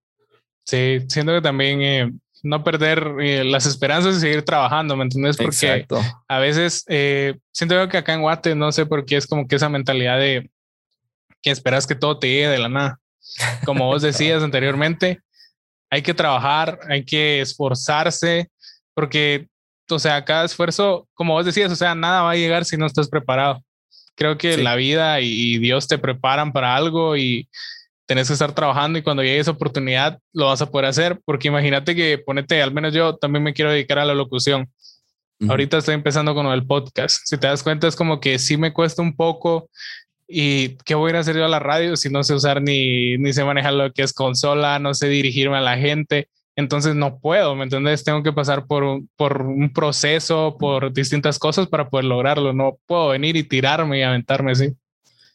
Sí, 0.65 0.99
siento 1.07 1.33
que 1.33 1.41
también 1.41 1.81
eh, 1.81 2.11
no 2.43 2.63
perder 2.63 3.15
eh, 3.21 3.43
las 3.43 3.65
esperanzas 3.65 4.17
y 4.17 4.19
seguir 4.19 4.43
trabajando, 4.43 4.95
¿me 4.95 5.03
entiendes? 5.03 5.37
Porque 5.37 5.85
a 6.27 6.39
veces 6.39 6.83
eh, 6.87 7.37
siento 7.51 7.87
que 7.87 7.97
acá 7.97 8.13
en 8.13 8.21
Guate, 8.21 8.55
no 8.55 8.71
sé 8.71 8.85
por 8.85 9.05
qué 9.05 9.17
es 9.17 9.27
como 9.27 9.47
que 9.47 9.55
esa 9.55 9.69
mentalidad 9.69 10.19
de 10.19 10.49
que 11.41 11.51
esperas 11.51 11.87
que 11.87 11.95
todo 11.95 12.19
te 12.19 12.27
llegue 12.27 12.49
de 12.49 12.59
la 12.59 12.69
nada. 12.69 12.99
Como 13.65 13.85
vos 13.85 14.01
decías 14.01 14.43
anteriormente, 14.43 15.21
hay 15.91 16.01
que 16.01 16.13
trabajar, 16.13 16.79
hay 16.89 17.03
que 17.03 17.41
esforzarse, 17.41 18.49
porque, 18.93 19.47
o 19.89 19.99
sea, 19.99 20.23
cada 20.23 20.45
esfuerzo, 20.45 21.07
como 21.13 21.33
vos 21.33 21.45
decías, 21.45 21.71
o 21.71 21.75
sea, 21.75 21.93
nada 21.93 22.23
va 22.23 22.31
a 22.31 22.35
llegar 22.35 22.63
si 22.63 22.77
no 22.77 22.85
estás 22.85 23.09
preparado. 23.09 23.61
Creo 24.15 24.37
que 24.37 24.57
la 24.57 24.75
vida 24.75 25.19
y, 25.19 25.57
Dios 25.57 25.87
te 25.87 25.97
preparan 25.97 26.53
para 26.53 26.75
algo 26.75 27.17
y 27.17 27.49
tenés 28.05 28.27
que 28.27 28.33
estar 28.33 28.53
trabajando 28.53 28.99
y 28.99 29.01
cuando 29.01 29.23
llegue 29.23 29.39
esa 29.39 29.51
oportunidad 29.51 30.19
lo 30.33 30.47
vas 30.47 30.61
a 30.61 30.69
poder 30.71 30.85
hacer, 30.85 31.19
porque 31.25 31.49
imagínate 31.49 31.93
que 31.93 32.17
ponete, 32.17 32.61
al 32.61 32.73
menos 32.73 32.93
yo 32.93 33.17
también 33.17 33.43
me 33.43 33.53
quiero 33.53 33.71
dedicar 33.71 33.99
a 33.99 34.05
la 34.05 34.13
locución. 34.13 34.71
Ahorita 35.49 35.79
estoy 35.79 35.95
empezando 35.95 36.35
con 36.35 36.45
el 36.45 36.67
podcast. 36.67 37.17
Si 37.25 37.35
te 37.35 37.47
das 37.47 37.63
cuenta, 37.63 37.87
es 37.87 37.95
como 37.95 38.19
que 38.19 38.37
sí 38.37 38.57
me 38.57 38.73
cuesta 38.73 39.01
un 39.01 39.15
poco 39.15 39.71
¿Y 40.33 40.77
qué 40.85 40.95
voy 40.95 41.11
a 41.11 41.19
hacer 41.19 41.35
yo 41.35 41.43
a 41.43 41.49
la 41.49 41.59
radio 41.59 41.97
si 41.97 42.09
no 42.09 42.23
sé 42.23 42.33
usar 42.33 42.61
ni, 42.61 43.17
ni 43.17 43.33
sé 43.33 43.43
manejar 43.43 43.73
lo 43.73 43.91
que 43.91 44.03
es 44.03 44.13
consola, 44.13 44.79
no 44.79 44.93
sé 44.93 45.07
dirigirme 45.09 45.57
a 45.57 45.61
la 45.61 45.77
gente? 45.77 46.29
Entonces 46.55 46.95
no 46.95 47.19
puedo, 47.19 47.55
¿me 47.55 47.63
entiendes? 47.63 48.03
Tengo 48.03 48.23
que 48.23 48.31
pasar 48.31 48.65
por 48.65 48.83
un, 48.83 49.09
por 49.17 49.41
un 49.41 49.73
proceso, 49.73 50.57
por 50.57 50.93
distintas 50.93 51.37
cosas 51.37 51.67
para 51.67 51.89
poder 51.89 52.05
lograrlo. 52.05 52.53
No 52.53 52.77
puedo 52.85 53.09
venir 53.09 53.35
y 53.35 53.43
tirarme 53.43 53.99
y 53.99 54.03
aventarme 54.03 54.51
así. 54.51 54.73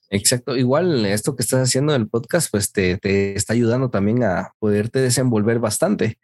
Exacto. 0.09 0.57
Igual 0.57 1.05
esto 1.05 1.37
que 1.37 1.43
estás 1.43 1.61
haciendo 1.61 1.95
en 1.95 2.03
el 2.03 2.09
podcast, 2.09 2.51
pues 2.51 2.73
te, 2.73 2.97
te 2.99 3.35
está 3.35 3.53
ayudando 3.53 3.91
también 3.91 4.23
a 4.23 4.53
poderte 4.59 5.01
desenvolver 5.01 5.59
bastante 5.59 6.19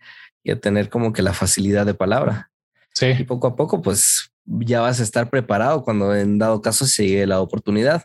y 0.44 0.50
a 0.50 0.60
tener 0.60 0.88
como 0.88 1.12
que 1.12 1.22
la 1.22 1.32
facilidad 1.32 1.84
de 1.84 1.94
palabra. 1.94 2.50
Sí. 2.94 3.06
Y 3.18 3.24
poco 3.24 3.48
a 3.48 3.56
poco, 3.56 3.82
pues 3.82 4.30
ya 4.44 4.80
vas 4.80 5.00
a 5.00 5.02
estar 5.02 5.30
preparado 5.30 5.82
cuando 5.82 6.14
en 6.14 6.38
dado 6.38 6.60
caso 6.60 6.86
se 6.86 7.06
llegue 7.06 7.26
la 7.26 7.40
oportunidad. 7.40 8.04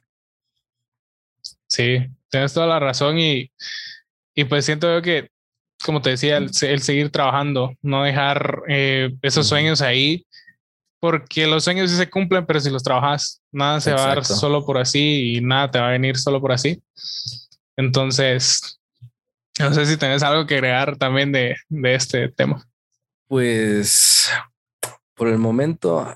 Sí, 1.67 1.99
tienes 2.29 2.53
toda 2.53 2.67
la 2.67 2.79
razón 2.79 3.19
y, 3.19 3.51
y 4.33 4.43
pues 4.45 4.65
siento 4.65 4.93
yo 4.93 5.01
que, 5.01 5.29
como 5.83 6.01
te 6.01 6.11
decía, 6.11 6.37
el, 6.37 6.53
seguir 6.53 7.11
trabajando, 7.11 7.73
no 7.81 8.03
dejar 8.03 8.63
eh, 8.67 9.13
esos 9.21 9.47
sueños 9.47 9.81
ahí, 9.81 10.25
porque 10.99 11.45
los 11.45 11.63
sueños 11.63 11.91
sí 11.91 11.97
se 11.97 12.09
cumplen, 12.09 12.45
pero 12.45 12.59
si 12.59 12.69
los 12.69 12.83
trabajas, 12.83 13.41
nada 13.51 13.79
se 13.79 13.93
va 13.93 14.03
a 14.03 14.07
dar 14.07 14.25
solo 14.25 14.65
por 14.65 14.77
así 14.77 15.35
y 15.35 15.41
nada 15.41 15.69
te 15.69 15.79
va 15.79 15.89
a 15.89 15.91
venir 15.91 16.17
solo 16.17 16.41
por 16.41 16.51
así. 16.51 16.81
Entonces, 17.75 18.79
No 19.59 19.73
sé 19.73 19.85
si 19.85 19.97
tenés 19.97 20.23
algo 20.23 20.45
que 20.45 20.55
agregar 20.55 20.97
también 20.97 21.31
de, 21.31 21.55
de 21.69 21.95
este 21.95 22.29
tema. 22.29 22.67
Pues 23.27 24.31
por 25.15 25.27
el 25.27 25.37
momento, 25.37 26.15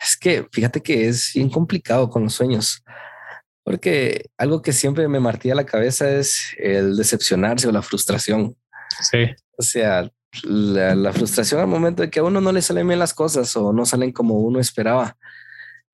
es 0.00 0.16
que 0.16 0.46
fíjate 0.50 0.82
que 0.82 1.08
es 1.08 1.32
bien 1.34 1.48
complicado 1.48 2.10
con 2.10 2.24
los 2.24 2.34
sueños, 2.34 2.82
porque 3.64 4.30
algo 4.36 4.62
que 4.62 4.72
siempre 4.72 5.06
me 5.08 5.20
martía 5.20 5.54
la 5.54 5.66
cabeza 5.66 6.10
es 6.10 6.54
el 6.58 6.96
decepcionarse 6.96 7.68
o 7.68 7.72
la 7.72 7.82
frustración. 7.82 8.56
Sí. 9.00 9.26
O 9.56 9.62
sea, 9.62 10.10
la, 10.42 11.12
frustración 11.12 11.60
al 11.60 11.66
momento 11.66 12.02
de 12.02 12.10
que 12.10 12.20
a 12.20 12.24
uno 12.24 12.40
no 12.40 12.52
le 12.52 12.62
salen 12.62 12.88
bien 12.88 12.98
las 12.98 13.14
cosas 13.14 13.54
o 13.56 13.72
no 13.72 13.84
salen 13.84 14.12
como 14.12 14.36
uno 14.36 14.58
esperaba. 14.58 15.16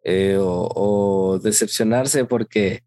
Eh, 0.05 0.39
o, 0.41 1.39
decepcionarse 1.43 2.25
porque 2.25 2.85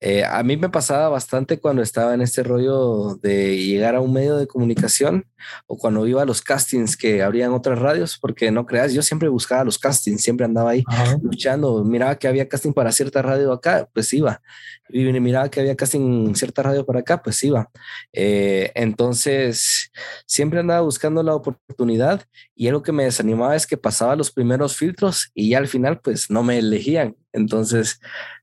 eh, 0.00 0.24
a 0.24 0.42
mí 0.42 0.56
me 0.56 0.70
pasaba 0.70 1.10
bastante 1.10 1.60
cuando 1.60 1.82
estaba 1.82 2.14
en 2.14 2.22
este 2.22 2.42
rollo 2.42 3.16
de 3.16 3.56
llegar 3.58 3.94
a 3.94 4.00
un 4.00 4.12
medio 4.12 4.36
de 4.36 4.46
comunicación 4.46 5.26
o 5.66 5.76
cuando 5.76 6.06
iba 6.06 6.22
a 6.22 6.24
los 6.24 6.40
castings 6.40 6.96
que 6.96 7.22
habrían 7.22 7.52
otras 7.52 7.78
radios, 7.78 8.18
porque 8.18 8.50
no 8.50 8.64
creas, 8.64 8.94
yo 8.94 9.02
siempre 9.02 9.28
buscaba 9.28 9.64
los 9.64 9.78
castings, 9.78 10.22
siempre 10.22 10.46
andaba 10.46 10.70
ahí 10.70 10.84
luchando, 11.22 11.84
miraba 11.84 12.16
que 12.16 12.28
había 12.28 12.48
casting 12.48 12.72
para 12.72 12.92
cierta 12.92 13.20
radio 13.20 13.52
acá, 13.52 13.88
pues 13.92 14.12
iba, 14.14 14.40
y 14.88 15.04
miraba 15.20 15.50
que 15.50 15.60
había 15.60 15.76
casting 15.76 16.34
cierta 16.34 16.62
radio 16.62 16.84
para 16.86 17.00
acá, 17.00 17.22
pues 17.22 17.42
iba. 17.42 17.70
Eh, 18.12 18.72
entonces, 18.74 19.90
siempre 20.26 20.60
andaba 20.60 20.80
buscando 20.80 21.22
la 21.22 21.34
oportunidad 21.34 22.22
y 22.54 22.68
algo 22.68 22.82
que 22.82 22.92
me 22.92 23.04
desanimaba 23.04 23.56
es 23.56 23.66
que 23.66 23.76
pasaba 23.76 24.16
los 24.16 24.30
primeros 24.30 24.76
filtros 24.76 25.30
y 25.34 25.50
ya 25.50 25.58
al 25.58 25.68
final, 25.68 26.00
pues 26.00 26.30
no 26.30 26.42
me 26.42 26.58
elegían. 26.58 27.16
Entonces, 27.32 28.00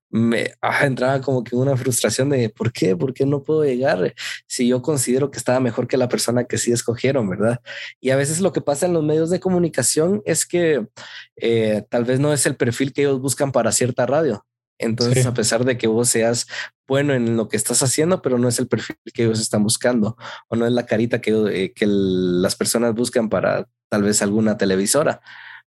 me 0.10 0.54
entraba 0.82 1.22
como 1.22 1.44
que 1.44 1.56
una 1.56 1.76
frustración 1.76 2.30
de 2.30 2.50
por 2.50 2.72
qué, 2.72 2.96
por 2.96 3.14
qué 3.14 3.26
no 3.26 3.44
puedo 3.44 3.64
llegar 3.64 4.14
si 4.48 4.68
yo 4.68 4.82
considero 4.82 5.32
que 5.32 5.38
estaba 5.38 5.60
mejor 5.60 5.88
que 5.88 5.98
la 5.98 6.08
persona 6.08 6.46
que 6.46 6.58
sí 6.58 6.72
escogieron, 6.72 7.30
¿verdad? 7.30 7.62
Y 8.00 8.12
a 8.12 8.16
veces 8.16 8.40
lo 8.40 8.54
que 8.54 8.62
pasa 8.62 8.86
en 8.86 8.94
los 8.94 9.04
medios 9.04 9.30
de 9.30 9.40
comunicación 9.40 10.22
es 10.26 10.46
que 10.46 10.88
eh, 11.36 11.84
tal 11.90 12.06
vez 12.06 12.20
no 12.20 12.34
es 12.34 12.46
el 12.46 12.56
perfil 12.56 12.94
que 12.94 13.02
ellos 13.02 13.20
buscan 13.20 13.52
para 13.52 13.72
cierta 13.72 14.06
radio. 14.06 14.46
Entonces, 14.80 15.26
a 15.26 15.34
pesar 15.34 15.66
de 15.66 15.76
que 15.76 15.88
vos 15.88 16.08
seas 16.08 16.46
bueno 16.88 17.14
en 17.14 17.36
lo 17.36 17.48
que 17.50 17.58
estás 17.58 17.82
haciendo, 17.82 18.22
pero 18.22 18.38
no 18.38 18.48
es 18.48 18.60
el 18.60 18.68
perfil 18.68 18.96
que 19.12 19.24
ellos 19.24 19.40
están 19.40 19.64
buscando 19.64 20.16
o 20.50 20.56
no 20.56 20.68
es 20.68 20.72
la 20.72 20.86
carita 20.86 21.20
que, 21.20 21.32
eh, 21.32 21.74
que 21.74 21.86
las 21.88 22.56
personas 22.56 22.94
buscan 22.94 23.28
para 23.28 23.68
tal 23.90 24.04
vez 24.04 24.22
alguna 24.22 24.56
televisora 24.56 25.22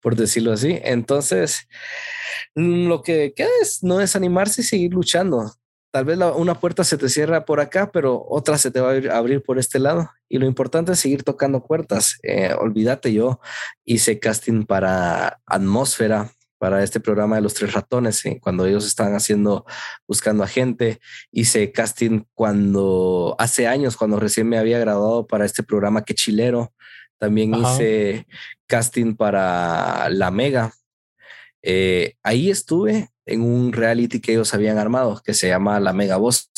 por 0.00 0.16
decirlo 0.16 0.52
así. 0.52 0.78
Entonces, 0.82 1.68
mm, 2.54 2.88
lo 2.88 3.02
que 3.02 3.32
queda 3.34 3.48
es 3.62 3.82
no 3.82 3.98
desanimarse 3.98 4.62
y 4.62 4.64
seguir 4.64 4.92
luchando. 4.94 5.52
Tal 5.90 6.04
vez 6.04 6.18
una 6.36 6.60
puerta 6.60 6.84
se 6.84 6.98
te 6.98 7.08
cierra 7.08 7.46
por 7.46 7.58
acá, 7.58 7.90
pero 7.90 8.22
otra 8.28 8.58
se 8.58 8.70
te 8.70 8.80
va 8.80 8.92
a 8.92 9.16
abrir, 9.16 9.42
por 9.42 9.58
este 9.58 9.78
lado. 9.78 10.10
Y 10.28 10.38
lo 10.38 10.46
importante 10.46 10.92
es 10.92 10.98
seguir 10.98 11.22
tocando 11.22 11.64
puertas. 11.64 12.18
Eh, 12.22 12.52
olvídate, 12.58 13.14
yo 13.14 13.40
hice 13.84 14.20
casting 14.20 14.64
para 14.64 15.40
Atmósfera, 15.46 16.32
para 16.58 16.82
este 16.82 17.00
programa 17.00 17.36
de 17.36 17.42
los 17.42 17.54
tres 17.54 17.72
ratones, 17.72 18.24
eh, 18.26 18.38
cuando 18.42 18.66
ellos 18.66 18.86
estaban 18.86 19.14
haciendo, 19.14 19.64
buscando 20.06 20.44
a 20.44 20.48
gente. 20.48 21.00
Hice 21.32 21.72
casting 21.72 22.24
cuando, 22.34 23.34
hace 23.38 23.66
años, 23.66 23.96
cuando 23.96 24.18
recién 24.18 24.48
me 24.48 24.58
había 24.58 24.78
graduado 24.78 25.26
para 25.26 25.44
este 25.44 25.62
programa 25.62 26.04
que 26.04 26.14
chilero. 26.14 26.72
También 27.18 27.54
hice 27.54 28.26
casting 28.66 29.14
para 29.14 30.08
La 30.10 30.30
Mega. 30.30 30.72
Eh, 31.62 32.14
ahí 32.22 32.50
estuve 32.50 33.10
en 33.24 33.42
un 33.42 33.72
reality 33.72 34.20
que 34.20 34.32
ellos 34.32 34.54
habían 34.54 34.78
armado 34.78 35.20
que 35.24 35.34
se 35.34 35.48
llama 35.48 35.80
La 35.80 35.92
Mega 35.92 36.16
Voz. 36.16 36.50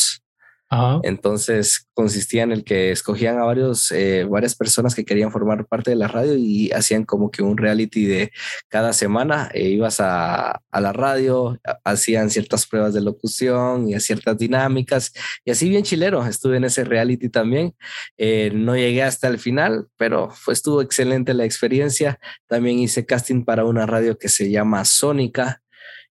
Entonces 1.02 1.88
consistía 1.94 2.42
en 2.42 2.52
el 2.52 2.62
que 2.62 2.90
escogían 2.90 3.38
a 3.38 3.44
varios, 3.44 3.90
eh, 3.90 4.24
varias 4.28 4.54
personas 4.54 4.94
que 4.94 5.04
querían 5.04 5.32
formar 5.32 5.66
parte 5.66 5.90
de 5.90 5.96
la 5.96 6.08
radio 6.08 6.36
y 6.36 6.70
hacían 6.72 7.04
como 7.04 7.30
que 7.30 7.42
un 7.42 7.56
reality 7.56 8.04
de 8.04 8.32
cada 8.68 8.92
semana. 8.92 9.50
E 9.54 9.68
ibas 9.68 9.98
a, 10.00 10.60
la 10.72 10.92
radio, 10.92 11.58
hacían 11.84 12.30
ciertas 12.30 12.66
pruebas 12.66 12.94
de 12.94 13.00
locución 13.00 13.88
y 13.88 13.98
ciertas 14.00 14.38
dinámicas 14.38 15.12
y 15.44 15.50
así 15.50 15.68
bien 15.68 15.84
chilero. 15.84 16.24
Estuve 16.26 16.58
en 16.58 16.64
ese 16.64 16.84
reality 16.84 17.30
también. 17.30 17.74
Eh, 18.18 18.50
no 18.54 18.76
llegué 18.76 19.02
hasta 19.02 19.28
el 19.28 19.38
final, 19.38 19.88
pero 19.96 20.30
fue, 20.30 20.52
estuvo 20.54 20.82
excelente 20.82 21.34
la 21.34 21.44
experiencia. 21.44 22.20
También 22.46 22.78
hice 22.78 23.06
casting 23.06 23.44
para 23.44 23.64
una 23.64 23.86
radio 23.86 24.18
que 24.18 24.28
se 24.28 24.50
llama 24.50 24.84
Sónica 24.84 25.62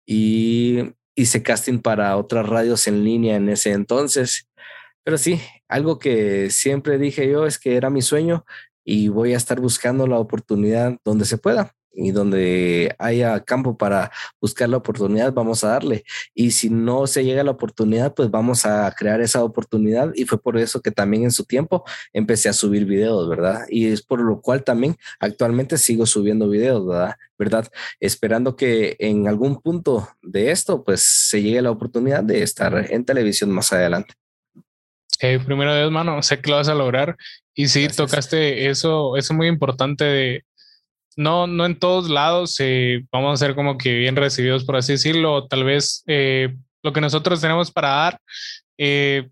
y 0.05 0.93
hice 1.15 1.43
casting 1.43 1.79
para 1.79 2.17
otras 2.17 2.47
radios 2.47 2.87
en 2.87 3.03
línea 3.03 3.35
en 3.35 3.49
ese 3.49 3.71
entonces. 3.71 4.47
Pero 5.03 5.17
sí, 5.17 5.41
algo 5.67 5.99
que 5.99 6.49
siempre 6.49 6.97
dije 6.97 7.29
yo 7.29 7.45
es 7.45 7.59
que 7.59 7.75
era 7.75 7.89
mi 7.89 8.01
sueño 8.01 8.45
y 8.85 9.09
voy 9.09 9.33
a 9.33 9.37
estar 9.37 9.59
buscando 9.59 10.07
la 10.07 10.19
oportunidad 10.19 10.97
donde 11.03 11.25
se 11.25 11.37
pueda 11.37 11.73
y 11.93 12.11
donde 12.11 12.95
haya 12.97 13.39
campo 13.41 13.77
para 13.77 14.11
buscar 14.41 14.69
la 14.69 14.77
oportunidad, 14.77 15.33
vamos 15.33 15.63
a 15.63 15.69
darle. 15.69 16.03
Y 16.33 16.51
si 16.51 16.69
no 16.69 17.07
se 17.07 17.23
llega 17.23 17.41
a 17.41 17.43
la 17.45 17.51
oportunidad, 17.51 18.13
pues 18.13 18.29
vamos 18.31 18.65
a 18.65 18.93
crear 18.97 19.21
esa 19.21 19.43
oportunidad. 19.43 20.11
Y 20.15 20.25
fue 20.25 20.41
por 20.41 20.57
eso 20.57 20.81
que 20.81 20.91
también 20.91 21.23
en 21.23 21.31
su 21.31 21.45
tiempo 21.45 21.83
empecé 22.11 22.49
a 22.49 22.53
subir 22.53 22.85
videos, 22.85 23.29
¿verdad? 23.29 23.61
Y 23.69 23.87
es 23.87 24.01
por 24.01 24.21
lo 24.21 24.41
cual 24.41 24.63
también 24.63 24.97
actualmente 25.19 25.77
sigo 25.77 26.05
subiendo 26.05 26.49
videos, 26.49 26.85
¿verdad? 26.87 27.15
¿Verdad? 27.37 27.67
Esperando 27.99 28.55
que 28.55 28.95
en 28.99 29.27
algún 29.27 29.61
punto 29.61 30.07
de 30.21 30.51
esto, 30.51 30.83
pues 30.83 31.03
se 31.03 31.41
llegue 31.41 31.61
la 31.61 31.71
oportunidad 31.71 32.23
de 32.23 32.43
estar 32.43 32.91
en 32.91 33.05
televisión 33.05 33.51
más 33.51 33.71
adelante. 33.73 34.13
primero 35.19 35.75
Dios, 35.75 35.91
mano, 35.91 36.21
sé 36.21 36.39
que 36.39 36.49
lo 36.49 36.57
vas 36.57 36.69
a 36.69 36.75
lograr. 36.75 37.17
Y 37.55 37.67
sí, 37.67 37.87
tocaste 37.87 38.69
eso, 38.69 39.15
eso 39.15 39.33
muy 39.33 39.47
importante 39.47 40.03
de 40.03 40.45
no, 41.17 41.47
no 41.47 41.65
en 41.65 41.77
todos 41.77 42.09
lados 42.09 42.55
eh, 42.59 43.05
vamos 43.11 43.33
a 43.33 43.45
ser 43.45 43.55
como 43.55 43.77
que 43.77 43.93
bien 43.93 44.15
recibidos, 44.15 44.63
por 44.63 44.75
así 44.75 44.93
decirlo. 44.93 45.47
Tal 45.47 45.63
vez 45.63 46.03
eh, 46.07 46.55
lo 46.81 46.93
que 46.93 47.01
nosotros 47.01 47.41
tenemos 47.41 47.71
para 47.71 47.89
dar, 47.89 48.19
eh, 48.77 49.29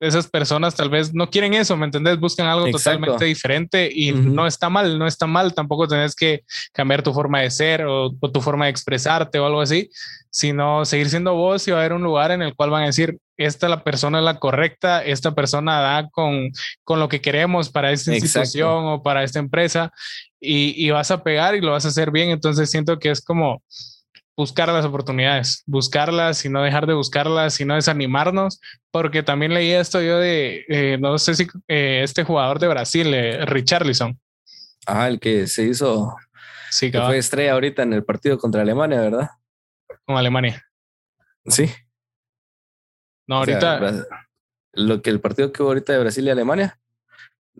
esas 0.00 0.28
personas 0.28 0.74
tal 0.74 0.90
vez 0.90 1.14
no 1.14 1.30
quieren 1.30 1.54
eso, 1.54 1.76
¿me 1.76 1.86
entendés? 1.86 2.18
Buscan 2.18 2.46
algo 2.46 2.70
totalmente 2.70 3.24
diferente 3.24 3.88
y 3.92 4.12
no 4.12 4.46
está 4.46 4.68
mal, 4.68 4.98
no 4.98 5.06
está 5.06 5.26
mal. 5.26 5.54
Tampoco 5.54 5.88
tenés 5.88 6.14
que 6.14 6.44
cambiar 6.72 7.02
tu 7.02 7.12
forma 7.12 7.40
de 7.40 7.50
ser 7.50 7.84
o, 7.86 8.10
tu 8.10 8.40
forma 8.40 8.66
de 8.66 8.70
expresarte 8.70 9.38
o 9.38 9.46
algo 9.46 9.60
así, 9.60 9.88
sino 10.30 10.84
seguir 10.84 11.08
siendo 11.08 11.34
vos 11.34 11.66
y 11.66 11.70
va 11.70 11.78
a 11.78 11.80
haber 11.80 11.94
un 11.94 12.02
lugar 12.02 12.32
en 12.32 12.42
el 12.42 12.54
cual 12.54 12.70
van 12.70 12.82
a 12.82 12.86
decir, 12.86 13.18
esta 13.36 13.68
la 13.68 13.82
persona 13.82 14.18
es 14.18 14.24
la 14.24 14.38
correcta, 14.38 15.04
esta 15.04 15.34
persona 15.34 15.80
da 15.80 16.08
con, 16.10 16.50
con 16.84 17.00
lo 17.00 17.08
que 17.08 17.20
queremos 17.20 17.70
para 17.70 17.92
esta 17.92 18.14
institución 18.14 18.86
o 18.86 19.02
para 19.02 19.24
esta 19.24 19.38
empresa 19.38 19.92
y, 20.40 20.74
y 20.76 20.90
vas 20.90 21.10
a 21.10 21.22
pegar 21.22 21.54
y 21.54 21.60
lo 21.60 21.72
vas 21.72 21.84
a 21.84 21.88
hacer 21.88 22.10
bien. 22.10 22.30
Entonces 22.30 22.70
siento 22.70 22.98
que 22.98 23.10
es 23.10 23.20
como 23.20 23.62
buscar 24.36 24.68
las 24.68 24.84
oportunidades, 24.84 25.62
buscarlas 25.66 26.44
y 26.44 26.48
no 26.48 26.62
dejar 26.62 26.86
de 26.86 26.94
buscarlas 26.94 27.60
y 27.60 27.64
no 27.64 27.74
desanimarnos, 27.74 28.60
porque 28.90 29.22
también 29.22 29.54
leí 29.54 29.70
esto 29.70 30.02
yo 30.02 30.18
de, 30.18 30.64
eh, 30.68 30.98
no 31.00 31.18
sé 31.18 31.34
si 31.34 31.46
eh, 31.68 32.00
este 32.02 32.24
jugador 32.24 32.58
de 32.58 32.68
Brasil, 32.68 33.14
eh, 33.14 33.44
Richarlison. 33.46 34.18
Ah, 34.86 35.08
el 35.08 35.20
que 35.20 35.46
se 35.46 35.64
hizo, 35.64 36.16
sí, 36.70 36.90
que 36.90 37.00
fue 37.00 37.18
estrella 37.18 37.52
ahorita 37.52 37.82
en 37.82 37.92
el 37.92 38.04
partido 38.04 38.38
contra 38.38 38.62
Alemania, 38.62 39.00
¿verdad? 39.00 39.30
Con 40.04 40.16
Alemania. 40.16 40.62
Sí. 41.46 41.70
No, 43.26 43.36
ahorita. 43.36 44.06
lo 44.72 45.02
que 45.02 45.10
el 45.10 45.20
partido 45.20 45.52
que 45.52 45.62
hubo 45.62 45.70
ahorita 45.70 45.92
de 45.92 45.98
Brasil 46.00 46.26
y 46.26 46.30
Alemania. 46.30 46.78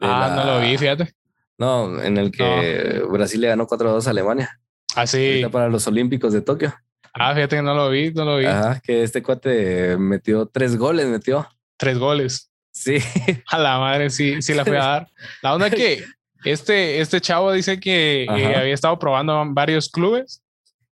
Ah, 0.00 0.32
no 0.36 0.44
lo 0.44 0.60
vi, 0.60 0.76
fíjate. 0.76 1.14
No, 1.56 2.02
en 2.02 2.16
el 2.16 2.32
que 2.32 3.02
Brasil 3.08 3.40
le 3.40 3.48
ganó 3.48 3.66
4-2 3.66 4.06
a 4.06 4.10
Alemania. 4.10 4.60
Ah, 4.96 5.06
sí. 5.06 5.42
Para 5.50 5.68
los 5.68 5.86
Olímpicos 5.86 6.32
de 6.32 6.40
Tokio. 6.40 6.74
Ah, 7.12 7.34
fíjate 7.34 7.56
que 7.56 7.62
no 7.62 7.74
lo 7.74 7.90
vi, 7.90 8.12
no 8.12 8.24
lo 8.24 8.38
vi. 8.38 8.46
Ajá, 8.46 8.80
que 8.80 9.04
este 9.04 9.22
cuate 9.22 9.96
metió 9.96 10.46
tres 10.46 10.76
goles, 10.76 11.06
metió. 11.06 11.48
Tres 11.76 11.98
goles. 11.98 12.50
Sí. 12.72 12.98
A 13.50 13.58
la 13.58 13.78
madre, 13.78 14.10
sí, 14.10 14.42
sí 14.42 14.52
la 14.52 14.64
fui 14.64 14.76
a 14.76 14.84
dar. 14.84 15.08
La 15.40 15.54
onda 15.54 15.70
que 15.70 16.04
este, 16.44 17.00
este 17.00 17.20
chavo 17.20 17.52
dice 17.52 17.78
que 17.78 18.26
había 18.28 18.74
estado 18.74 18.98
probando 18.98 19.44
varios 19.48 19.88
clubes 19.88 20.43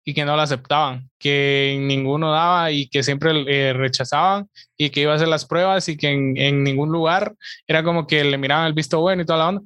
y 0.09 0.14
que 0.14 0.24
no 0.24 0.36
lo 0.36 0.40
aceptaban, 0.40 1.10
que 1.18 1.76
ninguno 1.82 2.32
daba 2.32 2.72
y 2.72 2.89
que 2.89 3.02
siempre 3.02 3.44
eh, 3.47 3.74
rechazaban 3.74 4.48
y 4.74 4.89
que 4.89 5.02
iba 5.02 5.12
a 5.12 5.16
hacer 5.16 5.28
las 5.28 5.44
pruebas 5.44 5.86
y 5.90 5.98
que 5.98 6.09
en, 6.09 6.35
en, 6.39 6.64
ningún 6.64 6.89
lugar 6.89 7.35
era 7.66 7.82
como 7.82 8.06
que 8.06 8.24
le 8.24 8.39
miraban 8.39 8.66
el 8.66 8.72
visto 8.72 9.01
bueno 9.01 9.20
y 9.20 9.26
toda 9.26 9.39
la 9.40 9.48
onda. 9.48 9.62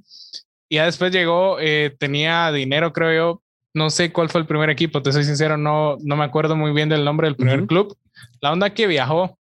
Y 0.69 0.75
ya 0.75 0.87
después 0.87 1.13
llegó, 1.13 1.59
eh, 1.61 1.95
tenía 1.97 2.51
dinero, 2.51 2.93
creo 2.93 3.15
yo, 3.15 3.43
no 3.73 3.89
sé 3.89 4.11
cuál 4.11 4.31
fue 4.31 4.41
el 4.41 4.49
primer 4.49 4.69
equipo, 4.69 5.01
te 5.01 5.13
soy 5.13 5.23
sincero, 5.23 5.57
no, 5.57 5.97
no 6.03 6.17
me 6.17 6.25
acuerdo 6.25 6.57
muy 6.57 6.73
bien 6.73 6.89
del 6.89 7.05
nombre 7.05 7.29
del 7.29 7.37
primer 7.37 7.65
club. 7.67 7.97
La 8.41 8.51
onda 8.51 8.75
que 8.75 8.89
viajó 8.89 9.39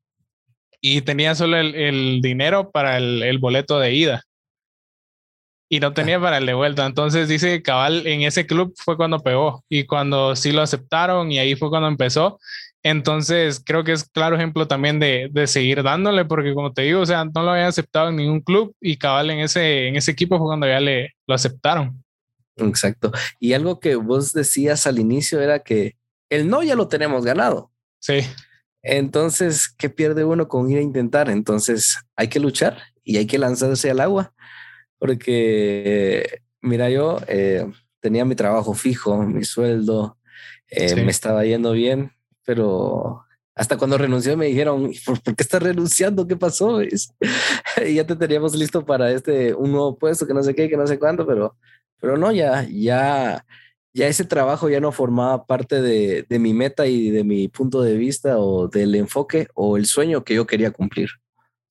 y 0.81 1.03
tenía 1.03 1.35
solo 1.35 1.59
el, 1.59 2.23
dinero 2.23 2.71
para 2.71 2.97
el, 2.97 3.39
boleto 3.39 3.79
de 3.79 3.93
ida 3.93 4.23
y 5.69 5.81
no 5.81 5.93
tenía 5.93 6.21
para 6.21 6.39
el 6.39 6.47
de 6.47 6.55
vuelta. 6.55 6.87
Entonces 6.87 7.29
dice 7.29 7.49
que 7.49 7.63
cabal 7.63 8.07
en 8.07 8.23
ese 8.23 8.47
club 8.47 8.75
fue 8.77 8.97
cuando 8.97 9.21
pegó 9.21 9.65
y 9.69 9.85
cuando 9.85 10.37
sí 10.37 10.53
lo 10.53 10.63
aceptaron 10.63 11.33
y 11.33 11.39
ahí 11.39 11.57
fue 11.57 11.71
cuando 11.71 11.89
empezó. 11.89 12.39
Entonces, 12.83 13.61
creo 13.65 13.83
que 13.83 13.91
es 13.93 14.05
claro 14.05 14.37
ejemplo 14.37 14.69
también 14.69 15.01
de, 15.01 15.29
de, 15.33 15.49
seguir 15.49 15.83
dándole, 15.83 16.25
porque 16.25 16.55
como 16.55 16.73
te 16.73 16.83
digo, 16.83 17.01
o 17.01 17.07
sea, 17.07 17.25
no 17.25 17.43
lo 17.43 17.51
había 17.51 17.67
aceptado 17.67 18.11
en 18.11 18.17
ningún 18.17 18.41
club 18.41 18.77
y 18.81 18.97
cabal 18.97 19.31
en 19.31 19.41
ese, 19.41 19.89
en 19.89 19.97
ese 19.97 20.13
equipo 20.13 20.39
fue 20.39 20.47
cuando 20.47 20.69
ya 20.69 20.79
le 20.79 21.15
lo 21.27 21.35
aceptaron. 21.35 22.05
Exacto. 22.57 23.11
Y 23.41 23.55
algo 23.55 23.81
que 23.81 23.97
vos 23.97 24.33
decías 24.33 24.87
al 24.87 25.01
inicio 25.01 25.41
era 25.41 25.61
que 25.61 25.97
el 26.31 26.49
no 26.49 26.63
ya 26.63 26.77
lo 26.77 26.89
tenemos 26.89 27.25
ganado. 27.25 27.73
Sí. 27.99 28.21
Entonces, 28.83 29.69
¿qué 29.69 29.91
pierde 29.91 30.25
uno 30.25 30.47
con 30.47 30.71
ir 30.71 30.79
a 30.79 30.83
intentar? 30.83 31.29
Entonces, 31.29 31.99
hay 32.15 32.29
que 32.29 32.39
luchar 32.39 32.79
y 33.03 33.17
hay 33.17 33.27
que 33.27 33.39
lanzarse 33.39 33.91
al 33.91 34.01
agua, 34.01 34.33
porque, 34.99 36.41
mira, 36.61 36.91
yo 36.91 37.19
eh, 37.29 37.67
tenía 38.01 38.25
mi 38.25 38.35
trabajo 38.35 38.75
fijo, 38.75 39.23
mi 39.23 39.45
sueldo, 39.45 40.19
eh, 40.71 40.97
me 40.97 41.11
estaba 41.11 41.45
yendo 41.45 41.73
bien, 41.73 42.13
pero 42.45 43.23
hasta 43.55 43.79
cuando 43.79 43.99
renuncié 43.99 44.37
me 44.37 44.47
dijeron, 44.47 44.93
¿por, 45.05 45.23
qué 45.23 45.43
estás 45.43 45.63
renunciando? 45.63 46.27
¿Qué 46.27 46.37
pasó? 46.37 46.83
y 47.87 47.95
ya 47.95 48.07
te 48.07 48.17
teníamos 48.17 48.55
listo 48.55 48.85
para 48.85 49.11
este, 49.11 49.55
un 49.55 49.73
nuevo 49.73 49.97
puesto, 49.97 50.27
que 50.27 50.35
no 50.35 50.43
sé 50.43 50.55
qué, 50.55 50.69
que 50.69 50.77
no 50.77 50.87
sé 50.87 50.99
cuánto, 50.99 51.27
pero, 51.27 51.57
pero 52.01 52.17
no, 52.17 52.33
ya, 52.33 52.67
ya 52.71 53.45
ya 53.97 54.09
ese 54.09 54.25
trabajo 54.25 54.69
ya 54.69 54.79
no 54.79 54.93
formaba 54.93 55.47
parte 55.47 55.81
de, 55.81 56.27
mi 56.39 56.53
meta 56.53 56.87
y 56.87 57.09
de 57.09 57.25
mi 57.25 57.49
punto 57.49 57.81
de 57.81 57.97
vista 57.97 58.39
o 58.39 58.69
del 58.69 58.95
enfoque 58.95 59.49
o 59.55 59.79
el 59.79 59.87
sueño 59.87 60.23
que 60.23 60.35
yo 60.35 60.47
quería 60.47 60.71
cumplir. 60.71 61.09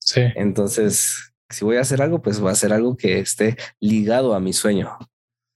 Sí. 0.00 0.22
Entonces, 0.34 1.32
si 1.48 1.64
voy 1.64 1.76
a 1.76 1.80
hacer 1.80 2.02
algo, 2.02 2.22
pues 2.22 2.44
va 2.44 2.50
a 2.50 2.56
ser 2.56 2.72
algo 2.72 2.96
que 2.96 3.18
esté 3.18 3.56
ligado 3.80 4.34
a 4.34 4.40
mi 4.40 4.52
sueño. 4.52 4.96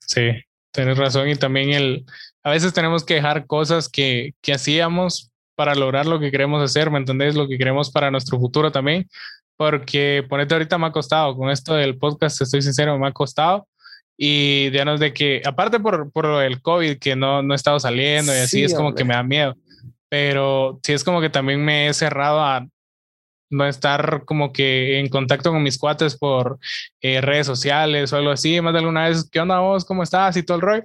Sí, 0.00 0.30
tienes 0.72 0.98
razón. 0.98 1.28
Y 1.28 1.36
también 1.36 1.70
el, 1.70 2.04
a 2.42 2.50
veces 2.50 2.72
tenemos 2.72 3.04
que 3.04 3.14
dejar 3.14 3.46
cosas 3.46 3.88
que, 3.88 4.34
que 4.40 4.52
hacíamos 4.52 5.30
para 5.54 5.74
lograr 5.74 6.06
lo 6.06 6.20
que 6.20 6.30
queremos 6.30 6.62
hacer, 6.62 6.90
¿me 6.90 6.98
entendés? 6.98 7.34
Lo 7.34 7.48
que 7.48 7.58
queremos 7.58 7.90
para 7.90 8.10
nuestro 8.10 8.38
futuro 8.38 8.72
también. 8.72 9.08
Porque 9.56 10.24
ponete 10.28 10.54
ahorita 10.54 10.78
me 10.78 10.86
ha 10.86 10.92
costado, 10.92 11.36
con 11.36 11.50
esto 11.50 11.74
del 11.74 11.98
podcast, 11.98 12.40
estoy 12.40 12.62
sincero, 12.62 12.98
me 12.98 13.08
ha 13.08 13.12
costado 13.12 13.66
y 14.22 14.68
digamos 14.68 15.00
de 15.00 15.14
que, 15.14 15.40
aparte 15.46 15.80
por, 15.80 16.12
por 16.12 16.26
el 16.42 16.60
COVID, 16.60 16.98
que 16.98 17.16
no, 17.16 17.42
no 17.42 17.54
he 17.54 17.56
estado 17.56 17.80
saliendo 17.80 18.34
y 18.34 18.36
así, 18.36 18.62
es 18.62 18.74
como 18.74 18.94
que 18.94 19.02
me 19.02 19.14
da 19.14 19.22
miedo. 19.22 19.56
Pero 20.10 20.78
sí 20.82 20.92
es 20.92 21.04
como 21.04 21.22
que 21.22 21.30
también 21.30 21.64
me 21.64 21.88
he 21.88 21.94
cerrado 21.94 22.38
a 22.38 22.66
no 23.51 23.66
estar 23.66 24.24
como 24.24 24.52
que 24.52 24.98
en 24.98 25.09
contacto 25.09 25.51
con 25.51 25.62
mis 25.62 25.78
cuates 25.78 26.16
por 26.16 26.59
eh, 27.01 27.20
redes 27.20 27.47
sociales 27.47 28.12
o 28.12 28.16
algo 28.16 28.31
así. 28.31 28.60
Más 28.60 28.72
de 28.72 28.78
alguna 28.81 29.09
vez, 29.09 29.28
¿qué 29.31 29.40
onda 29.40 29.60
vos? 29.60 29.85
¿Cómo 29.85 30.02
estás? 30.02 30.36
Y 30.36 30.43
todo 30.43 30.56
el 30.56 30.62
rollo 30.62 30.85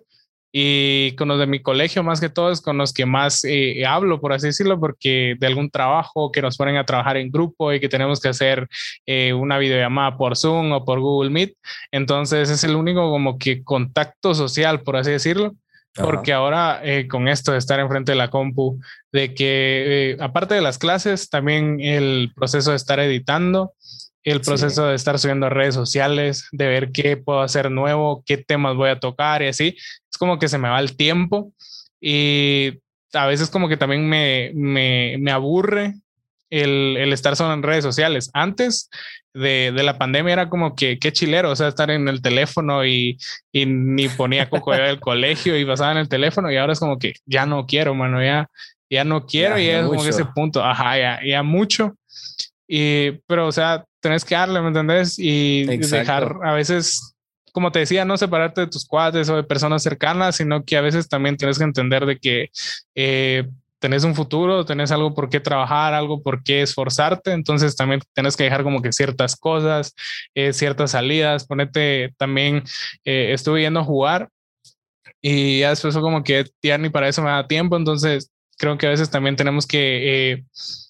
y 0.58 1.14
con 1.18 1.28
los 1.28 1.38
de 1.38 1.48
mi 1.48 1.62
colegio 1.62 2.02
más 2.02 2.22
que 2.22 2.30
todo 2.30 2.50
es 2.50 2.62
con 2.62 2.78
los 2.78 2.94
que 2.94 3.06
más 3.06 3.44
eh, 3.44 3.86
hablo, 3.86 4.22
por 4.22 4.32
así 4.32 4.48
decirlo, 4.48 4.80
porque 4.80 5.36
de 5.38 5.48
algún 5.48 5.70
trabajo 5.70 6.32
que 6.32 6.42
nos 6.42 6.56
ponen 6.56 6.78
a 6.78 6.86
trabajar 6.86 7.18
en 7.18 7.30
grupo 7.30 7.74
y 7.74 7.82
que 7.82 7.90
tenemos 7.90 8.22
que 8.22 8.30
hacer 8.30 8.70
eh, 9.06 9.34
una 9.34 9.58
videollamada 9.58 10.16
por 10.16 10.38
Zoom 10.38 10.72
o 10.72 10.86
por 10.86 11.02
Google 11.02 11.30
Meet. 11.30 11.58
Entonces 11.92 12.50
es 12.50 12.64
el 12.64 12.78
único 12.78 13.10
como 13.10 13.38
que 13.38 13.66
contacto 13.66 14.34
social, 14.34 14.82
por 14.82 14.96
así 14.96 15.12
decirlo. 15.12 15.56
Porque 15.96 16.34
ahora 16.34 16.82
eh, 16.84 17.08
con 17.08 17.28
esto 17.28 17.54
de 17.54 17.58
estar 17.58 17.80
enfrente 17.80 18.12
de 18.12 18.18
la 18.18 18.30
compu, 18.30 18.80
de 19.14 19.34
que 19.34 20.18
aparte 20.20 20.56
de 20.56 20.62
las 20.62 20.78
clases, 20.78 21.30
también 21.30 21.80
el 21.80 22.34
proceso 22.36 22.72
de 22.72 22.78
estar 22.78 23.00
editando, 23.00 23.74
el 24.24 24.42
proceso 24.42 24.88
de 24.88 24.96
estar 24.96 25.20
subiendo 25.20 25.46
a 25.46 25.50
redes 25.50 25.76
sociales, 25.76 26.48
de 26.52 26.68
ver 26.68 26.92
qué 26.92 27.16
puedo 27.16 27.42
hacer 27.42 27.72
nuevo, 27.72 28.24
qué 28.26 28.38
temas 28.38 28.76
voy 28.76 28.90
a 28.90 29.00
tocar 29.00 29.42
y 29.44 29.48
así. 29.48 29.78
Es 30.12 30.18
como 30.18 30.40
que 30.40 30.50
se 30.50 30.58
me 30.58 30.68
va 30.68 30.80
el 30.80 30.98
tiempo 30.98 31.54
y 32.02 32.80
a 33.14 33.28
veces 33.28 33.50
como 33.50 33.70
que 33.70 33.78
también 33.78 34.10
me, 34.10 34.52
me, 34.54 35.16
me 35.20 35.32
aburre 35.32 35.94
el, 36.50 36.98
el, 36.98 37.14
estar 37.14 37.36
solo 37.36 37.54
en 37.54 37.64
redes 37.64 37.84
sociales. 37.84 38.32
Antes 38.34 38.90
de, 39.36 39.72
de, 39.76 39.84
la 39.84 39.98
pandemia 39.98 40.34
era 40.34 40.50
como 40.50 40.76
que 40.76 40.98
qué 40.98 41.12
chilero, 41.12 41.52
o 41.52 41.56
sea, 41.56 41.68
estar 41.68 41.92
en 41.92 42.08
el 42.08 42.22
teléfono 42.22 42.86
y, 42.86 43.18
y 43.52 43.66
ni 43.66 44.08
ponía 44.08 44.50
coco 44.50 44.72
del 44.72 45.00
colegio 45.00 45.58
y 45.58 45.66
pasaba 45.66 45.92
en 45.92 45.98
el 45.98 46.10
teléfono 46.10 46.52
y 46.52 46.58
ahora 46.58 46.74
es 46.74 46.80
como 46.80 46.98
que 46.98 47.14
ya 47.26 47.46
no 47.46 47.66
quiero, 47.66 47.94
mano, 47.94 48.24
ya, 48.24 48.50
ya 48.90 49.04
no 49.04 49.26
quiero 49.26 49.60
y 49.60 49.68
es 49.68 49.86
como 49.86 50.02
que 50.02 50.10
ese 50.10 50.26
punto, 50.26 50.64
ajá, 50.64 50.98
ya, 50.98 51.20
ya 51.26 51.44
mucho. 51.44 51.96
Y, 52.68 53.12
pero, 53.28 53.48
o 53.48 53.52
sea, 53.52 53.86
tenés 54.00 54.26
que 54.26 54.36
darle, 54.36 54.62
¿me 54.62 54.70
entendés? 54.70 55.20
Y 55.20 55.66
dejar 55.66 56.38
a 56.44 56.54
veces, 56.54 57.16
como 57.52 57.72
te 57.72 57.80
decía, 57.80 58.06
no 58.06 58.18
separarte 58.18 58.62
de 58.62 58.68
tus 58.68 58.86
cuates 58.86 59.30
o 59.30 59.36
de 59.36 59.44
personas 59.44 59.84
cercanas, 59.84 60.38
sino 60.38 60.64
que 60.64 60.78
a 60.78 60.82
veces 60.82 61.08
también 61.08 61.38
tienes 61.38 61.58
que 61.58 61.64
entender 61.64 62.06
de 62.06 62.18
que 62.18 62.50
eh, 62.96 63.48
tenés 63.86 64.04
un 64.04 64.16
futuro, 64.16 64.66
tenés 64.66 64.92
algo 64.92 65.14
por 65.14 65.30
qué 65.30 65.40
trabajar, 65.40 65.94
algo 65.94 66.24
por 66.24 66.42
qué 66.42 66.64
esforzarte, 66.64 67.34
entonces 67.34 67.76
también 67.76 68.02
tienes 68.16 68.36
que 68.36 68.46
dejar 68.46 68.64
como 68.64 68.82
que 68.82 68.92
ciertas 68.92 69.36
cosas, 69.36 69.94
eh, 70.34 70.54
ciertas 70.54 70.90
salidas, 70.90 71.46
ponete 71.46 72.12
también, 72.18 72.64
eh, 73.04 73.32
estuve 73.32 73.62
yendo 73.62 73.82
a 73.82 73.84
jugar 73.84 74.30
y 75.22 75.60
ya 75.60 75.70
después 75.70 75.94
fue 75.94 76.02
como 76.02 76.24
que 76.24 76.46
ya 76.64 76.80
ni 76.80 76.90
para 76.90 77.08
eso 77.08 77.22
me 77.22 77.30
da 77.30 77.48
tiempo, 77.48 77.78
entonces 77.78 78.32
creo 78.58 78.76
que 78.80 78.88
a 78.88 78.90
veces 78.90 79.12
también 79.12 79.36
tenemos 79.36 79.68
que 79.68 80.44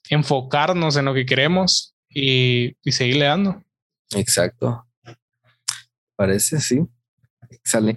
enfocarnos 0.09 0.95
en 0.95 1.03
lo 1.03 1.13
que 1.13 1.25
queremos 1.25 1.95
y, 2.07 2.77
y 2.81 2.93
seguirle 2.93 3.25
dando. 3.25 3.61
Exacto. 4.15 4.87
Parece, 6.15 6.61
sí. 6.61 6.79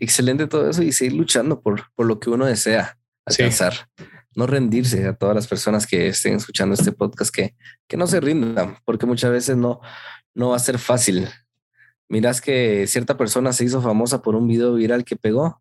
Excelente 0.01 0.49
todo 0.49 0.69
eso 0.69 0.83
y 0.83 0.91
seguir 0.91 1.13
luchando 1.13 1.61
por, 1.61 1.85
por 1.95 2.07
lo 2.07 2.19
que 2.19 2.31
uno 2.31 2.47
desea 2.47 2.99
alcanzar. 3.25 3.89
No 4.39 4.47
rendirse 4.47 5.07
a 5.07 5.17
todas 5.17 5.35
las 5.35 5.49
personas 5.49 5.87
que 5.87 6.07
estén 6.07 6.37
escuchando 6.37 6.75
este 6.75 6.93
podcast, 6.93 7.35
que, 7.35 7.57
que 7.89 7.97
no 7.97 8.07
se 8.07 8.21
rindan, 8.21 8.77
porque 8.85 9.05
muchas 9.05 9.33
veces 9.33 9.57
no, 9.57 9.81
no 10.35 10.51
va 10.51 10.57
a 10.57 10.61
ser 10.61 10.79
fácil. 10.79 11.29
Miras 12.09 12.41
que 12.41 12.87
cierta 12.87 13.17
persona 13.17 13.53
se 13.53 13.65
hizo 13.65 13.83
famosa 13.83 14.23
por 14.23 14.37
un 14.37 14.47
video 14.47 14.75
viral 14.75 15.05
que 15.05 15.17
pegó 15.17 15.61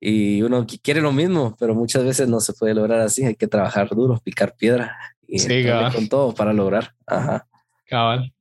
y 0.00 0.42
uno 0.42 0.66
quiere 0.82 1.00
lo 1.00 1.12
mismo, 1.12 1.56
pero 1.58 1.74
muchas 1.74 2.04
veces 2.04 2.28
no 2.28 2.40
se 2.40 2.52
puede 2.52 2.74
lograr 2.74 3.00
así. 3.00 3.24
Hay 3.24 3.36
que 3.36 3.46
trabajar 3.46 3.88
duro, 3.88 4.20
picar 4.22 4.54
piedra 4.56 4.94
y 5.26 5.38
con 5.94 6.08
todo 6.08 6.34
para 6.34 6.52
lograr. 6.52 6.94
Ajá. 7.06 7.46
Cabal. 7.86 8.34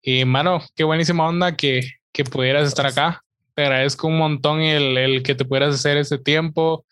Y 0.00 0.24
mano, 0.24 0.62
qué 0.76 0.84
buenísima 0.84 1.26
onda 1.26 1.56
que, 1.56 1.80
que 2.12 2.24
pudieras 2.24 2.68
estar 2.68 2.86
acá. 2.86 3.24
Te 3.54 3.62
agradezco 3.62 4.06
un 4.06 4.18
montón 4.18 4.60
el, 4.60 4.96
el 4.96 5.22
que 5.24 5.34
te 5.34 5.44
pudieras 5.44 5.74
hacer 5.74 5.96
este 5.96 6.18
tiempo 6.18 6.84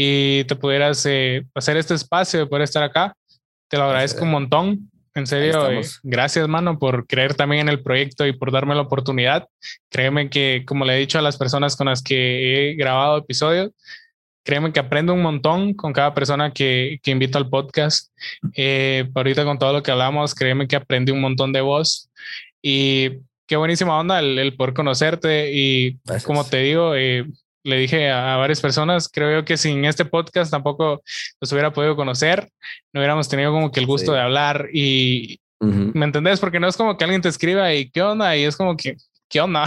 y 0.00 0.44
te 0.44 0.54
pudieras 0.54 1.04
eh, 1.06 1.44
hacer 1.56 1.76
este 1.76 1.92
espacio 1.92 2.38
de 2.38 2.46
poder 2.46 2.62
estar 2.62 2.84
acá. 2.84 3.16
Te 3.66 3.76
lo 3.76 3.82
agradezco 3.82 4.22
un 4.22 4.30
montón. 4.30 4.90
En 5.12 5.26
serio, 5.26 5.68
eh, 5.68 5.80
gracias, 6.04 6.46
mano, 6.46 6.78
por 6.78 7.08
creer 7.08 7.34
también 7.34 7.62
en 7.62 7.68
el 7.68 7.82
proyecto 7.82 8.24
y 8.24 8.32
por 8.32 8.52
darme 8.52 8.76
la 8.76 8.82
oportunidad. 8.82 9.48
Créeme 9.90 10.30
que, 10.30 10.62
como 10.64 10.84
le 10.84 10.94
he 10.94 11.00
dicho 11.00 11.18
a 11.18 11.22
las 11.22 11.36
personas 11.36 11.74
con 11.74 11.88
las 11.88 12.00
que 12.00 12.70
he 12.70 12.74
grabado 12.76 13.18
episodios, 13.18 13.72
créeme 14.44 14.72
que 14.72 14.78
aprendo 14.78 15.14
un 15.14 15.22
montón 15.22 15.74
con 15.74 15.92
cada 15.92 16.14
persona 16.14 16.52
que, 16.52 17.00
que 17.02 17.10
invito 17.10 17.36
al 17.36 17.48
podcast. 17.48 18.12
Eh, 18.54 19.10
ahorita 19.12 19.44
con 19.44 19.58
todo 19.58 19.72
lo 19.72 19.82
que 19.82 19.90
hablamos, 19.90 20.32
créeme 20.32 20.68
que 20.68 20.76
aprendí 20.76 21.10
un 21.10 21.20
montón 21.20 21.52
de 21.52 21.60
voz 21.60 22.08
y 22.62 23.18
qué 23.48 23.56
buenísima 23.56 23.98
onda 23.98 24.20
el, 24.20 24.54
poder 24.54 24.74
conocerte 24.74 25.50
y 25.52 25.98
como 26.24 26.44
te 26.44 26.58
digo, 26.58 26.94
eh, 26.94 27.26
le 27.64 27.76
dije 27.76 28.10
a, 28.10 28.36
varias 28.36 28.60
personas, 28.60 29.08
creo 29.08 29.44
que 29.44 29.56
sin 29.56 29.84
este 29.84 30.04
podcast 30.04 30.50
tampoco 30.50 31.02
nos 31.40 31.52
hubiera 31.52 31.72
podido 31.72 31.96
conocer, 31.96 32.48
no 32.92 33.00
hubiéramos 33.00 33.28
tenido 33.28 33.52
como 33.52 33.70
que 33.70 33.80
el 33.80 33.86
gusto 33.86 34.12
de 34.12 34.20
hablar 34.20 34.68
y, 34.72 35.40
¿me 35.60 36.04
entendés? 36.04 36.40
Porque 36.40 36.60
no 36.60 36.68
es 36.68 36.76
como 36.76 36.96
que 36.96 37.04
alguien 37.04 37.22
te 37.22 37.28
escriba 37.28 37.72
y 37.74 37.90
qué 37.90 38.02
onda 38.02 38.36
y 38.36 38.44
es 38.44 38.56
como 38.56 38.76
que 38.76 38.96
¿qué 39.28 39.40
onda? 39.40 39.64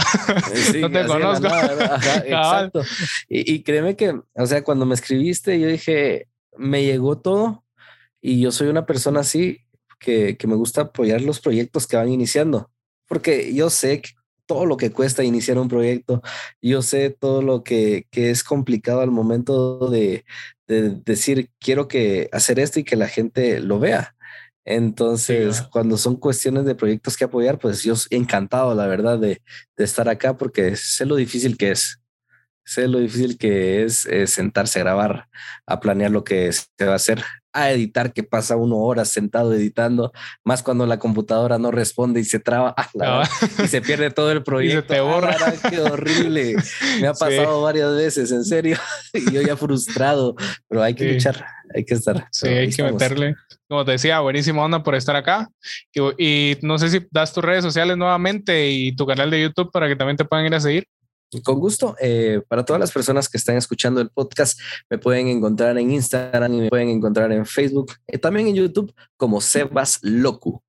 Eh, 0.52 0.78
no 0.80 0.90
te 0.90 1.06
conozco. 1.06 1.46
exacto. 2.26 2.82
Y, 3.28 3.62
créeme 3.62 3.96
que, 3.96 4.20
o 4.34 4.46
sea, 4.46 4.62
cuando 4.62 4.86
me 4.86 4.94
escribiste, 4.94 5.58
yo 5.58 5.68
dije, 5.68 6.26
me 6.56 6.84
llegó 6.84 7.18
todo 7.18 7.64
y 8.20 8.40
yo 8.40 8.52
soy 8.52 8.68
una 8.68 8.86
persona 8.86 9.20
así 9.20 9.60
que, 9.98 10.36
que 10.36 10.46
me 10.46 10.56
gusta 10.56 10.82
apoyar 10.82 11.22
los 11.22 11.40
proyectos 11.40 11.86
que 11.86 11.96
van 11.96 12.08
iniciando, 12.08 12.70
porque 13.06 13.54
yo 13.54 13.70
sé 13.70 14.02
todo 14.52 14.66
lo 14.66 14.76
que 14.76 14.90
cuesta 14.90 15.24
iniciar 15.24 15.56
un 15.58 15.68
proyecto, 15.68 16.20
yo 16.60 16.82
sé 16.82 17.08
todo 17.08 17.40
lo 17.40 17.64
que, 17.64 18.06
que 18.10 18.30
es 18.30 18.44
complicado 18.44 19.00
al 19.00 19.10
momento 19.10 19.88
de, 19.88 20.26
de 20.66 20.90
decir, 20.90 21.50
quiero 21.58 21.88
que 21.88 22.28
hacer 22.32 22.58
esto 22.58 22.78
y 22.78 22.84
que 22.84 22.96
la 22.96 23.08
gente 23.08 23.60
lo 23.60 23.78
vea. 23.78 24.14
Entonces, 24.66 25.62
cuando 25.62 25.96
son 25.96 26.16
cuestiones 26.16 26.66
de 26.66 26.74
proyectos 26.74 27.16
que 27.16 27.24
apoyar, 27.24 27.58
pues 27.58 27.82
yo 27.82 27.94
encantado, 28.10 28.74
la 28.74 28.86
verdad, 28.86 29.18
de, 29.18 29.40
de, 29.76 29.84
estar 29.84 30.08
acá 30.08 30.36
porque 30.36 30.76
sé 30.76 31.06
lo 31.06 31.16
difícil 31.16 31.56
que 31.56 31.70
es. 31.70 31.98
Sé 32.64 32.86
lo 32.86 32.98
difícil 32.98 33.38
que 33.38 33.84
es, 33.84 34.06
sentarse 34.26 34.80
a 34.80 34.82
grabar, 34.84 35.28
a 35.66 35.80
planear 35.80 36.10
lo 36.10 36.24
que 36.24 36.52
se 36.52 36.66
va 36.84 36.92
a 36.92 36.96
hacer, 36.96 37.24
a 37.52 37.70
editar, 37.70 38.12
que 38.12 38.22
pasa 38.22 38.56
uno 38.56 38.78
horas 38.78 39.08
sentado 39.08 39.52
editando, 39.52 40.12
más 40.44 40.62
cuando 40.62 40.86
la 40.86 40.98
computadora 40.98 41.58
no 41.58 41.70
responde 41.70 42.20
y 42.20 42.24
se 42.24 42.38
traba 42.38 42.74
y 43.62 43.66
se 43.66 43.82
pierde 43.82 44.10
todo 44.10 44.32
el 44.32 44.42
proyecto. 44.44 44.94
te 44.94 45.00
borra. 45.00 45.36
qué 45.68 45.80
horrible. 45.80 46.56
Me 47.00 47.08
ha 47.08 47.12
pasado 47.18 47.62
varias 47.62 47.94
veces, 47.94 48.32
en 48.32 48.44
serio. 48.44 48.76
y 49.12 49.32
yo 49.32 49.42
ya 49.42 49.56
frustrado, 49.56 50.34
pero 50.68 50.82
hay 50.82 50.94
que 50.94 51.12
luchar 51.12 51.44
hay 51.74 51.84
que 51.84 51.94
estar. 51.94 52.28
Sí, 52.30 52.48
hay 52.48 52.70
que 52.70 52.82
meterle. 52.82 53.34
Como 53.68 53.84
te 53.84 53.92
decía, 53.92 54.20
buenísima 54.20 54.62
onda 54.62 54.82
por 54.82 54.94
estar 54.94 55.16
acá. 55.16 55.48
Y, 56.18 56.56
no 56.62 56.78
sé 56.78 56.90
si 56.90 57.06
das 57.10 57.32
tus 57.32 57.44
redes 57.44 57.64
sociales 57.64 57.96
nuevamente 57.96 58.70
y 58.70 58.94
tu 58.94 59.06
canal 59.06 59.30
de 59.30 59.42
YouTube 59.42 59.70
para 59.72 59.88
que 59.88 59.96
también 59.96 60.16
te 60.16 60.24
puedan 60.24 60.46
ir 60.46 60.54
a 60.54 60.60
seguir. 60.60 60.86
Con 61.40 61.60
gusto. 61.60 61.96
Eh, 62.00 62.42
para 62.46 62.64
todas 62.64 62.80
las 62.80 62.92
personas 62.92 63.28
que 63.28 63.38
están 63.38 63.56
escuchando 63.56 64.00
el 64.00 64.10
podcast, 64.10 64.60
me 64.90 64.98
pueden 64.98 65.28
encontrar 65.28 65.78
en 65.78 65.90
Instagram 65.90 66.52
y 66.54 66.60
me 66.62 66.68
pueden 66.68 66.90
encontrar 66.90 67.32
en 67.32 67.46
Facebook, 67.46 67.92
y 68.06 68.18
también 68.18 68.48
en 68.48 68.56
YouTube 68.56 68.92
como 69.16 69.40
Sebas 69.40 69.98
Locu. 70.02 70.62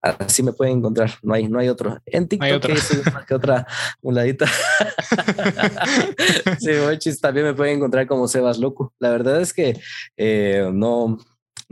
Así 0.00 0.42
me 0.42 0.52
pueden 0.52 0.78
encontrar, 0.78 1.12
no 1.22 1.32
hay, 1.32 1.46
no 1.46 1.60
hay 1.60 1.68
otro. 1.68 2.00
En 2.06 2.26
TikTok 2.26 2.64
hay 2.64 3.24
que 3.24 3.34
otra, 3.34 3.64
un 4.00 4.16
ladito. 4.16 4.46
sí, 6.58 7.20
también 7.20 7.46
me 7.46 7.54
pueden 7.54 7.76
encontrar 7.76 8.08
como 8.08 8.26
Sebas 8.26 8.58
Loco. 8.58 8.92
La 8.98 9.10
verdad 9.10 9.40
es 9.40 9.52
que 9.52 9.80
eh, 10.16 10.68
no, 10.72 11.18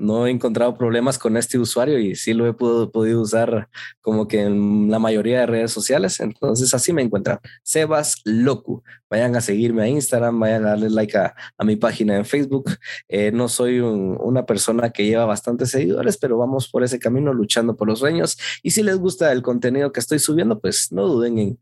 no 0.01 0.27
he 0.27 0.31
encontrado 0.31 0.77
problemas 0.77 1.18
con 1.18 1.36
este 1.36 1.59
usuario 1.59 1.98
y 1.98 2.16
sí 2.16 2.32
lo 2.32 2.47
he 2.47 2.55
podido 2.55 3.20
usar 3.20 3.68
como 4.01 4.27
que 4.27 4.43
en 4.43 4.90
la 4.90 4.98
mayoría 4.98 5.40
de 5.40 5.47
redes 5.47 5.72
sociales. 5.72 6.20
Entonces 6.20 6.72
así 6.74 6.93
me 6.93 7.02
encuentran. 7.02 7.39
Sebas 7.62 8.16
Locu. 8.24 8.82
Vayan 9.09 9.36
a 9.36 9.40
seguirme 9.40 9.82
a 9.82 9.89
Instagram, 9.89 10.39
vayan 10.39 10.64
a 10.64 10.70
darle 10.70 10.90
like 10.90 11.16
a, 11.18 11.35
mi 11.64 11.77
página 11.77 12.16
en 12.16 12.24
Facebook. 12.24 12.70
Eh, 13.09 13.31
no 13.32 13.48
soy 13.48 13.81
una 13.81 14.47
persona 14.47 14.90
que 14.90 15.05
lleva 15.05 15.27
bastantes 15.27 15.70
seguidores, 15.70 16.16
pero 16.16 16.39
vamos 16.39 16.68
por 16.68 16.82
ese 16.82 16.98
camino 16.98 17.32
luchando 17.35 17.77
por 17.77 17.89
los 17.89 17.98
sueños. 17.98 18.39
Y 18.62 18.70
si 18.70 18.82
les 18.82 18.98
gusta 18.98 19.32
el 19.32 19.43
contenido 19.43 19.93
que 19.93 20.01
estoy 20.01 20.18
subiendo, 20.18 20.60
pues 20.60 20.93
no 20.93 21.06
duden 21.06 21.39
en 21.39 21.59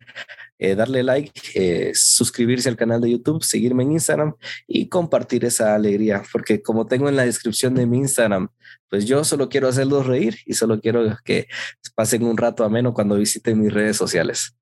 eh, 0.59 0.75
darle 0.75 1.03
like, 1.03 1.33
eh, 1.55 1.93
suscribirse 1.95 2.69
al 2.69 2.77
canal 2.77 3.01
de 3.01 3.13
YouTube, 3.13 3.45
seguirme 3.45 3.85
en 3.85 3.93
Instagram 3.93 4.35
y 4.67 4.89
compartir 4.89 5.45
esa 5.45 5.75
alegría, 5.75 6.23
porque 6.33 6.61
como 6.63 6.87
tengo 6.87 7.09
en 7.09 7.17
la 7.17 7.25
descripción 7.25 7.75
de 7.75 7.87
mi 7.87 7.99
Instagram, 7.99 8.49
pues 8.89 9.07
yo 9.07 9.23
solo 9.23 9.49
quiero 9.49 9.69
hacerlos 9.69 10.07
reír 10.07 10.39
y 10.47 10.55
solo 10.55 10.81
quiero 10.81 11.17
que 11.25 11.47
pasen 11.95 12.25
un 12.25 12.37
rato 12.37 12.65
ameno 12.65 12.93
cuando 12.93 13.17
visiten 13.17 13.61
mis 13.61 13.73
redes 13.73 13.97
sociales. 13.97 14.55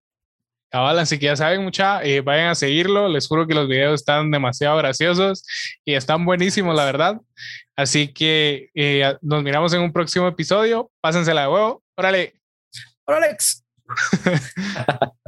Cabal, 0.68 0.98
así 0.98 1.18
que 1.18 1.26
ya 1.26 1.36
saben, 1.36 1.62
mucha, 1.62 2.02
eh, 2.04 2.20
vayan 2.20 2.48
a 2.48 2.54
seguirlo. 2.54 3.08
Les 3.08 3.26
juro 3.26 3.46
que 3.46 3.54
los 3.54 3.68
videos 3.68 4.00
están 4.00 4.30
demasiado 4.30 4.76
graciosos 4.76 5.44
y 5.84 5.94
están 5.94 6.24
buenísimos, 6.24 6.74
la 6.74 6.84
verdad. 6.84 7.20
Así 7.76 8.12
que 8.12 8.70
nos 9.22 9.42
miramos 9.42 9.72
en 9.72 9.80
un 9.80 9.92
próximo 9.92 10.26
episodio. 10.26 10.90
Pásensela 11.00 11.42
de 11.42 11.48
huevo. 11.48 11.82
Órale. 11.96 12.34
Órale. 13.06 13.36